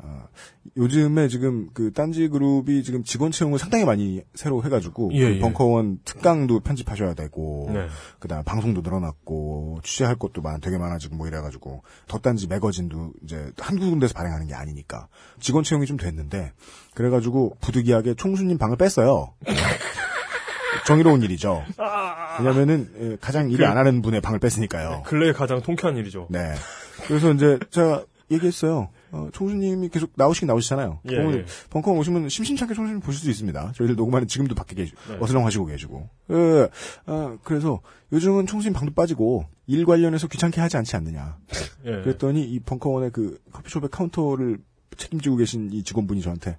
어, 0.03 0.29
요즘에 0.77 1.29
지금 1.29 1.69
그 1.75 1.93
딴지 1.93 2.29
그룹이 2.29 2.83
지금 2.83 3.05
직원 3.05 3.33
채용을 3.33 3.59
상당히 3.59 3.85
많이 3.85 4.23
새로 4.35 4.63
해가지고 4.63 5.11
예, 5.15 5.21
그 5.21 5.37
예. 5.37 5.39
벙커원 5.41 6.01
특강도 6.05 6.61
편집하셔야 6.61 7.15
되고 7.15 7.71
네. 7.73 7.87
그다음 8.19 8.41
에 8.41 8.45
방송도 8.45 8.81
늘어났고 8.81 9.81
취재할 9.83 10.17
것도 10.17 10.41
많 10.43 10.61
되게 10.61 10.79
많아지고 10.79 11.17
뭐 11.17 11.27
이래가지고 11.27 11.83
더 12.07 12.19
딴지 12.19 12.47
매거진도 12.47 13.13
이제 13.25 13.53
한두 13.59 13.91
군데서 13.91 14.15
발행하는 14.15 14.47
게 14.47 14.55
아니니까 14.55 15.09
직원 15.39 15.65
채용이 15.65 15.87
좀 15.87 15.97
됐는데 15.97 16.53
그래가지고 16.95 17.57
부득이하게 17.61 18.15
총수님 18.15 18.57
방을 18.59 18.77
뺐어요. 18.77 19.35
정의로운 20.87 21.23
일이죠. 21.23 21.65
왜냐면은 22.41 22.91
예, 23.01 23.17
가장 23.21 23.51
일을 23.51 23.65
그- 23.67 23.71
안 23.71 23.77
하는 23.77 24.03
분의 24.03 24.21
방을 24.21 24.39
뺐으니까요. 24.39 25.03
근래에 25.07 25.33
가장 25.33 25.61
통쾌한 25.63 25.97
일이죠. 25.97 26.27
네. 26.31 26.55
그래서 27.07 27.33
이제 27.33 27.59
제가 27.71 28.05
얘기했어요. 28.31 28.89
어, 29.13 29.29
총수님이 29.33 29.89
계속 29.89 30.13
나오시긴 30.15 30.47
나오시잖아요. 30.47 31.01
예, 31.11 31.17
예. 31.17 31.45
벙커 31.71 31.91
오시면 31.91 32.29
심심찮게 32.29 32.75
총수님 32.75 33.01
보실 33.01 33.21
수 33.21 33.29
있습니다. 33.31 33.73
저희들 33.75 33.97
녹음하는 33.97 34.29
지금도 34.29 34.55
밖에 34.55 34.77
계시, 34.77 34.93
네. 35.09 35.17
어슬렁 35.21 35.45
하시고 35.45 35.67
계시고. 35.67 36.09
예, 36.31 36.69
아, 37.07 37.37
그래서 37.43 37.81
요즘은 38.13 38.47
총수님 38.47 38.73
방도 38.73 38.95
빠지고 38.95 39.47
일 39.67 39.85
관련해서 39.85 40.29
귀찮게 40.29 40.61
하지 40.61 40.77
않지 40.77 40.95
않느냐. 40.95 41.39
예. 41.87 41.91
그랬더니 42.03 42.45
이 42.45 42.61
벙커원의 42.61 43.11
그 43.11 43.41
커피숍의 43.53 43.89
카운터를 43.91 44.59
책임지고 44.97 45.35
계신 45.37 45.73
이 45.73 45.83
직원분이 45.83 46.21
저한테 46.23 46.57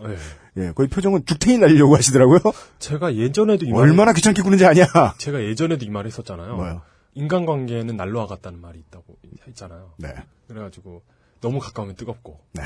예. 0.00 0.16
예, 0.58 0.72
거의 0.72 0.88
표정은 0.88 1.24
죽탱이 1.24 1.58
날리려고 1.58 1.96
하시더라고요. 1.96 2.40
제가 2.78 3.14
예전에도 3.14 3.64
이 3.64 3.72
얼마나 3.72 4.12
귀찮게 4.12 4.42
구는지 4.42 4.66
아냐. 4.66 4.86
제가 5.18 5.42
예전에도 5.42 5.84
이 5.84 5.90
말을 5.90 6.10
했었잖아요. 6.10 6.56
뭐요? 6.56 6.82
인간관계는 7.14 7.96
날로와 7.96 8.26
같다는 8.26 8.60
말이 8.60 8.78
있다고 8.78 9.16
했잖아요. 9.48 9.92
네. 9.96 10.14
그래가지고 10.48 11.02
너무 11.40 11.58
가까우면 11.58 11.96
뜨겁고 11.96 12.40
네. 12.52 12.62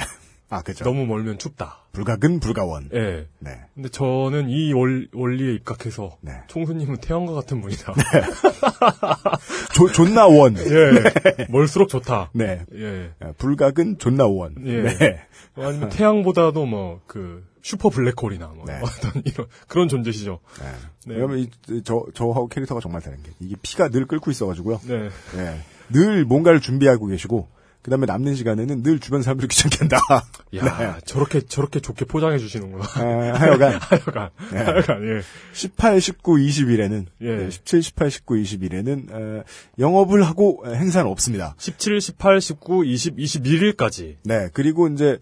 아, 0.52 0.62
그죠. 0.62 0.84
너무 0.84 1.06
멀면 1.06 1.38
춥다. 1.38 1.86
불가근 1.92 2.40
불가원. 2.40 2.90
예. 2.92 3.26
네. 3.38 3.60
근데 3.74 3.88
저는 3.88 4.48
이 4.50 4.72
원, 4.72 5.08
원리에 5.12 5.54
입각해서 5.54 6.18
네. 6.20 6.32
총수님은 6.48 6.98
태양과 6.98 7.32
같은 7.32 7.60
분이다. 7.60 7.94
조, 9.74 9.90
존나 9.92 10.26
원. 10.26 10.56
예. 10.58 11.46
멀수록 11.48 11.88
좋다. 11.88 12.30
네. 12.34 12.64
예. 12.74 13.10
아, 13.20 13.32
불각은 13.38 13.98
존나 13.98 14.26
원. 14.26 14.54
예. 14.66 14.82
네. 14.82 15.20
아니면 15.56 15.88
태양보다도 15.88 16.66
뭐 16.66 17.00
그 17.06 17.44
슈퍼 17.62 17.88
블랙홀이나 17.88 18.48
뭐 18.48 18.64
네. 18.66 18.80
어떤 18.82 19.22
이런 19.24 19.46
그런 19.68 19.88
존재시죠. 19.88 20.40
네. 20.60 21.14
왜냐면 21.14 21.38
이, 21.38 21.50
저, 21.84 22.04
저하고 22.14 22.48
캐릭터가 22.48 22.80
정말 22.80 23.00
다른 23.00 23.22
게, 23.22 23.30
이게 23.38 23.54
피가 23.62 23.88
늘 23.88 24.06
끓고 24.06 24.30
있어가지고요. 24.30 24.80
네. 24.84 25.08
예. 25.36 25.60
늘 25.90 26.24
뭔가를 26.24 26.60
준비하고 26.60 27.06
계시고, 27.06 27.48
그 27.82 27.90
다음에 27.90 28.06
남는 28.06 28.36
시간에는 28.36 28.82
늘 28.84 29.00
주변 29.00 29.22
사람들이 29.22 29.48
귀찮게 29.48 29.78
한다. 29.78 29.98
야, 30.56 30.98
저렇게 31.04 31.40
저렇게 31.40 31.80
좋게 31.80 32.04
포장해 32.04 32.38
주시는구나. 32.38 32.84
아, 32.84 33.38
하여간. 33.38 33.72
하여간. 33.82 34.30
네. 34.52 34.58
하여간. 34.58 35.02
예. 35.08 35.22
18, 35.52 36.00
19, 36.00 36.32
20일에는, 36.34 37.06
예. 37.22 37.50
17, 37.50 37.82
18, 37.82 38.10
19, 38.10 38.34
20일에는, 38.34 39.10
어, 39.12 39.44
영업을 39.80 40.22
하고 40.22 40.62
행사는 40.66 41.10
없습니다. 41.10 41.54
17, 41.58 42.00
18, 42.00 42.40
19, 42.40 42.84
20, 42.84 43.16
21일까지. 43.16 44.16
네. 44.22 44.48
그리고 44.52 44.86
이제, 44.86 45.18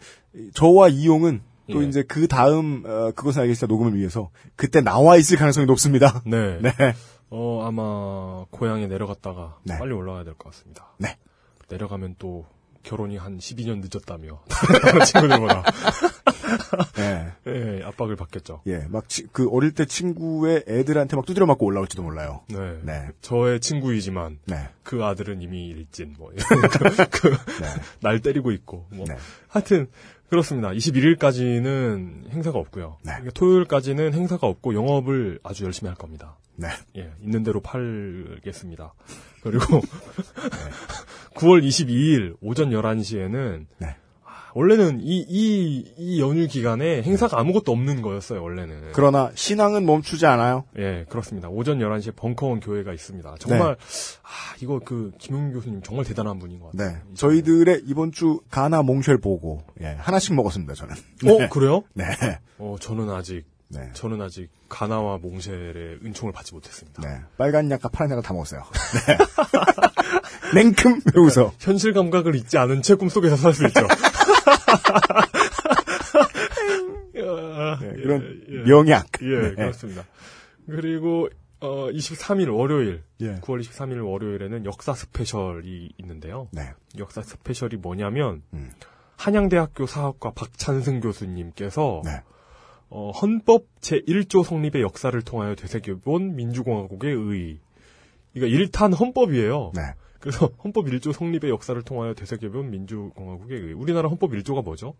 저와 0.52 0.88
이용은 0.88 1.40
또 1.72 1.82
예. 1.82 1.88
이제 1.88 2.02
그 2.02 2.28
다음, 2.28 2.82
어, 2.84 3.12
그것은 3.14 3.40
알겠습니다. 3.42 3.72
녹음을 3.72 3.96
위해서, 3.96 4.28
그때 4.56 4.82
나와 4.82 5.16
있을 5.16 5.38
가능성이 5.38 5.66
높습니다. 5.66 6.22
네. 6.26 6.58
네. 6.62 6.72
어, 7.30 7.64
아마 7.64 8.44
고향에 8.50 8.86
내려갔다가 8.88 9.56
네. 9.64 9.78
빨리 9.78 9.92
올라가야 9.94 10.24
될 10.24 10.34
것 10.34 10.50
같습니다. 10.50 10.92
네. 10.98 11.16
내려가면 11.70 12.16
또 12.18 12.44
결혼이 12.82 13.16
한 13.18 13.38
12년 13.38 13.80
늦었다며 13.82 14.40
다른 14.82 15.04
친구들보다 15.04 15.62
네. 16.96 17.32
예, 17.46 17.82
압박을 17.84 18.16
받겠죠. 18.16 18.62
예, 18.66 18.86
막, 18.88 19.08
치- 19.08 19.26
그, 19.32 19.48
어릴 19.50 19.72
때 19.72 19.84
친구의 19.84 20.64
애들한테 20.66 21.16
막 21.16 21.24
두드려 21.26 21.46
맞고 21.46 21.66
올라올지도 21.66 22.02
몰라요. 22.02 22.40
네. 22.48 22.78
네. 22.82 23.08
저의 23.20 23.60
친구이지만 23.60 24.38
네. 24.46 24.68
그 24.82 25.04
아들은 25.04 25.42
이미 25.42 25.68
일진 25.68 26.14
뭐 26.18 26.30
그, 27.10 27.36
날 28.00 28.20
때리고 28.20 28.50
있고 28.52 28.86
뭐 28.90 29.04
네. 29.06 29.16
하여튼 29.48 29.88
그렇습니다. 30.30 30.70
21일까지는 30.70 32.30
행사가 32.30 32.58
없고요. 32.58 32.98
네. 33.02 33.12
그러니까 33.12 33.32
토요일까지는 33.32 34.14
행사가 34.14 34.46
없고 34.46 34.74
영업을 34.74 35.40
아주 35.42 35.64
열심히 35.64 35.88
할 35.88 35.96
겁니다. 35.96 36.36
네. 36.54 36.68
예, 36.96 37.10
있는 37.20 37.42
대로 37.42 37.60
팔겠습니다. 37.60 38.94
그리고 39.42 39.80
9월 41.34 41.64
22일 41.66 42.36
오전 42.40 42.70
11시에는 42.70 43.66
네. 43.78 43.96
원래는 44.54 45.00
이, 45.02 45.24
이, 45.28 45.84
이 45.96 46.20
연휴 46.20 46.46
기간에 46.46 47.02
행사가 47.02 47.38
아무것도 47.38 47.72
없는 47.72 48.02
거였어요, 48.02 48.42
원래는. 48.42 48.90
그러나 48.92 49.30
신앙은 49.34 49.86
멈추지 49.86 50.26
않아요. 50.26 50.64
예, 50.78 51.06
그렇습니다. 51.08 51.48
오전 51.48 51.78
11시에 51.78 52.16
벙커원 52.16 52.60
교회가 52.60 52.92
있습니다. 52.92 53.34
정말, 53.38 53.76
네. 53.76 53.84
아, 54.22 54.56
이거 54.60 54.80
그, 54.84 55.12
김용규 55.18 55.54
교수님 55.54 55.82
정말 55.82 56.04
대단한 56.04 56.38
분인 56.38 56.58
것 56.60 56.72
같아요. 56.72 56.90
네. 56.90 56.96
저희들의 57.14 57.82
이번 57.86 58.12
주 58.12 58.40
가나 58.50 58.82
몽쉘 58.82 59.18
보고, 59.18 59.62
예, 59.80 59.96
하나씩 59.98 60.34
먹었습니다, 60.34 60.74
저는. 60.74 60.94
어, 61.26 61.48
그래요? 61.48 61.82
네. 61.94 62.04
어, 62.58 62.76
저는 62.80 63.10
아직, 63.10 63.44
네. 63.68 63.88
저는 63.92 64.20
아직 64.20 64.48
가나와 64.68 65.18
몽쉘의 65.18 66.00
은총을 66.04 66.32
받지 66.32 66.54
못했습니다. 66.54 67.02
네. 67.02 67.20
빨간 67.38 67.70
약과 67.70 67.88
파란 67.90 68.10
약과 68.10 68.22
다 68.22 68.32
먹었어요. 68.34 68.62
네. 69.06 69.18
냉큼 70.54 71.00
외우서. 71.14 71.52
현실 71.60 71.92
감각을 71.92 72.34
잊지 72.34 72.58
않은 72.58 72.82
채 72.82 72.94
꿈속에서 72.94 73.36
살 73.36 73.52
수 73.54 73.64
있죠. 73.68 73.86
네, 77.80 77.92
이런 77.96 78.64
명약. 78.66 79.06
예, 79.22 79.40
네. 79.40 79.54
그렇습니다. 79.54 80.04
그리고 80.66 81.28
어 81.60 81.88
23일 81.90 82.54
월요일, 82.54 83.02
예. 83.20 83.34
9월 83.36 83.60
23일 83.60 84.06
월요일에는 84.06 84.64
역사 84.64 84.94
스페셜이 84.94 85.90
있는데요. 85.98 86.48
네. 86.52 86.70
역사 86.98 87.22
스페셜이 87.22 87.76
뭐냐면 87.76 88.42
음. 88.54 88.70
한양대학교 89.16 89.86
사학과 89.86 90.30
박찬승 90.30 91.00
교수님께서 91.00 92.02
네. 92.04 92.22
어, 92.88 93.10
헌법 93.10 93.66
제1조 93.80 94.42
성립의 94.44 94.82
역사를 94.82 95.20
통하여 95.22 95.54
되새겨본 95.54 96.34
민주공화국의 96.36 97.14
의. 97.14 97.58
이거 98.34 98.46
1탄 98.46 98.98
헌법이에요. 98.98 99.72
네. 99.74 99.82
그래서 100.20 100.50
헌법 100.62 100.86
1조 100.86 101.12
성립의 101.12 101.50
역사를 101.50 101.80
통하여 101.82 102.14
되새겨본 102.14 102.70
민주공화국의 102.70 103.58
의. 103.58 103.72
우리나라 103.72 104.08
헌법 104.08 104.32
1조가 104.32 104.62
뭐죠? 104.62 104.94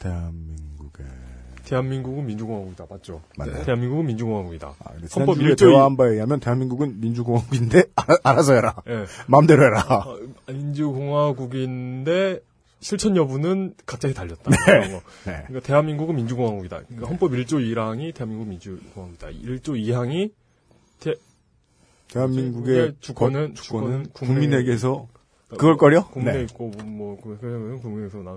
대한민국의 0.00 1.06
대한민국은 1.64 2.26
민주공화국이다. 2.26 2.86
맞죠? 2.90 3.22
맞네요. 3.38 3.64
대한민국은 3.64 4.06
민주공화국이다. 4.06 4.74
헌법 5.16 5.38
1조 5.38 5.58
대화한 5.58 5.96
바에 5.96 6.10
의하면 6.10 6.40
대한민국은 6.40 7.00
민주공화국인데 7.00 7.84
알아, 7.94 8.16
알아서 8.24 8.54
해라. 8.54 8.74
예. 8.88 9.06
마음대로 9.26 9.64
해라. 9.64 9.84
아, 9.88 10.04
민주공화국인데 10.52 12.40
실천 12.80 13.16
여부는 13.16 13.74
각자에 13.86 14.12
달렸다. 14.12 14.50
네. 14.50 14.88
네. 14.88 15.00
그러니까 15.24 15.60
대한민국은 15.60 16.16
민주공화국이다. 16.16 16.82
그러니까 16.88 17.08
헌법 17.08 17.30
1조 17.30 17.64
1항이 17.64 18.12
대한민국 18.12 18.48
민주공화국이다. 18.48 19.28
1조 19.28 19.80
2항이 19.80 20.32
대, 20.32 20.32
대한민국의 22.12 22.94
주권은 23.00 23.54
주권은 23.54 24.06
국내- 24.12 24.34
국민에게서 24.34 25.08
그걸 25.50 25.76
거려? 25.76 26.06
국내에 26.08 26.34
네. 26.38 26.42
있고 26.44 26.70
뭐 26.84 27.18
그- 27.22 27.38
그- 27.40 27.78
국내에서 27.82 28.18
나 28.18 28.36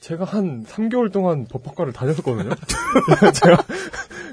제가 0.00 0.24
한 0.24 0.64
3개월 0.64 1.10
동안 1.12 1.46
법학과를 1.48 1.92
다녔었거든요. 1.92 2.50
제가 3.34 3.64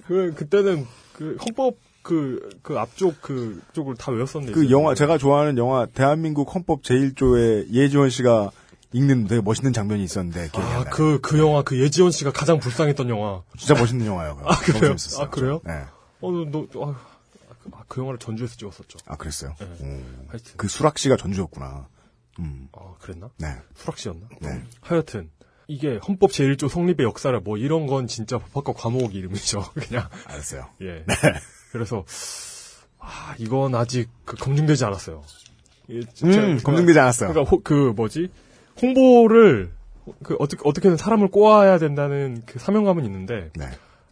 그 0.07 0.33
그때는 0.35 0.85
그 1.13 1.37
헌법 1.45 1.75
그, 2.03 2.49
그 2.61 2.77
앞쪽 2.77 3.21
그 3.21 3.61
쪽을 3.71 3.95
다 3.95 4.11
외웠었는데. 4.11 4.51
그 4.53 4.69
영화 4.69 4.93
제가 4.93 5.17
좋아하는 5.17 5.57
영화 5.57 5.85
대한민국 5.85 6.53
헌법 6.53 6.83
제1조에 6.83 7.71
예지원 7.71 8.09
씨가 8.09 8.51
읽는 8.91 9.27
되게 9.27 9.41
멋있는 9.41 9.71
장면이 9.73 10.03
있었는데 10.03 10.49
아. 10.53 10.83
그, 10.91 11.19
그 11.21 11.39
영화, 11.39 11.63
그 11.63 11.79
예지원 11.79 12.11
씨가 12.11 12.31
가장 12.31 12.59
불쌍했던 12.59 13.09
영화. 13.09 13.41
진짜 13.57 13.73
멋있는 13.79 14.05
영화예요. 14.05 14.37
아, 14.43 14.55
그래요? 14.59 14.95
아, 15.19 15.29
그래요? 15.29 15.61
네. 15.65 15.73
어, 16.21 16.31
너, 16.31 16.67
너, 16.71 16.91
아, 16.91 16.95
그- 17.93 18.01
영화를 18.01 18.19
전주에서 18.19 18.55
찍었었죠. 18.55 18.97
아 19.05 19.15
그랬어요. 19.17 19.53
네. 19.59 19.65
오. 19.65 20.27
하여튼. 20.29 20.53
그 20.57 20.67
수락 20.67 20.97
씨가 20.97 21.17
전주였구나. 21.17 21.87
음. 22.39 22.67
아, 22.73 22.95
그랬나? 22.99 23.29
네. 23.37 23.55
수락 23.75 23.97
씨였나? 23.97 24.27
네. 24.41 24.63
하여튼. 24.81 25.29
이게 25.67 25.97
헌법 26.07 26.31
제1조 26.31 26.67
성립의 26.67 27.05
역사를 27.05 27.37
뭐 27.39 27.57
이런 27.57 27.87
건 27.87 28.07
진짜 28.07 28.37
법학과 28.37 28.73
과목 28.73 29.15
이름이죠. 29.15 29.63
그냥. 29.75 30.09
알았어요. 30.25 30.67
예. 30.81 31.03
네. 31.07 31.13
그래서, 31.71 32.03
아, 32.99 33.35
이건 33.37 33.73
아직 33.75 34.09
그 34.25 34.35
검증되지 34.35 34.83
않았어요. 34.85 35.23
이게 35.87 36.05
음, 36.23 36.59
검증되지 36.63 36.99
않았어요. 36.99 37.29
그러니까 37.29 37.49
호- 37.49 37.61
그 37.63 37.93
뭐지? 37.95 38.29
홍보를 38.81 39.71
그 40.23 40.35
어떻게 40.39 40.61
어떻게든 40.65 40.97
사람을 40.97 41.29
꼬아야 41.29 41.77
된다는 41.79 42.41
그 42.45 42.59
사명감은 42.59 43.05
있는데 43.05 43.51
네. 43.55 43.65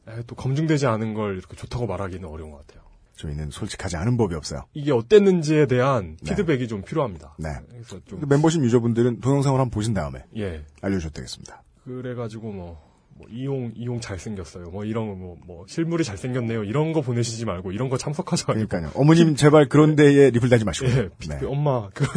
에, 0.08 0.22
또 0.28 0.36
검증되지 0.36 0.88
않은 0.88 1.14
걸 1.14 1.38
이렇게 1.38 1.56
좋다고 1.56 1.88
말하기는 1.88 2.28
어려운 2.30 2.52
것 2.52 2.66
같아요. 2.66 2.84
저희는 3.22 3.52
솔직하지 3.52 3.98
않은 3.98 4.18
법이 4.18 4.36
없어요. 4.36 4.66
이게 4.74 4.92
어땠는지에 4.92 5.68
대한 5.68 6.18
네. 6.22 6.32
피드백이 6.32 6.68
좀 6.68 6.82
필요합니다. 6.84 7.36
네. 7.38 7.50
그래서 7.70 8.00
좀 8.08 8.22
멤버십 8.28 8.64
유저분들은 8.64 9.22
동영상을 9.22 9.60
한번 9.60 9.70
보신 9.72 9.94
다음에 9.94 10.24
예. 10.38 10.66
알려주셔도 10.82 11.14
되겠습니다. 11.14 11.64
그래가지고 11.86 12.52
뭐, 12.52 12.82
뭐 13.16 13.28
이용 13.30 13.72
이용 13.76 14.00
잘 14.02 14.18
생겼어요. 14.20 14.66
뭐 14.72 14.86
이런 14.86 15.18
뭐, 15.20 15.38
뭐 15.46 15.66
실물이 15.68 16.04
잘 16.04 16.18
생겼네요. 16.18 16.64
이런 16.64 16.94
거 16.94 17.02
보내시지 17.02 17.46
말고 17.46 17.72
이런 17.72 17.90
거 17.90 17.98
참석하지 17.98 18.46
말고. 18.48 18.68
그러니까요. 18.68 18.92
어머님 19.00 19.36
제발 19.38 19.68
그런 19.70 19.96
데에 19.96 20.30
리플 20.32 20.50
달지 20.50 20.66
마시고. 20.66 20.88
예, 20.90 21.10
네. 21.28 21.38
그 21.40 21.48
엄마, 21.50 21.90
그, 21.90 22.04
어, 22.06 22.10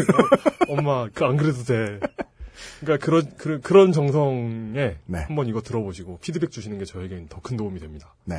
엄마, 0.72 1.09
그 1.09 1.24
안 1.24 1.36
그래도 1.36 1.62
돼. 1.64 2.01
그러니까 2.81 3.05
그런 3.05 3.28
그런 3.36 3.60
그런 3.60 3.93
정성에 3.93 4.97
네. 5.06 5.18
한번 5.26 5.48
이거 5.48 5.60
들어보시고 5.60 6.18
피드백 6.20 6.51
주시는 6.51 6.78
게 6.78 6.85
저에겐 6.85 7.28
더큰 7.28 7.56
도움이 7.56 7.81
됩니다. 7.81 8.14
네. 8.24 8.36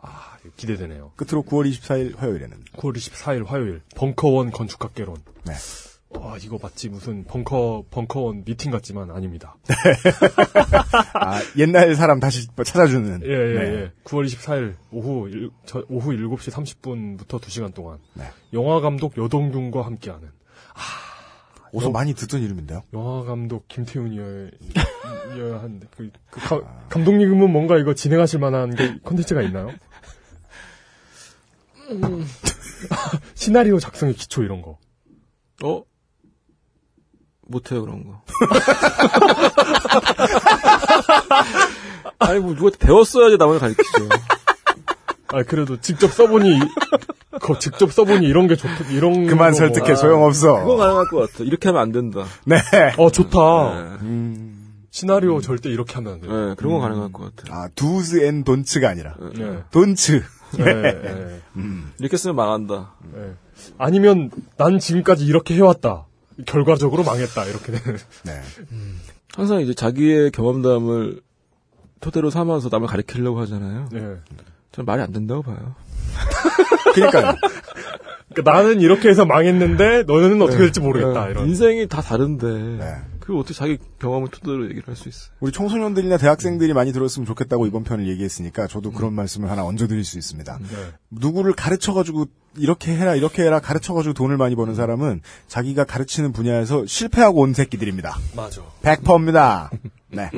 아, 0.00 0.36
기대되네요. 0.56 1.12
끝으로 1.16 1.42
9월 1.42 1.68
24일 1.70 2.16
화요일에는 2.16 2.56
9월 2.76 2.96
24일 2.96 3.46
화요일 3.46 3.82
벙커원 3.96 4.50
건축학개론. 4.50 5.16
네. 5.44 5.52
와, 6.10 6.38
이거 6.38 6.58
마치 6.62 6.88
무슨 6.88 7.24
벙커 7.24 7.84
벙커원 7.90 8.44
미팅 8.44 8.70
같지만 8.70 9.10
아닙니다. 9.10 9.56
아, 11.14 11.40
옛날 11.58 11.94
사람 11.94 12.18
다시 12.20 12.46
찾아주는. 12.56 13.20
예, 13.24 13.28
예, 13.28 13.54
네. 13.54 13.60
예. 13.82 13.92
9월 14.04 14.24
24일 14.26 14.74
오후 14.90 15.28
일, 15.28 15.50
저, 15.66 15.84
오후 15.90 16.10
7시 16.12 16.50
30분부터 16.50 17.40
2시간 17.40 17.74
동안 17.74 17.98
네. 18.14 18.24
영화 18.54 18.80
감독 18.80 19.16
여동균과 19.18 19.84
함께하는 19.84 20.28
어서 21.74 21.90
많이 21.90 22.14
듣던 22.14 22.40
이름인데요. 22.40 22.82
영화 22.94 23.24
감독 23.24 23.68
김태훈이어야 23.68 24.48
이어야 25.36 25.58
하는데 25.60 25.86
그, 25.94 26.10
그 26.30 26.40
가- 26.40 26.62
감독님은 26.88 27.50
뭔가 27.52 27.76
이거 27.76 27.92
진행하실 27.92 28.40
만한 28.40 28.74
게 28.74 28.98
컨텐츠가 29.04 29.42
있나요? 29.42 29.70
음. 31.90 32.26
시나리오 33.34 33.78
작성의 33.78 34.14
기초 34.14 34.42
이런 34.42 34.62
거. 34.62 34.78
어? 35.64 35.82
못해요, 37.46 37.82
그런 37.82 38.04
거. 38.04 38.22
아니, 42.18 42.40
뭐, 42.40 42.54
누가 42.54 42.70
배웠어야지 42.78 43.36
남을 43.38 43.58
가르치죠. 43.58 44.08
아 45.30 45.42
그래도 45.42 45.78
직접 45.78 46.10
써보니 46.10 46.58
그 47.42 47.58
직접 47.58 47.92
써보니 47.92 48.26
이런 48.26 48.46
게 48.46 48.56
좋다 48.56 48.88
이런 48.90 49.26
그만 49.26 49.50
거 49.50 49.58
설득해, 49.58 49.88
뭐. 49.88 49.94
소용없어. 49.96 50.60
그건 50.60 50.78
가능할 50.78 51.06
것 51.08 51.30
같아. 51.30 51.44
이렇게 51.44 51.68
하면 51.68 51.82
안 51.82 51.92
된다. 51.92 52.24
네. 52.46 52.56
어 52.96 53.10
좋다. 53.10 53.98
음. 54.00 54.54
시나리오 54.90 55.42
절대 55.42 55.68
이렇게 55.68 55.92
하면 55.96 56.14
안 56.14 56.20
돼요. 56.22 56.32
네, 56.48 56.54
그런 56.54 56.72
건 56.72 56.80
가능할 56.80 57.12
것 57.12 57.36
같아. 57.36 57.54
아, 57.54 57.68
dos 57.74 58.24
and 58.24 58.42
don'ts가 58.42 58.88
아니라. 58.88 59.16
네. 59.36 59.62
don'ts. 59.70 60.24
네. 60.56 61.40
음. 61.56 61.92
이렇게 61.98 62.16
쓰면 62.16 62.36
망한다. 62.36 62.92
네. 63.14 63.32
아니면 63.76 64.30
난 64.56 64.78
지금까지 64.78 65.24
이렇게 65.26 65.54
해왔다. 65.54 66.06
결과적으로 66.46 67.02
망했다 67.04 67.44
이렇게 67.46 67.72
되는. 67.72 67.98
네. 68.24 68.40
항상 69.34 69.60
이제 69.60 69.74
자기의 69.74 70.30
경험담을 70.30 71.20
토대로 72.00 72.30
삼아서 72.30 72.68
남을 72.70 72.86
가르치려고 72.86 73.40
하잖아요. 73.40 73.88
네. 73.92 74.00
저는 74.72 74.86
말이 74.86 75.02
안 75.02 75.12
된다고 75.12 75.42
봐요. 75.42 75.74
그러니까요. 76.94 77.34
그러니까 78.32 78.52
나는 78.52 78.80
이렇게 78.80 79.08
해서 79.08 79.24
망했는데 79.24 80.04
너는 80.04 80.40
어떻게 80.42 80.58
네. 80.58 80.64
될지 80.64 80.80
모르겠다 80.80 81.24
네. 81.24 81.30
이런. 81.32 81.48
인생이 81.48 81.88
다 81.88 82.00
다른데 82.00 82.46
네. 82.46 82.94
그걸 83.28 83.40
어떻게 83.42 83.52
자기 83.54 83.76
경험을 84.00 84.28
토대로 84.28 84.64
얘기를 84.64 84.84
할 84.86 84.96
수 84.96 85.06
있어요. 85.06 85.28
우리 85.40 85.52
청소년들이나 85.52 86.16
대학생들이 86.16 86.72
많이 86.72 86.94
들었으면 86.94 87.26
좋겠다고 87.26 87.66
이번 87.66 87.84
편을 87.84 88.08
얘기했으니까 88.08 88.66
저도 88.66 88.90
그런 88.90 89.12
말씀을 89.12 89.50
하나 89.50 89.66
얹어드릴 89.66 90.02
수 90.02 90.16
있습니다. 90.16 90.58
네. 90.62 90.66
누구를 91.10 91.52
가르쳐가지고 91.52 92.24
이렇게 92.56 92.96
해라 92.96 93.14
이렇게 93.14 93.42
해라 93.42 93.60
가르쳐가지고 93.60 94.14
돈을 94.14 94.38
많이 94.38 94.56
버는 94.56 94.74
사람은 94.74 95.20
자기가 95.46 95.84
가르치는 95.84 96.32
분야에서 96.32 96.86
실패하고 96.86 97.42
온 97.42 97.52
새끼들입니다. 97.52 98.16
맞아. 98.34 98.62
100%입니다. 98.82 99.70
네. 100.10 100.30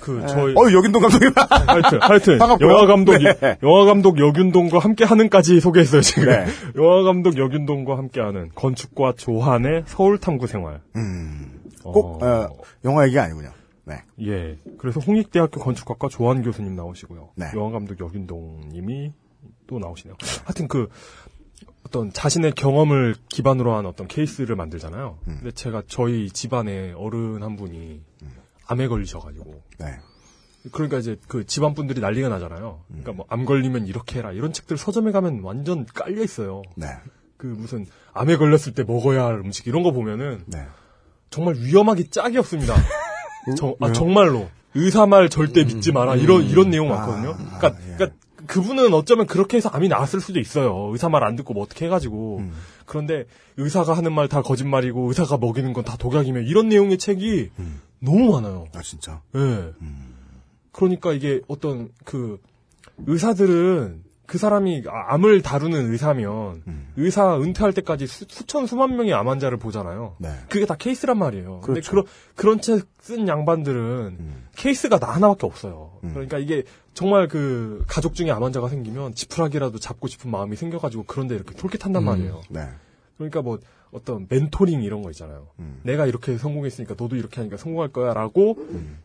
그 0.00 0.22
에, 0.22 0.26
저희 0.26 0.54
어 0.56 0.72
여긴동 0.72 1.02
감독님. 1.02 1.34
하여튼 1.66 1.98
하여튼 2.00 2.38
반갑고요. 2.38 2.70
영화 2.70 2.86
감독 2.86 3.18
네. 3.18 3.58
영화 3.62 3.84
감독 3.84 4.18
여균동과 4.18 4.78
함께 4.78 5.04
하는까지 5.04 5.60
소개했어요 5.60 6.00
지금. 6.00 6.24
네. 6.24 6.46
영화 6.76 7.02
감독 7.02 7.36
여균동과 7.36 7.98
함께 7.98 8.22
하는 8.22 8.48
건축과 8.54 9.12
조한의 9.18 9.82
서울 9.86 10.16
탐구 10.16 10.46
생활. 10.46 10.80
음, 10.96 11.59
꼭 11.82 12.22
어, 12.22 12.26
어, 12.26 12.48
영화 12.84 13.06
얘기 13.06 13.18
아니군요. 13.18 13.50
네. 13.84 14.02
예. 14.22 14.58
그래서 14.78 15.00
홍익대학교 15.00 15.60
건축학과 15.60 16.08
조한 16.08 16.42
교수님 16.42 16.76
나오시고요. 16.76 17.30
네. 17.36 17.46
영화 17.56 17.70
감독 17.70 17.98
여균동님이 18.00 19.12
또 19.66 19.78
나오시네요. 19.78 20.16
하여튼 20.44 20.68
그 20.68 20.88
어떤 21.86 22.12
자신의 22.12 22.52
경험을 22.52 23.16
기반으로 23.28 23.74
한 23.74 23.86
어떤 23.86 24.06
케이스를 24.06 24.54
만들잖아요. 24.54 25.18
음. 25.26 25.36
근데 25.40 25.50
제가 25.52 25.82
저희 25.88 26.30
집안에 26.30 26.92
어른 26.92 27.42
한 27.42 27.56
분이 27.56 28.00
암에 28.66 28.86
걸리셔가지고. 28.88 29.62
네. 29.78 29.86
그러니까 30.72 30.98
이제 30.98 31.16
그 31.26 31.46
집안 31.46 31.74
분들이 31.74 32.00
난리가 32.00 32.28
나잖아요. 32.28 32.82
그러니까 32.88 33.12
뭐 33.12 33.26
암 33.30 33.46
걸리면 33.46 33.86
이렇게 33.86 34.18
해라 34.18 34.30
이런 34.32 34.52
책들 34.52 34.76
서점에 34.76 35.10
가면 35.10 35.40
완전 35.40 35.86
깔려 35.86 36.22
있어요. 36.22 36.62
네. 36.76 36.86
그 37.38 37.46
무슨 37.46 37.86
암에 38.12 38.36
걸렸을 38.36 38.74
때 38.74 38.84
먹어야 38.84 39.24
할 39.24 39.36
음식 39.36 39.66
이런 39.66 39.82
거 39.82 39.90
보면은 39.92 40.44
네. 40.46 40.66
정말 41.30 41.54
위험하기 41.56 42.08
짝이 42.10 42.38
없습니다. 42.38 42.74
정, 43.56 43.74
아, 43.80 43.86
왜요? 43.86 43.92
정말로 43.94 44.48
의사 44.74 45.06
말 45.06 45.28
절대 45.28 45.64
믿지 45.64 45.92
마라 45.92 46.16
이런 46.16 46.44
이런 46.44 46.70
내용 46.70 46.92
아, 46.92 46.96
많거든요. 46.96 47.36
그러니까, 47.36 47.72
그러니까 47.96 48.08
그분은 48.46 48.92
어쩌면 48.94 49.26
그렇게 49.26 49.56
해서 49.56 49.68
암이 49.68 49.88
나았을 49.88 50.20
수도 50.20 50.40
있어요. 50.40 50.88
의사 50.92 51.08
말 51.08 51.22
안 51.24 51.36
듣고 51.36 51.54
뭐 51.54 51.62
어떻게 51.62 51.84
해가지고 51.86 52.42
그런데 52.86 53.24
의사가 53.56 53.96
하는 53.96 54.12
말 54.12 54.28
다 54.28 54.42
거짓말이고 54.42 55.08
의사가 55.08 55.38
먹이는 55.38 55.72
건 55.72 55.84
다 55.84 55.96
독약이며 55.96 56.40
이런 56.40 56.68
내용의 56.68 56.98
책이 56.98 57.50
너무 58.00 58.32
많아요. 58.32 58.66
아 58.74 58.82
진짜. 58.82 59.20
예. 59.36 59.72
그러니까 60.72 61.12
이게 61.12 61.40
어떤 61.48 61.90
그 62.04 62.38
의사들은 63.06 64.02
그 64.30 64.38
사람이 64.38 64.84
아- 64.86 65.14
암을 65.14 65.42
다루는 65.42 65.90
의사면 65.90 66.62
의사 66.96 67.36
은퇴할 67.40 67.72
때까지 67.72 68.06
수, 68.06 68.26
천 68.46 68.64
수만 68.68 68.94
명의 68.96 69.12
암 69.12 69.26
환자를 69.28 69.58
보잖아요. 69.58 70.14
네. 70.18 70.30
그게 70.48 70.66
다 70.66 70.76
케이스란 70.78 71.18
말이에요. 71.18 71.58
근데 71.64 71.80
그렇죠. 71.80 71.90
그런 71.90 72.04
그런 72.36 72.60
책 72.60 72.86
쓴 73.00 73.26
양반들은 73.26 74.18
케이스가 74.56 74.98
나 74.98 75.08
하나밖에 75.08 75.46
없어요. 75.46 75.92
그러니까 76.02 76.38
이게 76.38 76.62
정말 76.94 77.26
그 77.28 77.82
가족 77.88 78.14
중에 78.14 78.30
암 78.30 78.44
환자가 78.44 78.68
생기면 78.68 79.14
지푸라기라도 79.14 79.78
잡고 79.78 80.06
싶은 80.06 80.30
마음이 80.30 80.54
생겨가지고 80.54 81.04
그런데 81.06 81.34
이렇게 81.34 81.54
솔깃한단 81.54 82.04
말이에요. 82.04 82.42
네. 82.50 82.68
그러니까 83.20 83.42
뭐 83.42 83.58
어떤 83.90 84.26
멘토링 84.30 84.82
이런 84.82 85.02
거 85.02 85.10
있잖아요. 85.10 85.48
내가 85.82 86.06
이렇게 86.06 86.38
성공했으니까 86.38 86.94
너도 86.98 87.16
이렇게 87.16 87.36
하니까 87.40 87.58
성공할 87.58 87.90
거야라고 87.90 88.56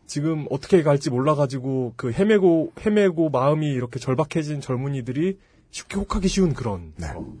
지금 0.06 0.46
어떻게 0.50 0.82
갈지 0.82 1.10
몰라가지고 1.10 1.92
그 1.96 2.12
헤매고 2.12 2.72
헤매고 2.80 3.28
마음이 3.28 3.66
이렇게 3.66 3.98
절박해진 3.98 4.62
젊은이들이 4.62 5.38
쉽게 5.70 5.96
혹하기 5.96 6.28
쉬운 6.28 6.54
그런 6.54 6.94
어, 7.14 7.36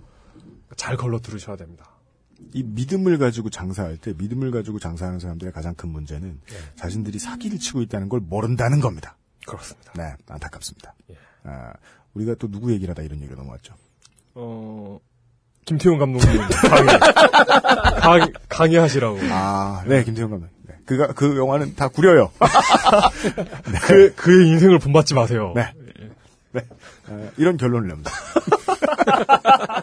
잘 0.76 0.98
걸러 0.98 1.18
들으셔야 1.18 1.56
됩니다. 1.56 1.90
이 2.52 2.62
믿음을 2.62 3.16
가지고 3.16 3.48
장사할 3.48 3.96
때 3.96 4.12
믿음을 4.18 4.50
가지고 4.50 4.78
장사하는 4.78 5.18
사람들의 5.18 5.54
가장 5.54 5.74
큰 5.74 5.88
문제는 5.88 6.40
자신들이 6.74 7.18
사기를 7.18 7.58
치고 7.58 7.80
있다는 7.80 8.10
걸 8.10 8.20
모른다는 8.20 8.80
겁니다. 8.80 9.16
그렇습니다. 9.46 9.92
네, 9.96 10.14
안타깝습니다. 10.28 10.94
아, 11.44 11.72
우리가 12.12 12.34
또 12.34 12.50
누구 12.50 12.70
얘기를 12.72 12.90
하다 12.90 13.02
이런 13.02 13.20
얘기가 13.22 13.36
넘어왔죠. 13.36 13.74
어 14.34 15.00
김태용 15.66 15.98
감독님 15.98 16.40
강의 16.70 17.00
강, 18.00 18.32
강의하시라고. 18.48 19.18
아, 19.30 19.82
네, 19.86 20.04
김태형 20.04 20.30
감독. 20.30 20.48
네. 20.62 20.76
그가 20.86 21.08
그 21.08 21.36
영화는 21.36 21.74
다 21.74 21.88
구려요. 21.88 22.30
그 23.82 24.14
그의 24.14 24.46
인생을 24.48 24.78
본받지 24.78 25.14
마세요. 25.14 25.52
네. 25.56 25.72
네. 26.52 26.62
어, 27.08 27.30
이런 27.36 27.56
결론을 27.56 27.88
냅니다. 27.88 28.12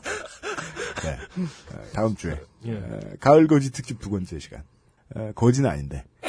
네. 1.04 1.20
어, 1.74 1.84
다음 1.94 2.16
주에 2.16 2.40
예. 2.66 2.76
어, 2.76 3.00
가을 3.20 3.48
거지 3.48 3.72
특집 3.72 4.00
두 4.00 4.10
번째 4.10 4.40
시간. 4.40 4.64
어, 5.16 5.32
거지는 5.36 5.70
아닌데 5.70 6.06
어, 6.24 6.28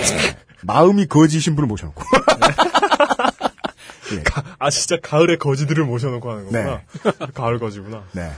마음이 0.62 1.06
거지신 1.06 1.54
분을 1.54 1.68
모셔놓고 1.68 2.02
예. 4.14 4.24
아 4.58 4.68
진짜 4.70 4.98
가을에 5.00 5.36
거지들을 5.36 5.84
모셔놓고 5.84 6.28
하는 6.28 6.44
거구나. 6.46 6.82
가을 7.34 7.60
거지구나. 7.60 8.02
네. 8.12 8.32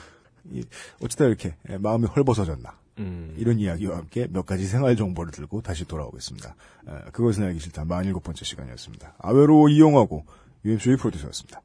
이, 0.53 0.65
어쩌다 1.03 1.27
이렇게 1.27 1.55
예, 1.69 1.79
마음이 1.79 2.07
헐벗어졌나. 2.07 2.79
음. 2.99 3.35
이런 3.37 3.59
이야기와 3.59 3.99
함께 3.99 4.27
몇 4.31 4.47
가지 4.47 4.67
생활 4.67 4.97
정보를 4.97 5.31
들고 5.33 5.61
다시 5.61 5.85
돌아오겠습니다. 5.85 6.55
어, 6.87 6.99
그것은 7.13 7.45
알기 7.45 7.61
싫다. 7.61 7.85
47번째 7.85 8.45
시간이었습니다. 8.45 9.15
아외로 9.19 9.69
이용하고 9.69 10.25
UMC의 10.65 10.97
프로듀서였습니다. 10.97 11.63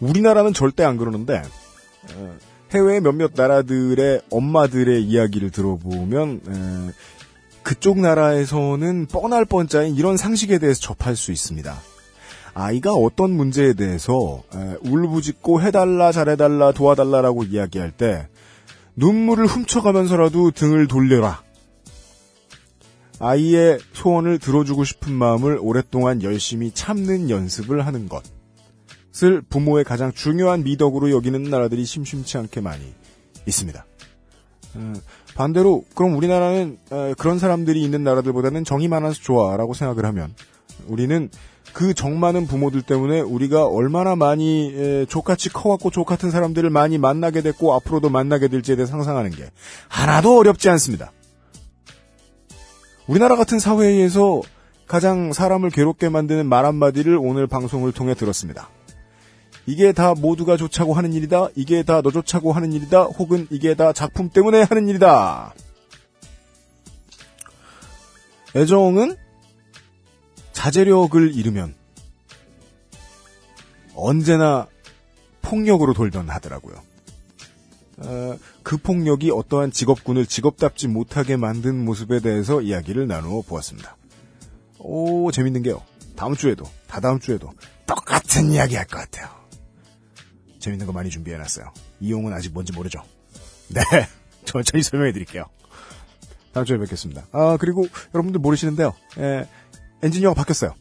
우리나라는 0.00 0.54
절대 0.54 0.82
안 0.82 0.96
그러는데 0.96 1.42
어, 2.14 2.38
해외 2.72 3.00
몇몇 3.00 3.32
나라들의 3.34 4.22
엄마들의 4.30 5.02
이야기를 5.02 5.50
들어보면 5.50 6.40
에, 6.46 6.92
그쪽 7.62 7.98
나라에서는 7.98 9.06
뻔할 9.06 9.44
뻔짜인 9.44 9.94
이런 9.94 10.16
상식에 10.16 10.58
대해서 10.58 10.80
접할 10.80 11.16
수 11.16 11.32
있습니다. 11.32 11.76
아이가 12.54 12.92
어떤 12.92 13.30
문제에 13.30 13.74
대해서 13.74 14.42
에, 14.54 14.76
울부짖고 14.82 15.62
해달라 15.62 16.12
잘해달라 16.12 16.72
도와달라라고 16.72 17.44
이야기할 17.44 17.92
때 17.92 18.28
눈물을 18.96 19.46
훔쳐가면서라도 19.46 20.50
등을 20.50 20.88
돌려라. 20.88 21.42
아이의 23.18 23.78
소원을 23.92 24.38
들어주고 24.38 24.84
싶은 24.84 25.12
마음을 25.12 25.58
오랫동안 25.60 26.22
열심히 26.22 26.70
참는 26.72 27.28
연습을 27.28 27.86
하는 27.86 28.08
것을 28.08 29.42
부모의 29.42 29.84
가장 29.84 30.12
중요한 30.12 30.64
미덕으로 30.64 31.10
여기는 31.10 31.42
나라들이 31.44 31.84
심심치 31.84 32.38
않게 32.38 32.62
많이 32.62 32.94
있습니다. 33.46 33.84
어, 35.30 35.36
반대로 35.36 35.84
그럼 35.94 36.16
우리나라는 36.16 36.78
어, 36.90 37.12
그런 37.18 37.38
사람들이 37.38 37.82
있는 37.82 38.04
나라들보다는 38.04 38.64
정이 38.64 38.88
많아서 38.88 39.20
좋아라고 39.20 39.74
생각을 39.74 40.04
하면 40.06 40.34
우리는 40.86 41.30
그 41.72 41.94
정 41.94 42.18
많은 42.18 42.46
부모들 42.46 42.82
때문에 42.82 43.20
우리가 43.20 43.66
얼마나 43.66 44.16
많이 44.16 44.72
에, 44.74 45.06
족같이 45.06 45.50
커왔고 45.50 45.90
족같은 45.90 46.30
사람들을 46.30 46.68
많이 46.70 46.98
만나게 46.98 47.42
됐고 47.42 47.74
앞으로도 47.74 48.08
만나게 48.10 48.48
될지에 48.48 48.74
대해 48.76 48.86
상상하는 48.86 49.30
게 49.30 49.50
하나도 49.88 50.36
어렵지 50.38 50.68
않습니다. 50.70 51.12
우리나라 53.06 53.36
같은 53.36 53.58
사회에서 53.58 54.40
가장 54.86 55.32
사람을 55.32 55.70
괴롭게 55.70 56.08
만드는 56.08 56.46
말 56.46 56.64
한마디를 56.64 57.16
오늘 57.20 57.46
방송을 57.46 57.92
통해 57.92 58.14
들었습니다. 58.14 58.68
이게 59.66 59.92
다 59.92 60.14
모두가 60.14 60.56
좋자고 60.56 60.94
하는 60.94 61.12
일이다. 61.12 61.48
이게 61.54 61.82
다 61.82 62.00
너 62.02 62.10
좋자고 62.10 62.52
하는 62.52 62.72
일이다. 62.72 63.02
혹은 63.04 63.46
이게 63.50 63.74
다 63.74 63.92
작품 63.92 64.28
때문에 64.30 64.62
하는 64.62 64.88
일이다. 64.88 65.54
애정은 68.56 69.16
자제력을 70.52 71.34
잃으면 71.34 71.74
언제나 73.94 74.66
폭력으로 75.42 75.92
돌변 75.94 76.28
하더라고요. 76.30 76.76
어, 77.98 78.36
그 78.62 78.76
폭력이 78.78 79.30
어떠한 79.30 79.72
직업군을 79.72 80.26
직업답지 80.26 80.88
못하게 80.88 81.36
만든 81.36 81.84
모습에 81.84 82.20
대해서 82.20 82.60
이야기를 82.62 83.06
나누어 83.06 83.42
보았습니다. 83.42 83.96
오, 84.78 85.30
재밌는 85.30 85.62
게요. 85.62 85.82
다음 86.16 86.34
주에도, 86.34 86.64
다다음 86.88 87.20
주에도 87.20 87.52
똑같은 87.86 88.50
이야기 88.52 88.74
할 88.76 88.86
것 88.86 88.98
같아요. 88.98 89.28
재밌는 90.60 90.86
거 90.86 90.92
많이 90.92 91.10
준비해놨어요. 91.10 91.72
이용은 92.00 92.32
아직 92.32 92.52
뭔지 92.52 92.72
모르죠. 92.72 93.02
네. 93.68 93.82
천천히 94.44 94.82
설명해 94.82 95.12
드릴게요. 95.12 95.44
다음 96.52 96.64
주에 96.64 96.78
뵙겠습니다. 96.78 97.26
아, 97.32 97.56
그리고 97.60 97.86
여러분들 98.14 98.40
모르시는데요. 98.40 98.92
에, 99.18 99.46
엔지니어가 100.02 100.34
바뀌었어요. 100.34 100.74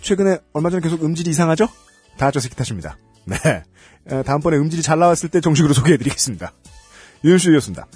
최근에 0.00 0.38
얼마 0.52 0.70
전에 0.70 0.80
계속 0.80 1.04
음질이 1.04 1.30
이상하죠? 1.30 1.68
다 2.16 2.30
저 2.30 2.40
새끼 2.40 2.56
탓입니다. 2.56 2.96
네. 3.24 3.36
에, 4.10 4.22
다음번에 4.22 4.56
음질이 4.56 4.82
잘 4.82 4.98
나왔을 4.98 5.28
때 5.28 5.40
정식으로 5.40 5.74
소개해 5.74 5.98
드리겠습니다. 5.98 6.52
유현수였습니다. 7.24 7.86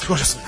수고하셨습니다. 0.00 0.47